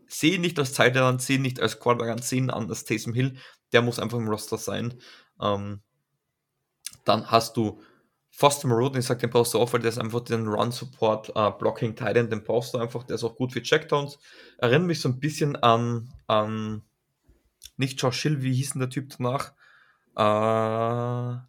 sehe 0.06 0.38
nicht 0.38 0.58
als 0.58 0.72
Titan, 0.72 1.18
sehe 1.18 1.40
nicht 1.40 1.60
als 1.60 1.80
Quarterback 1.80 2.12
an, 2.12 2.22
sehe 2.22 2.52
an 2.52 2.68
als 2.68 2.84
Taysom 2.84 3.14
Hill. 3.14 3.36
Der 3.72 3.82
muss 3.82 3.98
einfach 3.98 4.18
im 4.18 4.28
Roster 4.28 4.58
sein. 4.58 5.00
Ähm, 5.40 5.82
dann 7.04 7.30
hast 7.30 7.56
du 7.56 7.80
Foster 8.34 8.66
Moreau, 8.66 8.94
ich 8.94 9.04
sage, 9.04 9.20
den 9.20 9.30
brauchst 9.30 9.52
du 9.52 9.58
auch, 9.58 9.72
weil 9.72 9.80
der 9.80 9.90
ist 9.90 9.98
einfach 9.98 10.20
den 10.20 10.48
Run-Support, 10.48 11.36
uh, 11.36 11.50
Blocking 11.50 11.94
Titan, 11.94 12.30
den 12.30 12.42
brauchst 12.42 12.72
du 12.72 12.78
einfach, 12.78 13.04
der 13.04 13.16
ist 13.16 13.24
auch 13.24 13.36
gut 13.36 13.52
für 13.52 13.62
Checkdowns. 13.62 14.18
Erinnert 14.56 14.86
mich 14.86 15.00
so 15.00 15.10
ein 15.10 15.20
bisschen 15.20 15.54
an, 15.56 16.12
an 16.26 16.82
nicht 17.76 18.00
Josh 18.00 18.22
Hill, 18.22 18.42
wie 18.42 18.54
hieß 18.54 18.70
denn 18.72 18.80
der 18.80 18.90
Typ 18.90 19.12
danach? 19.16 19.52
Uh, 20.14 21.40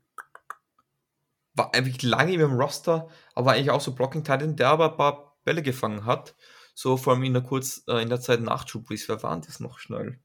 war 1.56 1.74
eigentlich 1.74 2.02
lange 2.02 2.34
im 2.34 2.54
Roster, 2.54 3.08
aber 3.34 3.52
eigentlich 3.52 3.72
auch 3.72 3.82
so 3.82 3.96
Blocking 3.96 4.24
Titan, 4.24 4.56
der 4.56 4.70
aber 4.70 4.91
ein 4.91 4.98
paar 4.98 5.38
Bälle 5.46 5.62
gefangen 5.62 6.06
hat. 6.06 6.36
So 6.76 6.98
vor 6.98 7.14
allem 7.14 7.24
in 7.24 7.34
der 7.34 7.44
kurz, 7.44 7.84
uh, 7.88 7.98
in 7.98 8.10
der 8.10 8.20
Zeit 8.20 8.41
nach 8.41 8.66
Drew. 8.66 8.82
Wer 8.88 9.24
war 9.24 9.39
das 9.39 9.60
noch 9.60 9.80
schnell? 9.80 10.20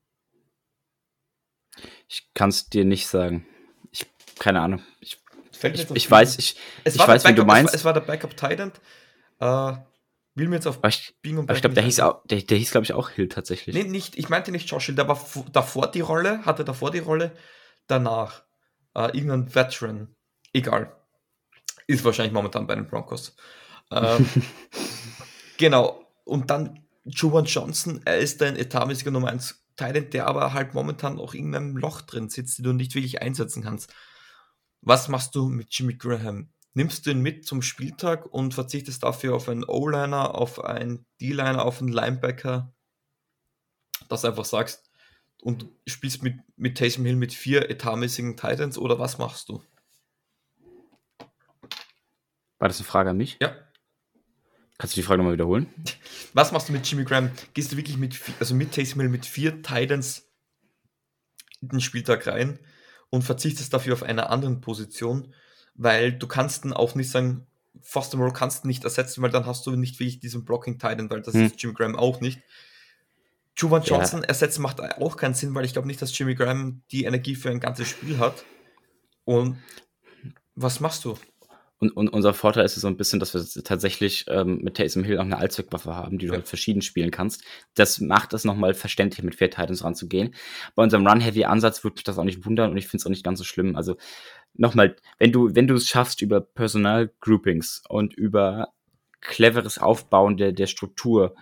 Ich 2.08 2.32
kann 2.34 2.48
es 2.48 2.68
dir 2.68 2.84
nicht 2.84 3.06
sagen. 3.06 3.46
Keine 4.38 4.60
Ahnung. 4.60 4.82
Ich 5.00 5.18
ich, 5.62 5.90
ich 5.90 6.10
weiß, 6.10 6.38
ich, 6.38 6.56
ich 6.84 6.98
weiß, 6.98 7.24
wie 7.26 7.34
du 7.34 7.44
meinst. 7.44 7.74
Es 7.74 7.84
war, 7.84 7.92
es 7.92 7.96
war 7.96 8.00
der 8.06 8.12
Backup 8.12 8.36
Titan. 8.36 8.72
Äh, 9.40 9.76
will 10.34 10.48
mir 10.48 10.56
jetzt 10.56 10.66
auf 10.66 10.78
ich, 10.86 11.14
Bing 11.20 11.38
und 11.38 11.50
Ich 11.50 11.60
glaube, 11.60 11.74
der 11.74 11.84
hieß, 11.84 12.00
auch, 12.00 12.22
der, 12.26 12.42
der 12.42 12.58
hieß 12.58 12.70
glaube 12.70 12.84
ich, 12.84 12.92
auch 12.92 13.10
Hill 13.10 13.28
tatsächlich. 13.28 13.74
Nee, 13.74 13.84
nicht, 13.84 14.16
ich 14.16 14.28
meinte 14.28 14.52
nicht 14.52 14.70
Josh 14.70 14.86
Hill, 14.86 14.94
der 14.94 15.08
war 15.08 15.20
davor 15.52 15.90
die 15.90 16.00
Rolle, 16.00 16.44
hatte 16.44 16.64
davor 16.64 16.90
die 16.90 17.00
Rolle, 17.00 17.32
danach 17.86 18.44
äh, 18.94 19.16
irgendein 19.16 19.54
Veteran. 19.54 20.14
Egal. 20.52 20.94
Ist 21.86 22.04
wahrscheinlich 22.04 22.32
momentan 22.32 22.66
bei 22.66 22.74
den 22.74 22.86
Broncos. 22.86 23.34
Ähm, 23.90 24.28
genau. 25.56 26.04
Und 26.24 26.50
dann 26.50 26.86
Juwan 27.04 27.46
Johnson, 27.46 28.02
er 28.04 28.18
ist 28.18 28.42
ein 28.42 28.56
etatmäßiger 28.56 29.10
Nummer 29.10 29.28
1 29.28 29.64
Titan, 29.76 30.10
der 30.10 30.26
aber 30.26 30.52
halt 30.52 30.74
momentan 30.74 31.18
auch 31.18 31.34
in 31.34 31.54
einem 31.54 31.76
Loch 31.76 32.02
drin 32.02 32.28
sitzt, 32.28 32.58
die 32.58 32.62
du 32.62 32.72
nicht 32.72 32.94
wirklich 32.94 33.22
einsetzen 33.22 33.62
kannst. 33.62 33.92
Was 34.80 35.08
machst 35.08 35.34
du 35.34 35.48
mit 35.48 35.68
Jimmy 35.70 35.94
Graham? 35.94 36.48
Nimmst 36.74 37.06
du 37.06 37.10
ihn 37.10 37.20
mit 37.20 37.44
zum 37.44 37.62
Spieltag 37.62 38.26
und 38.26 38.54
verzichtest 38.54 39.02
dafür 39.02 39.34
auf 39.34 39.48
einen 39.48 39.64
O-Liner, 39.64 40.34
auf 40.34 40.64
einen 40.64 41.06
D-Liner, 41.20 41.64
auf 41.64 41.80
einen 41.80 41.92
Linebacker, 41.92 42.72
dass 44.08 44.22
du 44.22 44.28
einfach 44.28 44.44
sagst 44.44 44.88
und 45.42 45.66
spielst 45.86 46.22
mit, 46.22 46.36
mit 46.56 46.78
Taysom 46.78 47.04
Hill 47.04 47.16
mit 47.16 47.32
vier 47.32 47.70
etatmäßigen 47.70 48.36
Titans 48.36 48.78
oder 48.78 48.98
was 48.98 49.18
machst 49.18 49.48
du? 49.48 49.62
War 52.58 52.68
das 52.68 52.78
eine 52.78 52.86
Frage 52.86 53.10
an 53.10 53.16
mich? 53.16 53.38
Ja. 53.40 53.56
Kannst 54.78 54.96
du 54.96 55.00
die 55.00 55.04
Frage 55.04 55.18
nochmal 55.18 55.34
wiederholen? 55.34 55.66
Was 56.34 56.52
machst 56.52 56.68
du 56.68 56.72
mit 56.72 56.88
Jimmy 56.88 57.04
Graham? 57.04 57.32
Gehst 57.52 57.72
du 57.72 57.76
wirklich 57.76 57.96
mit, 57.96 58.16
also 58.38 58.54
mit 58.54 58.72
Taysom 58.72 59.00
Hill 59.00 59.08
mit 59.08 59.26
vier 59.26 59.60
Titans 59.60 60.30
in 61.60 61.68
den 61.68 61.80
Spieltag 61.80 62.28
rein? 62.28 62.60
Und 63.10 63.22
verzichtest 63.22 63.72
dafür 63.72 63.94
auf 63.94 64.02
eine 64.02 64.30
andere 64.30 64.54
Position, 64.56 65.32
weil 65.74 66.12
du 66.12 66.26
kannst 66.26 66.64
dann 66.64 66.72
auch 66.72 66.94
nicht 66.94 67.10
sagen, 67.10 67.46
Foster 67.80 68.16
Moreau 68.16 68.32
kannst 68.32 68.64
du 68.64 68.68
nicht 68.68 68.84
ersetzen, 68.84 69.22
weil 69.22 69.30
dann 69.30 69.46
hast 69.46 69.66
du 69.66 69.70
nicht 69.76 70.00
wirklich 70.00 70.20
diesen 70.20 70.44
Blocking 70.44 70.78
Titan, 70.78 71.10
weil 71.10 71.22
das 71.22 71.34
hm. 71.34 71.46
ist 71.46 71.62
Jimmy 71.62 71.74
Graham 71.74 71.96
auch 71.96 72.20
nicht. 72.20 72.40
Juwan 73.56 73.82
Johnson 73.82 74.20
ja. 74.22 74.28
ersetzen 74.28 74.62
macht 74.62 74.80
auch 74.80 75.16
keinen 75.16 75.34
Sinn, 75.34 75.54
weil 75.54 75.64
ich 75.64 75.72
glaube 75.72 75.88
nicht, 75.88 76.00
dass 76.00 76.16
Jimmy 76.16 76.34
Graham 76.34 76.82
die 76.92 77.04
Energie 77.04 77.34
für 77.34 77.50
ein 77.50 77.60
ganzes 77.60 77.88
Spiel 77.88 78.18
hat. 78.18 78.44
Und 79.24 79.58
was 80.54 80.80
machst 80.80 81.04
du? 81.04 81.16
Und, 81.80 81.92
und 81.92 82.08
unser 82.08 82.34
Vorteil 82.34 82.64
ist 82.64 82.74
so 82.74 82.88
ein 82.88 82.96
bisschen, 82.96 83.20
dass 83.20 83.34
wir 83.34 83.62
tatsächlich 83.62 84.24
ähm, 84.28 84.58
mit 84.62 84.76
Taysom 84.76 85.04
Hill 85.04 85.18
auch 85.18 85.22
eine 85.24 85.38
Allzweckwaffe 85.38 85.94
haben, 85.94 86.18
die 86.18 86.26
du 86.26 86.32
ja. 86.32 86.38
halt 86.38 86.48
verschieden 86.48 86.82
spielen 86.82 87.12
kannst. 87.12 87.44
Das 87.74 88.00
macht 88.00 88.32
es 88.32 88.44
nochmal 88.44 88.74
verständlich, 88.74 89.24
mit 89.24 89.36
vier 89.36 89.50
Titans 89.50 89.84
ranzugehen. 89.84 90.34
Bei 90.74 90.82
unserem 90.82 91.06
Run-Heavy-Ansatz 91.06 91.84
würde 91.84 91.94
mich 91.94 92.04
das 92.04 92.18
auch 92.18 92.24
nicht 92.24 92.44
wundern 92.44 92.72
und 92.72 92.76
ich 92.76 92.88
finde 92.88 93.02
es 93.02 93.06
auch 93.06 93.10
nicht 93.10 93.24
ganz 93.24 93.38
so 93.38 93.44
schlimm. 93.44 93.76
Also 93.76 93.96
nochmal, 94.54 94.96
wenn 95.18 95.30
du, 95.30 95.54
wenn 95.54 95.68
du 95.68 95.74
es 95.74 95.86
schaffst 95.86 96.20
über 96.20 96.40
Personal-Groupings 96.40 97.84
und 97.88 98.12
über 98.14 98.72
cleveres 99.20 99.78
Aufbauen 99.78 100.36
der, 100.36 100.52
der 100.52 100.66
Struktur, 100.66 101.36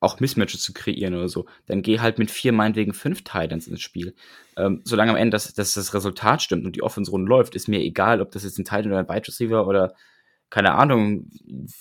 auch 0.00 0.20
Mismatches 0.20 0.62
zu 0.62 0.72
kreieren 0.72 1.14
oder 1.14 1.28
so, 1.28 1.46
dann 1.66 1.82
geh 1.82 2.00
halt 2.00 2.18
mit 2.18 2.30
vier, 2.30 2.52
meinetwegen 2.52 2.92
fünf 2.92 3.24
Titans 3.24 3.66
ins 3.66 3.80
Spiel. 3.80 4.14
Ähm, 4.56 4.82
solange 4.84 5.10
am 5.10 5.16
Ende 5.16 5.30
das, 5.30 5.52
dass 5.54 5.74
das 5.74 5.94
Resultat 5.94 6.42
stimmt 6.42 6.66
und 6.66 6.76
die 6.76 6.82
Offense 6.82 7.10
rund 7.10 7.28
läuft, 7.28 7.54
ist 7.54 7.68
mir 7.68 7.80
egal, 7.80 8.20
ob 8.20 8.30
das 8.30 8.44
jetzt 8.44 8.58
ein 8.58 8.64
Titan 8.64 8.88
oder 8.88 8.98
ein 8.98 9.08
Wide 9.08 9.26
Receiver 9.26 9.66
oder 9.66 9.94
keine 10.48 10.74
Ahnung, 10.74 11.28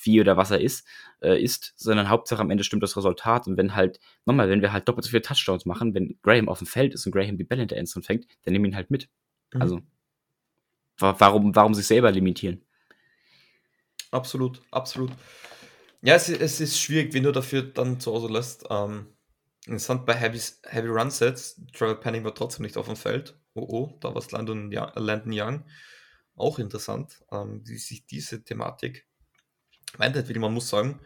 wie 0.04 0.20
oder 0.20 0.38
was 0.38 0.52
er 0.52 0.60
ist, 0.60 0.88
äh, 1.22 1.42
ist, 1.42 1.74
sondern 1.76 2.10
Hauptsache 2.10 2.42
am 2.42 2.50
Ende 2.50 2.64
stimmt 2.64 2.84
das 2.84 2.98
Resultat. 2.98 3.48
Und 3.48 3.58
wenn 3.58 3.76
halt, 3.76 4.00
nochmal, 4.26 4.50
wenn 4.50 4.62
wir 4.62 4.74
halt 4.74 4.88
doppelt 4.88 5.06
so 5.06 5.12
viele 5.12 5.22
Touchdowns 5.22 5.66
machen, 5.66 5.94
wenn 5.94 6.18
Graham 6.24 6.50
auf 6.50 6.60
dem 6.60 6.68
Feld 6.68 6.94
ist 6.94 7.06
und 7.06 7.12
Graham 7.12 7.38
die 7.38 7.44
Bälle 7.44 7.62
in 7.62 7.68
der 7.68 7.78
Endzone 7.78 8.04
fängt, 8.04 8.26
dann 8.44 8.54
nehmen 8.54 8.66
wir 8.66 8.72
ihn 8.72 8.76
halt 8.76 8.90
mit. 8.90 9.08
Mhm. 9.54 9.62
Also, 9.62 9.82
warum, 10.98 11.56
warum 11.56 11.74
sich 11.74 11.86
selber 11.86 12.12
limitieren? 12.12 12.62
Absolut, 14.12 14.62
absolut. 14.72 15.12
Ja, 16.06 16.14
es, 16.14 16.30
es 16.30 16.62
ist 16.62 16.80
schwierig, 16.80 17.14
wenn 17.16 17.24
du 17.24 17.32
dafür 17.32 17.64
dann 17.64 18.00
zu 18.00 18.14
Hause 18.14 18.28
lässt. 18.32 18.66
Ähm, 18.70 19.08
interessant 19.66 20.06
bei 20.06 20.14
Heavy, 20.14 20.40
Heavy 20.64 20.88
Run 20.88 21.10
Sets, 21.10 21.60
Trevor 21.74 22.00
Penning 22.00 22.24
war 22.24 22.36
trotzdem 22.36 22.64
nicht 22.64 22.78
auf 22.78 22.86
dem 22.86 22.96
Feld. 22.96 23.40
Oh 23.56 23.66
oh, 23.68 23.98
da 24.02 24.10
war 24.10 24.18
es 24.18 24.30
Landon, 24.32 24.72
Landon 24.72 25.34
Young. 25.34 25.66
Auch 26.36 26.60
interessant, 26.60 27.24
ähm, 27.32 27.62
wie 27.66 27.78
sich 27.80 28.06
diese 28.06 28.44
Thematik 28.44 29.08
weiterentwickelt. 29.98 30.36
Halt, 30.36 30.42
man 30.42 30.54
muss 30.54 30.70
sagen, 30.70 31.00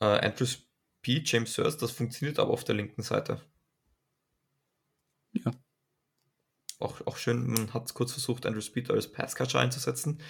äh, 0.00 0.06
Andrews 0.06 0.66
P, 1.02 1.22
James 1.22 1.58
Hurst, 1.58 1.82
das 1.82 1.90
funktioniert 1.90 2.38
aber 2.38 2.52
auf 2.52 2.64
der 2.64 2.76
linken 2.76 3.02
Seite. 3.02 3.42
Ja. 5.32 5.52
Auch, 6.78 7.06
auch 7.06 7.16
schön, 7.18 7.46
man 7.46 7.74
hat 7.74 7.86
es 7.86 7.94
kurz 7.94 8.12
versucht, 8.12 8.46
Andrew 8.46 8.60
Speed 8.62 8.90
als 8.90 9.10
Passcatcher 9.12 9.60
einzusetzen. 9.60 10.22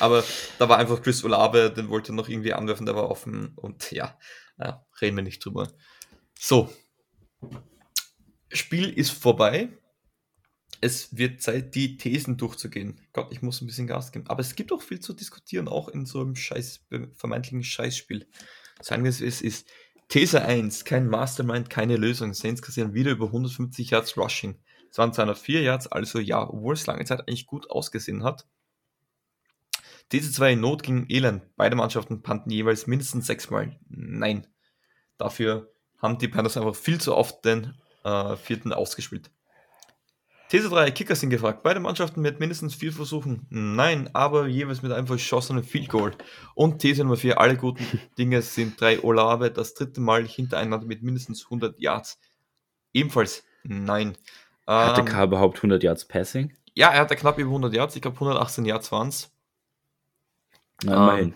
Aber 0.00 0.24
da 0.58 0.68
war 0.68 0.78
einfach 0.78 1.02
Chris 1.02 1.24
Olave, 1.24 1.70
den 1.70 1.88
wollte 1.88 2.12
noch 2.12 2.28
irgendwie 2.28 2.52
anwerfen, 2.52 2.86
der 2.86 2.96
war 2.96 3.10
offen 3.10 3.52
und 3.56 3.90
ja, 3.92 4.18
ja, 4.58 4.84
reden 5.00 5.16
wir 5.16 5.22
nicht 5.22 5.44
drüber. 5.44 5.70
So. 6.38 6.72
Spiel 8.50 8.90
ist 8.90 9.10
vorbei. 9.10 9.68
Es 10.80 11.16
wird 11.16 11.40
Zeit, 11.40 11.74
die 11.74 11.96
Thesen 11.96 12.36
durchzugehen. 12.36 13.00
Gott, 13.12 13.32
ich 13.32 13.42
muss 13.42 13.60
ein 13.60 13.66
bisschen 13.66 13.86
Gas 13.86 14.12
geben. 14.12 14.26
Aber 14.28 14.40
es 14.40 14.54
gibt 14.54 14.72
auch 14.72 14.82
viel 14.82 15.00
zu 15.00 15.14
diskutieren, 15.14 15.68
auch 15.68 15.88
in 15.88 16.04
so 16.04 16.20
einem 16.20 16.36
Scheiß, 16.36 16.84
vermeintlichen 17.14 17.64
Scheißspiel. 17.64 18.28
Sagen 18.82 19.04
wir 19.04 19.10
es, 19.10 19.20
es 19.20 19.40
ist 19.40 19.66
These 20.08 20.42
1, 20.42 20.84
kein 20.84 21.08
Mastermind, 21.08 21.70
keine 21.70 21.96
Lösung. 21.96 22.34
Saints 22.34 22.60
kassieren 22.60 22.92
wieder 22.92 23.12
über 23.12 23.26
150 23.26 23.90
Yards 23.90 24.16
Rushing. 24.16 24.60
Es 24.90 24.98
waren 24.98 25.12
204 25.12 25.62
Yards, 25.62 25.86
also 25.86 26.18
ja, 26.18 26.48
obwohl 26.48 26.74
es 26.74 26.86
lange 26.86 27.04
Zeit 27.04 27.20
eigentlich 27.20 27.46
gut 27.46 27.70
ausgesehen 27.70 28.22
hat, 28.22 28.46
diese 30.12 30.30
zwei 30.30 30.52
in 30.52 30.60
Not 30.60 30.82
gegen 30.82 31.06
Elend. 31.08 31.42
Beide 31.56 31.76
Mannschaften 31.76 32.22
panten 32.22 32.50
jeweils 32.50 32.86
mindestens 32.86 33.26
sechsmal. 33.26 33.78
Nein. 33.88 34.46
Dafür 35.18 35.72
haben 36.00 36.18
die 36.18 36.28
Panthers 36.28 36.56
einfach 36.56 36.74
viel 36.74 37.00
zu 37.00 37.16
oft 37.16 37.44
den 37.44 37.74
äh, 38.04 38.36
vierten 38.36 38.72
ausgespielt. 38.72 39.30
These 40.50 40.68
3, 40.68 40.90
Kicker 40.90 41.16
sind 41.16 41.30
gefragt. 41.30 41.62
Beide 41.62 41.80
Mannschaften 41.80 42.20
mit 42.20 42.38
mindestens 42.38 42.74
vier 42.74 42.92
Versuchen. 42.92 43.46
Nein, 43.48 44.10
aber 44.12 44.46
jeweils 44.46 44.82
mit 44.82 44.92
einem 44.92 45.06
verschossenen 45.06 45.64
Field 45.64 45.88
Goal. 45.88 46.12
Und 46.54 46.80
These 46.80 47.02
Nummer 47.02 47.16
4, 47.16 47.40
alle 47.40 47.56
guten 47.56 47.84
Dinge 48.18 48.42
sind 48.42 48.80
drei 48.80 49.02
Olave, 49.02 49.50
das 49.50 49.74
dritte 49.74 50.00
Mal 50.00 50.26
hintereinander 50.26 50.86
mit 50.86 51.02
mindestens 51.02 51.44
100 51.44 51.80
Yards. 51.80 52.20
Ebenfalls 52.92 53.42
nein. 53.64 54.16
Hatte 54.66 55.00
ähm, 55.00 55.06
Karl 55.06 55.26
überhaupt 55.26 55.56
100 55.56 55.82
Yards 55.82 56.04
Passing? 56.04 56.52
Ja, 56.74 56.90
er 56.90 57.00
hatte 57.00 57.16
knapp 57.16 57.38
über 57.38 57.48
100 57.48 57.74
Yards. 57.74 57.96
Ich 57.96 58.02
glaube 58.02 58.16
118 58.16 58.64
Yards 58.64 58.92
waren 58.92 59.08
es. 59.08 59.33
Immerhin. 60.82 61.28
Ähm, 61.28 61.34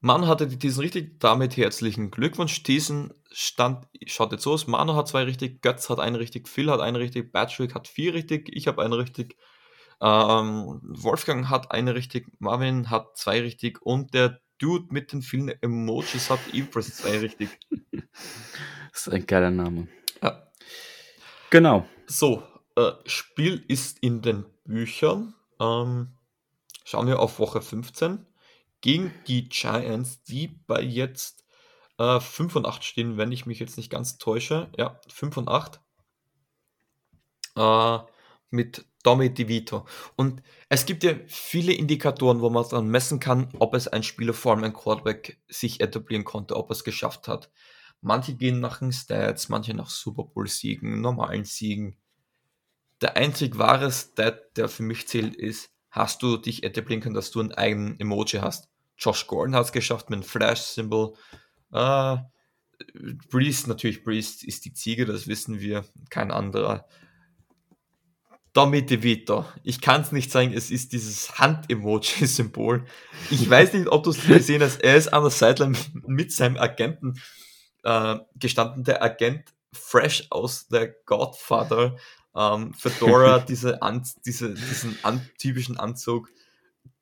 Manu 0.00 0.26
hatte 0.26 0.48
diesen 0.48 0.80
richtig, 0.80 1.20
damit 1.20 1.56
herzlichen 1.56 2.10
Glückwunsch. 2.10 2.64
Diesen 2.64 3.14
Stand 3.30 3.86
schaut 4.06 4.32
jetzt 4.32 4.42
so 4.42 4.52
aus. 4.52 4.66
Manu 4.66 4.94
hat 4.94 5.06
zwei 5.06 5.22
richtig, 5.22 5.62
Götz 5.62 5.88
hat 5.88 6.00
einen 6.00 6.16
richtig, 6.16 6.48
Phil 6.48 6.70
hat 6.70 6.80
einen 6.80 6.96
richtig, 6.96 7.32
Patrick 7.32 7.74
hat 7.74 7.86
vier 7.86 8.12
richtig, 8.12 8.50
ich 8.52 8.66
habe 8.66 8.82
einen 8.82 8.94
richtig, 8.94 9.36
ähm, 10.00 10.80
Wolfgang 10.82 11.48
hat 11.48 11.70
eine 11.70 11.94
richtig, 11.94 12.26
Marvin 12.40 12.90
hat 12.90 13.16
zwei 13.16 13.40
richtig 13.40 13.80
und 13.80 14.12
der 14.12 14.40
Dude 14.58 14.86
mit 14.90 15.12
den 15.12 15.22
vielen 15.22 15.48
Emojis 15.62 16.30
hat 16.30 16.40
ebenfalls 16.52 16.96
zwei 16.96 17.18
richtig. 17.18 17.50
das 17.80 17.86
ist 19.06 19.12
ein 19.12 19.24
geiler 19.24 19.52
Name. 19.52 19.86
Ja. 20.20 20.48
Genau. 21.50 21.86
So, 22.06 22.42
äh, 22.76 22.90
Spiel 23.06 23.64
ist 23.68 23.98
in 24.00 24.20
den 24.20 24.46
Büchern. 24.64 25.34
Ähm, 25.60 26.16
schauen 26.92 27.06
wir 27.06 27.20
auf 27.20 27.38
Woche 27.38 27.62
15 27.62 28.26
gegen 28.82 29.14
die 29.26 29.48
Giants, 29.48 30.22
die 30.24 30.48
bei 30.66 30.82
jetzt 30.82 31.42
äh, 31.96 32.20
5 32.20 32.54
und 32.56 32.66
8 32.66 32.84
stehen, 32.84 33.16
wenn 33.16 33.32
ich 33.32 33.46
mich 33.46 33.58
jetzt 33.60 33.78
nicht 33.78 33.88
ganz 33.88 34.18
täusche. 34.18 34.70
Ja, 34.76 35.00
5 35.08 35.38
und 35.38 35.48
8. 35.48 35.80
Äh, 37.56 37.98
mit 38.50 38.84
Tommy 39.02 39.32
DeVito. 39.32 39.86
Und 40.16 40.42
es 40.68 40.84
gibt 40.84 41.02
ja 41.02 41.14
viele 41.28 41.72
Indikatoren, 41.72 42.42
wo 42.42 42.50
man 42.50 42.68
dann 42.68 42.88
messen 42.88 43.20
kann, 43.20 43.48
ob 43.58 43.72
es 43.72 43.88
ein 43.88 44.02
Spieler, 44.02 44.34
vor 44.34 44.52
allem 44.52 44.64
ein 44.64 44.74
Quarterback, 44.74 45.40
sich 45.48 45.80
etablieren 45.80 46.24
konnte, 46.24 46.56
ob 46.56 46.68
er 46.68 46.72
es 46.72 46.84
geschafft 46.84 47.26
hat. 47.26 47.50
Manche 48.02 48.34
gehen 48.34 48.60
nach 48.60 48.80
den 48.80 48.92
Stats, 48.92 49.48
manche 49.48 49.72
nach 49.72 49.88
Super 49.88 50.24
Bowl-Siegen, 50.24 51.00
normalen 51.00 51.44
Siegen. 51.44 51.96
Der 53.00 53.16
einzig 53.16 53.56
wahre 53.56 53.90
Stat, 53.90 54.58
der 54.58 54.68
für 54.68 54.82
mich 54.82 55.08
zählt, 55.08 55.34
ist, 55.34 55.71
hast 55.92 56.22
du 56.22 56.38
dich 56.38 56.64
etablieren 56.64 57.00
können, 57.02 57.14
dass 57.14 57.30
du 57.30 57.38
einen 57.38 57.52
eigenen 57.52 58.00
Emoji 58.00 58.40
hast. 58.40 58.68
Josh 58.96 59.26
Gordon 59.26 59.54
hat 59.54 59.66
es 59.66 59.72
geschafft 59.72 60.10
mit 60.10 60.18
einem 60.18 60.24
Flash-Symbol. 60.24 61.14
Äh, 61.72 62.16
Breeze, 63.30 63.68
natürlich, 63.68 64.02
Breeze 64.02 64.44
ist 64.46 64.64
die 64.64 64.72
Ziege, 64.72 65.04
das 65.04 65.28
wissen 65.28 65.60
wir, 65.60 65.84
kein 66.10 66.30
anderer. 66.32 66.88
Tommy 68.54 68.84
DeVito. 68.84 69.46
Ich 69.62 69.80
kann 69.80 70.02
es 70.02 70.12
nicht 70.12 70.30
sagen, 70.30 70.52
es 70.52 70.70
ist 70.70 70.92
dieses 70.92 71.38
Hand-Emoji-Symbol. 71.38 72.84
Ich 73.30 73.48
weiß 73.48 73.72
nicht, 73.74 73.88
ob 73.88 74.02
du 74.02 74.10
es 74.10 74.26
gesehen 74.26 74.62
hast. 74.62 74.82
Er 74.82 74.96
ist 74.96 75.12
an 75.12 75.22
der 75.22 75.30
Sideline 75.30 75.76
mit 76.06 76.32
seinem 76.32 76.58
Agenten 76.58 77.20
äh, 77.84 78.16
gestanden. 78.34 78.84
Der 78.84 79.02
Agent 79.02 79.54
fresh 79.72 80.26
aus 80.30 80.68
der 80.68 80.88
Godfather 81.06 81.96
ähm, 82.34 82.74
Fedora, 82.74 83.38
diese 83.40 83.82
An 83.82 84.06
diese, 84.24 84.54
diesen 84.54 84.98
an 85.02 85.28
typischen 85.38 85.78
Anzug. 85.78 86.30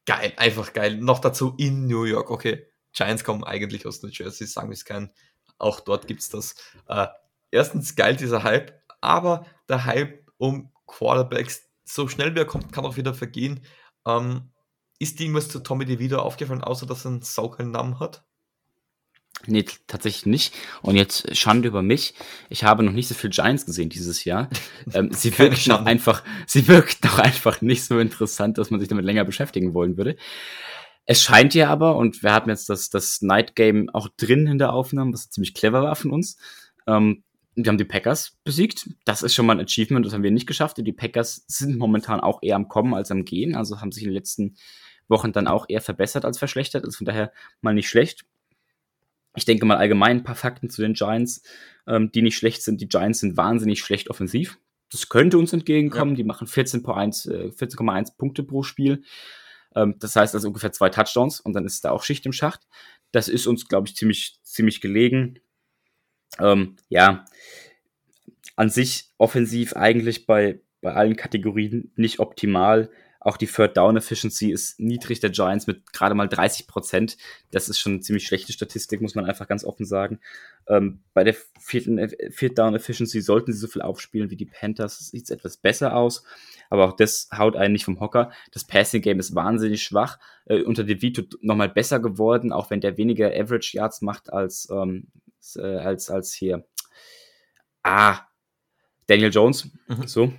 Geil, 0.07 0.33
einfach 0.37 0.73
geil. 0.73 0.97
Noch 0.97 1.21
dazu 1.21 1.55
in 1.59 1.87
New 1.87 2.05
York. 2.05 2.31
Okay, 2.31 2.67
Giants 2.93 3.25
kommen 3.25 3.45
eigentlich 3.45 3.87
aus 3.87 4.03
New 4.03 4.09
Jersey, 4.09 4.47
sagen 4.47 4.71
wir 4.71 4.75
es 4.75 4.85
kein. 4.85 5.11
Auch 5.59 5.81
dort 5.81 6.07
gibt 6.07 6.21
es 6.21 6.31
das. 6.31 6.55
Äh, 6.89 7.07
erstens 7.51 7.95
geil, 7.95 8.17
dieser 8.17 8.43
Hype, 8.43 8.73
aber 9.01 9.47
der 9.69 9.85
Hype 9.85 10.27
um 10.39 10.73
Quarterbacks, 10.87 11.69
so 11.85 12.09
schnell 12.09 12.35
wie 12.35 12.41
er 12.41 12.47
kommt, 12.47 12.73
kann 12.73 12.85
auch 12.85 12.97
wieder 12.97 13.15
vergehen. 13.15 13.65
Ähm, 14.07 14.51
ist 14.99 15.21
irgendwas 15.21 15.49
zu 15.49 15.61
Tommy 15.61 15.85
DeVito 15.85 16.19
aufgefallen, 16.19 16.65
außer 16.65 16.87
dass 16.87 17.05
er 17.05 17.13
einen 17.13 17.23
saugeilen 17.23 17.71
Namen 17.71 18.01
hat? 18.01 18.25
Nee, 19.47 19.65
tatsächlich 19.87 20.27
nicht. 20.27 20.55
Und 20.83 20.97
jetzt 20.97 21.37
Schande 21.37 21.69
über 21.69 21.83
mich. 21.83 22.15
Ich 22.49 22.65
habe 22.65 22.83
noch 22.83 22.93
nicht 22.93 23.09
so 23.09 23.15
viel 23.15 23.31
Giants 23.31 23.67
gesehen 23.67 23.89
dieses 23.89 24.25
Jahr. 24.25 24.49
Ähm, 24.93 25.13
sie 25.13 25.39
wirkt 25.39 25.69
noch 25.69 25.85
einfach, 25.85 26.25
sie 26.47 26.67
wirkt 26.67 27.05
noch 27.05 27.19
einfach 27.19 27.61
nicht 27.61 27.85
so 27.85 27.99
interessant, 27.99 28.59
dass 28.59 28.71
man 28.71 28.81
sich 28.81 28.89
damit 28.89 29.05
länger 29.05 29.25
beschäftigen 29.25 29.73
wollen 29.75 29.97
würde. 29.97 30.17
Es 31.07 31.23
scheint 31.23 31.55
ja 31.55 31.69
aber, 31.69 31.97
und 31.97 32.23
wir 32.23 32.33
haben 32.33 32.51
jetzt 32.51 32.69
das, 32.69 32.89
das 32.89 33.21
Night 33.23 33.55
Game 33.55 33.89
auch 33.91 34.09
drin 34.17 34.47
in 34.47 34.59
der 34.59 34.73
Aufnahme, 34.73 35.13
was 35.13 35.31
ziemlich 35.31 35.55
clever 35.55 35.83
war 35.83 35.97
von 35.97 36.11
uns. 36.11 36.39
Ähm, 36.87 37.23
wir 37.55 37.69
haben 37.69 37.79
die 37.79 37.85
Packers 37.85 38.39
besiegt. 38.45 38.89
Das 39.05 39.23
ist 39.23 39.35
schon 39.35 39.47
mal 39.47 39.59
ein 39.59 39.65
Achievement, 39.65 40.05
das 40.07 40.13
haben 40.13 40.23
wir 40.23 40.31
nicht 40.31 40.47
geschafft. 40.47 40.79
Und 40.79 40.85
die 40.85 40.93
Packers 40.93 41.45
sind 41.47 41.79
momentan 41.79 42.21
auch 42.21 42.43
eher 42.43 42.57
am 42.57 42.69
Kommen 42.69 42.95
als 42.95 43.11
am 43.11 43.25
Gehen. 43.25 43.55
Also 43.55 43.81
haben 43.81 43.93
sich 43.93 44.03
in 44.03 44.11
den 44.11 44.15
letzten 44.15 44.57
Wochen 45.09 45.33
dann 45.33 45.49
auch 45.49 45.67
eher 45.69 45.81
verbessert 45.81 46.25
als 46.25 46.39
verschlechtert. 46.39 46.85
Also 46.85 46.99
von 46.99 47.07
daher 47.07 47.33
mal 47.61 47.75
nicht 47.75 47.89
schlecht. 47.89 48.25
Ich 49.37 49.45
denke 49.45 49.65
mal 49.65 49.77
allgemein 49.77 50.19
ein 50.19 50.25
paar 50.25 50.35
Fakten 50.35 50.71
zu 50.71 50.83
den 50.83 50.95
Giants, 50.95 51.43
ähm, 51.87 52.11
die 52.13 52.23
nicht 52.23 52.37
schlecht 52.37 52.63
sind. 52.63 52.81
Die 52.81 52.89
Giants 52.89 53.21
sind 53.21 53.37
wahnsinnig 53.37 53.81
schlecht 53.81 54.11
offensiv. 54.11 54.59
das 54.93 55.09
könnte 55.09 55.39
uns 55.39 55.53
entgegenkommen. 55.53 56.13
Ja. 56.13 56.17
Die 56.17 56.25
machen 56.25 56.49
14,1 56.49 57.53
14, 57.57 57.89
äh, 57.89 58.05
Punkte 58.19 58.43
pro 58.43 58.63
Spiel. 58.63 59.05
Ähm, 59.75 59.95
das 59.99 60.17
heißt 60.17 60.35
also 60.35 60.49
ungefähr 60.49 60.73
zwei 60.73 60.91
Touchdowns 60.91 61.41
und 61.41 61.53
dann 61.53 61.65
ist 61.65 61.85
da 61.85 61.91
auch 61.91 62.03
Schicht 62.03 62.27
im 62.27 62.33
Schacht. 62.33 62.67
Das 63.13 63.29
ist 63.29 63.47
uns, 63.47 63.69
glaube 63.69 63.89
ich, 63.89 63.97
ziemlich, 63.97 64.41
ziemlich 64.43 64.81
gelegen. 64.81 65.39
Ähm, 66.39 66.77
ja, 66.89 67.25
an 68.57 68.71
sich 68.71 69.11
offensiv 69.19 69.75
eigentlich 69.75 70.27
bei, 70.27 70.61
bei 70.81 70.93
allen 70.95 71.17
Kategorien 71.17 71.93
nicht 71.97 72.21
optimal. 72.21 72.91
Auch 73.21 73.37
die 73.37 73.47
Third 73.47 73.77
Down 73.77 73.99
Efficiency 73.99 74.51
ist 74.51 74.81
niedrig 74.81 75.21
der 75.21 75.29
Giants 75.29 75.67
mit 75.67 75.93
gerade 75.93 76.15
mal 76.15 76.27
30 76.27 76.67
Prozent. 76.67 77.19
Das 77.51 77.69
ist 77.69 77.79
schon 77.79 77.93
eine 77.93 78.01
ziemlich 78.01 78.27
schlechte 78.27 78.53
Statistik, 78.53 79.03
muss 79.03 79.15
man 79.15 79.27
einfach 79.27 79.47
ganz 79.47 79.63
offen 79.63 79.85
sagen. 79.85 80.21
Ähm, 80.67 81.01
bei 81.13 81.23
der 81.23 81.37
Third 81.69 82.59
Down 82.59 82.75
Efficiency 82.75 83.21
sollten 83.21 83.53
sie 83.53 83.59
so 83.59 83.69
viel 83.69 83.83
aufspielen 83.83 84.31
wie 84.31 84.37
die 84.37 84.47
Panthers. 84.47 85.11
Sieht 85.11 85.25
es 85.25 85.31
etwas 85.31 85.59
besser 85.59 85.95
aus. 85.95 86.25
Aber 86.71 86.89
auch 86.89 86.97
das 86.97 87.29
haut 87.37 87.57
einen 87.57 87.75
nicht 87.75 87.85
vom 87.85 88.01
Hocker. 88.01 88.33
Das 88.53 88.65
Passing 88.65 89.03
Game 89.03 89.21
ist 89.21 89.35
wahnsinnig 89.35 89.83
schwach. 89.83 90.19
Äh, 90.47 90.63
unter 90.63 90.85
DeVito 90.85 91.23
nochmal 91.43 91.69
besser 91.69 92.01
geworden, 92.01 92.53
auch 92.53 92.71
wenn 92.71 92.81
der 92.81 92.97
weniger 92.97 93.29
Average 93.29 93.77
Yards 93.77 94.01
macht 94.01 94.33
als, 94.33 94.67
ähm, 94.71 95.09
äh, 95.57 95.61
als, 95.61 96.09
als 96.09 96.33
hier. 96.33 96.65
Ah, 97.83 98.21
Daniel 99.07 99.31
Jones. 99.31 99.69
Mhm. 99.89 100.07
So. 100.07 100.33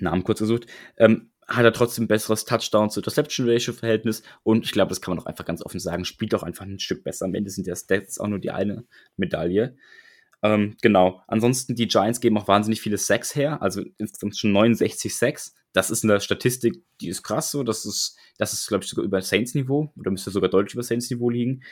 Namen 0.00 0.24
kurz 0.24 0.40
gesucht. 0.40 0.66
Ähm, 0.98 1.30
hat 1.46 1.64
er 1.64 1.72
trotzdem 1.72 2.08
besseres 2.08 2.44
Touchdown 2.44 2.90
zu 2.90 3.00
Interception 3.00 3.48
Ratio 3.48 3.72
Verhältnis 3.72 4.22
und 4.42 4.64
ich 4.64 4.72
glaube, 4.72 4.88
das 4.90 5.00
kann 5.00 5.14
man 5.14 5.22
auch 5.22 5.26
einfach 5.26 5.44
ganz 5.44 5.62
offen 5.64 5.80
sagen, 5.80 6.04
spielt 6.04 6.34
auch 6.34 6.42
einfach 6.42 6.64
ein 6.64 6.78
Stück 6.78 7.04
besser. 7.04 7.26
Am 7.26 7.34
Ende 7.34 7.50
sind 7.50 7.66
der 7.66 7.76
Stats 7.76 8.18
auch 8.18 8.28
nur 8.28 8.38
die 8.38 8.50
eine 8.50 8.84
Medaille. 9.16 9.76
Ähm, 10.42 10.76
genau. 10.82 11.22
Ansonsten, 11.26 11.74
die 11.74 11.88
Giants 11.88 12.20
geben 12.20 12.36
auch 12.36 12.48
wahnsinnig 12.48 12.80
viele 12.80 12.98
Sacks 12.98 13.34
her, 13.34 13.62
also 13.62 13.82
insgesamt 13.96 14.36
schon 14.36 14.52
69 14.52 15.16
Sacks. 15.16 15.54
Das 15.72 15.90
ist 15.90 16.04
eine 16.04 16.20
Statistik, 16.20 16.84
die 17.00 17.08
ist 17.08 17.22
krass 17.22 17.50
so. 17.50 17.62
Das 17.62 17.86
ist, 17.86 18.16
das 18.38 18.52
ist, 18.52 18.68
glaube 18.68 18.84
ich, 18.84 18.90
sogar 18.90 19.04
über 19.04 19.22
Saints-Niveau 19.22 19.90
oder 19.96 20.10
müsste 20.10 20.30
sogar 20.30 20.50
deutlich 20.50 20.74
über 20.74 20.82
Saints-Niveau 20.82 21.30
liegen. 21.30 21.62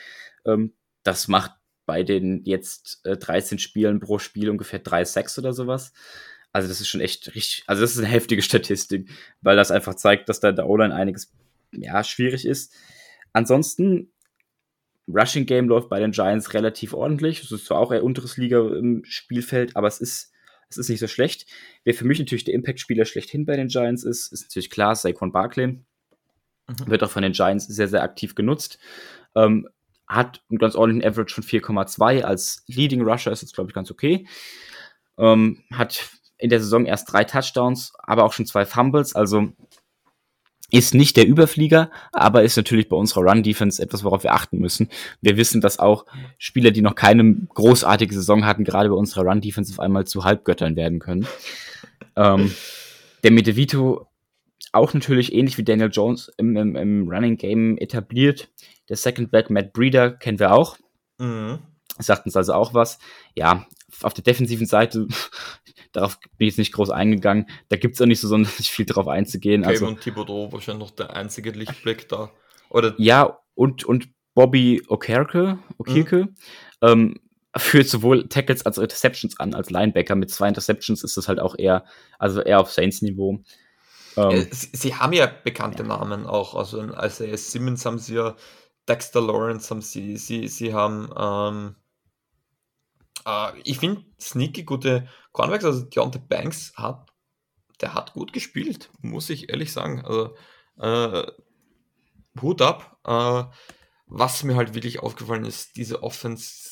Ähm, 0.47 0.73
das 1.03 1.28
macht 1.28 1.53
bei 1.85 2.03
den 2.03 2.44
jetzt 2.44 3.01
äh, 3.05 3.16
13 3.16 3.59
Spielen 3.59 4.01
pro 4.01 4.19
Spiel 4.19 4.49
ungefähr 4.49 4.78
drei 4.78 5.05
Sacks 5.05 5.39
oder 5.39 5.53
sowas. 5.53 5.93
Also 6.53 6.69
das 6.69 6.81
ist 6.81 6.89
schon 6.89 7.01
echt 7.01 7.35
richtig, 7.35 7.65
also 7.66 7.83
das 7.83 7.93
ist 7.93 7.99
eine 7.99 8.09
heftige 8.09 8.43
Statistik, 8.43 9.09
weil 9.41 9.57
das 9.57 9.70
einfach 9.70 9.95
zeigt, 9.95 10.29
dass 10.29 10.41
da 10.41 10.53
der 10.53 10.69
O-Line 10.69 10.95
einiges, 10.95 11.33
ja, 11.73 12.05
schwierig 12.05 12.45
ist. 12.45 12.74
Ansonsten, 13.33 14.12
Rushing 15.09 15.47
Game 15.47 15.69
läuft 15.69 15.89
bei 15.89 15.99
den 15.99 16.12
Giants 16.12 16.55
relativ 16.55 16.93
ordentlich. 16.93 17.43
Es 17.43 17.51
ist 17.51 17.66
zwar 17.66 17.79
auch 17.79 17.93
eher 17.93 18.05
unteres 18.05 18.37
Liga 18.37 18.61
im 18.61 19.03
Spielfeld, 19.05 19.77
aber 19.77 19.89
es 19.89 20.01
ist, 20.01 20.33
es 20.69 20.79
ist 20.79 20.89
nicht 20.89 21.01
so 21.01 21.09
schlecht. 21.09 21.47
Wer 21.85 21.95
für 21.95 22.05
mich 22.05 22.19
natürlich 22.19 22.45
der 22.45 22.55
Impact-Spieler 22.55 23.05
schlechthin 23.05 23.45
bei 23.45 23.57
den 23.57 23.69
Giants 23.69 24.05
ist, 24.05 24.33
ist 24.33 24.43
natürlich 24.45 24.70
klar, 24.70 24.95
Saquon 24.95 25.33
Barkley. 25.33 25.66
Mhm. 25.66 26.87
Wird 26.87 27.03
auch 27.03 27.11
von 27.11 27.23
den 27.23 27.33
Giants 27.33 27.66
sehr, 27.66 27.89
sehr 27.89 28.03
aktiv 28.03 28.35
genutzt. 28.35 28.79
Ähm, 29.35 29.69
hat 30.07 30.43
einen 30.51 30.59
ganz 30.59 30.74
ordentlichen 30.74 31.11
Average 31.11 31.35
von 31.35 31.45
4,2. 31.45 32.23
Als 32.23 32.65
Leading 32.66 33.03
Rusher 33.03 33.33
ist 33.33 33.43
jetzt, 33.43 33.55
glaube 33.55 33.70
ich, 33.70 33.74
ganz 33.74 33.91
okay. 33.91 34.27
Ähm, 35.19 35.62
hat 35.73 36.11
in 36.43 36.51
der 36.51 36.60
Saison 36.60 36.86
erst 36.86 37.12
drei 37.12 37.24
Touchdowns, 37.24 37.93
aber 37.98 38.24
auch 38.24 38.32
schon 38.32 38.47
zwei 38.47 38.66
Fumbles. 38.66 39.14
Also 39.14 39.48
ist 40.70 40.94
nicht 40.94 41.16
der 41.16 41.27
Überflieger, 41.27 41.90
aber 42.12 42.43
ist 42.43 42.56
natürlich 42.56 42.89
bei 42.89 42.97
unserer 42.97 43.23
Run-Defense 43.23 43.81
etwas, 43.81 44.05
worauf 44.05 44.23
wir 44.24 44.32
achten 44.32 44.59
müssen. 44.59 44.89
Wir 45.20 45.36
wissen, 45.36 45.60
dass 45.60 45.78
auch 45.78 46.06
Spieler, 46.39 46.70
die 46.70 46.81
noch 46.81 46.94
keine 46.94 47.36
großartige 47.55 48.14
Saison 48.14 48.47
hatten, 48.47 48.64
gerade 48.64 48.89
bei 48.89 48.94
unserer 48.94 49.24
Run-Defense 49.24 49.73
auf 49.73 49.81
einmal 49.81 50.06
zu 50.06 50.24
Halbgöttern 50.24 50.74
werden 50.74 50.98
können. 50.98 51.27
Ähm, 52.16 52.52
der 53.23 53.31
Medevito 53.31 54.09
auch 54.73 54.94
natürlich 54.94 55.32
ähnlich 55.35 55.59
wie 55.59 55.64
Daniel 55.64 55.90
Jones 55.93 56.32
im, 56.39 56.56
im, 56.56 56.74
im 56.74 57.09
Running 57.09 57.36
Game 57.36 57.77
etabliert. 57.77 58.48
Der 58.89 58.97
Second 58.97 59.31
Back 59.31 59.51
Matt 59.51 59.73
Breeder 59.74 60.10
kennen 60.10 60.39
wir 60.39 60.52
auch. 60.52 60.78
Mhm. 61.19 61.59
Sagt 61.98 62.24
uns 62.24 62.35
also 62.35 62.55
auch 62.55 62.73
was. 62.73 62.98
Ja, 63.36 63.66
auf 64.01 64.14
der 64.14 64.24
defensiven 64.24 64.66
Seite 64.66 65.06
Darauf 65.93 66.19
bin 66.39 66.48
ich 66.48 66.52
jetzt 66.52 66.59
nicht 66.59 66.73
groß 66.73 66.90
eingegangen. 66.90 67.47
Da 67.69 67.77
gibt 67.77 67.94
es 67.94 68.01
auch 68.01 68.06
nicht 68.06 68.20
so 68.20 68.28
sonderlich 68.28 68.70
viel 68.70 68.86
drauf 68.86 69.09
einzugehen. 69.09 69.62
Kevin 69.62 69.89
also, 69.89 69.94
Thibodeau 69.94 70.52
wahrscheinlich 70.52 70.89
noch 70.89 70.94
der 70.94 71.14
einzige 71.14 71.51
Lichtblick 71.51 72.09
da. 72.09 72.31
Oder 72.70 72.94
ja, 72.97 73.39
und, 73.55 73.85
und 73.85 74.09
Bobby 74.35 74.82
Okerke, 74.89 75.59
Okirke, 75.78 76.24
mhm. 76.24 76.35
ähm, 76.81 77.20
führt 77.56 77.89
sowohl 77.89 78.28
Tackles 78.28 78.64
als 78.64 78.78
auch 78.78 78.82
Interceptions 78.82 79.39
an 79.39 79.55
als 79.55 79.70
Linebacker. 79.70 80.14
Mit 80.14 80.31
zwei 80.31 80.48
Interceptions 80.48 81.05
ist 81.05 81.16
das 81.16 81.28
halt 81.28 81.39
auch 81.39 81.55
eher, 81.59 81.85
also 82.19 82.40
eher 82.40 82.60
auf 82.60 82.73
Saints-Niveau. 82.73 83.43
Ähm, 84.16 84.47
sie, 84.51 84.70
sie, 84.73 84.94
haben 84.94 85.12
ja 85.12 85.27
bekannte 85.27 85.82
ja. 85.82 85.89
Namen 85.89 86.27
auch. 86.27 86.55
Also 86.55 86.81
als 86.81 87.20
AS 87.20 87.52
Simmons 87.52 87.85
haben 87.85 87.98
sie 87.98 88.14
ja, 88.14 88.36
Dexter 88.89 89.20
Lawrence 89.20 89.70
haben 89.70 89.82
sie, 89.82 90.16
sie, 90.16 90.48
sie 90.48 90.73
haben 90.73 91.10
ähm, 91.16 91.74
äh, 93.27 93.59
ich 93.65 93.78
finde 93.78 94.05
sneaky 94.20 94.65
gute 94.65 95.09
Cornerbacks, 95.32 95.65
also 95.65 95.82
Deontay 95.82 96.20
Banks 96.20 96.73
hat, 96.77 97.11
der 97.81 97.94
hat 97.94 98.12
gut 98.12 98.32
gespielt, 98.32 98.90
muss 99.01 99.31
ich 99.31 99.51
ehrlich 99.51 99.73
sagen. 99.73 100.05
Also, 100.05 100.36
äh, 100.78 101.31
Hut 102.40 102.62
ab. 102.62 102.99
Äh, 103.05 103.44
was 104.07 104.43
mir 104.43 104.57
halt 104.57 104.74
wirklich 104.74 105.01
aufgefallen 105.01 105.44
ist, 105.44 105.77
diese 105.77 106.03
Offense. 106.03 106.69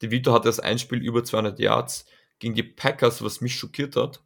Die 0.00 0.10
Vito 0.10 0.32
hatte 0.32 0.48
das 0.48 0.60
Einspiel 0.60 1.02
über 1.02 1.22
200 1.22 1.58
Yards 1.58 2.06
gegen 2.38 2.54
die 2.54 2.62
Packers, 2.62 3.22
was 3.22 3.40
mich 3.40 3.56
schockiert 3.56 3.96
hat. 3.96 4.22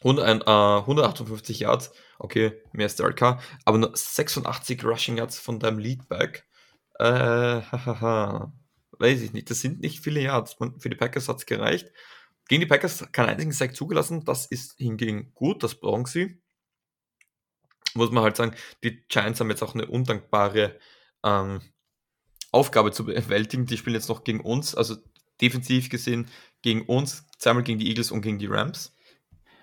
100, 0.00 0.42
äh, 0.42 0.80
158 0.80 1.60
Yards, 1.60 1.92
okay, 2.18 2.60
mehr 2.72 2.86
ist 2.86 2.98
der 2.98 3.06
LK, 3.06 3.40
aber 3.64 3.78
nur 3.78 3.92
86 3.94 4.84
Rushing 4.84 5.16
Yards 5.16 5.38
von 5.38 5.60
deinem 5.60 5.78
Leadback. 5.78 6.44
Äh. 7.02 7.62
Weiß 8.98 9.20
ich 9.20 9.32
nicht. 9.32 9.50
Das 9.50 9.60
sind 9.60 9.80
nicht 9.80 10.00
viele 10.00 10.20
Yards. 10.20 10.56
Für 10.78 10.88
die 10.88 10.96
Packers 10.96 11.28
hat 11.28 11.38
es 11.38 11.46
gereicht. 11.46 11.90
Gegen 12.48 12.60
die 12.60 12.66
Packers 12.66 13.10
keinen 13.10 13.30
einzigen 13.30 13.52
Sack 13.52 13.74
zugelassen. 13.74 14.24
Das 14.24 14.46
ist 14.46 14.78
hingegen 14.78 15.32
gut. 15.34 15.62
Das 15.62 15.74
brauchen 15.74 16.04
sie. 16.04 16.40
Muss 17.94 18.12
man 18.12 18.22
halt 18.22 18.36
sagen, 18.36 18.54
die 18.84 19.02
Giants 19.08 19.40
haben 19.40 19.50
jetzt 19.50 19.62
auch 19.62 19.74
eine 19.74 19.86
undankbare 19.86 20.78
ähm, 21.24 21.60
Aufgabe 22.52 22.92
zu 22.92 23.04
bewältigen. 23.04 23.66
Die 23.66 23.76
spielen 23.76 23.94
jetzt 23.94 24.08
noch 24.08 24.22
gegen 24.22 24.40
uns. 24.40 24.74
Also 24.74 24.96
defensiv 25.40 25.90
gesehen 25.90 26.28
gegen 26.62 26.82
uns. 26.82 27.26
Zweimal 27.38 27.64
gegen 27.64 27.80
die 27.80 27.88
Eagles 27.88 28.12
und 28.12 28.22
gegen 28.22 28.38
die 28.38 28.46
Rams. 28.46 28.94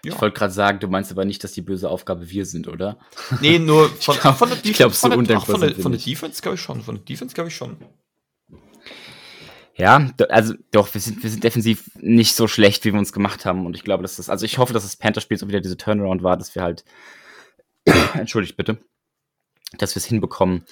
Ja. 0.03 0.13
Ich 0.13 0.21
wollte 0.21 0.37
gerade 0.37 0.53
sagen, 0.53 0.79
du 0.79 0.87
meinst 0.87 1.11
aber 1.11 1.25
nicht, 1.25 1.43
dass 1.43 1.51
die 1.51 1.61
böse 1.61 1.89
Aufgabe 1.89 2.29
wir 2.29 2.45
sind, 2.45 2.67
oder? 2.67 2.97
Nee, 3.41 3.59
nur 3.59 3.89
von, 3.99 4.17
glaub, 4.17 4.37
von 4.37 4.49
der 4.49 4.57
Defense. 4.57 4.71
Ich 4.71 4.77
glaube, 4.77 4.95
so 4.95 5.07
undankbar 5.09 5.57
von 5.57 5.61
der, 5.61 5.75
von 5.75 5.91
der 5.91 6.01
Defense 6.01 6.41
glaube 6.41 6.55
ich 6.55 6.61
schon. 6.61 6.81
Von 6.81 6.95
der 6.95 7.03
Defense 7.03 7.35
glaube 7.35 7.49
ich 7.49 7.55
schon. 7.55 7.77
Ja, 9.75 10.11
also 10.29 10.55
doch, 10.71 10.93
wir 10.93 10.99
sind, 10.99 11.23
wir 11.23 11.29
sind 11.29 11.43
defensiv 11.43 11.89
nicht 11.95 12.35
so 12.35 12.47
schlecht, 12.47 12.83
wie 12.83 12.91
wir 12.91 12.99
uns 12.99 13.13
gemacht 13.13 13.45
haben. 13.45 13.65
Und 13.65 13.75
ich 13.75 13.83
glaube, 13.83 14.03
dass 14.03 14.17
das, 14.17 14.29
also 14.29 14.45
ich 14.45 14.57
hoffe, 14.57 14.73
dass 14.73 14.83
das 14.83 14.97
Panther-Spiel 14.97 15.37
so 15.37 15.47
wieder 15.47 15.61
diese 15.61 15.77
Turnaround 15.77 16.23
war, 16.23 16.37
dass 16.37 16.55
wir 16.55 16.63
halt, 16.63 16.83
entschuldigt 18.13 18.57
bitte, 18.57 18.79
dass 19.77 19.95
wir 19.95 20.01
es 20.01 20.05
hinbekommen, 20.05 20.65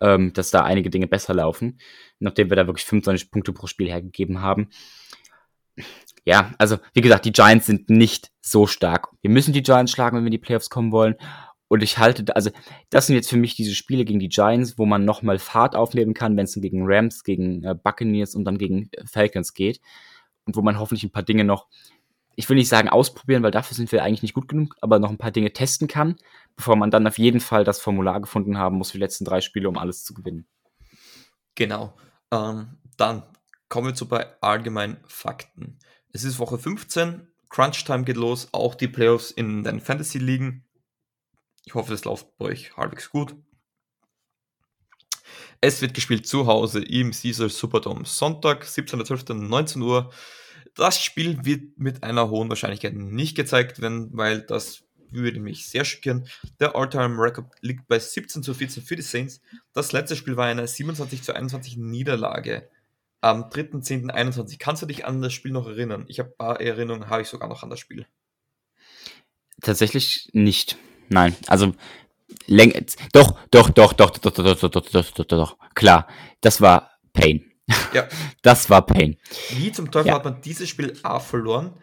ähm, 0.00 0.32
dass 0.32 0.50
da 0.50 0.62
einige 0.62 0.90
Dinge 0.90 1.08
besser 1.08 1.34
laufen, 1.34 1.80
nachdem 2.20 2.50
wir 2.50 2.56
da 2.56 2.66
wirklich 2.66 2.84
25 2.84 3.30
Punkte 3.30 3.52
pro 3.52 3.66
Spiel 3.66 3.88
hergegeben 3.88 4.42
haben 4.42 4.68
ja, 6.24 6.52
also 6.58 6.78
wie 6.94 7.00
gesagt, 7.00 7.24
die 7.24 7.32
Giants 7.32 7.66
sind 7.66 7.90
nicht 7.90 8.30
so 8.40 8.66
stark. 8.66 9.08
Wir 9.22 9.30
müssen 9.30 9.52
die 9.52 9.62
Giants 9.62 9.92
schlagen, 9.92 10.16
wenn 10.16 10.24
wir 10.24 10.28
in 10.28 10.32
die 10.32 10.38
Playoffs 10.38 10.70
kommen 10.70 10.92
wollen. 10.92 11.16
Und 11.68 11.82
ich 11.82 11.98
halte, 11.98 12.36
also 12.36 12.50
das 12.90 13.06
sind 13.06 13.16
jetzt 13.16 13.30
für 13.30 13.38
mich 13.38 13.54
diese 13.56 13.74
Spiele 13.74 14.04
gegen 14.04 14.18
die 14.18 14.28
Giants, 14.28 14.76
wo 14.78 14.84
man 14.84 15.04
nochmal 15.04 15.38
Fahrt 15.38 15.74
aufnehmen 15.74 16.12
kann, 16.12 16.36
wenn 16.36 16.44
es 16.44 16.54
gegen 16.54 16.82
Rams, 16.84 17.24
gegen 17.24 17.64
äh, 17.64 17.74
Buccaneers 17.74 18.34
und 18.34 18.44
dann 18.44 18.58
gegen 18.58 18.90
äh, 18.92 19.06
Falcons 19.06 19.54
geht. 19.54 19.80
Und 20.44 20.54
wo 20.54 20.62
man 20.62 20.78
hoffentlich 20.78 21.04
ein 21.04 21.12
paar 21.12 21.22
Dinge 21.22 21.44
noch, 21.44 21.68
ich 22.36 22.48
will 22.48 22.56
nicht 22.56 22.68
sagen 22.68 22.88
ausprobieren, 22.88 23.42
weil 23.42 23.52
dafür 23.52 23.74
sind 23.74 23.90
wir 23.90 24.02
eigentlich 24.02 24.22
nicht 24.22 24.34
gut 24.34 24.48
genug, 24.48 24.76
aber 24.80 24.98
noch 24.98 25.10
ein 25.10 25.18
paar 25.18 25.30
Dinge 25.30 25.52
testen 25.52 25.88
kann, 25.88 26.16
bevor 26.56 26.76
man 26.76 26.90
dann 26.90 27.06
auf 27.06 27.18
jeden 27.18 27.40
Fall 27.40 27.64
das 27.64 27.80
Formular 27.80 28.20
gefunden 28.20 28.58
haben 28.58 28.76
muss 28.76 28.90
für 28.90 28.98
die 28.98 29.04
letzten 29.04 29.24
drei 29.24 29.40
Spiele, 29.40 29.68
um 29.68 29.78
alles 29.78 30.04
zu 30.04 30.14
gewinnen. 30.14 30.46
Genau. 31.54 31.94
Ähm, 32.30 32.78
dann 32.96 33.22
kommen 33.68 33.88
wir 33.88 33.94
zu 33.94 34.08
bei 34.08 34.26
allgemeinen 34.42 34.98
Fakten. 35.06 35.78
Es 36.14 36.24
ist 36.24 36.38
Woche 36.38 36.58
15, 36.58 37.26
Crunch 37.48 37.84
Time 37.84 38.04
geht 38.04 38.18
los, 38.18 38.48
auch 38.52 38.74
die 38.74 38.88
Playoffs 38.88 39.30
in 39.30 39.64
den 39.64 39.80
Fantasy-Ligen. 39.80 40.62
Ich 41.64 41.74
hoffe, 41.74 41.94
es 41.94 42.04
läuft 42.04 42.36
bei 42.36 42.46
euch 42.46 42.76
halbwegs 42.76 43.08
gut. 43.08 43.34
Es 45.62 45.80
wird 45.80 45.94
gespielt 45.94 46.26
zu 46.26 46.46
Hause 46.46 46.82
im 46.82 47.12
Caesar 47.12 47.48
Superdome. 47.48 48.04
Sonntag, 48.04 48.64
17.12. 48.64 49.32
19 49.32 49.80
Uhr. 49.80 50.12
Das 50.74 51.00
Spiel 51.00 51.46
wird 51.46 51.78
mit 51.78 52.02
einer 52.02 52.28
hohen 52.28 52.50
Wahrscheinlichkeit 52.50 52.94
nicht 52.94 53.34
gezeigt 53.34 53.80
werden, 53.80 54.10
weil 54.12 54.42
das 54.42 54.84
würde 55.10 55.40
mich 55.40 55.66
sehr 55.66 55.86
schockieren. 55.86 56.26
Der 56.60 56.76
All-Time-Record 56.76 57.54
liegt 57.62 57.88
bei 57.88 57.98
17 57.98 58.42
zu 58.42 58.52
14 58.52 58.82
für 58.82 58.96
die 58.96 59.02
Saints. 59.02 59.40
Das 59.72 59.92
letzte 59.92 60.16
Spiel 60.16 60.36
war 60.36 60.46
eine 60.46 60.66
27 60.66 61.22
zu 61.22 61.34
21 61.34 61.78
Niederlage 61.78 62.68
am 63.22 63.44
3.10.21. 63.44 64.58
Kannst 64.58 64.82
du 64.82 64.86
dich 64.86 65.06
an 65.06 65.22
das 65.22 65.32
Spiel 65.32 65.52
noch 65.52 65.66
erinnern? 65.66 66.04
Ich 66.08 66.18
habe 66.18 66.30
ein 66.30 66.36
paar 66.36 66.60
Erinnerungen, 66.60 67.08
habe 67.08 67.22
ich 67.22 67.28
sogar 67.28 67.48
noch 67.48 67.62
an 67.62 67.70
das 67.70 67.80
Spiel. 67.80 68.06
Tatsächlich 69.62 70.28
nicht. 70.32 70.76
Nein, 71.08 71.34
also 71.46 71.72
Läng 72.46 72.72
doch, 73.12 73.38
doch, 73.50 73.70
doch, 73.70 73.92
doch, 73.92 74.10
doch, 74.10 74.32
doch, 74.32 74.32
doch, 74.32 74.58
doch, 74.58 74.70
doch, 74.70 74.90
doch, 74.90 75.10
doch, 75.10 75.24
doch, 75.24 75.56
klar. 75.74 76.08
Das 76.40 76.60
war 76.60 76.90
Pain. 77.12 77.52
Ja. 77.92 78.08
Das 78.42 78.68
war 78.70 78.84
Pain. 78.84 79.16
Wie 79.50 79.72
zum 79.72 79.90
Teufel 79.90 80.08
ja. 80.08 80.14
hat 80.14 80.24
man 80.24 80.40
dieses 80.42 80.68
Spiel 80.68 80.98
A 81.02 81.20
verloren? 81.20 81.74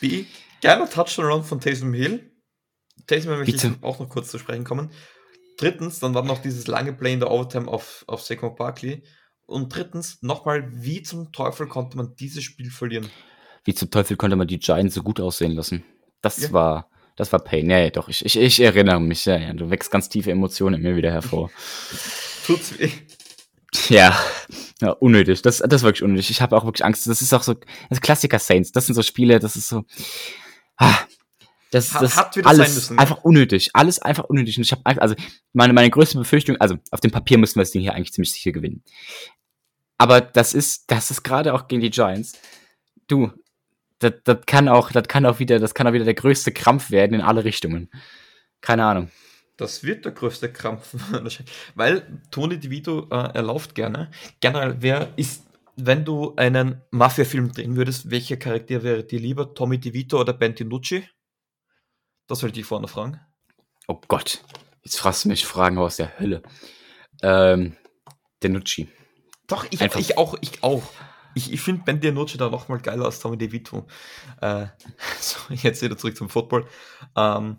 B, 0.00 0.24
geiler 0.62 0.88
Touchdown 0.88 1.44
von 1.44 1.60
Taysom 1.60 1.94
Hill. 1.94 2.32
Taysom 3.06 3.38
möchte 3.38 3.54
ich 3.54 3.82
auch 3.82 4.00
noch 4.00 4.08
kurz 4.08 4.30
zu 4.30 4.38
sprechen 4.38 4.64
kommen. 4.64 4.90
Drittens, 5.58 6.00
dann 6.00 6.14
war 6.14 6.24
noch 6.24 6.42
dieses 6.42 6.66
lange 6.66 6.92
Play 6.92 7.12
in 7.12 7.20
der 7.20 7.30
Overtime 7.30 7.68
auf, 7.68 8.04
auf 8.06 8.22
Saquon 8.22 8.54
Barkley. 8.56 9.02
Und 9.50 9.74
drittens, 9.74 10.22
nochmal, 10.22 10.68
wie 10.70 11.02
zum 11.02 11.32
Teufel 11.32 11.66
konnte 11.66 11.96
man 11.96 12.14
dieses 12.14 12.44
Spiel 12.44 12.70
verlieren? 12.70 13.10
Wie 13.64 13.74
zum 13.74 13.90
Teufel 13.90 14.16
konnte 14.16 14.36
man 14.36 14.46
die 14.46 14.60
Giants 14.60 14.94
so 14.94 15.02
gut 15.02 15.20
aussehen 15.20 15.52
lassen? 15.52 15.82
Das 16.22 16.40
ja. 16.40 16.52
war, 16.52 16.88
das 17.16 17.32
war 17.32 17.40
Pain. 17.40 17.68
Ja, 17.68 17.78
ja, 17.78 17.90
doch, 17.90 18.08
ich, 18.08 18.24
ich, 18.24 18.36
ich 18.36 18.60
erinnere 18.60 19.00
mich. 19.00 19.24
Ja, 19.24 19.36
ja, 19.36 19.52
du 19.52 19.68
wächst 19.68 19.90
ganz 19.90 20.08
tiefe 20.08 20.30
Emotionen 20.30 20.76
in 20.76 20.82
mir 20.82 20.94
wieder 20.94 21.10
hervor. 21.10 21.50
Tut's 22.46 22.78
weh. 22.78 22.90
Ja, 23.88 24.16
ja, 24.80 24.90
unnötig. 24.90 25.42
Das, 25.42 25.58
das 25.58 25.80
ist 25.80 25.82
wirklich 25.82 26.04
unnötig. 26.04 26.30
Ich 26.30 26.40
habe 26.40 26.56
auch 26.56 26.64
wirklich 26.64 26.84
Angst. 26.84 27.08
Das 27.08 27.20
ist 27.20 27.34
auch 27.34 27.42
so, 27.42 27.56
das 27.88 28.00
Klassiker 28.00 28.38
Saints. 28.38 28.70
Das 28.70 28.86
sind 28.86 28.94
so 28.94 29.02
Spiele, 29.02 29.40
das 29.40 29.56
ist 29.56 29.68
so, 29.68 29.84
ah, 30.76 30.96
das, 31.72 31.90
das 31.90 32.16
hat 32.16 32.36
wieder 32.36 32.48
alles 32.48 32.66
sein 32.66 32.74
müssen, 32.74 32.98
einfach 32.98 33.22
unnötig. 33.22 33.70
Alles 33.74 34.00
einfach 34.00 34.24
unnötig. 34.24 34.56
Und 34.58 34.62
ich 34.62 34.72
habe 34.72 34.82
also 35.00 35.14
meine, 35.52 35.72
meine 35.72 35.90
größte 35.90 36.18
Befürchtung, 36.18 36.56
also 36.58 36.76
auf 36.90 37.00
dem 37.00 37.10
Papier 37.12 37.38
müssen 37.38 37.56
wir 37.56 37.62
das 37.62 37.70
Ding 37.70 37.82
hier 37.82 37.94
eigentlich 37.94 38.12
ziemlich 38.12 38.32
sicher 38.32 38.52
gewinnen. 38.52 38.82
Aber 40.00 40.22
das 40.22 40.54
ist, 40.54 40.90
das 40.90 41.10
ist 41.10 41.22
gerade 41.22 41.52
auch 41.52 41.68
gegen 41.68 41.82
die 41.82 41.90
Giants. 41.90 42.32
Du, 43.06 43.30
das, 43.98 44.14
das 44.24 44.38
kann 44.46 44.66
auch, 44.66 44.90
das 44.92 45.06
kann 45.08 45.26
auch 45.26 45.40
wieder, 45.40 45.58
das 45.58 45.74
kann 45.74 45.86
auch 45.86 45.92
wieder 45.92 46.06
der 46.06 46.14
größte 46.14 46.52
Krampf 46.52 46.90
werden 46.90 47.12
in 47.12 47.20
alle 47.20 47.44
Richtungen. 47.44 47.90
Keine 48.62 48.86
Ahnung. 48.86 49.10
Das 49.58 49.84
wird 49.84 50.06
der 50.06 50.12
größte 50.12 50.50
Krampf 50.50 50.94
weil 51.74 52.22
Tony 52.30 52.58
DeVito 52.58 53.08
äh, 53.10 53.34
erlaubt 53.34 53.74
gerne. 53.74 54.10
Generell, 54.40 54.76
wer 54.80 55.12
ist, 55.16 55.44
wenn 55.76 56.06
du 56.06 56.34
einen 56.36 56.80
Mafia-Film 56.92 57.52
drehen 57.52 57.76
würdest, 57.76 58.10
welcher 58.10 58.38
Charakter 58.38 58.82
wäre 58.82 59.04
dir 59.04 59.20
lieber, 59.20 59.52
Tommy 59.52 59.78
DeVito 59.78 60.18
oder 60.18 60.32
Bentinucci? 60.32 61.06
Das 62.26 62.42
wollte 62.42 62.58
ich 62.58 62.64
vorne 62.64 62.88
fragen. 62.88 63.20
Oh 63.86 64.00
Gott, 64.08 64.42
jetzt 64.82 64.98
fragst 64.98 65.26
du 65.26 65.28
mich 65.28 65.44
Fragen 65.44 65.76
aus 65.76 65.96
der 65.96 66.18
Hölle. 66.18 66.40
Ähm, 67.22 67.76
Denucci. 68.42 68.88
Doch, 69.50 69.66
ich, 69.68 69.80
ich 69.80 70.16
auch, 70.16 70.36
ich 70.40 70.62
auch. 70.62 70.82
Ich, 71.34 71.52
ich 71.52 71.60
finde 71.60 71.82
Ben 71.84 72.00
Dianucci 72.00 72.38
da 72.38 72.48
nochmal 72.48 72.80
geiler 72.80 73.04
als 73.04 73.20
Tommy 73.20 73.36
DeVito. 73.36 73.86
Äh, 74.40 74.66
so, 75.20 75.38
jetzt 75.52 75.82
wieder 75.82 75.98
zurück 75.98 76.16
zum 76.16 76.28
Football. 76.28 76.66
Ähm, 77.16 77.58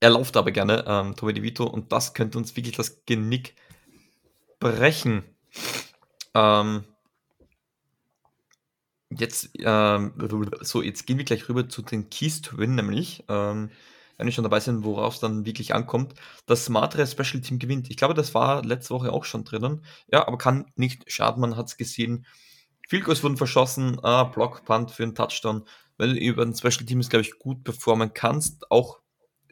er 0.00 0.10
läuft 0.10 0.36
aber 0.36 0.50
gerne, 0.52 0.84
ähm, 0.86 1.16
Tommy 1.16 1.34
DeVito, 1.34 1.64
und 1.64 1.92
das 1.92 2.14
könnte 2.14 2.38
uns 2.38 2.56
wirklich 2.56 2.76
das 2.76 3.04
Genick 3.04 3.56
brechen. 4.58 5.22
Ähm, 6.34 6.84
jetzt, 9.10 9.50
ähm, 9.58 10.12
so, 10.60 10.82
jetzt 10.82 11.06
gehen 11.06 11.18
wir 11.18 11.24
gleich 11.24 11.48
rüber 11.48 11.68
zu 11.68 11.82
den 11.82 12.08
Keys 12.08 12.40
to 12.40 12.56
Win, 12.58 12.74
nämlich, 12.74 13.24
ähm, 13.28 13.70
wenn 14.16 14.30
schon 14.32 14.44
dabei 14.44 14.60
sind, 14.60 14.84
worauf 14.84 15.14
es 15.14 15.20
dann 15.20 15.44
wirklich 15.44 15.74
ankommt, 15.74 16.14
das 16.46 16.64
smartere 16.64 17.06
Special 17.06 17.40
Team 17.40 17.58
gewinnt. 17.58 17.90
Ich 17.90 17.96
glaube, 17.96 18.14
das 18.14 18.34
war 18.34 18.64
letzte 18.64 18.94
Woche 18.94 19.12
auch 19.12 19.24
schon 19.24 19.44
drinnen. 19.44 19.84
Ja, 20.10 20.26
aber 20.26 20.38
kann 20.38 20.70
nicht 20.76 21.10
schaden, 21.10 21.40
man 21.40 21.56
hat 21.56 21.66
es 21.66 21.76
gesehen. 21.76 22.26
Goals 22.90 23.22
wurden 23.22 23.36
verschossen, 23.36 23.98
ah, 24.02 24.24
Block, 24.24 24.64
Punt 24.64 24.90
für 24.90 25.02
einen 25.02 25.14
Touchdown. 25.14 25.64
Wenn 25.98 26.14
du 26.14 26.20
über 26.20 26.42
ein 26.42 26.54
Special 26.54 26.86
Team, 26.86 27.00
glaube 27.00 27.22
ich, 27.22 27.38
gut 27.38 27.64
performen 27.64 28.12
kannst, 28.14 28.70
auch 28.70 29.00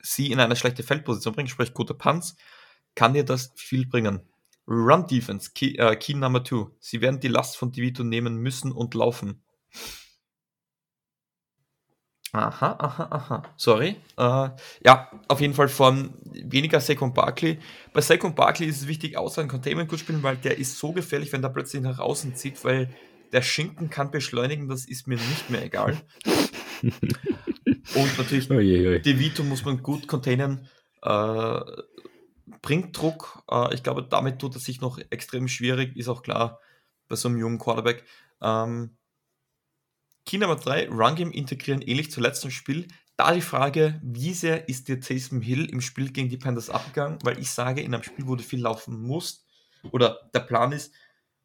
sie 0.02 0.30
in 0.30 0.40
eine 0.40 0.56
schlechte 0.56 0.82
Feldposition 0.82 1.34
bringen, 1.34 1.48
sprich 1.48 1.74
gute 1.74 1.94
Punts, 1.94 2.36
kann 2.94 3.14
dir 3.14 3.24
das 3.24 3.52
viel 3.56 3.86
bringen. 3.86 4.20
Run 4.66 5.06
Defense, 5.06 5.50
Key, 5.54 5.76
äh, 5.76 5.96
Key 5.96 6.14
Number 6.14 6.44
2. 6.44 6.66
Sie 6.80 7.00
werden 7.00 7.20
die 7.20 7.28
Last 7.28 7.56
von 7.56 7.72
Divito 7.72 8.02
nehmen 8.02 8.36
müssen 8.36 8.72
und 8.72 8.94
laufen. 8.94 9.42
Aha, 12.34 12.76
aha, 12.80 13.08
aha. 13.12 13.42
Sorry. 13.56 13.94
Äh, 14.16 14.48
ja, 14.84 15.08
auf 15.28 15.40
jeden 15.40 15.54
Fall 15.54 15.68
von 15.68 16.14
weniger 16.24 16.80
Saquon 16.80 17.14
Barkley. 17.14 17.60
Bei 17.92 18.00
Saquon 18.00 18.34
Barkley 18.34 18.66
ist 18.66 18.80
es 18.80 18.88
wichtig, 18.88 19.16
außer 19.16 19.40
ein 19.40 19.46
Containment 19.46 19.88
gut 19.88 20.00
spielen, 20.00 20.24
weil 20.24 20.36
der 20.38 20.58
ist 20.58 20.76
so 20.76 20.90
gefährlich, 20.90 21.32
wenn 21.32 21.42
der 21.42 21.50
plötzlich 21.50 21.80
nach 21.80 22.00
außen 22.00 22.34
zieht, 22.34 22.64
weil 22.64 22.92
der 23.30 23.42
Schinken 23.42 23.88
kann 23.88 24.10
beschleunigen, 24.10 24.68
das 24.68 24.84
ist 24.84 25.06
mir 25.06 25.14
nicht 25.14 25.48
mehr 25.48 25.64
egal. 25.64 25.96
Und 27.94 28.18
natürlich, 28.18 28.48
De 28.48 29.18
Vito 29.18 29.44
muss 29.44 29.64
man 29.64 29.80
gut 29.80 30.08
containen. 30.08 30.66
Äh, 31.02 31.60
bringt 32.62 33.00
Druck. 33.00 33.44
Äh, 33.48 33.74
ich 33.74 33.84
glaube, 33.84 34.02
damit 34.02 34.40
tut 34.40 34.56
er 34.56 34.60
sich 34.60 34.80
noch 34.80 34.98
extrem 35.10 35.46
schwierig. 35.46 35.96
Ist 35.96 36.08
auch 36.08 36.24
klar 36.24 36.58
bei 37.06 37.14
so 37.14 37.28
einem 37.28 37.38
jungen 37.38 37.58
Quarterback. 37.58 38.02
Ähm, 38.42 38.96
Key 40.26 40.38
Nummer 40.38 40.56
3, 40.56 40.88
Run 40.88 41.14
Game 41.16 41.32
integrieren, 41.32 41.82
ähnlich 41.82 42.10
zum 42.10 42.22
letzten 42.22 42.50
Spiel. 42.50 42.88
Da 43.16 43.32
die 43.32 43.40
Frage, 43.40 44.00
wie 44.02 44.32
sehr 44.32 44.68
ist 44.68 44.88
dir 44.88 45.00
Taysom 45.00 45.40
Hill 45.40 45.66
im 45.66 45.80
Spiel 45.80 46.10
gegen 46.10 46.28
die 46.28 46.38
Panthers 46.38 46.70
abgegangen? 46.70 47.18
Weil 47.22 47.38
ich 47.38 47.50
sage, 47.50 47.82
in 47.82 47.94
einem 47.94 48.02
Spiel, 48.02 48.26
wo 48.26 48.34
du 48.34 48.42
viel 48.42 48.60
laufen 48.60 49.00
musst, 49.00 49.44
oder 49.90 50.30
der 50.34 50.40
Plan 50.40 50.72
ist, 50.72 50.94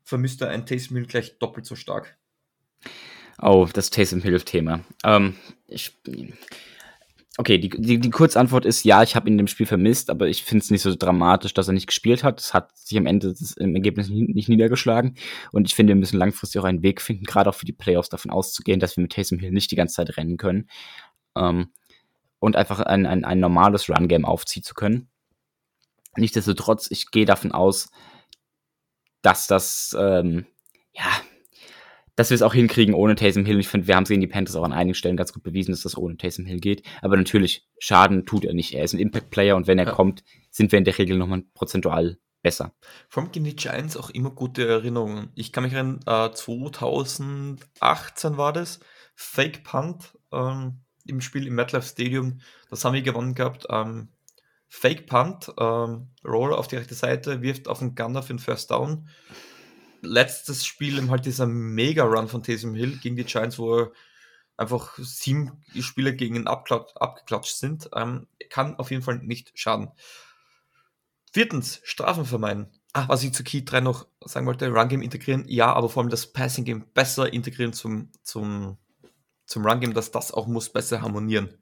vermisst 0.03 0.41
er 0.41 0.49
ein 0.49 0.65
Taysom 0.65 0.95
Hill 0.97 1.06
gleich 1.06 1.38
doppelt 1.39 1.65
so 1.65 1.76
stark. 1.76 2.18
Oh, 3.41 3.68
das 3.72 3.89
Taysom 3.89 4.22
Hill-Thema. 4.22 4.81
Ähm, 5.03 5.35
ich, 5.68 6.01
okay, 7.38 7.57
die, 7.57 7.69
die, 7.69 7.99
die 7.99 8.10
Kurzantwort 8.10 8.65
ist 8.65 8.84
ja, 8.84 9.01
ich 9.03 9.15
habe 9.15 9.30
ihn 9.30 9.34
in 9.34 9.38
dem 9.39 9.47
Spiel 9.47 9.65
vermisst, 9.65 10.10
aber 10.10 10.27
ich 10.27 10.43
finde 10.43 10.64
es 10.64 10.72
nicht 10.72 10.81
so 10.81 10.93
dramatisch, 10.95 11.53
dass 11.53 11.68
er 11.68 11.73
nicht 11.73 11.88
gespielt 11.88 12.23
hat. 12.23 12.39
Es 12.39 12.53
hat 12.53 12.77
sich 12.77 12.97
am 12.97 13.06
Ende 13.06 13.30
das, 13.30 13.51
im 13.53 13.76
Ergebnis 13.76 14.10
nicht 14.10 14.49
niedergeschlagen. 14.49 15.15
Und 15.51 15.68
ich 15.68 15.76
finde, 15.76 15.91
wir 15.91 15.99
müssen 15.99 16.18
langfristig 16.18 16.60
auch 16.60 16.65
einen 16.65 16.84
Weg 16.84 17.01
finden, 17.01 17.26
gerade 17.26 17.49
auch 17.49 17.56
für 17.56 17.65
die 17.65 17.73
Playoffs 17.73 18.10
davon 18.10 18.31
auszugehen, 18.31 18.80
dass 18.80 18.97
wir 18.97 19.01
mit 19.03 19.14
Taysom 19.14 19.39
Hill 19.39 19.51
nicht 19.51 19.72
die 19.72 19.76
ganze 19.76 19.95
Zeit 19.95 20.18
rennen 20.18 20.38
können. 20.38 20.69
Ähm, 21.35 21.69
und 22.39 22.56
einfach 22.56 22.80
ein, 22.80 23.06
ein, 23.06 23.26
ein 23.26 23.39
normales 23.39 23.89
Run-Game 23.89 24.26
aufziehen 24.26 24.64
zu 24.64 24.73
können. 24.73 25.10
Nichtsdestotrotz, 26.18 26.89
ich 26.89 27.11
gehe 27.11 27.26
davon 27.26 27.51
aus, 27.51 27.89
dass 29.22 29.47
das, 29.47 29.95
ähm, 29.99 30.45
ja, 30.93 31.10
dass 32.20 32.32
wir 32.32 32.36
es 32.36 32.41
auch 32.41 32.54
hinkriegen 32.54 32.94
ohne 32.94 33.16
Taysom 33.16 33.46
Hill. 33.46 33.62
Ich 33.62 33.70
finde, 33.70 33.88
wir 33.88 33.96
haben 33.96 34.04
es 34.04 34.10
gegen 34.10 34.20
die 34.20 34.28
Panthers 34.28 34.58
auch 34.58 34.66
an 34.66 34.74
einigen 34.74 34.94
Stellen 34.94 35.16
ganz 35.16 35.32
gut 35.32 35.41
bewiesen, 35.41 35.72
dass 35.72 35.84
das 35.84 35.96
ohne 35.96 36.18
Taysom 36.18 36.46
Hill 36.46 36.60
geht. 36.60 36.84
Aber 37.02 37.16
natürlich, 37.16 37.66
Schaden 37.80 38.26
tut 38.26 38.44
er 38.44 38.54
nicht. 38.54 38.74
Er 38.74 38.84
ist 38.84 38.91
ein 38.91 39.00
Impact-Player 39.00 39.56
und 39.56 39.68
wenn 39.68 39.80
er 39.80 39.86
ja. 39.86 39.94
kommt, 39.94 40.26
sind 40.52 40.74
wir 40.74 40.80
in 40.80 40.84
der 40.84 40.98
Regel 40.98 41.18
nochmal 41.18 41.44
prozentual 41.54 42.18
besser. 42.41 42.74
Vor 43.08 43.24
allem 43.24 43.32
gegen 43.32 43.46
die 43.46 43.56
Giants 43.56 43.96
auch 43.96 44.10
immer 44.10 44.32
gute 44.32 44.68
Erinnerungen. 44.68 45.32
Ich 45.36 45.54
kann 45.54 45.64
mich 45.64 45.72
erinnern, 45.72 46.02
äh, 46.06 46.30
2018 46.30 48.36
war 48.36 48.52
das, 48.52 48.82
Fake 49.16 49.64
Punt 49.64 50.18
ähm, 50.34 50.82
im 51.06 51.22
Spiel 51.22 51.48
im 51.48 51.56
MetLife 51.56 51.88
Stadium, 51.88 52.41
das 52.70 52.84
haben 52.84 52.96
wir 52.96 53.02
gewonnen 53.02 53.34
gehabt. 53.34 53.66
Ähm, 53.70 54.10
Fake 54.68 55.08
Punt, 55.08 55.54
ähm, 55.58 56.10
Roll 56.26 56.54
auf 56.54 56.68
die 56.68 56.76
rechte 56.76 56.96
Seite, 56.96 57.41
wirft 57.41 57.70
auf 57.70 57.80
den 57.80 57.96
Gunner 57.96 58.24
für 58.24 58.34
den 58.34 58.40
First 58.40 58.72
Down 58.72 59.08
letztes 60.02 60.66
Spiel 60.66 61.10
halt 61.10 61.26
dieser 61.26 61.48
Mega-Run 61.48 62.28
von 62.28 62.44
Taysom 62.44 62.76
Hill 62.76 62.98
gegen 62.98 63.16
die 63.16 63.26
Giants, 63.26 63.60
wo 63.60 63.92
einfach 64.58 64.98
sieben 64.98 65.64
Spieler 65.80 66.12
gegen 66.12 66.36
ihn 66.36 66.48
abgeklatscht 66.48 67.56
sind, 67.56 67.90
ähm, 67.96 68.28
kann 68.50 68.76
auf 68.76 68.92
jeden 68.92 69.04
Fall 69.04 69.20
nicht 69.20 69.52
schaden. 69.56 69.90
Viertens, 71.32 71.80
Strafen 71.84 72.26
vermeiden. 72.26 72.68
Ah, 72.94 73.08
was 73.08 73.24
ich 73.24 73.34
zu 73.34 73.44
Key 73.44 73.62
3 73.64 73.82
noch 73.82 74.08
sagen 74.26 74.48
wollte, 74.48 74.70
Run 74.70 74.90
Game 74.90 75.02
integrieren, 75.02 75.46
ja, 75.48 75.72
aber 75.72 75.90
vor 75.90 76.02
allem 76.02 76.10
das 76.10 76.34
Passing 76.34 76.66
Game 76.66 76.86
besser 76.94 77.32
integrieren 77.32 77.72
zum, 77.72 78.12
zum, 78.24 78.78
zum 79.46 79.66
Run 79.66 79.80
Game, 79.80 79.94
dass 79.94 80.12
das 80.12 80.32
auch 80.32 80.48
muss 80.48 80.70
besser 80.70 81.02
harmonieren. 81.02 81.62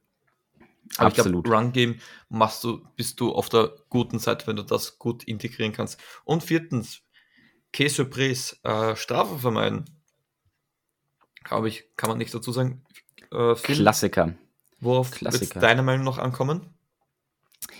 Aber 0.95 1.07
Absolut. 1.07 1.39
ich 1.39 1.43
glaube, 1.43 1.57
Run 1.57 1.73
Game 1.73 1.99
machst 2.29 2.63
du, 2.63 2.81
bist 2.95 3.19
du 3.19 3.33
auf 3.33 3.49
der 3.49 3.73
guten 3.89 4.19
Seite, 4.19 4.47
wenn 4.47 4.55
du 4.55 4.63
das 4.63 4.97
gut 4.97 5.23
integrieren 5.25 5.73
kannst. 5.73 5.99
Und 6.23 6.43
viertens, 6.43 7.01
Que 7.71 7.89
Surprise, 7.89 8.55
äh, 8.63 8.95
Strafe 8.95 9.37
vermeiden. 9.39 9.85
Glaube 11.43 11.69
ich, 11.69 11.85
kann 11.95 12.09
man 12.09 12.17
nicht 12.17 12.33
dazu 12.33 12.51
sagen. 12.51 12.83
Äh, 13.31 13.55
Klassiker. 13.55 14.35
Worauf 14.79 15.21
wird 15.21 15.55
deiner 15.55 15.83
Meinung 15.83 16.05
nach 16.05 16.17
ankommen? 16.17 16.73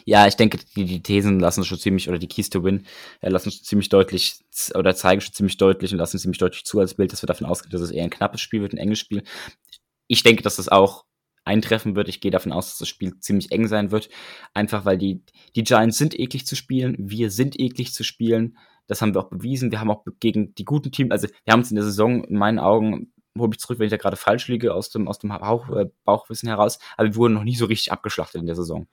Ja, 0.05 0.25
ich 0.25 0.35
denke, 0.35 0.57
die, 0.75 0.85
die 0.85 1.03
Thesen 1.03 1.39
lassen 1.39 1.63
schon 1.63 1.77
ziemlich, 1.77 2.09
oder 2.09 2.17
die 2.17 2.27
Keys 2.27 2.49
to 2.49 2.63
Win, 2.63 2.85
äh, 3.21 3.29
lassen 3.29 3.51
schon 3.51 3.63
ziemlich 3.63 3.89
deutlich, 3.89 4.39
oder 4.73 4.95
zeigen 4.95 5.21
schon 5.21 5.33
ziemlich 5.33 5.57
deutlich 5.57 5.91
und 5.91 5.97
lassen 5.97 6.17
ziemlich 6.17 6.39
deutlich 6.39 6.63
zu 6.63 6.79
als 6.79 6.95
Bild, 6.95 7.11
dass 7.11 7.21
wir 7.21 7.27
davon 7.27 7.45
ausgehen, 7.45 7.71
dass 7.71 7.81
es 7.81 7.91
eher 7.91 8.03
ein 8.03 8.09
knappes 8.09 8.41
Spiel 8.41 8.61
wird, 8.61 8.73
ein 8.73 8.77
enges 8.77 8.99
Spiel. 8.99 9.23
Ich 10.07 10.23
denke, 10.23 10.43
dass 10.43 10.55
das 10.55 10.69
auch 10.69 11.05
eintreffen 11.43 11.95
wird. 11.95 12.09
Ich 12.09 12.21
gehe 12.21 12.31
davon 12.31 12.51
aus, 12.51 12.69
dass 12.69 12.77
das 12.79 12.89
Spiel 12.89 13.19
ziemlich 13.19 13.51
eng 13.51 13.67
sein 13.67 13.91
wird. 13.91 14.09
Einfach 14.53 14.85
weil 14.85 14.97
die, 14.97 15.23
die 15.55 15.63
Giants 15.63 15.97
sind 15.97 16.17
eklig 16.17 16.45
zu 16.45 16.55
spielen, 16.55 16.95
wir 16.97 17.31
sind 17.31 17.59
eklig 17.59 17.93
zu 17.93 18.03
spielen 18.03 18.57
Das 18.87 19.01
haben 19.01 19.13
wir 19.13 19.21
auch 19.21 19.29
bewiesen. 19.29 19.71
Wir 19.71 19.79
haben 19.79 19.91
auch 19.91 20.05
gegen 20.19 20.55
die 20.55 20.65
guten 20.65 20.91
Teams, 20.91 21.11
also 21.11 21.27
wir 21.43 21.53
haben 21.53 21.59
uns 21.59 21.71
in 21.71 21.75
der 21.75 21.85
Saison 21.85 22.23
in 22.23 22.37
meinen 22.37 22.59
Augen 22.59 23.11
hole 23.39 23.49
mich 23.49 23.59
zurück, 23.59 23.79
wenn 23.79 23.85
ich 23.85 23.91
da 23.91 23.97
gerade 23.97 24.17
falsch 24.17 24.47
liege 24.47 24.73
aus 24.73 24.89
dem, 24.89 25.07
aus 25.07 25.19
dem 25.19 25.29
Bauch, 25.29 25.69
äh, 25.69 25.85
Bauchwissen 26.03 26.49
heraus, 26.49 26.79
aber 26.95 27.07
wir 27.07 27.15
wurden 27.15 27.33
noch 27.33 27.43
nie 27.43 27.55
so 27.55 27.65
richtig 27.65 27.91
abgeschlachtet 27.91 28.41
in 28.41 28.47
der 28.47 28.55
Saison. 28.55 28.87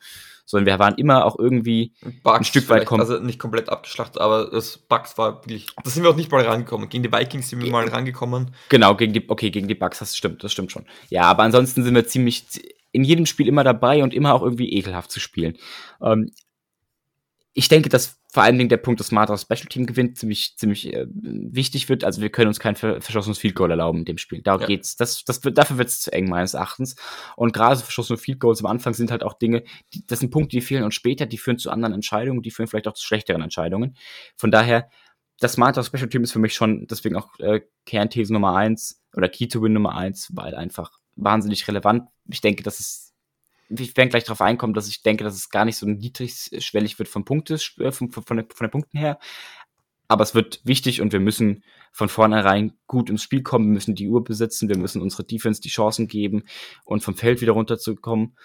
Sondern 0.47 0.67
wir 0.67 0.79
waren 0.79 0.95
immer 0.97 1.25
auch 1.25 1.39
irgendwie 1.39 1.95
Bugs 2.23 2.41
ein 2.41 2.45
Stück 2.45 2.69
weit 2.69 2.85
kommen. 2.85 3.01
Also 3.01 3.19
nicht 3.19 3.39
komplett 3.39 3.71
abgeschlachtet, 3.71 4.21
aber 4.21 4.51
das 4.51 4.77
Bugs 4.77 5.17
war 5.17 5.37
wirklich. 5.37 5.69
Da 5.83 5.89
sind 5.89 6.03
wir 6.03 6.11
auch 6.11 6.17
nicht 6.17 6.31
mal 6.31 6.45
rangekommen. 6.45 6.91
Gegen 6.91 7.03
die 7.03 7.11
Vikings 7.11 7.49
sind 7.49 7.63
wir 7.63 7.71
mal 7.71 7.89
rangekommen. 7.89 8.55
Genau, 8.69 8.95
gegen 8.95 9.15
die, 9.15 9.29
okay, 9.29 9.51
gegen 9.51 9.69
die 9.69 9.75
Bugs, 9.75 10.01
das 10.01 10.15
stimmt, 10.15 10.45
das 10.45 10.53
stimmt 10.53 10.71
schon. 10.71 10.85
Ja, 11.09 11.23
aber 11.23 11.45
ansonsten 11.45 11.83
sind 11.83 11.95
wir 11.95 12.07
ziemlich 12.07 12.45
in 12.93 13.05
jedem 13.05 13.25
Spiel 13.25 13.49
immer 13.49 13.65
dabei 13.65 14.03
und 14.03 14.13
immer 14.13 14.35
auch 14.35 14.43
irgendwie 14.43 14.71
ekelhaft 14.71 15.11
zu 15.11 15.19
spielen. 15.19 15.57
Ähm, 16.03 16.31
ich 17.57 17.69
denke, 17.69 17.89
dass 17.89 18.21
vor 18.33 18.43
allen 18.43 18.59
Dingen 18.59 18.69
der 18.69 18.79
Punkt, 18.79 18.99
dass 18.99 19.13
Martha 19.13 19.39
Special 19.39 19.69
Team 19.69 19.87
gewinnt, 19.87 20.19
ziemlich, 20.19 20.57
ziemlich 20.57 20.93
äh, 20.93 21.07
wichtig 21.09 21.89
wird. 21.89 22.03
Also 22.03 22.21
wir 22.21 22.29
können 22.31 22.49
uns 22.49 22.59
kein 22.59 22.75
verschossenes 22.75 23.39
Field 23.39 23.55
Goal 23.55 23.71
erlauben 23.71 24.01
in 24.01 24.05
dem 24.05 24.19
Spiel. 24.19 24.43
Darum 24.43 24.63
ja. 24.63 24.67
geht's. 24.67 24.97
Das, 24.97 25.25
das 25.25 25.45
wird, 25.45 25.57
dafür 25.57 25.79
wird 25.79 25.89
es 25.89 26.01
zu 26.01 26.13
eng, 26.13 26.29
meines 26.29 26.55
Erachtens. 26.55 26.97
Und 27.37 27.53
gerade 27.53 27.77
so 27.77 27.83
verschossene 27.83 28.19
Field 28.19 28.41
Goals 28.41 28.59
am 28.59 28.67
Anfang 28.67 28.93
sind 28.93 29.13
halt 29.13 29.23
auch 29.23 29.35
Dinge, 29.35 29.63
die, 29.95 30.05
das 30.05 30.19
sind 30.19 30.31
Punkte, 30.31 30.57
die 30.57 30.63
fehlen 30.63 30.83
und 30.83 30.93
später, 30.93 31.27
die 31.27 31.39
führen 31.39 31.59
zu 31.59 31.71
anderen 31.71 31.95
Entscheidungen, 31.95 32.43
die 32.43 32.51
führen 32.51 32.67
vielleicht 32.67 32.89
auch 32.89 32.95
zu 32.95 33.07
schlechteren 33.07 33.41
Entscheidungen. 33.41 33.97
Von 34.37 34.51
daher, 34.51 34.91
das 35.39 35.57
Martha 35.57 35.85
Special 35.85 36.09
Team 36.09 36.25
ist 36.25 36.33
für 36.33 36.41
mich 36.41 36.55
schon 36.55 36.89
deswegen 36.89 37.15
auch 37.15 37.39
äh, 37.39 37.61
Kernthese 37.87 38.33
Nummer 38.33 38.57
eins 38.57 39.01
oder 39.15 39.29
Key 39.29 39.47
to 39.47 39.63
Win 39.63 39.75
Nummer 39.75 39.95
eins, 39.95 40.29
weil 40.35 40.57
einfach 40.57 40.91
wahnsinnig 41.15 41.69
relevant. 41.69 42.09
Ich 42.29 42.41
denke, 42.41 42.65
dass 42.65 42.81
es 42.81 43.04
ich 43.79 43.97
werde 43.97 44.11
gleich 44.11 44.25
darauf 44.25 44.41
einkommen, 44.41 44.75
dass 44.75 44.89
ich 44.89 45.03
denke, 45.03 45.25
dass 45.25 45.35
es 45.35 45.51
gar 45.51 45.65
nicht 45.65 45.77
so 45.77 45.87
niedrigschwellig 45.87 46.99
wird 46.99 47.09
vom 47.09 47.25
Punktes, 47.25 47.75
äh, 47.79 47.93
von, 47.93 48.11
von, 48.11 48.25
von 48.25 48.37
den 48.37 48.71
Punkten 48.71 48.99
her. 48.99 49.19
Aber 50.09 50.23
es 50.23 50.35
wird 50.35 50.61
wichtig 50.65 51.01
und 51.01 51.13
wir 51.13 51.21
müssen 51.21 51.65
von 51.93 52.09
vornherein 52.09 52.75
gut 52.87 53.09
ins 53.09 53.23
Spiel 53.23 53.43
kommen. 53.43 53.67
Wir 53.67 53.75
müssen 53.75 53.95
die 53.95 54.09
Uhr 54.09 54.23
besitzen. 54.23 54.69
Wir 54.69 54.77
müssen 54.77 55.01
unsere 55.01 55.25
Defense 55.25 55.61
die 55.61 55.71
Chancen 55.71 56.09
geben 56.09 56.45
und 56.85 57.03
vom 57.03 57.17
Feld 57.17 57.41
wieder 57.41 57.53
runterzukommen. 57.53 58.37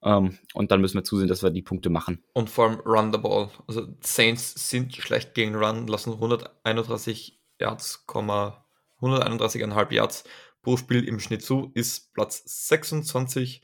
Um, 0.00 0.26
ähm, 0.26 0.38
und 0.52 0.70
dann 0.70 0.82
müssen 0.82 0.98
wir 0.98 1.04
zusehen, 1.04 1.26
dass 1.26 1.42
wir 1.42 1.50
die 1.50 1.62
Punkte 1.62 1.88
machen. 1.88 2.22
Und 2.34 2.50
vor 2.50 2.68
allem 2.68 2.80
Run 2.80 3.12
the 3.12 3.18
Ball. 3.18 3.50
Also 3.66 3.88
Saints 4.00 4.68
sind 4.68 4.94
schlecht 4.94 5.34
gegen 5.34 5.54
Run, 5.54 5.86
lassen 5.86 6.12
131 6.12 7.40
Yards, 7.58 8.04
131,5 8.06 9.92
Yards 9.92 10.24
pro 10.62 10.76
Spiel 10.76 11.04
im 11.08 11.18
Schnitt 11.18 11.42
zu, 11.42 11.70
ist 11.74 12.12
Platz 12.12 12.42
26 12.68 13.62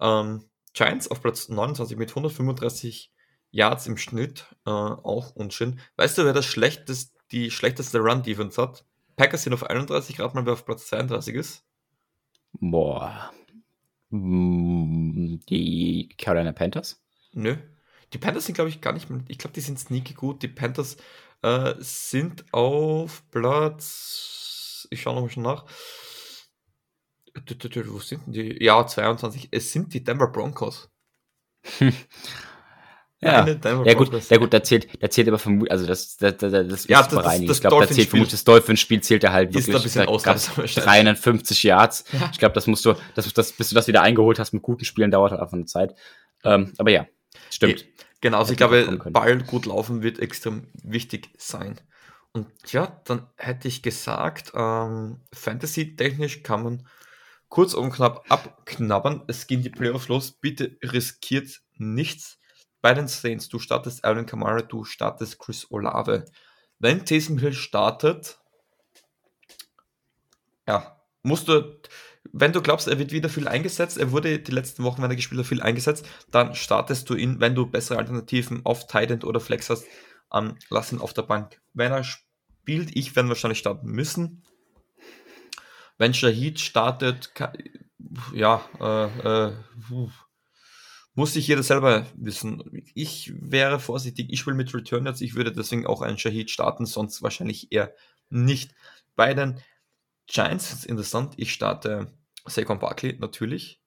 ähm, 0.00 0.44
Giants 0.72 1.08
auf 1.08 1.20
Platz 1.20 1.48
29 1.48 1.96
mit 1.96 2.10
135 2.10 3.12
Yards 3.50 3.86
im 3.86 3.98
Schnitt, 3.98 4.46
äh, 4.66 4.70
auch 4.70 5.36
unschön. 5.36 5.78
Weißt 5.96 6.16
du, 6.16 6.24
wer 6.24 6.32
das 6.32 6.46
schlechteste, 6.46 7.18
die 7.30 7.50
schlechteste 7.50 7.98
Run-Defense 7.98 8.60
hat? 8.60 8.84
Packers 9.16 9.42
sind 9.42 9.52
auf 9.52 9.64
31, 9.64 10.16
gerade 10.16 10.34
mal 10.34 10.46
wer 10.46 10.54
auf 10.54 10.64
Platz 10.64 10.86
32 10.86 11.34
ist. 11.34 11.64
Boah. 12.54 13.30
Mm, 14.10 15.36
die 15.48 16.08
Carolina 16.16 16.52
Panthers? 16.52 17.02
Nö. 17.32 17.56
Die 18.12 18.18
Panthers 18.18 18.46
sind, 18.46 18.54
glaube 18.54 18.70
ich, 18.70 18.80
gar 18.80 18.92
nicht 18.92 19.10
mehr. 19.10 19.20
Ich 19.28 19.38
glaube, 19.38 19.54
die 19.54 19.60
sind 19.60 19.78
sneaky 19.78 20.14
gut. 20.14 20.42
Die 20.42 20.48
Panthers 20.48 20.96
äh, 21.42 21.74
sind 21.78 22.44
auf 22.52 23.22
Platz. 23.30 24.86
Ich 24.90 25.02
schaue 25.02 25.14
nochmal 25.14 25.30
schon 25.30 25.42
nach. 25.42 25.66
Wo 27.34 27.98
sind 27.98 28.26
denn 28.26 28.32
die? 28.32 28.64
Ja, 28.64 28.86
22. 28.86 29.48
Es 29.50 29.72
sind 29.72 29.92
die 29.94 30.02
Denver 30.04 30.28
Broncos. 30.28 30.90
Ja, 33.24 33.46
ja 33.46 33.94
gut, 33.94 34.30
ja 34.30 34.36
gut, 34.36 34.52
da 34.52 34.64
zählt, 34.64 35.00
da 35.00 35.08
zählt 35.08 35.28
aber 35.28 35.38
vermutlich, 35.38 35.70
also 35.70 35.86
das, 35.86 36.16
das, 36.16 36.38
das, 36.38 36.50
das 36.50 36.88
ja, 36.88 37.00
das, 37.04 37.10
das, 37.14 37.38
Ich 37.38 37.60
glaube, 37.60 37.86
da 37.86 37.92
zählt 37.92 38.08
vermutlich 38.08 38.32
das 38.32 38.42
Dolphins-Spiel 38.42 39.00
zählt 39.00 39.22
er 39.22 39.32
halt 39.32 39.54
wirklich. 39.54 39.84
Ist 39.84 39.94
da 39.94 40.02
ein 40.02 40.66
350 40.66 41.62
Yards. 41.62 42.04
Ja. 42.12 42.30
Ich 42.32 42.40
glaube, 42.40 42.56
das 42.56 42.66
musst 42.66 42.84
du, 42.84 42.94
das, 43.14 43.32
das, 43.32 43.52
bis 43.52 43.68
du 43.68 43.76
das 43.76 43.86
wieder 43.86 44.02
eingeholt 44.02 44.40
hast 44.40 44.52
mit 44.52 44.62
guten 44.62 44.84
Spielen, 44.84 45.12
dauert 45.12 45.30
halt 45.30 45.40
einfach 45.40 45.52
eine 45.52 45.66
Zeit. 45.66 45.94
Ähm, 46.42 46.72
aber 46.78 46.90
ja, 46.90 47.06
stimmt. 47.48 47.84
Genau, 48.20 48.38
also 48.38 48.50
ich 48.50 48.56
glaube, 48.56 48.98
Ball 49.12 49.40
gut 49.44 49.66
laufen 49.66 50.02
wird 50.02 50.18
extrem 50.18 50.66
wichtig 50.82 51.30
sein. 51.38 51.80
Und 52.32 52.48
ja, 52.72 53.00
dann 53.04 53.28
hätte 53.36 53.68
ich 53.68 53.82
gesagt, 53.82 54.50
ähm, 54.56 55.20
Fantasy-technisch 55.32 56.42
kann 56.42 56.64
man 56.64 56.88
kurz 57.52 57.74
und 57.74 57.92
knapp 57.92 58.24
abknabbern. 58.30 59.24
Es 59.26 59.46
gehen 59.46 59.62
die 59.62 59.68
Playoffs 59.68 60.08
los. 60.08 60.32
Bitte 60.32 60.78
riskiert 60.82 61.60
nichts. 61.76 62.38
Bei 62.80 62.94
den 62.94 63.08
Saints, 63.08 63.50
du 63.50 63.58
startest 63.58 64.06
Alvin 64.06 64.24
Kamara, 64.24 64.62
du 64.62 64.84
startest 64.84 65.38
Chris 65.38 65.70
Olave. 65.70 66.24
Wenn 66.78 67.04
Taysom 67.04 67.36
Hill 67.36 67.52
startet, 67.52 68.40
ja, 70.66 70.98
musst 71.22 71.46
du, 71.46 71.78
wenn 72.32 72.54
du 72.54 72.62
glaubst, 72.62 72.88
er 72.88 72.98
wird 72.98 73.12
wieder 73.12 73.28
viel 73.28 73.46
eingesetzt, 73.46 73.98
er 73.98 74.12
wurde 74.12 74.38
die 74.38 74.50
letzten 74.50 74.82
Wochen, 74.82 75.02
wenn 75.02 75.10
er 75.10 75.16
gespielt 75.16 75.38
hat, 75.38 75.46
viel 75.46 75.60
eingesetzt, 75.60 76.08
dann 76.30 76.54
startest 76.54 77.10
du 77.10 77.14
ihn, 77.14 77.38
wenn 77.38 77.54
du 77.54 77.66
bessere 77.66 77.98
Alternativen 77.98 78.62
auf 78.64 78.86
Titan 78.86 79.22
oder 79.24 79.40
Flex 79.40 79.68
hast, 79.68 79.84
ähm, 80.32 80.56
lass 80.70 80.90
ihn 80.90 81.02
auf 81.02 81.12
der 81.12 81.22
Bank. 81.22 81.60
Wenn 81.74 81.92
er 81.92 82.02
spielt, 82.02 82.96
ich 82.96 83.14
werde 83.14 83.28
wahrscheinlich 83.28 83.58
starten 83.58 83.88
müssen 83.88 84.42
wenn 85.98 86.14
Shahid 86.14 86.60
startet, 86.60 87.34
kann, 87.34 87.52
ja, 88.34 88.64
äh, 88.80 89.48
äh, 89.48 89.52
muss 91.14 91.34
sich 91.34 91.46
jeder 91.46 91.62
selber 91.62 92.06
wissen. 92.14 92.82
Ich 92.94 93.32
wäre 93.34 93.78
vorsichtig, 93.78 94.28
ich 94.30 94.46
will 94.46 94.54
mit 94.54 94.72
Return 94.74 95.06
jetzt, 95.06 95.20
ich 95.20 95.34
würde 95.34 95.52
deswegen 95.52 95.86
auch 95.86 96.00
einen 96.02 96.18
Shahid 96.18 96.50
starten, 96.50 96.86
sonst 96.86 97.22
wahrscheinlich 97.22 97.70
eher 97.70 97.94
nicht. 98.30 98.74
Bei 99.14 99.34
den 99.34 99.60
Giants 100.26 100.72
ist 100.72 100.86
interessant, 100.86 101.34
ich 101.36 101.52
starte 101.52 102.12
Saquon 102.46 102.78
Barkley 102.78 103.18
natürlich 103.18 103.80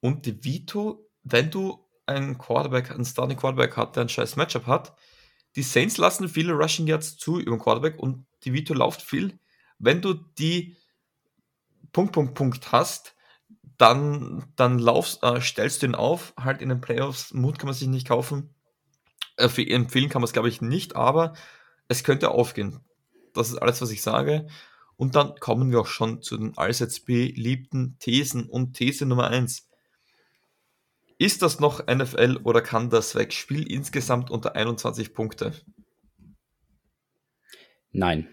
und 0.00 0.24
die 0.26 0.42
Vito, 0.44 1.10
wenn 1.22 1.50
du 1.50 1.86
einen 2.06 2.38
Quarterback, 2.38 2.90
einen 2.90 3.04
Starting 3.04 3.36
Quarterback 3.36 3.76
hat, 3.76 3.96
der 3.96 4.04
ein 4.04 4.08
scheiß 4.08 4.36
Matchup 4.36 4.66
hat, 4.66 4.96
die 5.56 5.62
Saints 5.62 5.98
lassen 5.98 6.28
viele 6.28 6.52
Rushing 6.52 6.86
Yards 6.86 7.16
zu 7.18 7.38
über 7.38 7.56
den 7.56 7.60
Quarterback 7.60 7.98
und 7.98 8.26
die 8.44 8.52
Vito 8.52 8.72
läuft 8.72 9.02
viel. 9.02 9.38
Wenn 9.78 10.00
du 10.00 10.14
die 10.14 10.76
Punkt, 11.92 12.12
Punkt, 12.12 12.34
Punkt 12.34 12.72
hast, 12.72 13.14
dann, 13.78 14.44
dann 14.56 14.78
laufst, 14.78 15.22
äh, 15.22 15.40
stellst 15.40 15.82
du 15.82 15.86
ihn 15.86 15.94
auf, 15.94 16.34
halt 16.38 16.60
in 16.60 16.68
den 16.68 16.80
Playoffs. 16.80 17.32
Mut 17.32 17.58
kann 17.58 17.66
man 17.66 17.74
sich 17.74 17.88
nicht 17.88 18.08
kaufen. 18.08 18.54
Äh, 19.36 19.48
für 19.48 19.66
empfehlen 19.66 20.08
kann 20.08 20.20
man 20.20 20.26
es, 20.26 20.32
glaube 20.32 20.48
ich, 20.48 20.60
nicht, 20.60 20.96
aber 20.96 21.34
es 21.86 22.04
könnte 22.04 22.30
aufgehen. 22.30 22.80
Das 23.34 23.48
ist 23.48 23.56
alles, 23.56 23.80
was 23.80 23.90
ich 23.90 24.02
sage. 24.02 24.48
Und 24.96 25.14
dann 25.14 25.36
kommen 25.36 25.70
wir 25.70 25.80
auch 25.80 25.86
schon 25.86 26.22
zu 26.22 26.36
den 26.36 26.58
allseits 26.58 27.00
beliebten 27.00 27.96
Thesen 28.00 28.48
und 28.48 28.74
These 28.74 29.06
Nummer 29.06 29.28
1. 29.28 29.68
Ist 31.18 31.42
das 31.42 31.60
noch 31.60 31.86
NFL 31.86 32.40
oder 32.42 32.62
kann 32.62 32.90
das 32.90 33.14
weg? 33.14 33.32
Spiel 33.32 33.70
insgesamt 33.70 34.30
unter 34.30 34.56
21 34.56 35.14
Punkte. 35.14 35.52
Nein. 37.92 38.28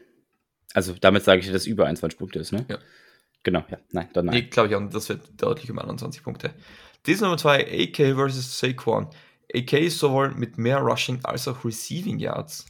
Also 0.73 0.93
damit 0.93 1.23
sage 1.23 1.39
ich, 1.39 1.47
dass 1.47 1.55
es 1.55 1.67
über 1.67 1.85
21 1.85 2.17
Punkte 2.17 2.39
ist, 2.39 2.51
ne? 2.51 2.65
Ja. 2.67 2.79
Genau, 3.45 3.63
ja. 3.69 3.77
Nein, 3.91 4.09
dann 4.11 4.25
nein. 4.25 4.35
Nee, 4.35 4.41
glaube 4.49 4.69
ich 4.69 4.75
auch, 4.75 4.89
das 4.89 5.07
wird 5.07 5.21
deutlich 5.41 5.69
um 5.69 5.77
21 5.77 6.23
Punkte. 6.23 6.51
Dies 7.05 7.21
Nummer 7.21 7.37
2, 7.37 7.83
AK 7.83 8.15
versus 8.15 8.59
Saquon. 8.59 9.07
AK 9.53 9.73
ist 9.73 9.99
sowohl 9.99 10.31
mit 10.31 10.57
mehr 10.57 10.79
Rushing 10.79 11.23
als 11.23 11.47
auch 11.47 11.63
Receiving 11.63 12.17
Yards. 12.17 12.65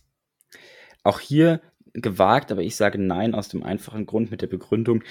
Auch 1.03 1.21
hier 1.21 1.61
gewagt, 1.93 2.51
aber 2.51 2.61
ich 2.61 2.75
sage 2.75 2.97
nein 2.97 3.33
aus 3.33 3.47
dem 3.47 3.63
einfachen 3.63 4.05
Grund 4.05 4.31
mit 4.31 4.41
der 4.41 4.47
Begründung, 4.47 5.01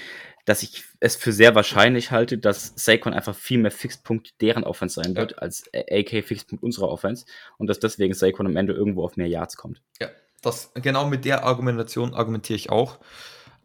dass 0.45 0.61
ich 0.61 0.83
es 0.99 1.15
für 1.15 1.33
sehr 1.33 1.55
wahrscheinlich 1.55 2.11
halte, 2.11 2.37
dass 2.37 2.73
Saquon 2.75 3.15
einfach 3.15 3.33
viel 3.35 3.57
mehr 3.57 3.71
Fixpunkt 3.71 4.39
deren 4.41 4.63
Offense 4.63 5.01
sein 5.01 5.15
wird, 5.15 5.31
ja. 5.31 5.37
als 5.39 5.63
AK 5.73 6.23
Fixpunkt 6.23 6.63
unserer 6.63 6.89
Offense 6.89 7.25
und 7.57 7.71
dass 7.71 7.79
deswegen 7.79 8.13
Saquon 8.13 8.45
am 8.45 8.55
Ende 8.55 8.73
irgendwo 8.73 9.03
auf 9.03 9.17
mehr 9.17 9.27
Yards 9.27 9.57
kommt. 9.57 9.81
Ja, 9.99 10.09
das, 10.43 10.71
genau 10.75 11.07
mit 11.07 11.25
der 11.25 11.43
Argumentation 11.43 12.13
argumentiere 12.13 12.57
ich 12.57 12.69
auch. 12.69 12.99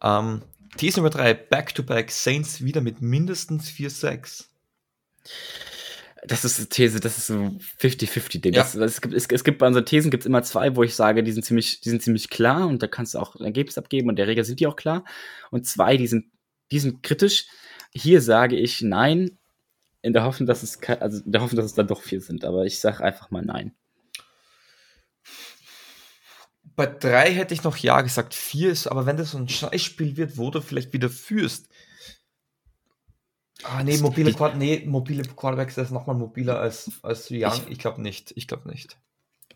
Ähm, 0.01 0.41
These 0.77 0.99
Nummer 0.99 1.09
3, 1.09 1.33
Back-to-Back 1.33 2.11
Saints 2.11 2.63
wieder 2.63 2.81
mit 2.81 3.01
mindestens 3.01 3.69
4-6. 3.69 4.45
Das 6.23 6.45
ist 6.45 6.59
eine 6.59 6.69
These, 6.69 6.99
das 6.99 7.17
ist 7.17 7.27
so 7.27 7.33
50-50-Ding. 7.79 8.53
Ja. 8.53 8.61
es, 8.61 9.01
gibt, 9.01 9.13
es, 9.13 9.25
es 9.27 9.43
gibt 9.43 9.57
bei 9.57 9.67
unseren 9.67 9.85
Thesen 9.85 10.11
gibt's 10.11 10.25
immer 10.25 10.43
zwei, 10.43 10.75
wo 10.75 10.83
ich 10.83 10.95
sage, 10.95 11.23
die 11.23 11.31
sind 11.31 11.43
ziemlich, 11.43 11.81
die 11.81 11.89
sind 11.89 12.03
ziemlich 12.03 12.29
klar 12.29 12.67
und 12.67 12.83
da 12.83 12.87
kannst 12.87 13.15
du 13.15 13.19
auch 13.19 13.35
ein 13.35 13.43
Ergebnis 13.43 13.77
abgeben 13.77 14.09
und 14.09 14.17
der 14.17 14.27
Regel 14.27 14.43
sind 14.43 14.59
die 14.59 14.67
auch 14.67 14.75
klar. 14.75 15.03
Und 15.49 15.65
zwei, 15.65 15.97
die 15.97 16.07
sind, 16.07 16.25
die 16.71 16.79
sind 16.79 17.01
kritisch. 17.01 17.47
Hier 17.91 18.21
sage 18.21 18.55
ich 18.55 18.81
nein, 18.81 19.39
in 20.01 20.13
der 20.13 20.23
Hoffnung, 20.23 20.47
dass 20.47 20.63
es 20.63 20.79
also 20.83 21.23
in 21.23 21.31
der 21.31 21.41
Hoffnung, 21.41 21.57
dass 21.57 21.65
es 21.65 21.73
dann 21.73 21.87
doch 21.87 22.01
vier 22.01 22.21
sind, 22.21 22.45
aber 22.45 22.65
ich 22.65 22.79
sage 22.79 23.03
einfach 23.03 23.31
mal 23.31 23.43
nein. 23.43 23.73
Bei 26.75 26.85
drei 26.85 27.33
hätte 27.33 27.53
ich 27.53 27.63
noch 27.63 27.77
ja 27.77 28.01
gesagt, 28.01 28.33
vier 28.33 28.71
ist, 28.71 28.87
aber 28.87 29.05
wenn 29.05 29.17
das 29.17 29.31
so 29.31 29.37
ein 29.37 29.49
Scheißspiel 29.49 30.17
wird, 30.17 30.37
wo 30.37 30.51
du 30.51 30.61
vielleicht 30.61 30.93
wieder 30.93 31.09
führst. 31.09 31.69
Ah, 33.63 33.83
nee, 33.83 33.97
mobile, 33.97 34.33
Quad 34.33 34.57
nee, 34.57 34.83
mobile 34.85 35.23
Quarterbacks 35.23 35.77
ist 35.77 35.91
nochmal 35.91 36.15
mobiler 36.15 36.59
als, 36.59 36.91
als 37.03 37.29
Young. 37.29 37.53
Ich, 37.65 37.73
ich 37.73 37.79
glaube 37.79 38.01
nicht. 38.01 38.33
Ich 38.35 38.47
glaube 38.47 38.67
nicht. 38.69 38.97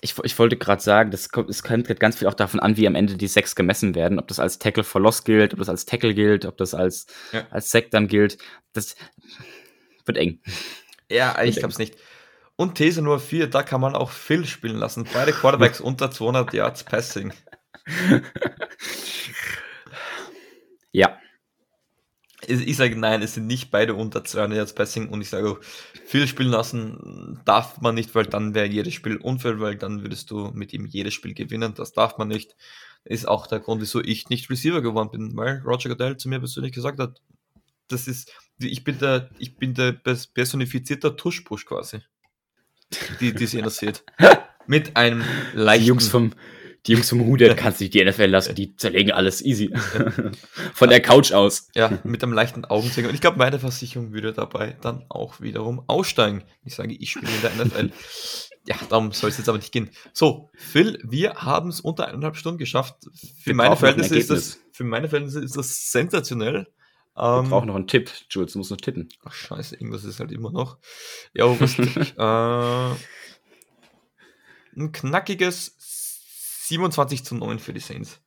ich, 0.02 0.16
ich 0.24 0.38
wollte 0.38 0.58
gerade 0.58 0.82
sagen, 0.82 1.12
das 1.12 1.30
kommt, 1.30 1.50
es 1.50 1.64
kommt 1.64 1.88
ganz 2.00 2.18
viel 2.18 2.28
auch 2.28 2.36
davon 2.36 2.60
an, 2.60 2.78
wie 2.78 2.88
am 2.88 2.96
Ende 2.96 3.18
die 3.18 3.28
Sacks 3.28 3.56
gemessen 3.56 3.96
werden. 3.96 4.20
Ob 4.20 4.28
das 4.28 4.40
als 4.40 4.60
Tackle 4.60 4.84
for 4.84 5.02
Loss 5.02 5.24
gilt, 5.24 5.54
ob 5.54 5.60
das 5.60 5.70
als 5.70 5.86
Tackle 5.86 6.14
gilt, 6.14 6.46
ob 6.46 6.58
das 6.58 6.74
als, 6.74 7.08
ja. 7.32 7.48
als 7.50 7.72
Sack 7.72 7.90
dann 7.92 8.08
gilt. 8.08 8.38
Das 8.74 8.96
wird 10.06 10.18
eng. 10.18 10.40
Ja, 11.10 11.42
ich 11.44 11.56
glaube 11.56 11.72
es 11.72 11.80
nicht. 11.80 11.96
Und 12.58 12.76
These 12.76 13.02
Nummer 13.02 13.20
4, 13.20 13.48
da 13.48 13.64
kann 13.64 13.82
man 13.82 13.96
auch 13.96 14.12
Phil 14.12 14.46
spielen 14.46 14.78
lassen. 14.78 15.06
Beide 15.14 15.34
Quarterbacks 15.34 15.82
unter 15.82 16.10
200 16.10 16.54
Yards 16.54 16.86
Passing. 16.86 17.34
ja. 20.92 21.20
Ich 22.48 22.78
sage 22.78 22.96
nein, 22.96 23.24
es 23.24 23.34
sind 23.34 23.48
nicht 23.48 23.72
beide 23.72 23.96
unter 23.96 24.24
200 24.24 24.58
Yards 24.58 24.76
Passing 24.76 25.10
und 25.10 25.20
ich 25.20 25.30
sage 25.30 25.50
auch, 25.50 25.60
Phil 26.06 26.28
spielen 26.28 26.52
lassen 26.52 27.42
darf 27.44 27.82
man 27.82 27.96
nicht, 27.96 28.14
weil 28.16 28.26
dann 28.26 28.54
wäre 28.54 28.68
jedes 28.68 28.94
Spiel 28.94 29.18
unfair, 29.18 29.60
weil 29.60 29.76
dann 29.78 30.04
würdest 30.04 30.32
du 30.32 30.52
mit 30.54 30.72
ihm 30.72 30.86
jedes 30.86 31.14
Spiel 31.14 31.34
gewinnen. 31.34 31.74
Das 31.74 31.92
darf 31.92 32.18
man 32.18 32.30
nicht. 32.30 32.56
Ist 33.04 33.28
auch 33.28 33.48
der 33.48 33.60
Grund, 33.60 33.82
wieso 33.82 34.02
ich 34.02 34.30
nicht 34.30 34.50
Receiver 34.50 34.82
geworden 34.82 35.12
bin, 35.12 35.36
weil 35.36 35.62
Roger 35.66 35.90
Goodell 35.90 36.18
zu 36.18 36.30
mir 36.30 36.40
persönlich 36.40 36.72
gesagt 36.72 37.00
hat, 37.00 37.20
das 37.88 38.08
ist, 38.08 38.32
ich 38.60 38.84
bin 38.84 38.98
der, 38.98 39.30
ich 39.38 39.58
bin 39.58 39.74
der 39.74 39.92
personifizierte 39.92 41.16
Tuschpush 41.16 41.66
quasi 41.66 42.02
die, 43.20 43.34
die 43.34 43.46
sie 43.46 43.58
interessiert. 43.58 44.04
Mit 44.68 44.98
einem 44.98 45.24
leichten... 45.54 45.84
Die 45.84 45.88
Jungs 45.88 46.08
vom, 46.08 46.34
die 46.88 46.94
Jungs 46.94 47.10
vom 47.10 47.26
Hudet 47.26 47.58
kannst 47.58 47.80
du 47.80 47.84
nicht 47.84 47.94
die 47.94 48.04
NFL 48.04 48.26
lassen, 48.26 48.56
die 48.56 48.76
zerlegen 48.76 49.12
alles 49.12 49.44
easy. 49.44 49.74
Von 50.74 50.90
der 50.90 51.02
Couch 51.02 51.32
aus. 51.32 51.70
Ja, 51.76 52.00
mit 52.04 52.24
einem 52.24 52.34
leichten 52.34 52.66
Augenzwinkern. 52.66 53.10
Und 53.10 53.16
ich 53.16 53.22
glaube, 53.22 53.38
meine 53.38 53.60
Versicherung 53.60 54.14
würde 54.14 54.34
dabei 54.34 54.78
dann 54.82 55.04
auch 55.10 55.42
wiederum 55.42 55.84
aussteigen. 55.88 56.44
Ich 56.64 56.76
sage, 56.76 56.94
ich 56.94 57.12
spiele 57.12 57.32
in 57.32 57.42
der 57.42 57.66
NFL. 57.66 57.92
Ja, 58.68 58.76
darum 58.90 59.12
soll 59.12 59.30
es 59.30 59.38
jetzt 59.38 59.48
aber 59.48 59.60
nicht 59.60 59.72
gehen. 59.72 59.92
So, 60.12 60.50
Phil, 60.56 60.98
wir 61.04 61.36
haben 61.36 61.70
es 61.70 61.82
unter 61.82 62.08
eineinhalb 62.08 62.36
Stunden 62.36 62.58
geschafft. 62.58 62.96
Für 63.40 63.54
meine, 63.54 63.76
Verhältnisse 63.76 64.18
ist 64.18 64.32
das, 64.32 64.60
für 64.72 64.84
meine 64.84 65.08
Verhältnisse 65.08 65.44
ist 65.44 65.56
das 65.56 65.92
sensationell. 65.92 66.66
Wir 67.16 67.40
ähm, 67.40 67.50
brauchen 67.50 67.68
noch 67.68 67.76
einen 67.76 67.88
Tipp. 67.88 68.12
Jules, 68.30 68.54
du 68.54 68.60
musst 68.60 68.72
noch 68.72 68.78
tippen. 68.78 69.10
Ach, 69.24 69.34
scheiße, 69.34 69.76
irgendwas 69.76 70.04
ist 70.04 70.20
halt 70.20 70.32
immer 70.32 70.52
noch. 70.52 70.78
Ja, 71.34 71.46
was 71.60 71.80
äh, 71.80 72.96
Ein 74.78 74.92
knackiges 74.92 75.76
27 76.68 77.24
zu 77.24 77.36
9 77.36 77.60
für 77.60 77.74
die 77.74 77.80
Saints. 77.80 78.20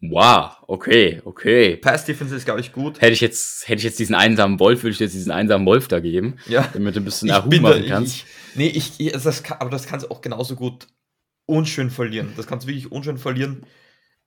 Wow, 0.00 0.56
okay, 0.66 1.22
okay. 1.24 1.76
Pass 1.76 2.04
Defense 2.04 2.34
ist, 2.36 2.44
glaube 2.44 2.60
ich, 2.60 2.72
gut. 2.72 3.00
Hätte 3.00 3.12
ich 3.12 3.20
jetzt, 3.20 3.66
hätte 3.66 3.78
ich 3.78 3.84
jetzt 3.84 3.98
diesen 3.98 4.14
einsamen 4.14 4.60
Wolf, 4.60 4.82
würde 4.82 4.92
ich 4.92 5.00
jetzt 5.00 5.14
diesen 5.14 5.32
einsamen 5.32 5.66
Wolf 5.66 5.88
da 5.88 6.00
geben. 6.00 6.38
Ja. 6.46 6.68
Damit 6.72 6.96
du 6.96 7.00
ein 7.00 7.04
bisschen 7.04 7.30
Ahu 7.30 7.48
machen 7.60 7.84
kannst. 7.86 8.16
Ich, 8.16 8.26
nee, 8.54 8.68
ich, 8.68 8.92
ich 8.98 9.12
das 9.12 9.42
kann, 9.42 9.58
aber 9.58 9.70
das 9.70 9.86
kannst 9.86 10.06
du 10.06 10.10
auch 10.10 10.20
genauso 10.20 10.54
gut 10.54 10.86
unschön 11.46 11.90
verlieren. 11.90 12.32
Das 12.36 12.46
kannst 12.46 12.66
du 12.66 12.68
wirklich 12.68 12.92
unschön 12.92 13.18
verlieren. 13.18 13.64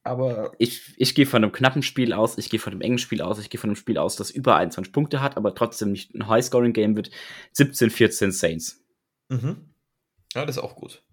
Aber 0.10 0.54
ich, 0.58 0.96
ich 0.98 1.14
gehe 1.14 1.28
von 1.28 1.44
einem 1.44 1.52
knappen 1.52 1.84
Spiel 1.84 2.14
aus, 2.14 2.40
ich 2.40 2.50
gehe 2.50 2.60
von 2.60 2.74
einem 2.74 2.82
engen 2.82 2.98
Spiel 2.98 3.22
aus, 3.22 3.38
ich 3.38 3.52
gehe 3.52 3.60
von 3.60 3.70
einem 3.70 3.76
Spiel 3.76 4.00
aus, 4.00 4.16
das 4.16 4.32
über 4.32 4.56
21 4.56 4.92
Punkte 4.92 5.22
hat, 5.22 5.38
aber 5.38 5.54
trotzdem 5.54 5.92
nicht 5.92 6.16
ein 6.16 6.28
High-Scoring-Game 6.28 6.96
wird. 6.96 7.12
17-14 7.56 8.32
Saints. 8.32 8.84
Mhm. 9.28 9.70
Ja, 10.34 10.48
das 10.48 10.58
ist 10.58 10.64
auch 10.64 10.76
gut. 10.76 11.04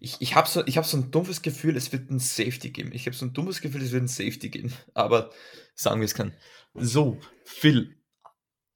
Ich, 0.00 0.16
ich 0.18 0.34
habe 0.34 0.48
so, 0.48 0.62
hab 0.62 0.84
so 0.84 0.96
ein 0.96 1.12
dumpfes 1.12 1.42
Gefühl, 1.42 1.76
es 1.76 1.92
wird 1.92 2.10
ein 2.10 2.18
Safety 2.18 2.70
geben. 2.70 2.90
Ich 2.92 3.06
habe 3.06 3.14
so 3.14 3.24
ein 3.24 3.32
dummes 3.32 3.60
Gefühl, 3.60 3.82
es 3.82 3.92
wird 3.92 4.02
ein 4.02 4.08
Safety 4.08 4.48
geben. 4.48 4.72
Aber 4.94 5.30
sagen 5.76 6.00
wir 6.00 6.06
es 6.06 6.14
kann. 6.14 6.34
So, 6.74 7.20
Phil. 7.44 7.94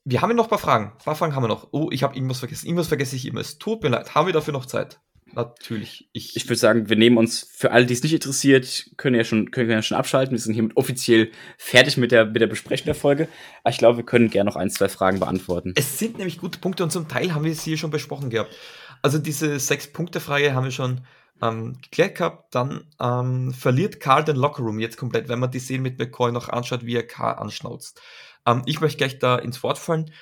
Wir 0.05 0.23
haben 0.23 0.37
noch 0.37 0.45
ein 0.45 0.51
paar 0.51 0.59
Fragen. 0.61 0.93
Ein 0.93 1.05
paar 1.05 1.17
Fragen 1.17 1.35
haben 1.35 1.43
wir 1.43 1.49
noch. 1.49 1.71
Oh, 1.73 1.91
ich 1.91 2.05
habe 2.05 2.15
irgendwas 2.15 2.39
vergessen. 2.39 2.67
Irgendwas 2.67 2.87
vergesse 2.87 3.17
ich 3.17 3.27
immer. 3.27 3.41
Es 3.41 3.59
tut 3.59 3.83
mir 3.83 3.89
leid. 3.89 4.15
Haben 4.15 4.27
wir 4.27 4.33
dafür 4.33 4.53
noch 4.53 4.67
Zeit? 4.67 5.01
Natürlich. 5.35 6.09
Ich, 6.13 6.37
ich 6.37 6.47
würde 6.47 6.57
sagen, 6.57 6.89
wir 6.89 6.97
nehmen 6.97 7.17
uns 7.17 7.49
für 7.53 7.71
alle, 7.71 7.87
die 7.87 7.95
es 7.95 8.03
nicht 8.03 8.15
interessiert, 8.15 8.91
können 8.97 9.17
ja 9.17 9.25
schon, 9.25 9.51
können 9.51 9.71
ja 9.71 9.83
schon 9.83 9.97
abschalten. 9.97 10.33
Wir 10.33 10.41
sind 10.41 10.55
hiermit 10.55 10.77
offiziell 10.77 11.31
fertig 11.57 11.97
mit 11.97 12.13
der, 12.13 12.27
mit 12.27 12.41
der 12.41 12.47
Besprechung 12.47 12.87
der 12.87 12.95
Folge. 12.95 13.29
Aber 13.63 13.71
ich 13.71 13.79
glaube, 13.79 13.99
wir 13.99 14.05
können 14.05 14.31
gerne 14.31 14.49
noch 14.49 14.57
ein, 14.57 14.71
zwei 14.71 14.89
Fragen 14.89 15.21
beantworten. 15.21 15.73
Es 15.77 15.99
sind 15.99 16.19
nämlich 16.19 16.39
gute 16.39 16.59
Punkte 16.59 16.83
und 16.83 16.91
zum 16.91 17.09
Teil 17.09 17.35
haben 17.35 17.45
wir 17.45 17.55
sie 17.55 17.71
hier 17.71 17.79
schon 17.79 17.91
besprochen 17.91 18.31
gehabt. 18.31 18.55
Also 19.03 19.19
diese 19.19 19.59
Sechs-Punkte-Frage 19.59 20.55
haben 20.55 20.65
wir 20.65 20.71
schon 20.71 21.03
ähm, 21.43 21.79
geklärt 21.83 22.17
gehabt. 22.17 22.55
Dann 22.55 22.85
ähm, 23.01 23.53
verliert 23.53 24.01
Karl 24.01 24.25
den 24.25 24.37
Lockerroom 24.37 24.79
jetzt 24.79 24.97
komplett, 24.97 25.29
wenn 25.29 25.39
man 25.39 25.51
die 25.51 25.61
Szene 25.61 25.83
mit 25.83 25.99
McCoy 25.99 26.33
noch 26.33 26.49
anschaut, 26.49 26.85
wie 26.85 26.97
er 26.97 27.07
Karl 27.07 27.37
anschnauzt. 27.37 28.01
Ähm, 28.47 28.63
ich 28.67 28.81
möchte 28.81 28.99
gleich 28.99 29.19
da 29.19 29.37
ins 29.37 29.63
Wort 29.63 29.79
fallen. 29.79 30.13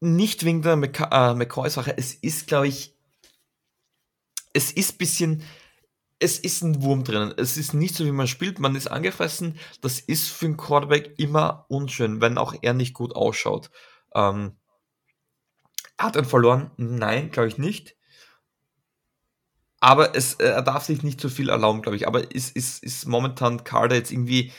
Nicht 0.00 0.44
wegen 0.44 0.62
der 0.62 0.74
äh, 0.74 1.34
McCoy-Sache. 1.34 1.96
Es 1.96 2.14
ist, 2.14 2.46
glaube 2.46 2.68
ich, 2.68 2.97
es 4.52 4.72
ist 4.72 4.94
ein 4.94 4.98
bisschen, 4.98 5.42
es 6.18 6.38
ist 6.38 6.62
ein 6.62 6.82
Wurm 6.82 7.04
drinnen. 7.04 7.32
Es 7.36 7.56
ist 7.56 7.74
nicht 7.74 7.94
so, 7.94 8.04
wie 8.04 8.12
man 8.12 8.26
spielt. 8.26 8.58
Man 8.58 8.74
ist 8.74 8.88
angefressen. 8.88 9.58
Das 9.80 10.00
ist 10.00 10.28
für 10.28 10.46
einen 10.46 10.56
Quarterback 10.56 11.14
immer 11.18 11.66
unschön, 11.68 12.20
wenn 12.20 12.38
auch 12.38 12.54
er 12.62 12.74
nicht 12.74 12.94
gut 12.94 13.14
ausschaut. 13.14 13.70
Ähm, 14.14 14.56
hat 15.96 16.16
er 16.16 16.24
verloren? 16.24 16.70
Nein, 16.76 17.30
glaube 17.30 17.48
ich 17.48 17.58
nicht. 17.58 17.96
Aber 19.80 20.16
es, 20.16 20.34
äh, 20.34 20.48
er 20.48 20.62
darf 20.62 20.84
sich 20.84 21.02
nicht 21.02 21.20
zu 21.20 21.28
viel 21.28 21.50
erlauben, 21.50 21.82
glaube 21.82 21.96
ich. 21.96 22.08
Aber 22.08 22.32
ist, 22.32 22.56
ist, 22.56 22.82
ist 22.82 23.06
momentan 23.06 23.62
Carter 23.62 23.94
jetzt 23.94 24.10
irgendwie, 24.10 24.52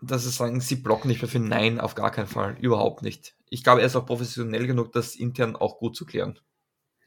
dass 0.00 0.24
sie 0.24 0.30
sagen, 0.30 0.60
sie 0.60 0.76
blocken 0.76 1.08
nicht 1.08 1.22
mehr 1.22 1.28
für 1.28 1.40
Nein, 1.40 1.80
auf 1.80 1.96
gar 1.96 2.12
keinen 2.12 2.28
Fall. 2.28 2.56
Überhaupt 2.60 3.02
nicht. 3.02 3.34
Ich 3.50 3.64
glaube, 3.64 3.80
er 3.80 3.88
ist 3.88 3.96
auch 3.96 4.06
professionell 4.06 4.68
genug, 4.68 4.92
das 4.92 5.16
intern 5.16 5.56
auch 5.56 5.78
gut 5.78 5.96
zu 5.96 6.06
klären 6.06 6.38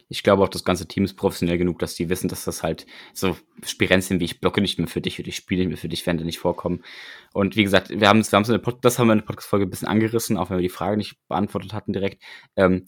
ich 0.09 0.23
glaube 0.23 0.43
auch, 0.43 0.49
das 0.49 0.63
ganze 0.63 0.87
Team 0.87 1.03
ist 1.05 1.15
professionell 1.15 1.57
genug, 1.57 1.79
dass 1.79 1.95
die 1.95 2.09
wissen, 2.09 2.27
dass 2.27 2.45
das 2.45 2.63
halt 2.63 2.85
so 3.13 3.37
Spirenzien 3.63 4.19
wie 4.19 4.25
ich 4.25 4.39
blocke 4.39 4.61
nicht 4.61 4.77
mehr 4.77 4.87
für 4.87 5.01
dich 5.01 5.19
oder 5.19 5.27
ich 5.27 5.35
spiele 5.35 5.61
nicht 5.61 5.69
mehr 5.69 5.77
für 5.77 5.89
dich, 5.89 6.05
werden 6.05 6.17
da 6.17 6.23
nicht 6.23 6.39
vorkommen. 6.39 6.83
Und 7.33 7.55
wie 7.55 7.63
gesagt, 7.63 7.89
wir 7.89 8.07
haben 8.07 8.19
es, 8.19 8.31
wir 8.31 8.37
haben 8.37 8.43
es 8.43 8.49
in 8.49 8.53
der 8.53 8.59
Pod 8.59 8.79
das 8.83 8.99
haben 8.99 9.07
wir 9.07 9.13
in 9.13 9.19
der 9.19 9.25
Podcast-Folge 9.25 9.65
ein 9.65 9.69
bisschen 9.69 9.87
angerissen, 9.87 10.37
auch 10.37 10.49
wenn 10.49 10.57
wir 10.57 10.63
die 10.63 10.69
Frage 10.69 10.97
nicht 10.97 11.15
beantwortet 11.27 11.73
hatten 11.73 11.93
direkt. 11.93 12.21
Ähm, 12.55 12.87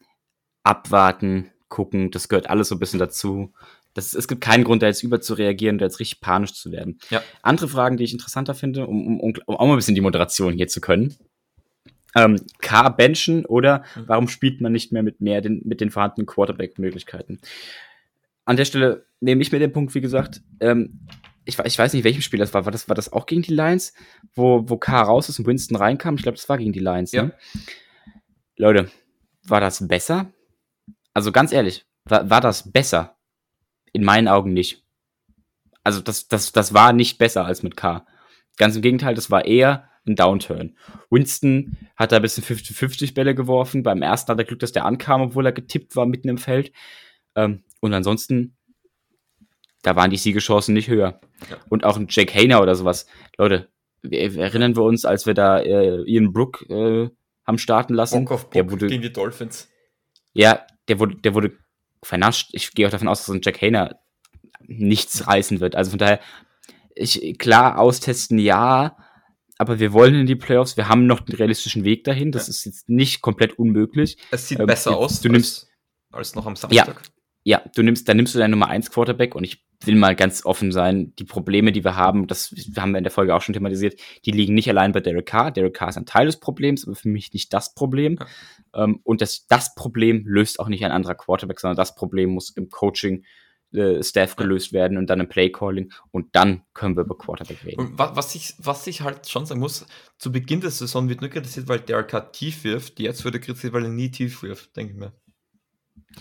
abwarten, 0.64 1.52
gucken, 1.68 2.12
das 2.12 2.30
gehört 2.30 2.50
alles 2.50 2.70
so 2.70 2.76
ein 2.76 2.80
bisschen 2.80 3.00
dazu. 3.00 3.54
Das, 3.94 4.14
es 4.14 4.28
gibt 4.28 4.42
keinen 4.42 4.66
Grund, 4.66 4.82
da 4.82 4.88
jetzt 4.88 5.04
über 5.04 5.22
zu 5.22 5.36
reagieren, 5.36 5.78
da 5.78 5.86
jetzt 5.86 6.00
richtig 6.00 6.20
panisch 6.20 6.54
zu 6.54 6.72
werden. 6.72 7.00
Ja. 7.10 7.24
Andere 7.42 7.70
Fragen, 7.70 7.98
die 7.98 8.04
ich 8.04 8.14
interessanter 8.14 8.54
finde, 8.54 8.88
um, 8.88 9.20
um, 9.20 9.34
um 9.46 9.56
auch 9.56 9.66
mal 9.66 9.74
ein 9.74 9.78
bisschen 9.78 9.96
die 9.96 10.02
Moderation 10.02 10.54
hier 10.54 10.68
zu 10.68 10.82
können 10.82 11.16
ähm, 12.16 12.40
K 12.62 12.90
benchen 12.90 13.46
oder 13.46 13.84
mhm. 13.96 14.04
warum 14.08 14.28
spielt 14.28 14.62
man 14.62 14.72
nicht 14.72 14.92
mehr 14.92 15.04
mit 15.04 15.22
mehr 15.22 15.42
den, 15.42 15.62
mit 15.66 15.82
den 15.82 15.92
vorhandenen 15.92 16.26
Quarterback-Möglichkeiten? 16.26 17.40
An 18.46 18.58
der 18.58 18.66
Stelle 18.66 19.06
nehme 19.20 19.42
ich 19.42 19.52
mir 19.52 19.60
den 19.60 19.74
Punkt, 19.74 19.94
wie 19.96 20.02
gesagt, 20.02 20.42
ähm, 20.60 21.02
ich, 21.46 21.60
ich, 21.60 21.78
weiß 21.78 21.94
nicht, 21.94 22.04
welchem 22.04 22.22
Spiel 22.22 22.40
das 22.40 22.54
war. 22.54 22.66
War 22.66 22.72
das, 22.72 22.90
war 22.90 22.96
das 22.96 23.14
auch 23.14 23.28
gegen 23.28 23.44
die 23.44 23.54
Lions, 23.54 23.94
wo, 24.34 24.68
wo 24.68 24.78
K 24.78 25.02
raus 25.02 25.30
ist 25.30 25.38
und 25.40 25.46
Winston 25.46 25.78
reinkam? 25.78 26.16
Ich 26.16 26.24
glaube, 26.24 26.38
das 26.38 26.50
war 26.50 26.58
gegen 26.58 26.74
die 26.74 26.80
Lions. 26.80 27.14
Ne? 27.14 27.34
Ja. 27.34 28.12
Leute, 28.58 28.90
war 29.44 29.62
das 29.62 29.88
besser? 29.88 30.32
Also 31.14 31.32
ganz 31.32 31.52
ehrlich, 31.52 31.86
war, 32.06 32.30
war 32.30 32.42
das 32.42 32.72
besser? 32.72 33.18
In 33.94 34.04
meinen 34.04 34.28
Augen 34.28 34.54
nicht. 34.54 34.84
Also 35.84 36.02
das, 36.02 36.28
das, 36.28 36.52
das 36.52 36.74
war 36.74 36.94
nicht 36.94 37.18
besser 37.18 37.46
als 37.46 37.62
mit 37.64 37.78
K. 37.78 38.06
Ganz 38.58 38.76
im 38.76 38.82
Gegenteil, 38.82 39.16
das 39.16 39.30
war 39.30 39.46
eher 39.46 39.90
ein 40.08 40.16
Downturn. 40.16 40.76
Winston 41.10 41.78
hat 41.96 42.12
da 42.12 42.18
ein 42.18 42.22
bisschen 42.22 42.44
50-50 42.44 43.14
Bälle 43.14 43.36
geworfen. 43.36 43.84
Beim 43.84 44.02
ersten 44.02 44.32
hat 44.32 44.40
er 44.40 44.46
Glück, 44.46 44.60
dass 44.60 44.72
der 44.72 44.86
ankam, 44.86 45.22
obwohl 45.22 45.46
er 45.46 45.52
getippt 45.52 45.96
war 45.96 46.06
mitten 46.06 46.30
im 46.30 46.38
Feld. 46.38 46.72
Ähm, 47.36 47.64
und 47.82 47.94
ansonsten, 47.94 48.56
da 49.82 49.96
waren 49.96 50.12
die 50.12 50.18
Siegechancen 50.18 50.74
nicht 50.74 50.88
höher. 50.88 51.20
Ja. 51.50 51.58
Und 51.70 51.84
auch 51.84 51.98
ein 51.98 52.08
Jake 52.10 52.34
Hayner 52.34 52.62
oder 52.62 52.76
sowas. 52.76 53.08
Leute, 53.38 53.70
wir, 54.02 54.38
erinnern 54.38 54.76
wir 54.76 54.84
uns, 54.84 55.06
als 55.06 55.26
wir 55.26 55.34
da 55.34 55.60
äh, 55.60 56.02
Ian 56.04 56.34
Brook 56.34 56.66
äh, 56.70 57.10
haben 57.46 57.58
starten 57.58 57.94
lassen. 57.94 58.26
Bock 58.26 58.52
der 58.52 58.70
wurde, 58.72 58.88
gegen 58.88 59.02
die 59.02 59.14
Dolphins. 59.14 59.70
Ja, 60.34 60.66
der 60.88 61.00
wurde, 61.00 61.16
der 61.16 61.34
wurde 61.34 61.58
vernascht. 62.04 62.50
Ich 62.54 62.72
gehe 62.72 62.88
auch 62.88 62.92
davon 62.92 63.08
aus, 63.08 63.26
dass 63.26 63.36
ein 63.36 63.42
Jack 63.44 63.62
Hayner 63.62 64.00
nichts 64.68 65.28
reißen 65.28 65.60
wird. 65.60 65.76
Also 65.76 65.92
von 65.92 66.00
daher, 66.00 66.20
ich, 66.96 67.38
klar, 67.38 67.80
austesten 67.80 68.40
ja, 68.40 68.98
aber 69.58 69.80
wir 69.80 69.94
wollen 69.94 70.16
in 70.16 70.26
die 70.26 70.36
Playoffs. 70.36 70.78
Wir 70.78 70.90
haben 70.90 71.06
noch 71.06 71.22
den 71.22 71.36
realistischen 71.36 71.84
Weg 71.84 72.04
dahin. 72.04 72.32
Das 72.32 72.48
ja. 72.48 72.52
ist 72.52 72.66
jetzt 72.66 72.90
nicht 72.90 73.22
komplett 73.22 73.58
unmöglich. 73.58 74.18
Es 74.32 74.48
sieht 74.48 74.60
ähm, 74.60 74.68
besser 74.68 74.98
aus. 74.98 75.22
Du 75.22 75.30
nimmst 75.30 75.70
als, 76.12 76.20
als 76.20 76.36
noch 76.36 76.46
am 76.46 76.56
Samstag. 76.56 76.88
Ja, 76.88 76.96
ja, 77.48 77.62
du 77.76 77.84
nimmst, 77.84 78.10
dann 78.10 78.18
nimmst 78.18 78.34
du 78.34 78.40
deinen 78.40 78.52
Nummer 78.52 78.70
1 78.70 78.90
Quarterback 78.90 79.36
und 79.36 79.44
ich 79.44 79.64
will 79.84 79.96
mal 79.96 80.16
ganz 80.16 80.46
offen 80.46 80.72
sein, 80.72 81.14
die 81.20 81.26
Probleme, 81.26 81.72
die 81.72 81.84
wir 81.84 81.96
haben, 81.96 82.26
das 82.26 82.54
haben 82.76 82.92
wir 82.92 82.98
in 82.98 83.04
der 83.04 83.12
Folge 83.12 83.36
auch 83.36 83.42
schon 83.44 83.54
thematisiert, 83.54 84.00
die 84.26 84.32
liegen 84.32 84.56
nicht 84.56 84.68
allein 84.68 84.94
bei 84.94 85.00
Derek 85.00 85.28
Carr. 85.28 85.52
Derek 85.52 85.76
Carr 85.76 85.90
ist 85.90 85.98
ein 85.98 86.08
Teil 86.08 86.26
des 86.26 86.40
Problems, 86.40 86.88
aber 86.88 86.96
für 86.96 87.10
mich 87.10 87.32
nicht 87.34 87.54
das 87.54 87.76
Problem. 87.76 88.18
Ja. 88.74 88.84
Ähm, 88.84 89.00
und 89.04 89.22
das, 89.22 89.46
das 89.46 89.76
Problem 89.76 90.24
löst 90.26 90.60
auch 90.60 90.70
nicht 90.70 90.84
ein 90.84 90.92
anderer 90.92 91.14
Quarterback, 91.14 91.60
sondern 91.60 91.78
das 91.78 91.94
Problem 91.94 92.32
muss 92.32 92.50
im 92.50 92.70
Coaching 92.72 93.26
äh, 93.74 94.04
Staff 94.04 94.36
gelöst 94.36 94.74
werden 94.74 94.98
und 94.98 95.10
dann 95.10 95.20
im 95.20 95.30
Play 95.30 95.52
Calling 95.52 95.92
und 96.12 96.36
dann 96.36 96.64
können 96.74 96.96
wir 96.96 97.04
über 97.04 97.18
Quarterback 97.18 97.64
reden. 97.66 97.80
Und 97.80 97.98
was 97.98 98.36
ich, 98.36 98.54
was 98.60 98.88
ich 98.88 99.02
halt 99.02 99.28
schon 99.28 99.46
sagen 99.46 99.60
muss, 99.60 99.86
zu 100.18 100.32
Beginn 100.32 100.62
der 100.62 100.72
Saison 100.72 101.10
wird 101.10 101.22
nur 101.22 101.30
kritisiert, 101.30 101.68
weil 101.68 101.80
Derek 101.80 102.10
Carr 102.10 102.32
tief 102.32 102.64
wirft, 102.64 103.00
jetzt 103.00 103.24
wird 103.24 103.36
er 103.36 103.42
kritisiert, 103.42 103.74
weil 103.74 103.84
er 103.84 103.90
nie 103.90 104.12
tief 104.12 104.44
wirft, 104.44 104.76
denke 104.76 104.94
ich 104.94 105.00
mir. 105.00 105.14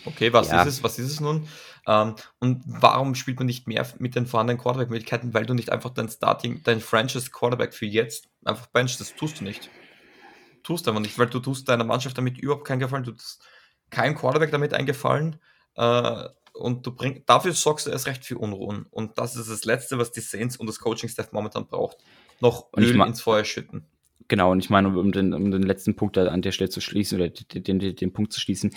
Okay, 0.04 0.32
was 0.32 0.50
ja. 0.50 0.62
ist 0.62 0.68
es? 0.68 0.82
Was 0.82 0.98
ist 0.98 1.10
es 1.10 1.20
nun? 1.20 1.48
Ähm, 1.86 2.16
und 2.40 2.62
warum 2.66 3.14
spielt 3.14 3.38
man 3.38 3.46
nicht 3.46 3.68
mehr 3.68 3.86
mit 3.98 4.14
den 4.14 4.26
vorhandenen 4.26 4.60
Quarterback-Möglichkeiten, 4.60 5.34
weil 5.34 5.46
du 5.46 5.54
nicht 5.54 5.70
einfach 5.70 5.90
dein 5.90 6.08
Starting, 6.08 6.62
dein 6.64 6.80
Franchise 6.80 7.30
Quarterback 7.30 7.74
für 7.74 7.86
jetzt 7.86 8.28
einfach 8.44 8.66
benchst? 8.66 9.00
Das 9.00 9.14
tust 9.14 9.40
du 9.40 9.44
nicht. 9.44 9.70
Tust 10.62 10.88
einfach 10.88 11.00
nicht, 11.00 11.18
weil 11.18 11.26
du 11.26 11.40
tust 11.40 11.68
deiner 11.68 11.84
Mannschaft 11.84 12.16
damit 12.18 12.38
überhaupt 12.38 12.66
keinen 12.66 12.80
Gefallen. 12.80 13.04
Du 13.04 13.12
tust 13.12 13.44
keinem 13.90 14.14
Quarterback 14.14 14.50
damit 14.50 14.74
eingefallen. 14.74 15.36
Äh, 15.76 16.24
und 16.54 16.86
du 16.86 16.92
bringst, 16.92 17.22
dafür 17.26 17.52
sorgst 17.52 17.86
du 17.86 17.90
erst 17.90 18.06
recht 18.06 18.24
für 18.24 18.38
Unruhen. 18.38 18.86
Und 18.90 19.18
das 19.18 19.36
ist 19.36 19.50
das 19.50 19.64
Letzte, 19.64 19.98
was 19.98 20.12
die 20.12 20.20
Saints 20.20 20.56
und 20.56 20.66
das 20.66 20.78
Coaching-Staff 20.78 21.32
momentan 21.32 21.66
braucht. 21.66 21.98
Noch 22.40 22.68
Öl 22.76 23.00
ins 23.00 23.20
Feuer 23.20 23.44
schütten. 23.44 23.86
Genau, 24.28 24.52
und 24.52 24.60
ich 24.60 24.70
meine, 24.70 24.88
um 24.88 25.12
den, 25.12 25.34
um 25.34 25.50
den 25.50 25.62
letzten 25.62 25.96
Punkt 25.96 26.16
an 26.16 26.42
der 26.42 26.52
Stelle 26.52 26.70
zu 26.70 26.80
schließen 26.80 27.20
oder 27.20 27.28
den, 27.28 27.78
den, 27.78 27.96
den 27.96 28.12
Punkt 28.12 28.32
zu 28.32 28.40
schließen, 28.40 28.74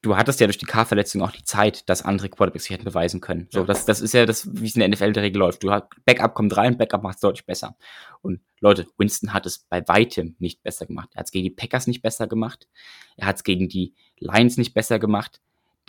du 0.00 0.16
hattest 0.16 0.40
ja 0.40 0.46
durch 0.46 0.58
die 0.58 0.66
K-Verletzung 0.66 1.22
auch 1.22 1.30
die 1.30 1.44
Zeit, 1.44 1.88
dass 1.88 2.02
andere 2.02 2.28
Quarterbacks 2.28 2.64
sich 2.64 2.72
hätten 2.72 2.84
beweisen 2.84 3.20
können. 3.20 3.48
So, 3.50 3.64
das, 3.64 3.84
das 3.84 4.00
ist 4.00 4.14
ja 4.14 4.24
das, 4.24 4.48
wie 4.52 4.66
es 4.66 4.74
in 4.74 4.80
der 4.80 4.88
NFL 4.88 5.12
der 5.12 5.22
Regel 5.22 5.38
läuft. 5.38 5.62
Du 5.62 5.70
hast, 5.70 5.84
Backup 6.04 6.34
kommt 6.34 6.56
rein, 6.56 6.78
Backup 6.78 7.02
macht 7.02 7.16
es 7.16 7.20
deutlich 7.20 7.46
besser. 7.46 7.76
Und 8.20 8.40
Leute, 8.60 8.86
Winston 8.98 9.32
hat 9.32 9.46
es 9.46 9.58
bei 9.58 9.86
weitem 9.88 10.36
nicht 10.38 10.62
besser 10.62 10.86
gemacht. 10.86 11.10
Er 11.14 11.20
hat 11.20 11.26
es 11.26 11.32
gegen 11.32 11.44
die 11.44 11.50
Packers 11.50 11.86
nicht 11.86 12.02
besser 12.02 12.26
gemacht. 12.26 12.68
Er 13.16 13.26
hat 13.26 13.36
es 13.36 13.44
gegen 13.44 13.68
die 13.68 13.94
Lions 14.18 14.56
nicht 14.56 14.74
besser 14.74 14.98
gemacht. 14.98 15.40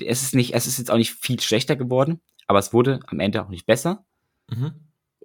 Es 0.01 0.23
ist 0.23 0.35
nicht, 0.35 0.53
es 0.53 0.67
ist 0.67 0.77
jetzt 0.77 0.91
auch 0.91 0.97
nicht 0.97 1.13
viel 1.13 1.39
schlechter 1.39 1.75
geworden, 1.75 2.21
aber 2.47 2.59
es 2.59 2.73
wurde 2.73 2.99
am 3.07 3.19
Ende 3.19 3.43
auch 3.43 3.49
nicht 3.49 3.65
besser. 3.65 4.05
Mhm. 4.49 4.73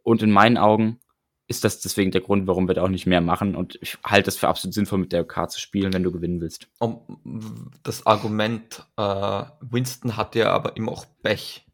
Und 0.03 0.23
in 0.23 0.31
meinen 0.31 0.59
Augen 0.59 1.01
ist 1.49 1.65
das 1.65 1.81
deswegen 1.81 2.11
der 2.11 2.21
Grund, 2.21 2.47
warum 2.47 2.69
wir 2.69 2.75
da 2.75 2.83
auch 2.83 2.89
nicht 2.89 3.07
mehr 3.07 3.23
machen. 3.23 3.57
Und 3.57 3.79
ich 3.81 3.97
halte 4.05 4.29
es 4.29 4.37
für 4.37 4.49
absolut 4.49 4.75
sinnvoll, 4.75 4.99
mit 4.99 5.13
der 5.13 5.25
K 5.25 5.49
zu 5.49 5.59
spielen, 5.59 5.95
wenn 5.95 6.03
du 6.03 6.13
gewinnen 6.13 6.43
willst. 6.43 6.69
Um, 6.79 7.71
das 7.83 8.07
Argument, 8.07 8.87
äh, 8.97 9.45
Winston 9.61 10.17
hat 10.17 10.35
ja 10.35 10.53
aber 10.53 10.77
immer 10.77 10.93
auch 10.93 11.07
Pech. 11.23 11.67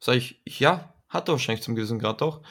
Sag 0.00 0.16
ich, 0.16 0.40
ja, 0.44 0.94
hat 1.08 1.28
er 1.28 1.32
wahrscheinlich 1.32 1.64
zum 1.64 1.74
gewissen 1.74 1.98
Grad 1.98 2.20
auch. 2.20 2.42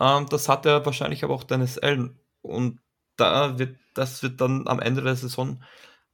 Ähm, 0.00 0.26
das 0.30 0.48
hat 0.48 0.64
er 0.64 0.86
wahrscheinlich 0.86 1.24
aber 1.24 1.34
auch 1.34 1.42
Dennis 1.42 1.76
Allen. 1.76 2.18
Und 2.42 2.78
da 3.16 3.58
wird, 3.58 3.76
das 3.94 4.22
wird 4.22 4.40
dann 4.40 4.68
am 4.68 4.78
Ende 4.78 5.02
der 5.02 5.16
Saison 5.16 5.60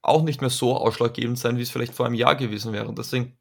auch 0.04 0.22
nicht 0.22 0.40
mehr 0.40 0.50
so 0.50 0.76
ausschlaggebend 0.76 1.38
sein, 1.38 1.56
wie 1.56 1.62
es 1.62 1.70
vielleicht 1.70 1.94
vor 1.94 2.06
einem 2.06 2.14
Jahr 2.14 2.36
gewesen 2.36 2.72
wäre. 2.72 2.88
Und 2.88 2.98
deswegen, 2.98 3.38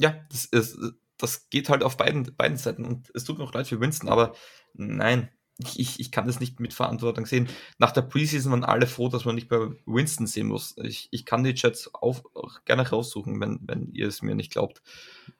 ja, 0.00 0.14
das, 0.30 0.44
ist, 0.44 0.78
das 1.18 1.50
geht 1.50 1.68
halt 1.68 1.82
auf 1.82 1.96
beiden, 1.96 2.34
beiden 2.36 2.56
Seiten. 2.56 2.84
Und 2.84 3.10
es 3.14 3.24
tut 3.24 3.38
mir 3.38 3.44
auch 3.44 3.52
leid 3.52 3.66
für 3.66 3.80
Winston, 3.80 4.08
aber 4.08 4.34
nein, 4.74 5.28
ich, 5.76 6.00
ich 6.00 6.10
kann 6.10 6.26
das 6.26 6.40
nicht 6.40 6.58
mit 6.58 6.74
Verantwortung 6.74 7.26
sehen. 7.26 7.48
Nach 7.78 7.92
der 7.92 8.02
Preseason 8.02 8.50
waren 8.52 8.64
alle 8.64 8.86
froh, 8.86 9.08
dass 9.08 9.24
man 9.24 9.36
nicht 9.36 9.48
bei 9.48 9.70
Winston 9.86 10.26
sehen 10.26 10.48
muss. 10.48 10.76
Ich, 10.78 11.08
ich 11.12 11.24
kann 11.24 11.44
die 11.44 11.54
Chats 11.54 11.90
auch, 11.94 12.24
auch 12.34 12.64
gerne 12.64 12.88
raussuchen, 12.88 13.40
wenn, 13.40 13.60
wenn 13.62 13.92
ihr 13.92 14.08
es 14.08 14.22
mir 14.22 14.34
nicht 14.34 14.52
glaubt. 14.52 14.82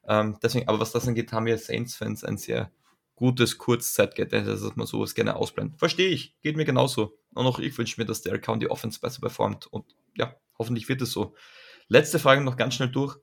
Ähm, 0.07 0.39
deswegen, 0.43 0.69
aber 0.69 0.81
was 0.81 0.93
das 0.93 1.09
angeht, 1.09 1.33
haben 1.33 1.47
wir 1.47 1.59
Saints-Fans 1.59 2.25
ein 2.25 2.37
sehr 2.37 2.71
gutes 3.17 3.59
Kurzzeitgedächtnis, 3.59 4.63
dass 4.63 4.77
man 4.77 4.87
sowas 4.87 5.15
gerne 5.15 5.37
ausblendet. 5.37 5.79
Verstehe 5.79 6.09
ich, 6.09 6.41
geht 6.43 6.57
mir 6.57 6.65
genauso. 6.65 7.19
Und 7.33 7.47
auch 7.47 7.59
ich 7.59 7.77
wünsche 7.77 8.01
mir, 8.01 8.07
dass 8.07 8.23
der 8.23 8.35
Account 8.35 8.63
die 8.63 8.71
Offense 8.71 9.01
besser 9.01 9.21
performt. 9.21 9.67
Und 9.67 9.85
ja, 10.17 10.35
hoffentlich 10.59 10.89
wird 10.89 11.03
es 11.03 11.13
so. 11.13 11.35
Letzte 11.89 12.19
Frage 12.19 12.43
noch 12.43 12.57
ganz 12.57 12.75
schnell 12.75 12.91
durch. 12.91 13.19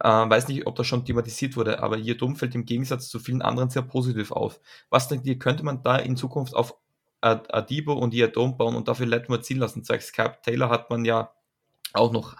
Äh, 0.00 0.08
weiß 0.08 0.48
nicht, 0.48 0.66
ob 0.66 0.76
das 0.76 0.86
schon 0.86 1.04
thematisiert 1.04 1.56
wurde, 1.56 1.82
aber 1.82 1.96
hier 1.96 2.16
Dom 2.16 2.36
fällt 2.36 2.54
im 2.54 2.64
Gegensatz 2.64 3.08
zu 3.08 3.18
vielen 3.18 3.42
anderen 3.42 3.70
sehr 3.70 3.82
positiv 3.82 4.32
auf. 4.32 4.60
Was 4.90 5.08
denkt 5.08 5.26
ihr, 5.26 5.38
könnte 5.38 5.64
man 5.64 5.82
da 5.82 5.96
in 5.96 6.16
Zukunft 6.16 6.54
auf 6.54 6.74
Adibo 7.20 7.94
und 7.94 8.14
ihr 8.14 8.28
Dom 8.28 8.56
bauen 8.56 8.76
und 8.76 8.88
dafür 8.88 9.06
Letmore 9.06 9.40
ziehen 9.40 9.58
lassen? 9.58 9.84
Zeigt 9.84 10.04
Skype 10.04 10.38
Taylor 10.42 10.70
hat 10.70 10.90
man 10.90 11.04
ja 11.04 11.32
auch 11.92 12.12
noch. 12.12 12.36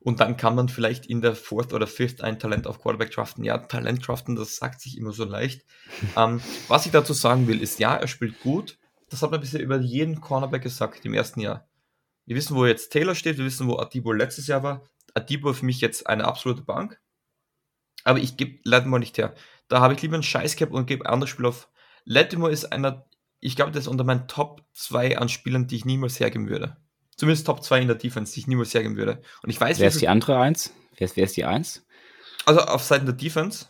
Und 0.00 0.20
dann 0.20 0.36
kann 0.36 0.54
man 0.54 0.68
vielleicht 0.68 1.06
in 1.06 1.20
der 1.20 1.34
Fourth 1.34 1.72
oder 1.72 1.86
Fifth 1.86 2.20
ein 2.20 2.38
Talent 2.38 2.66
auf 2.66 2.80
Quarterback 2.80 3.10
draften. 3.10 3.42
Ja, 3.42 3.58
Talent 3.58 4.06
draften, 4.06 4.36
das 4.36 4.56
sagt 4.56 4.80
sich 4.80 4.96
immer 4.96 5.12
so 5.12 5.24
leicht. 5.24 5.64
ähm, 6.16 6.40
was 6.68 6.86
ich 6.86 6.92
dazu 6.92 7.12
sagen 7.12 7.48
will, 7.48 7.60
ist, 7.60 7.80
ja, 7.80 7.96
er 7.96 8.06
spielt 8.06 8.40
gut. 8.40 8.78
Das 9.10 9.22
hat 9.22 9.30
man 9.30 9.40
bisher 9.40 9.60
über 9.60 9.78
jeden 9.78 10.20
Cornerback 10.20 10.62
gesagt 10.62 11.04
im 11.04 11.14
ersten 11.14 11.40
Jahr. 11.40 11.66
Wir 12.26 12.36
wissen, 12.36 12.56
wo 12.56 12.66
jetzt 12.66 12.90
Taylor 12.90 13.14
steht, 13.14 13.38
wir 13.38 13.44
wissen, 13.44 13.68
wo 13.68 13.78
Adibo 13.78 14.12
letztes 14.12 14.48
Jahr 14.48 14.62
war. 14.62 14.84
Adibo 15.14 15.52
für 15.52 15.64
mich 15.64 15.80
jetzt 15.80 16.06
eine 16.08 16.24
absolute 16.24 16.62
Bank. 16.62 17.00
Aber 18.04 18.18
ich 18.18 18.36
gebe 18.36 18.58
Lattimore 18.64 19.00
nicht 19.00 19.16
her. 19.18 19.34
Da 19.68 19.80
habe 19.80 19.94
ich 19.94 20.02
lieber 20.02 20.14
einen 20.14 20.22
Scheißcap 20.22 20.72
und 20.72 20.86
gebe 20.86 21.06
ein 21.06 21.12
anderes 21.12 21.30
Spiel 21.30 21.46
auf. 21.46 21.68
Lattimore 22.04 22.52
ist 22.52 22.66
einer, 22.66 23.06
ich 23.40 23.56
glaube, 23.56 23.72
das 23.72 23.84
ist 23.84 23.88
unter 23.88 24.04
meinen 24.04 24.28
Top 24.28 24.62
2 24.74 25.18
an 25.18 25.28
Spielern, 25.28 25.66
die 25.66 25.76
ich 25.76 25.84
niemals 25.84 26.20
hergeben 26.20 26.48
würde. 26.48 26.76
Zumindest 27.16 27.46
Top 27.46 27.62
2 27.62 27.80
in 27.80 27.88
der 27.88 27.96
Defense, 27.96 28.34
die 28.34 28.40
ich 28.40 28.46
niemals 28.46 28.74
hergeben 28.74 28.96
würde. 28.96 29.22
Und 29.42 29.50
ich 29.50 29.60
weiß, 29.60 29.78
wer 29.78 29.88
ist 29.88 30.00
die 30.00 30.08
andere 30.08 30.38
1? 30.38 30.72
Wer 30.96 31.04
ist, 31.04 31.16
wer 31.16 31.24
ist 31.24 31.36
die 31.36 31.44
1? 31.44 31.86
Also 32.44 32.60
auf 32.60 32.82
Seiten 32.82 33.06
der 33.06 33.14
Defense, 33.14 33.66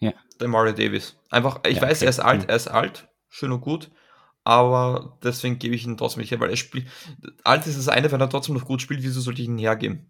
ja. 0.00 0.12
der 0.40 0.48
Mario 0.48 0.72
Davis. 0.72 1.16
Einfach, 1.30 1.60
ich 1.66 1.76
ja, 1.76 1.82
weiß, 1.82 1.98
okay. 1.98 2.06
er 2.06 2.10
ist 2.10 2.20
alt, 2.20 2.42
hm. 2.42 2.48
er 2.48 2.56
ist 2.56 2.68
alt, 2.68 3.08
schön 3.28 3.52
und 3.52 3.60
gut, 3.60 3.90
aber 4.46 5.18
deswegen 5.24 5.58
gebe 5.58 5.74
ich 5.74 5.84
ihn 5.84 5.96
trotzdem 5.96 6.20
nicht 6.20 6.30
her, 6.30 6.38
weil 6.38 6.50
er 6.50 6.56
spielt. 6.56 6.86
Alt 7.42 7.66
ist 7.66 7.76
das 7.76 7.88
eine, 7.88 8.12
wenn 8.12 8.20
er 8.20 8.30
trotzdem 8.30 8.54
noch 8.54 8.64
gut 8.64 8.80
spielt, 8.80 9.02
wieso 9.02 9.20
sollte 9.20 9.42
ich 9.42 9.48
ihn 9.48 9.58
hergeben? 9.58 10.08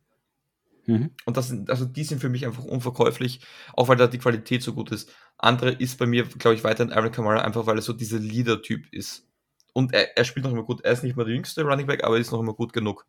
Mhm. 0.84 1.12
Und 1.24 1.38
das 1.38 1.48
sind, 1.48 1.70
also 1.70 1.86
die 1.86 2.04
sind 2.04 2.20
für 2.20 2.28
mich 2.28 2.44
einfach 2.44 2.64
unverkäuflich, 2.64 3.40
auch 3.72 3.88
weil 3.88 3.96
da 3.96 4.06
die 4.06 4.18
Qualität 4.18 4.62
so 4.62 4.74
gut 4.74 4.92
ist. 4.92 5.10
Andere 5.38 5.70
ist 5.70 5.98
bei 5.98 6.04
mir, 6.04 6.24
glaube 6.24 6.54
ich, 6.54 6.64
weiterhin 6.64 6.92
Aaron 6.92 7.12
Kamara, 7.12 7.40
einfach 7.40 7.64
weil 7.64 7.78
er 7.78 7.82
so 7.82 7.94
dieser 7.94 8.18
Leader-Typ 8.18 8.92
ist. 8.92 9.26
Und 9.72 9.94
er, 9.94 10.18
er, 10.18 10.24
spielt 10.24 10.44
noch 10.44 10.52
immer 10.52 10.64
gut. 10.64 10.82
Er 10.82 10.92
ist 10.92 11.02
nicht 11.02 11.16
mehr 11.16 11.24
der 11.24 11.34
jüngste 11.34 11.62
Running 11.62 11.86
Back, 11.86 12.04
aber 12.04 12.16
er 12.16 12.20
ist 12.20 12.30
noch 12.30 12.40
immer 12.40 12.52
gut 12.52 12.74
genug. 12.74 13.06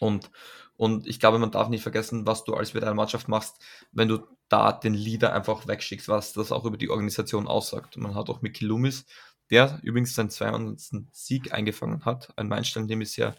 Und, 0.00 0.30
und 0.76 1.06
ich 1.06 1.18
glaube, 1.18 1.38
man 1.38 1.50
darf 1.50 1.70
nicht 1.70 1.82
vergessen, 1.82 2.26
was 2.26 2.44
du 2.44 2.52
als 2.52 2.74
mit 2.74 2.82
einer 2.82 2.92
Mannschaft 2.92 3.26
machst, 3.28 3.56
wenn 3.92 4.08
du 4.08 4.18
da 4.50 4.72
den 4.72 4.92
Leader 4.92 5.32
einfach 5.32 5.66
wegschickst, 5.66 6.08
was 6.08 6.34
das 6.34 6.52
auch 6.52 6.66
über 6.66 6.76
die 6.76 6.90
Organisation 6.90 7.46
aussagt. 7.46 7.96
Man 7.96 8.14
hat 8.14 8.28
auch 8.28 8.42
Mickey 8.42 8.66
Loomis, 8.66 9.06
der 9.50 9.80
übrigens 9.82 10.14
seinen 10.14 10.30
200. 10.30 10.80
Sieg 11.12 11.52
eingefangen 11.52 12.04
hat. 12.04 12.32
Ein 12.36 12.48
Meilenstein, 12.48 12.88
dem 12.88 13.00
es 13.00 13.16
ja 13.16 13.34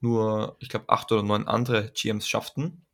nur, 0.00 0.56
ich 0.60 0.68
glaube, 0.68 0.88
acht 0.88 1.10
oder 1.12 1.22
neun 1.22 1.48
andere 1.48 1.90
GMs 1.92 2.28
schafften. 2.28 2.84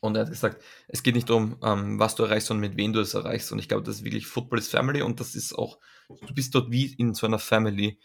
Und 0.00 0.16
er 0.16 0.22
hat 0.22 0.30
gesagt, 0.30 0.62
es 0.86 1.02
geht 1.02 1.14
nicht 1.14 1.28
darum, 1.28 1.56
ähm, 1.62 1.98
was 1.98 2.14
du 2.14 2.22
erreichst, 2.22 2.48
sondern 2.48 2.70
mit 2.70 2.78
wem 2.78 2.92
du 2.92 3.00
es 3.00 3.14
erreichst. 3.14 3.50
Und 3.52 3.58
ich 3.58 3.68
glaube, 3.68 3.82
das 3.82 3.96
ist 3.96 4.04
wirklich 4.04 4.26
Football 4.26 4.60
is 4.60 4.68
Family 4.68 5.02
und 5.02 5.18
das 5.20 5.34
ist 5.34 5.52
auch, 5.54 5.78
du 6.08 6.34
bist 6.34 6.54
dort 6.54 6.70
wie 6.70 6.94
in 6.94 7.14
so 7.14 7.26
einer 7.26 7.38
Family. 7.38 7.98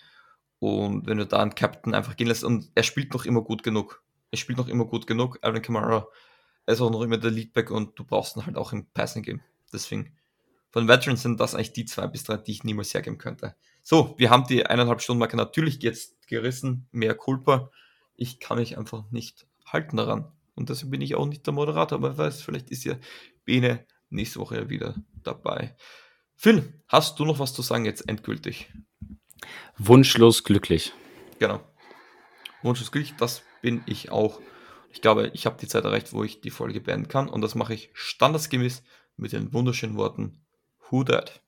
Und 0.59 1.05
wenn 1.05 1.17
du 1.17 1.27
da 1.27 1.41
einen 1.41 1.55
Captain 1.55 1.93
einfach 1.93 2.15
gehen 2.15 2.27
lässt, 2.27 2.43
und 2.43 2.71
er 2.73 2.83
spielt 2.83 3.13
noch 3.13 3.25
immer 3.25 3.41
gut 3.41 3.63
genug. 3.63 4.03
Er 4.31 4.37
spielt 4.37 4.57
noch 4.57 4.67
immer 4.67 4.85
gut 4.85 5.05
genug. 5.05 5.37
Aaron 5.41 5.61
Kamara 5.61 6.07
ist 6.65 6.81
auch 6.81 6.89
noch 6.89 7.01
immer 7.01 7.17
der 7.17 7.31
Leadback 7.31 7.69
und 7.69 7.99
du 7.99 8.05
brauchst 8.05 8.35
ihn 8.35 8.45
halt 8.45 8.57
auch 8.57 8.71
im 8.71 8.87
Passing 8.87 9.23
Game. 9.23 9.41
Deswegen, 9.71 10.17
von 10.73 10.87
Veterans 10.87 11.21
sind 11.21 11.39
das 11.39 11.53
eigentlich 11.53 11.73
die 11.73 11.85
zwei 11.85 12.07
bis 12.07 12.23
drei, 12.23 12.37
die 12.37 12.51
ich 12.51 12.63
niemals 12.63 12.95
hergeben 12.95 13.19
könnte. 13.19 13.55
So, 13.83 14.15
wir 14.17 14.31
haben 14.31 14.47
die 14.47 14.65
eineinhalb 14.65 15.01
Stunden 15.01 15.19
Marke 15.19 15.37
natürlich 15.37 15.83
jetzt 15.83 16.27
gerissen. 16.27 16.87
Mehr 16.91 17.13
Culpa. 17.13 17.69
Ich 18.15 18.39
kann 18.39 18.57
mich 18.57 18.75
einfach 18.75 19.03
nicht 19.11 19.45
halten 19.67 19.97
daran. 19.97 20.31
Und 20.55 20.69
deswegen 20.69 20.89
bin 20.89 21.01
ich 21.01 21.13
auch 21.13 21.27
nicht 21.27 21.45
der 21.45 21.53
Moderator, 21.53 21.99
aber 21.99 22.17
wer 22.17 22.25
weiß, 22.25 22.41
vielleicht 22.41 22.71
ist 22.71 22.85
ja 22.85 22.95
Bene 23.45 23.85
nächste 24.09 24.39
Woche 24.39 24.67
wieder 24.67 24.95
dabei. 25.21 25.75
Phil, 26.35 26.81
hast 26.87 27.19
du 27.19 27.25
noch 27.25 27.37
was 27.37 27.53
zu 27.53 27.61
sagen 27.61 27.85
jetzt 27.85 28.09
endgültig? 28.09 28.73
Wunschlos 29.77 30.43
glücklich. 30.43 30.91
Genau. 31.37 31.61
Wunschlos 32.63 32.91
glücklich, 32.91 33.15
das 33.19 33.43
bin 33.61 33.83
ich 33.85 34.11
auch. 34.11 34.41
Ich 34.91 35.01
glaube, 35.01 35.29
ich 35.35 35.45
habe 35.45 35.57
die 35.59 35.67
Zeit 35.67 35.85
erreicht, 35.85 36.13
wo 36.13 36.23
ich 36.23 36.41
die 36.41 36.49
Folge 36.49 36.81
beenden 36.81 37.09
kann. 37.09 37.29
Und 37.29 37.41
das 37.41 37.53
mache 37.53 37.75
ich 37.75 37.91
standesgemäß 37.93 38.81
mit 39.17 39.33
den 39.33 39.53
wunderschönen 39.53 39.97
Worten 39.97 40.42
Who 40.89 41.03
that? 41.05 41.42